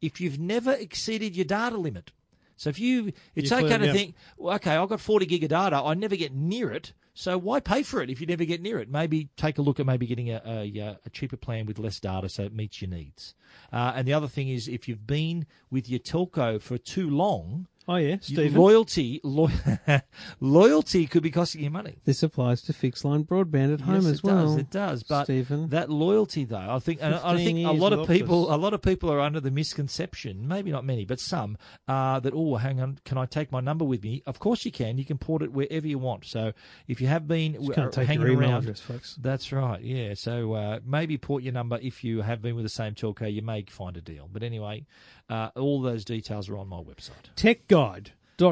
If 0.00 0.22
you've 0.22 0.38
never 0.38 0.72
exceeded 0.72 1.36
your 1.36 1.44
data 1.44 1.76
limit, 1.76 2.12
so 2.56 2.70
if 2.70 2.78
you, 2.80 3.12
it's 3.34 3.50
You 3.50 3.58
okay 3.58 3.66
clear- 3.66 3.78
to 3.80 3.86
yeah. 3.86 3.92
think, 3.92 4.14
well, 4.38 4.54
okay, 4.56 4.74
I've 4.76 4.88
got 4.88 5.00
40 5.00 5.26
gig 5.26 5.44
of 5.44 5.50
data. 5.50 5.76
I 5.76 5.92
never 5.92 6.16
get 6.16 6.32
near 6.34 6.70
it. 6.70 6.94
So 7.12 7.36
why 7.38 7.60
pay 7.60 7.82
for 7.82 8.02
it 8.02 8.08
if 8.10 8.20
you 8.20 8.26
never 8.26 8.44
get 8.44 8.62
near 8.62 8.78
it? 8.78 8.90
Maybe 8.90 9.28
take 9.36 9.58
a 9.58 9.62
look 9.62 9.78
at 9.80 9.86
maybe 9.86 10.06
getting 10.06 10.30
a, 10.30 10.40
a, 10.46 10.96
a 11.04 11.10
cheaper 11.10 11.36
plan 11.36 11.66
with 11.66 11.78
less 11.78 12.00
data 12.00 12.28
so 12.30 12.44
it 12.44 12.54
meets 12.54 12.80
your 12.80 12.90
needs. 12.90 13.34
Uh, 13.72 13.92
and 13.94 14.06
the 14.08 14.12
other 14.14 14.28
thing 14.28 14.48
is 14.48 14.68
if 14.68 14.86
you've 14.88 15.06
been 15.06 15.46
with 15.70 15.88
your 15.88 16.00
telco 16.00 16.60
for 16.60 16.76
too 16.78 17.08
long, 17.10 17.68
Oh 17.88 17.96
yeah, 17.96 18.16
Stephen. 18.20 18.60
loyalty 18.60 19.20
lo- 19.22 19.48
loyalty 20.40 21.06
could 21.06 21.22
be 21.22 21.30
costing 21.30 21.62
you 21.62 21.70
money. 21.70 21.96
this 22.04 22.22
applies 22.22 22.62
to 22.62 22.72
fixed 22.72 23.04
line 23.04 23.24
broadband 23.24 23.74
at 23.74 23.80
home 23.80 23.96
yes, 23.96 24.06
as 24.06 24.18
it 24.18 24.24
well. 24.24 24.46
does. 24.46 24.56
It 24.56 24.70
does. 24.70 25.02
But 25.02 25.24
Stephen. 25.24 25.68
that 25.70 25.90
loyalty, 25.90 26.44
though, 26.44 26.56
I 26.56 26.78
think, 26.78 27.00
and 27.02 27.14
I 27.14 27.36
think 27.36 27.66
a 27.66 27.70
lot 27.70 27.92
of 27.92 28.08
people, 28.08 28.46
Optus. 28.46 28.52
a 28.52 28.56
lot 28.56 28.74
of 28.74 28.82
people 28.82 29.12
are 29.12 29.20
under 29.20 29.40
the 29.40 29.50
misconception. 29.50 30.48
Maybe 30.48 30.70
not 30.70 30.84
many, 30.84 31.04
but 31.04 31.20
some 31.20 31.58
uh, 31.88 32.20
that 32.20 32.32
oh, 32.34 32.56
hang 32.56 32.80
on, 32.80 32.98
can 33.04 33.18
I 33.18 33.26
take 33.26 33.52
my 33.52 33.60
number 33.60 33.84
with 33.84 34.02
me? 34.02 34.22
Of 34.26 34.38
course 34.38 34.64
you 34.64 34.72
can. 34.72 34.98
You 34.98 35.04
can 35.04 35.18
port 35.18 35.42
it 35.42 35.52
wherever 35.52 35.86
you 35.86 35.98
want. 35.98 36.24
So 36.24 36.52
if 36.88 37.00
you 37.00 37.06
have 37.06 37.28
been 37.28 37.54
Just 37.54 37.72
can't 37.72 37.92
take 37.92 38.08
hanging 38.08 38.26
your 38.26 38.40
around, 38.40 38.64
address, 38.64 38.80
folks. 38.80 39.16
that's 39.20 39.52
right. 39.52 39.80
Yeah. 39.80 40.14
So 40.14 40.54
uh, 40.54 40.80
maybe 40.84 41.18
port 41.18 41.42
your 41.42 41.52
number 41.52 41.78
if 41.80 42.02
you 42.02 42.22
have 42.22 42.42
been 42.42 42.56
with 42.56 42.64
the 42.64 42.68
same 42.70 42.94
telco. 42.94 43.32
You 43.32 43.42
may 43.42 43.64
find 43.68 43.96
a 43.96 44.00
deal. 44.00 44.28
But 44.32 44.42
anyway, 44.42 44.86
uh, 45.28 45.50
all 45.56 45.80
those 45.82 46.04
details 46.04 46.48
are 46.48 46.56
on 46.58 46.68
my 46.68 46.76
website. 46.78 47.30
Techguide.com.au. 47.36 48.46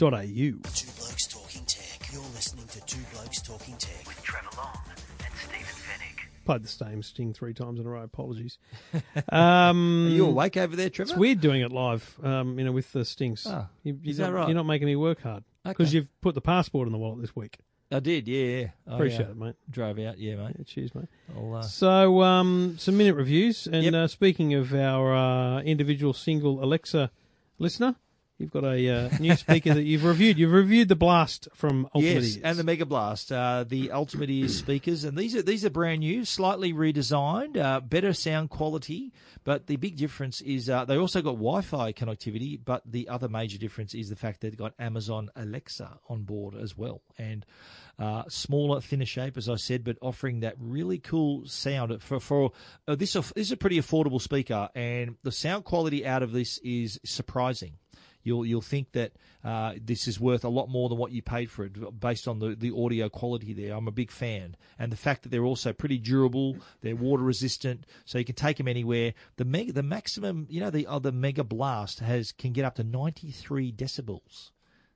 Two 0.00 0.56
Blokes 0.96 1.26
Talking 1.26 1.64
Tech. 1.66 2.12
You're 2.12 2.22
listening 2.22 2.66
to 2.68 2.80
Two 2.86 3.00
Blokes 3.12 3.42
Talking 3.42 3.76
Tech 3.76 4.06
with 4.06 4.22
Trevor 4.22 4.48
Long 4.56 4.78
and 4.88 5.34
Stephen 5.34 5.64
Fenech. 5.64 6.44
Played 6.44 6.62
the 6.64 6.68
same 6.68 7.02
sting 7.02 7.32
three 7.34 7.52
times 7.54 7.80
in 7.80 7.86
a 7.86 7.88
row. 7.90 8.02
Apologies. 8.02 8.58
Um, 9.30 10.06
Are 10.06 10.10
you 10.10 10.26
awake 10.26 10.56
over 10.56 10.76
there, 10.76 10.88
Trevor? 10.90 11.10
It's 11.10 11.18
weird 11.18 11.40
doing 11.40 11.60
it 11.62 11.72
live, 11.72 12.16
um, 12.22 12.58
you 12.58 12.64
know, 12.64 12.72
with 12.72 12.90
the 12.92 13.04
stings. 13.04 13.46
Ah, 13.48 13.68
you, 13.82 13.98
you're 14.02 14.10
is 14.12 14.16
that 14.18 14.30
not, 14.30 14.34
right? 14.34 14.48
You're 14.48 14.56
not 14.56 14.66
making 14.66 14.86
me 14.86 14.96
work 14.96 15.20
hard 15.22 15.44
because 15.64 15.88
Okay. 15.88 15.96
you've 15.96 16.20
put 16.20 16.34
the 16.34 16.40
passport 16.40 16.86
in 16.88 16.92
the 16.92 16.98
wallet 16.98 17.20
this 17.20 17.34
week. 17.36 17.58
I 17.90 18.00
did. 18.00 18.28
Yeah. 18.28 18.44
yeah. 18.44 18.66
Oh, 18.86 18.94
Appreciate 18.96 19.28
it, 19.30 19.36
mate. 19.36 19.54
Drove 19.70 19.98
out. 20.00 20.18
Yeah, 20.18 20.36
mate. 20.36 20.56
Yeah, 20.58 20.64
cheers, 20.66 20.94
mate. 20.94 21.06
Uh, 21.34 21.62
So, 21.62 22.22
um, 22.22 22.76
some 22.78 22.96
minute 22.98 23.14
reviews. 23.14 23.66
And 23.66 23.82
Yep. 23.84 23.94
uh, 23.94 24.06
speaking 24.08 24.52
of 24.54 24.74
our 24.74 25.14
uh, 25.16 25.60
individual 25.62 26.12
single 26.12 26.62
Alexa 26.62 27.10
listener, 27.58 27.96
you've 28.38 28.50
got 28.50 28.64
a 28.64 28.88
uh, 28.88 29.10
new 29.18 29.34
speaker 29.36 29.74
that 29.74 29.82
you've 29.82 30.04
reviewed. 30.04 30.38
You've 30.38 30.52
reviewed 30.52 30.88
the 30.88 30.96
Blast 30.96 31.48
from 31.54 31.88
Ultimate 31.94 32.14
Yes, 32.14 32.36
Ears. 32.36 32.38
and 32.44 32.58
the 32.58 32.64
Mega 32.64 32.86
Blast, 32.86 33.32
uh, 33.32 33.64
the 33.68 33.90
Ultimate 33.90 34.30
Ears 34.30 34.56
speakers, 34.56 35.04
and 35.04 35.18
these 35.18 35.34
are 35.34 35.42
these 35.42 35.64
are 35.64 35.70
brand 35.70 36.00
new, 36.00 36.24
slightly 36.24 36.72
redesigned, 36.72 37.56
uh, 37.56 37.80
better 37.80 38.12
sound 38.12 38.50
quality. 38.50 39.12
But 39.44 39.66
the 39.66 39.76
big 39.76 39.96
difference 39.96 40.40
is 40.40 40.70
uh, 40.70 40.84
they 40.84 40.96
also 40.96 41.20
got 41.20 41.32
Wi-Fi 41.32 41.92
connectivity. 41.92 42.58
But 42.62 42.82
the 42.86 43.08
other 43.08 43.28
major 43.28 43.58
difference 43.58 43.94
is 43.94 44.08
the 44.08 44.16
fact 44.16 44.40
they've 44.40 44.56
got 44.56 44.74
Amazon 44.78 45.30
Alexa 45.36 45.98
on 46.08 46.22
board 46.22 46.54
as 46.54 46.76
well, 46.76 47.02
and 47.18 47.44
uh, 47.98 48.22
smaller, 48.28 48.80
thinner 48.80 49.06
shape, 49.06 49.36
as 49.36 49.48
I 49.48 49.56
said, 49.56 49.82
but 49.82 49.96
offering 50.00 50.40
that 50.40 50.54
really 50.58 50.98
cool 50.98 51.46
sound 51.46 52.00
for 52.02 52.20
for 52.20 52.52
uh, 52.86 52.94
this. 52.94 53.14
This 53.14 53.32
is 53.34 53.52
a 53.52 53.56
pretty 53.56 53.80
affordable 53.80 54.20
speaker, 54.20 54.68
and 54.74 55.16
the 55.24 55.32
sound 55.32 55.64
quality 55.64 56.06
out 56.06 56.22
of 56.22 56.32
this 56.32 56.58
is 56.58 57.00
surprising 57.04 57.72
you'll 58.22 58.44
you'll 58.44 58.60
think 58.60 58.92
that 58.92 59.12
uh, 59.44 59.74
this 59.80 60.08
is 60.08 60.20
worth 60.20 60.44
a 60.44 60.48
lot 60.48 60.68
more 60.68 60.88
than 60.88 60.98
what 60.98 61.12
you 61.12 61.22
paid 61.22 61.50
for 61.50 61.64
it 61.64 62.00
based 62.00 62.28
on 62.28 62.38
the, 62.38 62.54
the 62.54 62.74
audio 62.74 63.08
quality 63.08 63.52
there. 63.52 63.74
I'm 63.74 63.88
a 63.88 63.92
big 63.92 64.10
fan, 64.10 64.56
and 64.78 64.92
the 64.92 64.96
fact 64.96 65.22
that 65.22 65.30
they're 65.30 65.44
also 65.44 65.72
pretty 65.72 65.98
durable, 65.98 66.56
they're 66.80 66.96
water 66.96 67.22
resistant, 67.22 67.84
so 68.04 68.18
you 68.18 68.24
can 68.24 68.34
take 68.34 68.56
them 68.56 68.68
anywhere. 68.68 69.14
The 69.36 69.44
mega, 69.44 69.72
the 69.72 69.82
maximum, 69.82 70.46
you 70.50 70.60
know, 70.60 70.70
the 70.70 70.86
other 70.86 71.12
Mega 71.12 71.44
Blast 71.44 72.00
has 72.00 72.32
can 72.32 72.52
get 72.52 72.64
up 72.64 72.76
to 72.76 72.84
93 72.84 73.72
decibels. 73.72 74.50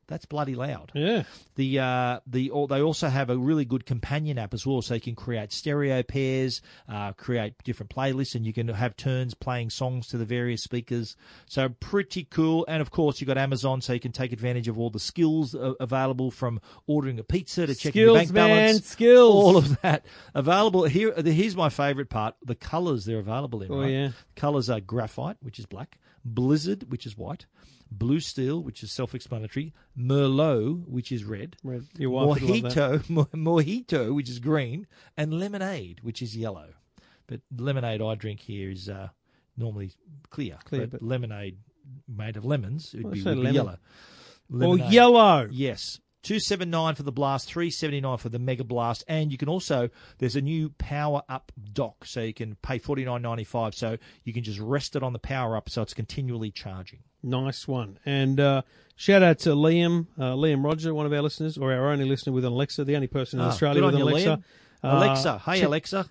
That's 0.08 0.24
bloody 0.26 0.54
loud. 0.54 0.90
yeah. 0.94 1.22
The 1.54 1.78
uh, 1.78 2.20
the 2.26 2.50
or 2.50 2.66
they 2.66 2.82
also 2.82 3.08
have 3.08 3.30
a 3.30 3.36
really 3.36 3.64
good 3.64 3.86
companion 3.86 4.38
app 4.38 4.52
as 4.52 4.66
well, 4.66 4.82
so 4.82 4.94
you 4.94 5.00
can 5.00 5.14
create 5.14 5.52
stereo 5.52 6.02
pairs, 6.02 6.60
uh, 6.88 7.12
create 7.12 7.54
different 7.64 7.94
playlists, 7.94 8.34
and 8.34 8.44
you 8.44 8.52
can 8.52 8.68
have 8.68 8.96
turns 8.96 9.34
playing 9.34 9.70
songs 9.70 10.08
to 10.08 10.18
the 10.18 10.24
various 10.24 10.62
speakers. 10.62 11.16
So 11.46 11.68
pretty 11.68 12.24
cool. 12.24 12.64
And 12.68 12.82
of 12.82 12.90
course, 12.90 13.20
you've 13.20 13.28
got 13.28 13.38
Amazon, 13.38 13.80
so 13.80 13.92
you 13.92 14.00
can 14.00 14.12
take 14.12 14.32
advantage 14.32 14.68
of 14.68 14.78
all 14.78 14.90
the 14.90 15.00
skills 15.00 15.54
available 15.80 16.30
from 16.30 16.60
ordering 16.86 17.18
a 17.18 17.24
pizza 17.24 17.66
to 17.66 17.74
checking 17.74 18.00
your 18.02 18.16
Skills, 18.16 18.18
bank 18.18 18.32
man, 18.32 18.66
balance. 18.66 18.86
skills. 18.86 19.34
All 19.34 19.56
of 19.56 19.80
that 19.82 20.04
available 20.34 20.84
here. 20.84 21.12
Here's 21.22 21.56
my 21.56 21.68
favorite 21.68 22.10
part: 22.10 22.34
the 22.44 22.54
colors 22.54 23.04
they're 23.04 23.18
available 23.18 23.62
in. 23.62 23.70
Oh, 23.72 23.80
right? 23.82 23.90
yeah. 23.90 24.10
Colors 24.36 24.68
are 24.68 24.80
graphite, 24.80 25.36
which 25.42 25.58
is 25.58 25.66
black, 25.66 25.98
blizzard, 26.24 26.90
which 26.90 27.06
is 27.06 27.16
white, 27.16 27.46
blue 27.90 28.20
steel, 28.20 28.62
which 28.62 28.82
is 28.82 28.90
self-explanatory, 28.92 29.72
merlot, 29.98 30.86
which 30.88 31.12
is 31.12 31.24
red, 31.24 31.56
Red. 31.62 31.84
Your 31.98 32.10
wife 32.10 32.40
would 32.40 32.62
love 32.62 32.74
that. 32.74 33.02
mojito, 33.02 33.10
mo- 33.10 33.28
mojito, 33.34 34.14
which 34.14 34.28
is 34.30 34.38
green, 34.38 34.86
and 35.16 35.32
lemonade, 35.38 36.00
which 36.02 36.22
is 36.22 36.36
yellow. 36.36 36.68
But 37.26 37.40
lemonade 37.56 38.02
I 38.02 38.14
drink 38.14 38.40
here 38.40 38.70
is 38.70 38.88
uh, 38.88 39.08
normally 39.56 39.92
clear. 40.30 40.58
Clear, 40.64 40.82
but, 40.82 40.90
but- 41.00 41.02
lemonade 41.02 41.58
made 42.08 42.36
of 42.36 42.44
lemons 42.44 42.92
would 42.94 43.04
Well, 43.04 43.12
be, 43.12 43.20
say 43.22 43.30
would 43.30 43.36
be 43.36 43.42
lemon. 43.42 43.54
yellow. 43.54 43.78
Or 44.60 44.78
yellow. 44.78 45.48
Yes. 45.50 45.98
279 46.22 46.94
for 46.94 47.02
the 47.02 47.10
blast, 47.12 47.48
379 47.48 48.16
for 48.18 48.28
the 48.28 48.38
mega 48.38 48.62
blast, 48.64 49.02
and 49.08 49.32
you 49.32 49.38
can 49.38 49.48
also 49.48 49.90
there's 50.18 50.36
a 50.36 50.40
new 50.40 50.70
power 50.78 51.22
up 51.28 51.50
dock, 51.72 52.04
so 52.04 52.20
you 52.20 52.32
can 52.34 52.54
pay 52.62 52.78
49.95, 52.78 53.74
so 53.74 53.96
you 54.24 54.32
can 54.32 54.44
just 54.44 54.60
rest 54.60 54.94
it 54.94 55.02
on 55.02 55.12
the 55.12 55.18
power 55.18 55.56
up, 55.56 55.68
so 55.68 55.82
it's 55.82 55.94
continually 55.94 56.50
charging. 56.50 57.00
Nice 57.24 57.66
one. 57.66 57.98
And 58.06 58.38
uh, 58.38 58.62
shout 58.96 59.22
out 59.22 59.40
to 59.40 59.50
Liam, 59.50 60.06
uh, 60.18 60.34
Liam 60.34 60.64
Roger, 60.64 60.94
one 60.94 61.06
of 61.06 61.12
our 61.12 61.22
listeners, 61.22 61.58
or 61.58 61.72
our 61.72 61.90
only 61.90 62.04
listener 62.04 62.32
with 62.32 62.44
an 62.44 62.52
Alexa, 62.52 62.84
the 62.84 62.94
only 62.94 63.08
person 63.08 63.40
in 63.40 63.46
Ah, 63.46 63.48
Australia 63.48 63.84
with 63.84 63.94
an 63.94 64.00
you, 64.00 64.04
Alexa. 64.08 64.32
Uh, 64.82 64.88
Alexa, 64.98 65.38
hey 65.44 65.62
Alexa, 65.64 66.10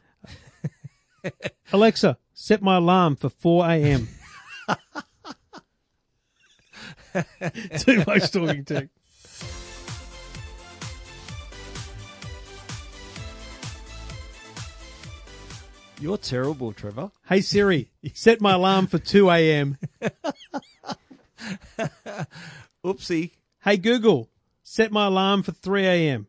Alexa, 1.72 2.18
set 2.34 2.62
my 2.62 2.78
alarm 2.78 3.16
for 3.16 3.30
4 3.30 3.66
a.m. 3.70 4.08
Too 7.80 8.04
much 8.08 8.32
talking 8.32 8.64
tech. 8.66 8.88
You're 16.02 16.18
terrible, 16.18 16.74
Trevor. 16.74 17.12
Hey 17.28 17.42
Siri, 17.42 17.88
set 18.14 18.42
my 18.42 18.54
alarm 18.54 18.88
for 18.88 18.98
2 18.98 19.30
a.m. 19.30 19.78
Oopsie. 22.84 23.32
Hey 23.64 23.78
Google, 23.78 24.30
set 24.64 24.92
my 24.92 25.06
alarm 25.06 25.44
for 25.44 25.52
3 25.52 25.86
a.m. 25.86 26.28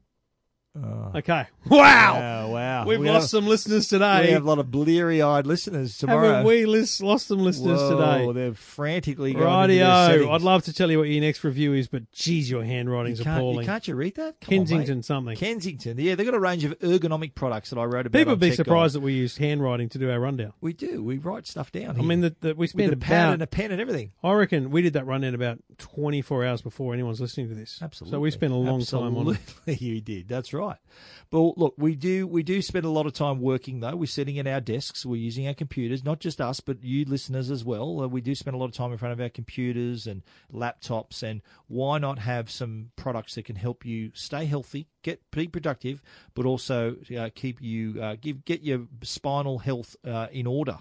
Uh, 0.74 1.18
okay. 1.18 1.46
Wow. 1.66 2.14
Wow, 2.14 2.48
wow. 2.50 2.86
We've 2.86 2.98
We 2.98 3.08
lost 3.08 3.24
have- 3.24 3.30
some 3.30 3.46
listeners 3.46 3.88
today. 3.88 4.26
We 4.26 4.32
have 4.32 4.42
a 4.42 4.46
lot 4.46 4.58
of 4.58 4.70
bleary-eyed 4.70 5.46
listeners 5.46 5.98
tomorrow. 5.98 6.28
Haven't 6.28 6.46
we 6.46 6.64
lis- 6.64 7.02
lost 7.02 7.26
some 7.26 7.40
listeners 7.40 7.78
Whoa, 7.78 8.24
today? 8.24 8.32
They're 8.32 8.54
frantically 8.54 9.34
going 9.34 9.70
into 9.70 9.76
their 9.76 10.20
Rightio. 10.20 10.32
I'd 10.34 10.40
love 10.40 10.64
to 10.64 10.72
tell 10.72 10.90
you 10.90 10.98
what 10.98 11.08
your 11.08 11.20
next 11.20 11.44
review 11.44 11.74
is, 11.74 11.88
but 11.88 12.10
geez, 12.12 12.50
your 12.50 12.64
handwriting's 12.64 13.20
can't, 13.20 13.44
you 13.54 13.64
can't 13.64 13.86
you 13.86 13.94
read 13.94 14.14
that? 14.14 14.40
Come 14.40 14.54
on. 14.60 14.66
Kensington 14.66 15.02
something. 15.02 15.36
Kensington. 15.36 15.98
Yeah, 15.98 16.14
they've 16.14 16.24
got 16.26 16.34
a 16.34 16.40
range 16.40 16.64
of 16.64 16.78
ergonomic 16.78 17.34
products 17.34 17.68
that 17.70 17.78
I 17.78 17.84
wrote 17.84 18.06
about. 18.06 18.18
People 18.18 18.32
would 18.32 18.40
be 18.40 18.52
surprised 18.52 18.94
that 18.94 19.00
we 19.00 19.12
use 19.12 19.36
handwriting 19.36 19.90
to 19.90 19.98
do 19.98 20.10
our 20.10 20.18
rundown. 20.18 20.54
We 20.62 20.72
do. 20.72 21.02
We 21.02 21.18
write 21.18 21.46
stuff 21.46 21.70
down. 21.70 21.98
I 21.98 22.02
mean, 22.02 22.22
that 22.22 22.40
that 22.40 22.56
we 22.56 22.64
with 22.64 22.70
spend 22.70 22.92
a 22.94 22.96
pad 22.96 23.34
and 23.34 23.42
a 23.42 23.46
pen 23.46 23.72
and 23.72 23.80
everything. 23.80 24.12
I 24.24 24.32
reckon 24.32 24.70
we 24.70 24.80
did 24.80 24.94
that 24.94 25.06
rundown 25.06 25.34
about 25.34 25.58
24 25.78 26.46
hours 26.46 26.62
before 26.62 26.94
anyone's 26.94 27.20
listening 27.20 27.50
to 27.50 27.54
this. 27.54 27.78
Absolutely. 27.82 28.16
So 28.16 28.20
we 28.20 28.30
spent 28.30 28.52
a 28.54 28.56
long 28.56 28.82
time 28.84 29.16
on 29.18 29.28
it. 29.28 29.38
Absolutely, 29.38 29.74
you 29.86 30.00
did. 30.00 30.28
That's 30.28 30.54
right. 30.54 30.61
Right. 30.68 30.78
But 31.30 31.58
look, 31.58 31.74
we 31.78 31.94
do 31.94 32.26
we 32.26 32.42
do 32.42 32.60
spend 32.60 32.84
a 32.84 32.90
lot 32.90 33.06
of 33.06 33.12
time 33.12 33.40
working 33.40 33.80
though. 33.80 33.96
We're 33.96 34.06
sitting 34.06 34.38
at 34.38 34.46
our 34.46 34.60
desks. 34.60 35.06
We're 35.06 35.16
using 35.16 35.46
our 35.48 35.54
computers, 35.54 36.04
not 36.04 36.20
just 36.20 36.40
us, 36.40 36.60
but 36.60 36.82
you 36.82 37.04
listeners 37.04 37.50
as 37.50 37.64
well. 37.64 38.02
Uh, 38.02 38.08
we 38.08 38.20
do 38.20 38.34
spend 38.34 38.54
a 38.54 38.58
lot 38.58 38.66
of 38.66 38.72
time 38.72 38.92
in 38.92 38.98
front 38.98 39.12
of 39.12 39.20
our 39.20 39.28
computers 39.28 40.06
and 40.06 40.22
laptops. 40.52 41.22
And 41.22 41.42
why 41.68 41.98
not 41.98 42.18
have 42.18 42.50
some 42.50 42.90
products 42.96 43.34
that 43.36 43.44
can 43.44 43.56
help 43.56 43.84
you 43.84 44.10
stay 44.14 44.44
healthy, 44.44 44.88
get 45.02 45.22
be 45.30 45.48
productive, 45.48 46.02
but 46.34 46.44
also 46.44 46.96
uh, 47.16 47.30
keep 47.34 47.62
you 47.62 48.00
uh, 48.00 48.16
give 48.20 48.44
get 48.44 48.62
your 48.62 48.86
spinal 49.02 49.58
health 49.58 49.96
uh, 50.04 50.26
in 50.32 50.46
order. 50.46 50.78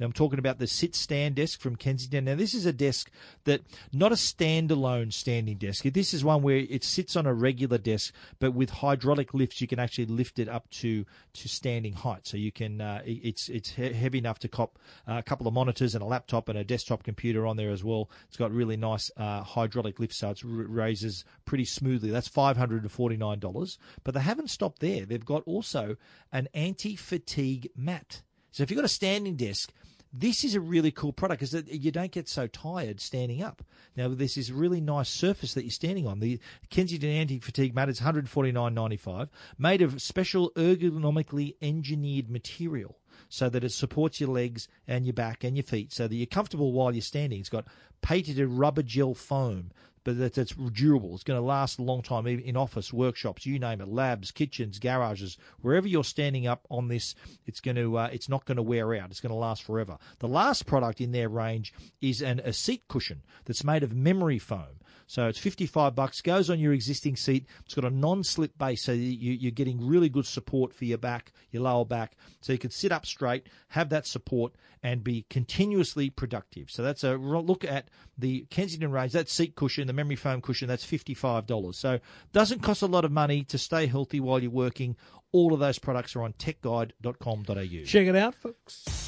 I'm 0.00 0.12
talking 0.12 0.38
about 0.40 0.58
the 0.58 0.66
sit 0.66 0.94
stand 0.94 1.36
desk 1.36 1.60
from 1.60 1.76
Kensington. 1.76 2.24
Now, 2.24 2.34
this 2.34 2.52
is 2.52 2.66
a 2.66 2.72
desk 2.72 3.10
that 3.44 3.62
not 3.92 4.10
a 4.10 4.16
standalone 4.16 5.12
standing 5.12 5.56
desk. 5.56 5.84
This 5.84 6.12
is 6.12 6.24
one 6.24 6.42
where 6.42 6.56
it 6.56 6.82
sits 6.82 7.14
on 7.14 7.26
a 7.26 7.34
regular 7.34 7.78
desk, 7.78 8.12
but 8.40 8.52
with 8.52 8.70
hydraulic 8.70 9.34
lifts, 9.34 9.60
you 9.60 9.68
can 9.68 9.78
actually 9.78 10.06
lift 10.06 10.38
it 10.38 10.48
up 10.48 10.68
to 10.70 11.04
to 11.34 11.48
standing 11.48 11.92
height. 11.92 12.26
So 12.26 12.36
you 12.36 12.50
can 12.50 12.80
uh, 12.80 13.02
it's 13.04 13.48
it's 13.48 13.70
heavy 13.70 14.18
enough 14.18 14.40
to 14.40 14.48
cop 14.48 14.78
uh, 15.06 15.14
a 15.18 15.22
couple 15.22 15.46
of 15.46 15.54
monitors 15.54 15.94
and 15.94 16.02
a 16.02 16.06
laptop 16.06 16.48
and 16.48 16.58
a 16.58 16.64
desktop 16.64 17.04
computer 17.04 17.46
on 17.46 17.56
there 17.56 17.70
as 17.70 17.84
well. 17.84 18.10
It's 18.28 18.36
got 18.36 18.50
really 18.50 18.76
nice 18.76 19.10
uh, 19.16 19.42
hydraulic 19.42 20.00
lift, 20.00 20.14
so 20.14 20.30
it 20.30 20.42
raises 20.42 21.24
pretty 21.44 21.64
smoothly. 21.64 22.10
That's 22.10 22.28
five 22.28 22.56
hundred 22.56 22.82
and 22.82 22.90
forty 22.90 23.16
nine 23.16 23.38
dollars. 23.38 23.78
But 24.02 24.14
they 24.14 24.20
haven't 24.20 24.50
stopped 24.50 24.80
there. 24.80 25.06
They've 25.06 25.24
got 25.24 25.42
also 25.46 25.96
an 26.32 26.48
anti 26.52 26.96
fatigue 26.96 27.70
mat. 27.76 28.22
So 28.54 28.62
if 28.62 28.70
you've 28.70 28.78
got 28.78 28.84
a 28.84 28.88
standing 28.88 29.34
desk, 29.34 29.72
this 30.12 30.44
is 30.44 30.54
a 30.54 30.60
really 30.60 30.92
cool 30.92 31.12
product 31.12 31.40
because 31.40 31.68
you 31.68 31.90
don't 31.90 32.12
get 32.12 32.28
so 32.28 32.46
tired 32.46 33.00
standing 33.00 33.42
up. 33.42 33.64
Now, 33.96 34.06
this 34.06 34.36
is 34.36 34.50
a 34.50 34.54
really 34.54 34.80
nice 34.80 35.08
surface 35.08 35.54
that 35.54 35.64
you're 35.64 35.72
standing 35.72 36.06
on. 36.06 36.20
The 36.20 36.38
Kensington 36.70 37.10
Anti-Fatigue 37.10 37.74
Mat 37.74 37.88
is 37.88 37.98
$149.95, 37.98 39.28
made 39.58 39.82
of 39.82 40.00
special 40.00 40.52
ergonomically 40.52 41.56
engineered 41.60 42.30
material 42.30 42.96
so 43.28 43.48
that 43.48 43.64
it 43.64 43.72
supports 43.72 44.20
your 44.20 44.30
legs 44.30 44.68
and 44.86 45.04
your 45.04 45.14
back 45.14 45.42
and 45.42 45.56
your 45.56 45.64
feet 45.64 45.92
so 45.92 46.06
that 46.06 46.14
you're 46.14 46.26
comfortable 46.26 46.70
while 46.70 46.94
you're 46.94 47.02
standing. 47.02 47.40
It's 47.40 47.48
got 47.48 47.66
patented 48.02 48.48
rubber 48.48 48.84
gel 48.84 49.14
foam 49.14 49.72
but 50.04 50.18
that 50.18 50.38
it's 50.38 50.54
durable. 50.72 51.14
It's 51.14 51.24
going 51.24 51.40
to 51.40 51.44
last 51.44 51.78
a 51.78 51.82
long 51.82 52.02
time, 52.02 52.28
even 52.28 52.44
in 52.44 52.56
office, 52.56 52.92
workshops, 52.92 53.46
you 53.46 53.58
name 53.58 53.80
it, 53.80 53.88
labs, 53.88 54.30
kitchens, 54.30 54.78
garages, 54.78 55.36
wherever 55.62 55.88
you're 55.88 56.04
standing 56.04 56.46
up 56.46 56.66
on 56.70 56.88
this, 56.88 57.14
it's 57.46 57.60
going 57.60 57.76
to, 57.76 57.98
uh, 57.98 58.10
it's 58.12 58.28
not 58.28 58.44
going 58.44 58.56
to 58.56 58.62
wear 58.62 58.94
out. 58.94 59.10
It's 59.10 59.20
going 59.20 59.32
to 59.32 59.36
last 59.36 59.62
forever. 59.62 59.98
The 60.18 60.28
last 60.28 60.66
product 60.66 61.00
in 61.00 61.12
their 61.12 61.28
range 61.28 61.72
is 62.00 62.20
an, 62.22 62.40
a 62.40 62.52
seat 62.52 62.84
cushion 62.88 63.22
that's 63.46 63.64
made 63.64 63.82
of 63.82 63.94
memory 63.94 64.38
foam. 64.38 64.78
So 65.14 65.28
it's 65.28 65.38
55 65.38 65.94
bucks, 65.94 66.20
goes 66.20 66.50
on 66.50 66.58
your 66.58 66.72
existing 66.72 67.14
seat. 67.14 67.46
It's 67.64 67.74
got 67.74 67.84
a 67.84 67.90
non-slip 67.90 68.58
base, 68.58 68.82
so 68.82 68.90
you, 68.90 69.46
are 69.46 69.52
getting 69.52 69.86
really 69.86 70.08
good 70.08 70.26
support 70.26 70.74
for 70.74 70.86
your 70.86 70.98
back, 70.98 71.32
your 71.52 71.62
lower 71.62 71.84
back. 71.84 72.16
So 72.40 72.52
you 72.52 72.58
can 72.58 72.72
sit 72.72 72.90
up 72.90 73.06
straight, 73.06 73.46
have 73.68 73.90
that 73.90 74.08
support, 74.08 74.54
and 74.82 75.04
be 75.04 75.24
continuously 75.30 76.10
productive. 76.10 76.68
So 76.68 76.82
that's 76.82 77.04
a 77.04 77.14
look 77.14 77.64
at 77.64 77.90
the 78.18 78.44
Kensington 78.50 78.90
range. 78.90 79.12
That 79.12 79.28
seat 79.28 79.54
cushion, 79.54 79.86
the 79.86 79.92
memory 79.92 80.16
foam 80.16 80.40
cushion, 80.40 80.66
that's 80.66 80.84
$55. 80.84 81.76
So 81.76 82.00
doesn't 82.32 82.62
cost 82.62 82.82
a 82.82 82.86
lot 82.86 83.04
of 83.04 83.12
money 83.12 83.44
to 83.44 83.56
stay 83.56 83.86
healthy 83.86 84.18
while 84.18 84.40
you're 84.42 84.50
working. 84.50 84.96
All 85.30 85.54
of 85.54 85.60
those 85.60 85.78
products 85.78 86.16
are 86.16 86.22
on 86.22 86.32
techguide.com.au. 86.32 87.84
Check 87.84 88.08
it 88.08 88.16
out, 88.16 88.34
folks. 88.34 89.03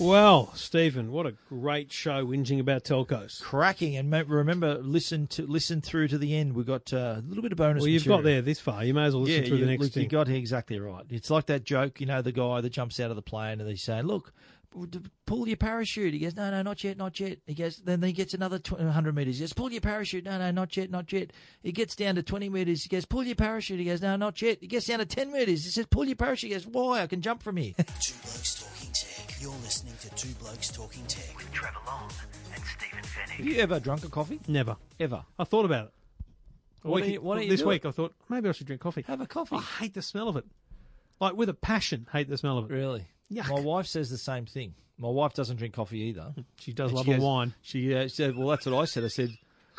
Well, 0.00 0.50
Stephen, 0.54 1.12
what 1.12 1.26
a 1.26 1.34
great 1.50 1.92
show 1.92 2.24
whinging 2.24 2.58
about 2.58 2.84
telcos. 2.84 3.42
Cracking, 3.42 3.98
and 3.98 4.10
remember, 4.30 4.78
listen 4.78 5.26
to 5.28 5.46
listen 5.46 5.82
through 5.82 6.08
to 6.08 6.16
the 6.16 6.34
end. 6.34 6.54
We've 6.54 6.66
got 6.66 6.90
uh, 6.94 7.16
a 7.18 7.22
little 7.28 7.42
bit 7.42 7.52
of 7.52 7.58
bonus. 7.58 7.82
Well, 7.82 7.88
you've 7.88 8.04
material. 8.04 8.18
got 8.18 8.24
there 8.24 8.40
this 8.40 8.58
far. 8.58 8.82
You 8.82 8.94
may 8.94 9.04
as 9.04 9.14
well 9.14 9.24
listen 9.24 9.42
yeah, 9.42 9.48
through 9.48 9.58
you, 9.58 9.64
the 9.66 9.70
next 9.70 9.82
look, 9.82 9.92
thing. 9.92 10.02
You 10.04 10.08
got 10.08 10.26
here 10.26 10.38
exactly 10.38 10.80
right. 10.80 11.04
It's 11.10 11.28
like 11.28 11.46
that 11.46 11.64
joke, 11.64 12.00
you 12.00 12.06
know, 12.06 12.22
the 12.22 12.32
guy 12.32 12.62
that 12.62 12.70
jumps 12.70 12.98
out 12.98 13.10
of 13.10 13.16
the 13.16 13.22
plane 13.22 13.60
and 13.60 13.68
he's 13.68 13.82
saying, 13.82 14.06
"Look, 14.06 14.32
pull 15.26 15.46
your 15.46 15.58
parachute." 15.58 16.14
He 16.14 16.20
goes, 16.20 16.34
"No, 16.34 16.50
no, 16.50 16.62
not 16.62 16.82
yet, 16.82 16.96
not 16.96 17.20
yet." 17.20 17.40
He 17.46 17.52
goes, 17.52 17.76
then 17.76 18.02
he 18.02 18.12
gets 18.12 18.32
another 18.32 18.58
100 18.70 19.14
meters. 19.14 19.36
He 19.36 19.42
goes, 19.42 19.52
"Pull 19.52 19.70
your 19.70 19.82
parachute." 19.82 20.24
No, 20.24 20.38
no, 20.38 20.50
not 20.50 20.74
yet, 20.78 20.90
not 20.90 21.12
yet. 21.12 21.30
He 21.62 21.72
gets 21.72 21.94
down 21.94 22.14
to 22.14 22.22
20 22.22 22.48
meters. 22.48 22.84
He 22.84 22.88
goes, 22.88 23.04
"Pull 23.04 23.24
your 23.24 23.36
parachute." 23.36 23.78
He 23.78 23.84
goes, 23.84 24.00
"No, 24.00 24.16
not 24.16 24.40
yet." 24.40 24.58
He 24.62 24.66
gets 24.66 24.86
down 24.86 25.00
to 25.00 25.04
10 25.04 25.30
meters. 25.30 25.64
He 25.64 25.70
says, 25.70 25.84
"Pull 25.84 26.06
your 26.06 26.16
parachute." 26.16 26.48
He 26.48 26.56
goes, 26.56 26.66
"Why? 26.66 27.02
I 27.02 27.06
can 27.06 27.20
jump 27.20 27.42
from 27.42 27.58
here." 27.58 27.74
Two 27.76 28.14
Blokes 28.22 28.62
Talking 28.62 28.92
Tech. 28.94 29.09
You're 29.40 29.50
listening 29.62 29.94
to 30.02 30.10
Two 30.10 30.34
Blokes 30.34 30.68
Talking 30.70 31.04
Tech 31.06 31.34
with 31.36 31.50
Trevor 31.52 31.78
Long 31.86 32.10
and 32.54 32.62
Stephen 32.62 33.02
Fenech. 33.02 33.30
Have 33.30 33.46
you 33.46 33.56
ever 33.60 33.80
drunk 33.80 34.04
a 34.04 34.08
coffee? 34.10 34.38
Never. 34.46 34.76
Ever? 34.98 35.24
I 35.38 35.44
thought 35.44 35.64
about 35.64 35.86
it. 35.86 35.92
Why 36.82 36.94
Week- 36.96 37.04
don't 37.04 37.12
you- 37.14 37.20
why 37.22 37.34
don't 37.36 37.44
you 37.44 37.50
this 37.50 37.60
do 37.60 37.68
week? 37.68 37.86
I 37.86 37.90
thought 37.90 38.14
maybe 38.28 38.48
I 38.48 38.52
should 38.52 38.66
drink 38.66 38.82
coffee. 38.82 39.02
Have 39.06 39.20
a 39.20 39.26
coffee. 39.26 39.56
I 39.56 39.60
hate 39.62 39.94
the 39.94 40.02
smell 40.02 40.28
of 40.28 40.36
it. 40.36 40.44
Like 41.20 41.34
with 41.36 41.48
a 41.48 41.54
passion, 41.54 42.06
hate 42.12 42.28
the 42.28 42.36
smell 42.38 42.58
of 42.58 42.70
it. 42.70 42.74
Really? 42.74 43.06
Yuck. 43.32 43.48
My 43.48 43.60
wife 43.60 43.86
says 43.86 44.10
the 44.10 44.18
same 44.18 44.44
thing. 44.46 44.74
My 44.98 45.08
wife 45.08 45.32
doesn't 45.32 45.56
drink 45.56 45.74
coffee 45.74 46.00
either. 46.00 46.34
She 46.58 46.72
does 46.74 46.90
And 46.90 46.96
love 46.98 47.06
she 47.06 47.12
a 47.12 47.16
goes- 47.16 47.24
wine. 47.24 47.54
She 47.62 47.94
uh, 47.94 48.08
said, 48.08 48.36
"Well, 48.36 48.48
that's 48.48 48.66
what 48.66 48.74
I 48.74 48.84
said." 48.84 49.04
I 49.04 49.08
said, 49.08 49.30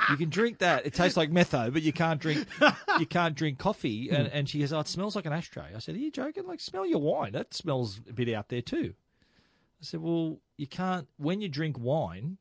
"You 0.09 0.17
can 0.17 0.29
drink 0.29 0.57
that. 0.59 0.85
It 0.87 0.93
tastes 0.95 1.15
like 1.17 1.29
metho, 1.31 1.71
but 1.71 1.83
you 1.83 1.93
can't 1.93 2.19
drink. 2.19 2.47
you 2.99 3.05
can't 3.05 3.35
drink 3.35 3.59
coffee." 3.59 4.09
And, 4.09 4.27
and 4.29 4.49
she 4.49 4.59
goes, 4.59 4.73
"Oh, 4.73 4.79
it 4.79 4.87
smells 4.87 5.15
like 5.15 5.27
an 5.27 5.33
ashtray." 5.33 5.67
I 5.75 5.79
said, 5.79 5.93
"Are 5.95 5.99
you 5.99 6.09
joking? 6.11 6.47
Like, 6.47 6.59
smell 6.59 6.85
your 6.87 6.99
wine. 6.99 7.33
That 7.33 7.53
smells 7.53 7.99
a 8.09 8.13
bit 8.13 8.33
out 8.33 8.49
there 8.49 8.63
too." 8.63 8.95
I 9.81 9.85
said, 9.85 10.01
"Well, 10.01 10.39
you 10.57 10.67
can't. 10.67 11.07
When 11.17 11.41
you 11.41 11.49
drink 11.49 11.77
wine, 11.79 12.37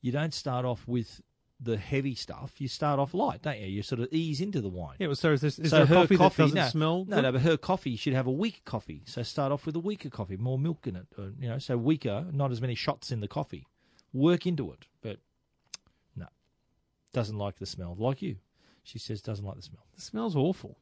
you 0.00 0.12
don't 0.12 0.34
start 0.34 0.64
off 0.64 0.86
with 0.86 1.20
the 1.58 1.76
heavy 1.76 2.14
stuff. 2.14 2.60
You 2.60 2.68
start 2.68 2.98
off 2.98 3.14
light, 3.14 3.42
don't 3.42 3.58
you? 3.58 3.66
You 3.66 3.82
sort 3.82 4.00
of 4.00 4.08
ease 4.12 4.40
into 4.40 4.60
the 4.60 4.68
wine." 4.68 4.96
Yeah, 4.98 5.06
well, 5.08 5.16
so 5.16 5.32
is, 5.32 5.40
this, 5.40 5.58
is 5.58 5.70
so 5.70 5.76
there 5.76 5.84
a 5.84 5.88
her 5.88 5.94
coffee, 5.94 6.16
coffee, 6.16 6.42
doesn't 6.42 6.56
no, 6.56 6.68
smell? 6.68 7.04
No, 7.06 7.16
good? 7.16 7.22
no, 7.22 7.32
but 7.32 7.40
her 7.42 7.56
coffee 7.56 7.96
should 7.96 8.12
have 8.12 8.26
a 8.26 8.32
weak 8.32 8.62
coffee. 8.64 9.02
So 9.06 9.22
start 9.22 9.52
off 9.52 9.64
with 9.64 9.76
a 9.76 9.80
weaker 9.80 10.10
coffee, 10.10 10.36
more 10.36 10.58
milk 10.58 10.86
in 10.86 10.96
it. 10.96 11.06
Or, 11.16 11.32
you 11.38 11.48
know, 11.48 11.58
so 11.58 11.76
weaker, 11.78 12.26
not 12.32 12.50
as 12.50 12.60
many 12.60 12.74
shots 12.74 13.10
in 13.10 13.20
the 13.20 13.28
coffee. 13.28 13.66
Work 14.12 14.46
into 14.46 14.70
it, 14.72 14.86
but 15.00 15.16
no, 16.14 16.26
doesn't 17.14 17.38
like 17.38 17.58
the 17.58 17.66
smell. 17.66 17.96
Like 17.98 18.20
you, 18.20 18.36
she 18.82 18.98
says 18.98 19.22
doesn't 19.22 19.44
like 19.44 19.56
the 19.56 19.62
smell. 19.62 19.86
It 19.94 20.02
smells 20.02 20.36
awful. 20.36 20.76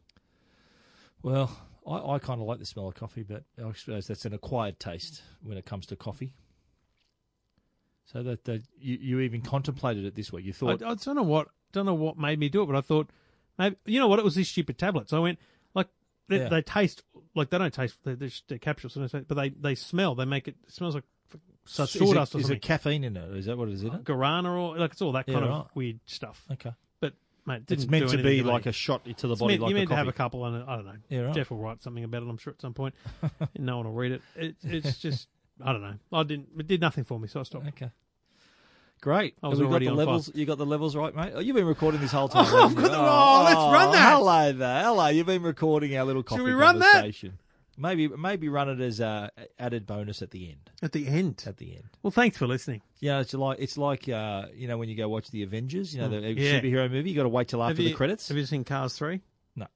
Well, 1.23 1.57
I, 1.91 2.15
I 2.15 2.19
kind 2.19 2.41
of 2.41 2.47
like 2.47 2.59
the 2.59 2.67
smell 2.67 2.87
of 2.89 2.95
coffee, 2.95 3.23
but 3.23 3.45
I 3.59 3.73
suppose 3.73 4.07
that's 4.07 4.25
an 4.25 4.33
acquired 4.35 4.79
taste 4.79 5.23
when 5.43 5.59
it 5.59 5.67
comes 5.67 5.87
to 5.87 5.97
coffee. 5.97 6.33
So 8.07 8.23
that, 8.23 8.45
that 8.45 8.63
you, 8.79 8.99
you 9.01 9.21
even 9.21 9.41
contemplated 9.41 10.05
it 10.05 10.15
this 10.15 10.33
way. 10.33 10.43
You 10.43 10.51
I, 10.51 10.55
thought, 10.55 10.83
I 10.83 10.95
don't 10.95 11.15
know 11.17 11.23
what 11.23 11.49
don't 11.73 11.87
know 11.87 11.95
what 11.95 12.19
made 12.19 12.39
me 12.39 12.49
do 12.49 12.63
it, 12.63 12.67
but 12.67 12.75
I 12.77 12.81
thought 12.81 13.09
maybe 13.59 13.77
you 13.87 14.01
know 14.01 14.09
what 14.09 14.19
it 14.19 14.25
was 14.25 14.35
these 14.35 14.49
stupid 14.49 14.79
tablets. 14.79 15.13
I 15.13 15.19
went 15.21 15.39
like 15.75 15.87
they, 16.29 16.39
Yeah. 16.39 16.49
they 16.49 16.63
taste 16.63 17.03
like 17.37 17.51
they 17.51 17.59
don't 17.59 17.73
taste 17.73 17.99
they're, 18.05 18.17
they're, 18.17 18.29
just- 18.29 18.49
they're 18.49 18.59
capsules, 18.59 18.95
so 18.95 19.01
they 19.01 19.07
say- 19.09 19.25
but 19.27 19.35
they 19.37 19.51
they 19.51 19.75
smell. 19.77 20.15
They 20.17 20.25
make 20.25 20.49
it, 20.49 20.57
it 20.67 20.73
smells 20.73 20.97
like 20.97 21.05
f- 21.33 21.41
so 21.67 21.85
is, 21.85 21.91
sawdust 21.93 22.35
it, 22.35 22.39
is 22.39 22.45
something. 22.47 22.57
it 22.57 22.63
caffeine 22.63 23.05
in 23.05 23.17
it? 23.17 23.37
Is 23.37 23.47
that 23.47 23.57
what 23.57 23.69
it 23.69 23.75
is 23.75 23.85
in 23.85 23.95
it? 23.95 24.05
guarana 24.05 24.51
or 24.51 24.77
like 24.77 24.91
it's 24.93 25.03
all 25.03 25.13
that 25.13 25.29
Yeah, 25.29 25.35
kind 25.35 25.47
right. 25.47 25.55
of 25.57 25.71
weird 25.77 26.01
stuff. 26.07 26.45
Okay, 26.51 26.73
mate, 27.51 27.63
it 27.69 27.73
it's 27.73 27.87
meant 27.87 28.09
to 28.11 28.23
be 28.23 28.43
like 28.43 28.67
a 28.67 28.73
shot 28.73 29.05
to 29.05 29.27
the 29.27 29.33
It's 29.33 29.41
body, 29.41 29.55
meant, 29.55 29.63
like 29.63 29.71
you 29.71 29.77
a 29.77 29.79
meant 29.81 29.91
to 29.91 29.97
have 29.97 30.09
a 30.09 30.13
couple, 30.13 30.45
and 30.45 30.63
I 30.65 30.77
don't 30.77 30.87
know. 30.87 30.93
Yeah, 31.09 31.21
right. 31.21 31.35
Jeff 31.35 31.51
will 31.51 31.59
write 31.59 31.83
something 31.83 32.05
about 32.05 32.23
it. 32.23 32.29
I'm 32.29 32.39
sure 32.39 32.53
at 32.53 32.61
some 32.61 32.75
point. 32.75 32.95
no 33.59 33.79
one 33.79 33.87
will 33.87 33.95
read 33.95 34.13
it. 34.13 34.23
it. 34.37 34.57
It's 34.63 34.99
just 34.99 35.29
I 35.65 35.73
don't 35.73 35.83
know. 35.83 35.95
I 36.13 36.23
didn't. 36.23 36.49
It 36.59 36.67
did 36.67 36.81
nothing 36.81 37.05
for 37.05 37.19
me, 37.19 37.29
so 37.29 37.41
I 37.41 37.43
stopped. 37.43 37.69
Okay. 37.69 37.91
Great. 39.01 39.35
I 39.43 39.49
was 39.49 39.59
Have 39.59 39.61
we 39.61 39.65
got 39.65 39.71
already 39.71 39.87
the 39.87 39.93
on 39.93 39.99
levels. 39.99 40.31
You 40.35 40.45
got 40.45 40.59
the 40.59 40.67
levels 40.67 40.95
right, 40.95 41.15
mate. 41.15 41.33
Oh, 41.35 41.41
you've 41.41 41.57
been 41.57 41.67
recording 41.67 42.01
this 42.01 42.13
whole 42.13 42.29
time. 42.29 42.47
Oh, 42.49 42.67
I've 42.67 42.75
got 42.75 42.83
you? 42.83 42.89
them 42.91 43.01
all. 43.01 43.45
Let's 43.45 43.57
run 43.57 43.89
oh, 43.89 43.93
that. 43.93 44.13
Hello 44.13 44.53
there. 44.53 44.83
Hello. 44.85 45.07
You've 45.07 45.27
been 45.27 45.43
recording 45.43 45.97
our 45.97 46.05
little 46.05 46.23
coffee 46.23 46.43
we 46.43 46.53
run 46.53 46.81
that? 46.81 47.15
Maybe 47.81 48.09
maybe 48.09 48.49
run 48.51 48.69
it 48.69 48.79
as 48.81 49.01
a 49.01 49.31
added 49.59 49.87
bonus 49.87 50.21
at 50.21 50.31
the 50.31 50.51
end. 50.51 50.71
At 50.83 50.93
the 50.93 51.07
end. 51.09 51.43
At 51.47 51.57
the 51.57 51.73
end. 51.77 51.85
Well, 52.03 52.11
thanks 52.11 52.37
for 52.37 52.47
listening. 52.47 52.83
Yeah, 52.99 53.21
it's 53.21 53.33
like 53.33 53.59
it's 53.59 53.79
like 53.79 54.07
uh, 54.09 54.47
you 54.55 54.69
know 54.69 54.77
when 54.77 54.91
you 54.91 54.97
go 54.97 55.09
watch 55.09 55.31
the 55.31 55.43
Avengers, 55.43 55.95
you 55.95 56.01
know 56.03 56.09
the 56.09 56.17
Mm. 56.21 56.37
Yeah. 56.39 56.61
superhero 56.61 56.91
movie. 56.91 57.09
You 57.11 57.17
got 57.17 57.23
to 57.23 57.29
wait 57.31 57.49
till 57.49 57.63
after 57.63 57.83
have 57.83 57.91
the 57.91 57.95
credits. 57.95 58.29
Have 58.29 58.37
you 58.37 58.45
seen 58.45 58.65
Cars 58.65 58.95
Three? 58.99 59.23
No. 59.57 59.67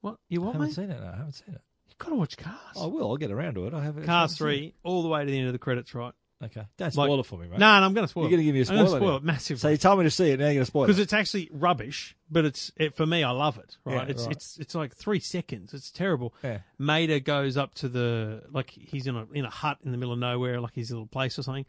What 0.00 0.16
you 0.28 0.40
want? 0.40 0.56
I 0.56 0.58
haven't 0.58 0.68
mate? 0.68 0.74
seen 0.74 0.90
it. 0.90 1.00
No, 1.00 1.06
I 1.06 1.16
haven't 1.16 1.32
seen 1.34 1.54
it. 1.54 1.60
You've 1.88 1.98
got 1.98 2.08
to 2.08 2.16
watch 2.16 2.36
Cars. 2.36 2.56
I 2.80 2.86
will. 2.86 3.08
I'll 3.10 3.16
get 3.16 3.30
around 3.30 3.54
to 3.54 3.66
it. 3.68 3.74
I 3.74 3.84
have 3.84 4.04
Cars 4.04 4.36
Three, 4.36 4.74
all 4.82 5.02
the 5.02 5.08
way 5.08 5.24
to 5.24 5.30
the 5.30 5.38
end 5.38 5.46
of 5.46 5.52
the 5.52 5.58
credits, 5.60 5.94
right? 5.94 6.12
It. 6.40 6.46
Okay, 6.46 6.62
don't 6.76 6.86
Like- 6.86 6.92
spoil 6.92 7.20
it 7.20 7.26
for 7.26 7.38
me, 7.38 7.48
mate. 7.48 7.58
No, 7.58 7.80
no, 7.80 7.86
I'm 7.86 7.94
going 7.94 8.04
to 8.04 8.08
spoil. 8.08 8.24
You're 8.24 8.32
gonna 8.32 8.42
give 8.42 8.54
me 8.54 8.60
a 8.60 8.62
it. 8.62 8.70
I'm 8.70 8.76
gonna 8.76 8.88
spoiler 8.88 9.00
spoil 9.00 9.10
now. 9.12 9.16
it 9.16 9.24
massively. 9.24 9.58
So 9.60 9.68
you 9.70 9.76
told 9.76 9.98
me 9.98 10.04
to 10.04 10.10
see 10.10 10.30
it. 10.30 10.38
Now 10.38 10.46
you're 10.46 10.54
going 10.54 10.62
to 10.62 10.66
spoil 10.66 10.84
it. 10.84 10.86
because 10.88 10.98
it's 10.98 11.12
actually 11.12 11.48
rubbish, 11.52 12.16
but 12.30 12.44
it's 12.44 12.70
it, 12.76 12.96
for 12.96 13.06
me. 13.06 13.22
I 13.24 13.30
love 13.30 13.58
it. 13.58 13.76
Right? 13.84 13.94
Yeah, 13.96 14.04
it's 14.10 14.22
right. 14.24 14.32
it's 14.32 14.58
it's 14.58 14.74
like 14.74 14.94
three 14.94 15.20
seconds. 15.20 15.72
It's 15.74 15.90
terrible. 15.90 16.34
Yeah. 16.42 16.58
Mater 16.78 17.20
goes 17.20 17.56
up 17.56 17.74
to 17.76 17.88
the 17.88 18.42
like 18.50 18.70
he's 18.70 19.06
in 19.06 19.16
a 19.16 19.26
in 19.32 19.44
a 19.44 19.50
hut 19.50 19.78
in 19.84 19.92
the 19.92 19.96
middle 19.98 20.12
of 20.12 20.18
nowhere, 20.18 20.60
like 20.60 20.74
his 20.74 20.90
little 20.90 21.06
place 21.06 21.38
or 21.38 21.42
something, 21.42 21.66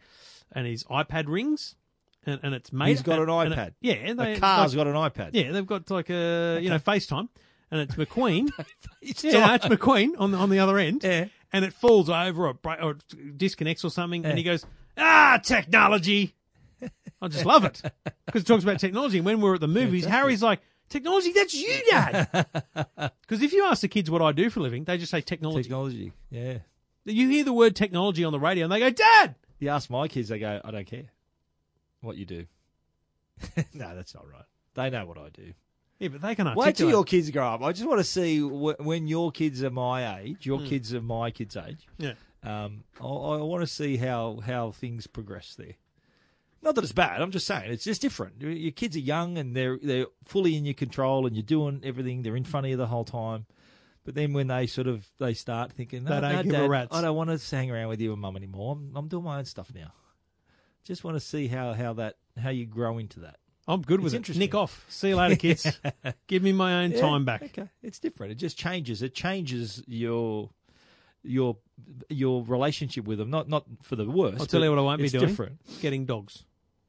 and 0.52 0.66
his 0.68 0.84
iPad 0.86 1.26
rings, 1.28 1.76
and, 2.26 2.40
and 2.44 2.54
it's 2.56 2.74
Mater. 2.74 2.90
He's 2.90 3.02
got 3.02 3.20
an 3.20 3.30
and 3.30 3.54
it- 3.54 3.58
iPad. 3.58 3.74
yeah, 3.82 4.14
they, 4.14 4.34
a 4.34 4.40
car's 4.40 4.76
like- 4.76 4.86
got 4.86 4.88
an 4.88 4.96
iPad. 4.96 5.30
yeah, 5.34 5.52
they've 5.52 5.66
got 5.66 5.90
like 5.92 6.10
a 6.10 6.60
you 6.62 6.70
know 6.70 6.80
FaceTime, 6.80 7.30
and 7.72 7.82
it's 7.82 7.96
McQueen. 7.96 8.50
It's 9.08 9.24
yeah, 9.24 9.46
no, 9.46 9.54
it's 9.54 9.66
McQueen 9.68 10.14
on 10.18 10.32
the 10.32 10.38
on 10.40 10.50
the 10.50 10.58
other 10.58 10.80
end. 10.80 11.04
Yeah. 11.04 11.26
And 11.56 11.64
it 11.66 11.74
falls 11.74 12.10
over 12.10 12.48
or, 12.50 12.58
or 12.82 12.98
disconnects 13.38 13.86
or 13.86 13.90
something, 13.90 14.24
Yeah. 14.24 14.30
and 14.30 14.38
he 14.38 14.44
goes, 14.44 14.66
"Ah, 14.98 15.40
technology." 15.42 16.36
I 16.82 16.90
I 17.22 17.28
just 17.30 17.46
love 17.46 17.64
it 17.64 17.82
because 18.26 18.42
it 18.42 18.46
talks 18.46 18.64
about 18.64 18.80
technology. 18.80 19.18
And 19.18 19.26
when 19.26 19.40
we're 19.42 19.56
at 19.56 19.62
the 19.62 19.68
movies, 19.68 20.04
Fantastic. 20.04 20.12
Harry's 20.12 20.44
like, 20.44 20.60
"Technology, 20.90 21.32
that's 21.32 21.54
you, 21.54 21.82
Dad." 21.90 22.46
Because 23.22 23.42
if 23.42 23.54
you 23.54 23.66
ask 23.66 23.82
the 23.82 23.88
kids 23.88 24.12
what 24.12 24.22
I 24.22 24.32
do 24.34 24.50
for 24.50 24.60
a 24.60 24.64
living, 24.64 24.84
they 24.84 24.98
just 24.98 25.12
say 25.12 25.22
technology. 25.22 25.64
Technology. 25.64 26.12
Yeah. 26.30 26.60
You 27.06 27.30
hear 27.30 27.44
the 27.44 27.54
word 27.54 27.76
technology 27.76 28.24
on 28.24 28.34
the 28.34 28.40
radio, 28.40 28.66
and 28.66 28.72
they 28.72 28.80
go, 28.80 28.90
"Dad." 28.90 29.36
You 29.60 29.70
ask 29.70 29.90
my 29.90 30.08
kids, 30.10 30.28
they 30.30 30.38
go, 30.40 30.60
I 30.64 30.72
don't 30.72 30.86
care 30.86 31.06
what 32.02 32.18
you 32.18 32.26
do. 32.26 32.46
no, 33.74 33.96
that's 33.96 34.14
not 34.14 34.30
right. 34.30 34.46
They 34.76 34.90
know 34.90 35.06
what 35.06 35.18
I 35.18 35.30
do. 35.30 35.54
Yeah, 36.00 36.10
but 36.10 36.22
they 36.22 36.36
can 36.36 36.54
Wait 36.56 36.76
till 36.76 36.90
your 36.90 37.04
kids 37.06 37.32
grow 37.32 37.48
up. 37.48 37.62
I 37.64 37.72
just 37.72 37.88
want 37.88 38.00
to 38.00 38.04
see 38.04 38.40
wh- 38.40 38.80
when 38.80 39.08
your 39.08 39.32
kids 39.32 39.64
are 39.64 39.70
my 39.70 40.20
age, 40.20 40.46
your 40.46 40.60
kids 40.62 40.94
are 40.94 41.02
my 41.02 41.32
kids' 41.32 41.56
age. 41.56 41.88
Yeah. 41.98 42.14
Um, 42.44 42.84
I, 43.00 43.06
I 43.06 43.38
want 43.42 43.62
to 43.62 43.68
see 43.68 43.98
how, 43.98 44.40
how 44.46 44.72
things 44.72 45.08
progress 45.08 45.56
there. 45.56 45.76
Not 46.62 46.76
that 46.76 46.84
it's 46.84 46.94
bad. 46.94 47.22
I'm 47.22 47.32
just 47.32 47.48
saying 47.48 47.72
it's 47.72 47.84
just 47.86 48.02
different. 48.02 48.42
Your- 48.42 48.52
Your 48.52 48.72
kids 48.72 48.96
are 48.96 49.00
young 49.00 49.38
and 49.38 49.56
they're 49.56 49.78
they're 49.82 50.08
fully 50.26 50.56
in 50.58 50.66
your 50.66 50.74
control 50.74 51.28
and 51.28 51.36
you're 51.36 51.44
doing 51.44 51.82
everything. 51.84 52.24
They're 52.24 52.36
in 52.36 52.44
front 52.44 52.66
of 52.66 52.72
you 52.72 52.78
the 52.78 52.88
whole 52.88 53.06
time. 53.06 53.46
But 54.04 54.16
then 54.16 54.34
when 54.34 54.48
they 54.48 54.68
sort 54.68 54.88
of 54.88 55.08
they 55.18 55.34
start 55.34 55.72
thinking, 55.72 56.04
no, 56.04 56.16
They 56.16 56.22
don't 56.22 56.36
no, 56.36 56.44
give 56.44 56.54
a 56.54 56.58
Dad, 56.64 56.70
rat's." 56.70 56.96
I 56.96 57.02
don't 57.02 57.16
want 57.16 57.40
to 57.40 57.56
hang 57.56 57.72
around 57.72 57.88
with 57.90 58.02
you 58.02 58.12
and 58.14 58.22
mum 58.22 58.36
anymore. 58.36 58.74
I'm, 58.74 58.92
I'm 58.96 59.08
doing 59.08 59.24
my 59.24 59.38
own 59.40 59.46
stuff 59.46 59.72
now. 59.74 59.94
Just 60.84 61.04
want 61.04 61.16
to 61.16 61.20
see 61.20 61.48
how, 61.48 61.74
how 61.74 61.94
that 61.94 62.16
how 62.40 62.50
you 62.50 62.66
grow 62.66 62.98
into 62.98 63.22
that. 63.22 63.38
I'm 63.68 63.82
good 63.82 64.00
with 64.02 64.14
it. 64.14 64.36
Nick 64.38 64.54
off. 64.54 64.86
See 64.90 65.10
you 65.10 65.16
later, 65.16 65.36
kids. 65.36 65.66
Give 66.28 66.44
me 66.44 66.52
my 66.52 66.84
own 66.84 66.92
Yeah, 66.92 67.02
time 67.02 67.26
back. 67.26 67.42
Okay, 67.44 67.68
it's 67.82 68.00
different. 68.00 68.32
It 68.32 68.36
just 68.36 68.58
changes. 68.58 69.02
It 69.02 69.16
changes 69.16 69.82
your 69.88 70.50
your 71.24 71.58
your 72.10 72.44
relationship 72.46 73.06
with 73.06 73.18
them. 73.18 73.30
Not 73.32 73.50
not 73.50 73.66
for 73.82 73.96
the 73.96 74.06
worse. 74.10 74.40
I'll 74.40 74.46
tell 74.46 74.64
you 74.64 74.70
what 74.70 74.78
I 74.80 74.84
won't 74.84 75.00
be 75.00 75.06
it's 75.06 75.14
doing. 75.14 75.26
Different. 75.28 75.60
Getting 75.82 76.06
dogs. 76.06 76.44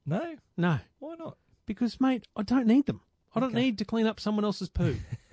No, 0.04 0.36
No, 0.56 0.78
why 0.98 1.14
not? 1.18 1.36
because 1.64 2.00
mate, 2.00 2.28
I 2.36 2.42
don't 2.42 2.66
need 2.66 2.86
them. 2.86 3.00
I 3.34 3.40
don't 3.40 3.50
Okay. 3.50 3.60
need 3.62 3.78
to 3.78 3.84
clean 3.84 4.06
up 4.06 4.20
someone 4.20 4.44
else's 4.44 4.68
poo. 4.68 4.96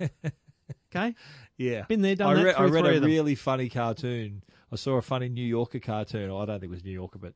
okay, 0.94 1.14
Yeah, 1.56 1.82
Been 1.82 2.02
there, 2.02 2.16
done 2.16 2.28
I 2.30 2.34
that 2.34 2.44
read, 2.44 2.54
I 2.56 2.64
read 2.64 2.86
a 2.86 3.00
really 3.00 3.34
funny 3.34 3.68
cartoon. 3.68 4.42
I 4.72 4.76
saw 4.76 4.96
a 4.96 5.02
funny 5.02 5.28
New 5.28 5.44
Yorker 5.44 5.78
cartoon. 5.78 6.30
Oh, 6.30 6.38
I 6.38 6.46
don't 6.46 6.58
think 6.60 6.70
it 6.70 6.74
was 6.74 6.84
New 6.84 6.90
Yorker, 6.90 7.18
but 7.20 7.34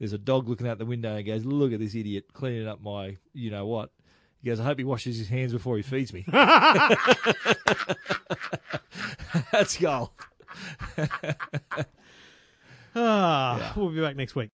there's 0.00 0.12
a 0.14 0.18
dog 0.18 0.48
looking 0.48 0.66
out 0.66 0.78
the 0.78 0.84
window 0.86 1.14
and 1.14 1.24
goes, 1.24 1.44
"Look 1.44 1.72
at 1.72 1.78
this 1.78 1.94
idiot 1.94 2.32
cleaning 2.32 2.66
up 2.66 2.82
my, 2.82 3.18
you 3.34 3.50
know 3.52 3.66
what." 3.66 3.90
He 4.42 4.48
goes, 4.48 4.58
"I 4.58 4.64
hope 4.64 4.78
he 4.78 4.84
washes 4.84 5.18
his 5.18 5.28
hands 5.28 5.52
before 5.52 5.76
he 5.76 5.82
feeds 5.82 6.12
me." 6.12 6.24
That's 9.52 9.76
gold. 9.76 10.08
ah, 12.96 13.72
we'll 13.76 13.90
be 13.90 14.00
back 14.00 14.16
next 14.16 14.34
week. 14.34 14.48